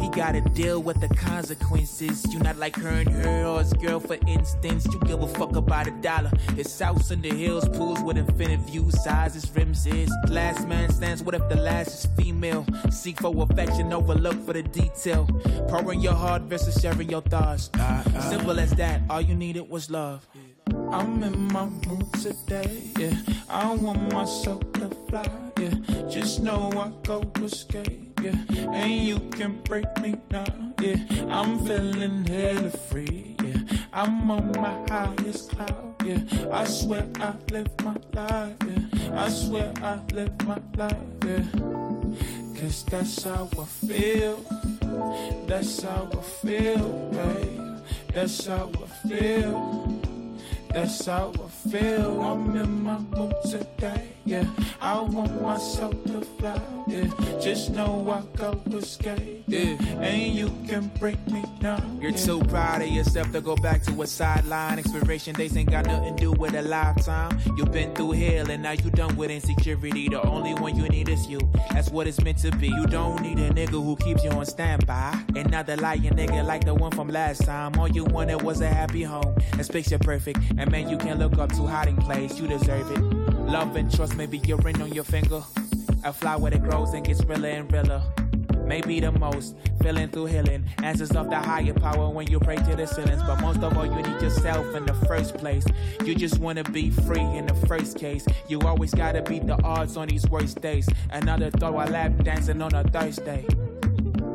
He 0.00 0.08
gotta 0.08 0.40
deal 0.40 0.82
with 0.82 0.98
the 1.02 1.08
consequences. 1.16 2.24
You 2.32 2.38
not 2.38 2.56
like 2.56 2.76
her 2.76 2.88
and 2.88 3.10
her 3.10 3.44
or 3.44 3.58
his 3.58 3.74
girl, 3.74 4.00
for 4.00 4.16
instance. 4.26 4.86
You 4.86 4.98
give 5.00 5.22
a 5.22 5.26
fuck 5.26 5.54
about 5.54 5.88
a 5.88 5.90
dollar. 6.00 6.30
His 6.54 6.78
house 6.78 7.10
in 7.10 7.20
the 7.20 7.28
hills, 7.28 7.68
pools 7.68 8.00
with 8.00 8.16
infinite 8.16 8.60
views, 8.60 9.02
sizes, 9.04 9.50
rims 9.54 9.86
is. 9.86 10.10
Last 10.30 10.66
man 10.66 10.90
stands, 10.90 11.22
what 11.22 11.34
if 11.34 11.46
the 11.50 11.56
last 11.56 11.88
is 11.88 12.06
female? 12.16 12.64
Seek 12.90 13.20
for 13.20 13.34
affection, 13.42 13.92
overlook 13.92 14.40
for 14.46 14.54
the 14.54 14.62
detail. 14.62 15.26
Pouring 15.68 16.00
your 16.00 16.14
heart 16.14 16.42
versus 16.42 16.85
sharing 16.86 17.10
your 17.10 17.22
thoughts. 17.22 17.68
Simple 18.28 18.60
as 18.60 18.70
that, 18.72 19.00
all 19.10 19.20
you 19.20 19.34
needed 19.34 19.68
was 19.68 19.90
love. 19.90 20.24
I'm 20.92 21.20
in 21.24 21.52
my 21.52 21.64
mood 21.64 22.12
today, 22.22 22.82
yeah. 22.96 23.16
I 23.50 23.74
want 23.74 24.12
myself 24.12 24.60
to 24.74 24.88
fly, 25.08 25.28
yeah. 25.58 25.74
Just 26.08 26.42
know 26.42 26.70
I 26.76 26.92
go 27.02 27.24
escape, 27.42 28.20
yeah. 28.22 28.38
And 28.72 28.92
you 28.92 29.18
can 29.30 29.60
break 29.64 29.88
me 30.00 30.14
down, 30.30 30.74
yeah. 30.80 30.98
I'm 31.28 31.58
feeling 31.66 32.24
hella 32.24 32.70
free, 32.70 33.34
yeah. 33.42 33.62
I'm 33.92 34.30
on 34.30 34.52
my 34.52 34.74
highest 34.88 35.50
cloud, 35.50 35.94
yeah. 36.04 36.20
I 36.52 36.64
swear 36.66 37.04
I 37.16 37.34
live 37.50 37.72
my 37.82 37.96
life, 38.12 38.56
yeah. 38.64 39.24
I 39.24 39.28
swear 39.28 39.72
I 39.82 39.98
live 40.12 40.40
my 40.46 40.60
life, 40.76 40.94
yeah. 41.26 41.42
Cause 42.60 42.84
that's 42.84 43.24
how 43.24 43.48
I 43.58 43.64
feel. 43.64 44.75
That's 45.46 45.82
how 45.82 46.08
I 46.12 46.22
feel, 46.22 46.88
babe. 47.12 47.78
That's 48.12 48.46
how 48.46 48.70
I 48.74 49.08
feel. 49.08 50.00
That's 50.72 51.06
how 51.06 51.32
I 51.34 51.68
feel. 51.70 52.22
I'm 52.22 52.56
in 52.56 52.82
my 52.82 52.98
mood 52.98 53.34
today. 53.44 54.12
Yeah, 54.24 54.46
I 54.80 55.00
want 55.00 55.42
myself 55.42 55.94
to 56.04 56.20
fly. 56.22 56.60
Yeah, 56.86 57.08
just 57.40 57.70
know 57.70 58.10
I 58.10 58.22
go 58.36 58.60
escape. 58.76 59.35
Yeah, 59.48 59.76
and 60.00 60.34
you 60.34 60.50
can 60.66 60.88
break 60.98 61.24
me 61.28 61.44
down. 61.60 61.98
You're 62.00 62.10
yeah. 62.10 62.16
too 62.16 62.40
proud 62.40 62.82
of 62.82 62.88
yourself 62.88 63.30
to 63.30 63.40
go 63.40 63.54
back 63.54 63.82
to 63.84 64.02
a 64.02 64.06
sideline. 64.06 64.80
Expiration 64.80 65.34
dates 65.36 65.56
ain't 65.56 65.70
got 65.70 65.86
nothing 65.86 66.16
to 66.16 66.20
do 66.20 66.32
with 66.32 66.54
a 66.54 66.62
lifetime. 66.62 67.38
You've 67.56 67.70
been 67.70 67.94
through 67.94 68.12
hell 68.12 68.50
and 68.50 68.64
now 68.64 68.72
you 68.72 68.90
done 68.90 69.16
with 69.16 69.30
insecurity. 69.30 70.08
The 70.08 70.20
only 70.22 70.54
one 70.54 70.76
you 70.76 70.88
need 70.88 71.08
is 71.08 71.28
you. 71.28 71.38
That's 71.70 71.90
what 71.90 72.08
it's 72.08 72.20
meant 72.22 72.38
to 72.38 72.50
be. 72.56 72.66
You 72.66 72.86
don't 72.86 73.22
need 73.22 73.38
a 73.38 73.50
nigga 73.50 73.82
who 73.82 73.94
keeps 73.96 74.24
you 74.24 74.30
on 74.30 74.46
standby. 74.46 75.16
Another 75.36 75.76
lying 75.76 76.02
nigga 76.02 76.44
like 76.44 76.64
the 76.64 76.74
one 76.74 76.90
from 76.90 77.08
last 77.08 77.44
time. 77.44 77.78
All 77.78 77.88
you 77.88 78.04
wanted 78.04 78.42
was 78.42 78.60
a 78.60 78.68
happy 78.68 79.04
home. 79.04 79.32
That's 79.52 79.68
picture 79.68 79.98
perfect. 79.98 80.40
And 80.58 80.68
man, 80.72 80.88
you 80.88 80.98
can 80.98 81.20
look 81.20 81.38
up 81.38 81.50
to 81.50 81.66
hiding 81.66 81.98
place. 81.98 82.40
You 82.40 82.48
deserve 82.48 82.90
it. 82.90 82.98
Love 82.98 83.76
and 83.76 83.94
trust, 83.94 84.16
maybe 84.16 84.38
your 84.38 84.58
ring 84.58 84.82
on 84.82 84.92
your 84.92 85.04
finger. 85.04 85.42
A 86.02 86.12
flower 86.12 86.50
that 86.50 86.64
grows 86.64 86.94
and 86.94 87.06
gets 87.06 87.22
realer 87.24 87.48
and 87.48 87.72
realer. 87.72 88.02
Maybe 88.66 89.00
the 89.00 89.12
most, 89.12 89.56
feeling 89.82 90.08
through 90.08 90.26
healing. 90.26 90.64
Answers 90.82 91.12
of 91.12 91.30
the 91.30 91.36
higher 91.36 91.72
power 91.72 92.10
when 92.10 92.26
you 92.26 92.40
pray 92.40 92.56
to 92.56 92.76
the 92.76 92.86
ceilings. 92.86 93.22
But 93.22 93.40
most 93.40 93.62
of 93.62 93.76
all, 93.76 93.86
you 93.86 94.02
need 94.02 94.20
yourself 94.20 94.74
in 94.74 94.84
the 94.84 94.94
first 95.06 95.36
place. 95.36 95.64
You 96.04 96.14
just 96.14 96.38
wanna 96.38 96.64
be 96.64 96.90
free 96.90 97.20
in 97.20 97.46
the 97.46 97.54
first 97.66 97.98
case. 97.98 98.26
You 98.48 98.60
always 98.62 98.92
gotta 98.92 99.22
beat 99.22 99.46
the 99.46 99.62
odds 99.62 99.96
on 99.96 100.08
these 100.08 100.28
worst 100.28 100.60
days. 100.60 100.88
Another 101.10 101.50
thought 101.50 101.74
while 101.74 101.88
lap 101.88 102.12
dancing 102.24 102.60
on 102.60 102.74
a 102.74 102.82
Thursday. 102.84 103.46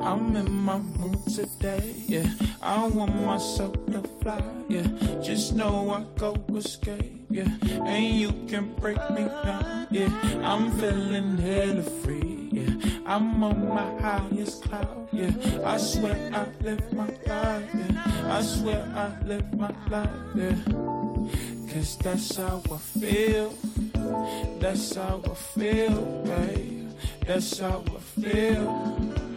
I'm 0.03 0.36
in 0.36 0.52
my 0.52 0.78
mood 0.78 1.26
today, 1.28 1.94
yeah. 2.07 2.26
I 2.61 2.88
want 2.88 3.15
myself 3.22 3.73
to 3.88 4.02
fly, 4.22 4.41
yeah. 4.68 4.88
Just 5.22 5.53
know 5.53 5.91
I 5.91 6.03
go 6.19 6.36
escape, 6.56 7.26
yeah. 7.30 7.48
And 7.86 8.15
you 8.15 8.32
can 8.48 8.73
break 8.76 8.98
me 9.11 9.26
down, 9.44 9.88
yeah. 9.91 10.10
I'm 10.44 10.72
feeling 10.72 11.38
hella 11.38 11.84
free, 11.84 12.49
yeah. 12.52 12.73
I'm 13.06 13.44
on 13.44 13.69
my 13.69 13.99
highest 14.02 14.64
cloud, 14.64 15.07
yeah. 15.11 15.32
I 15.64 15.78
swear 15.78 16.18
I 16.34 16.45
live 16.64 16.94
my 16.94 17.07
life, 17.28 17.69
yeah. 17.73 18.38
I 18.38 18.41
swear 18.41 18.84
I 18.95 19.26
live 19.26 19.53
my 19.53 19.73
life, 19.90 20.10
yeah. 20.36 20.56
Cause 21.72 21.98
that's 21.98 22.36
how 22.36 22.61
I 22.72 22.78
feel, 22.78 23.53
that's 24.60 24.95
how 24.95 25.22
I 25.23 25.34
feel, 25.36 26.23
babe. 26.26 26.82
That's 27.26 27.60
how 27.60 27.84
I 27.88 27.99
feel. 28.19 29.30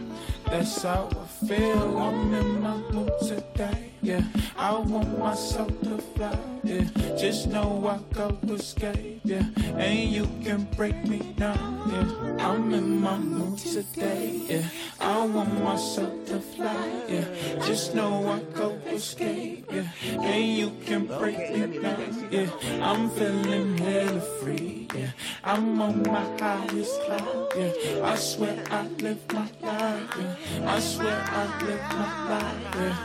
That's 0.47 0.83
how 0.83 1.09
feel. 1.47 1.97
I'm 1.97 2.33
in 2.33 2.61
my 2.61 2.77
mood 2.91 3.11
today. 3.19 3.91
Yeah, 4.01 4.21
I 4.55 4.77
want 4.77 5.17
myself 5.17 5.69
to 5.81 5.97
fly. 5.97 6.37
Yeah, 6.63 6.85
just 7.17 7.47
know 7.47 7.87
I 7.87 7.97
go 8.13 8.37
escape. 8.53 9.21
Yeah, 9.23 9.45
and 9.77 9.97
you 10.09 10.29
can 10.43 10.67
break 10.77 10.97
me 11.05 11.33
down. 11.37 11.89
Yeah, 11.89 12.45
I'm 12.45 12.71
in 12.73 13.01
my 13.01 13.17
mood 13.17 13.57
today. 13.57 14.41
Yeah, 14.47 14.67
I 15.01 15.25
want 15.25 15.63
myself 15.63 16.13
to 16.27 16.39
fly. 16.39 16.85
Yeah, 17.09 17.25
just 17.65 17.95
know 17.95 18.29
I 18.29 18.39
go 18.53 18.77
escape. 18.93 19.65
Yeah, 19.73 19.89
and 20.21 20.45
you 20.57 20.69
can 20.85 21.07
break 21.07 21.37
me 21.37 21.79
down. 21.81 22.27
Yeah, 22.29 22.49
I'm 22.83 23.09
feeling 23.09 23.77
hella 23.77 24.21
free. 24.39 24.87
Yeah, 24.93 25.11
I'm 25.43 25.81
on 25.81 26.03
my 26.03 26.25
highest 26.37 27.01
cloud. 27.05 27.53
Yeah, 27.57 27.73
I 28.05 28.15
swear 28.15 28.63
I 28.69 28.87
live 29.01 29.21
my 29.33 29.49
life. 29.65 30.13
Yeah, 30.19 30.73
I 30.75 30.79
swear 30.79 31.25
I 31.33 31.34
live 31.65 31.85
my. 31.91 32.41
Yeah. 32.75 32.97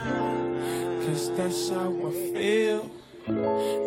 Cause 1.04 1.24
that's 1.36 1.70
how 1.70 1.90
I 1.90 2.10
feel. 2.32 2.90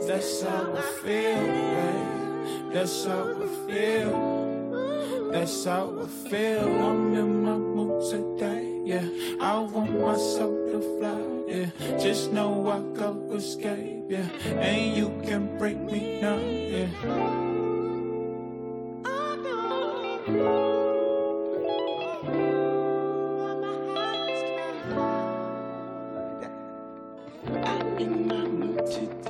That's 0.07 0.43
how 0.43 0.73
I 0.73 0.81
feel, 1.01 1.43
babe. 1.81 2.73
That's 2.73 3.05
how 3.05 3.23
I 3.31 3.47
feel. 3.67 5.31
That's 5.31 5.65
how 5.65 5.85
I 5.99 6.07
feel. 6.29 6.67
I'm 6.83 7.13
in 7.15 7.43
my 7.43 7.57
mood 7.57 8.03
today, 8.09 8.81
yeah. 8.85 9.07
I 9.41 9.59
want 9.59 9.99
myself 9.99 10.55
to 10.71 10.79
fly, 10.97 11.21
yeah. 11.47 11.69
Just 11.97 12.31
know 12.31 12.69
I 12.69 12.79
go 12.97 13.09
escape, 13.33 14.05
yeah. 14.09 14.27
And 14.59 14.95
you 14.95 15.09
can 15.27 15.57
break 15.57 15.77
me 15.79 16.21
down, 16.21 16.43
yeah. 16.49 16.89
My 28.85 29.22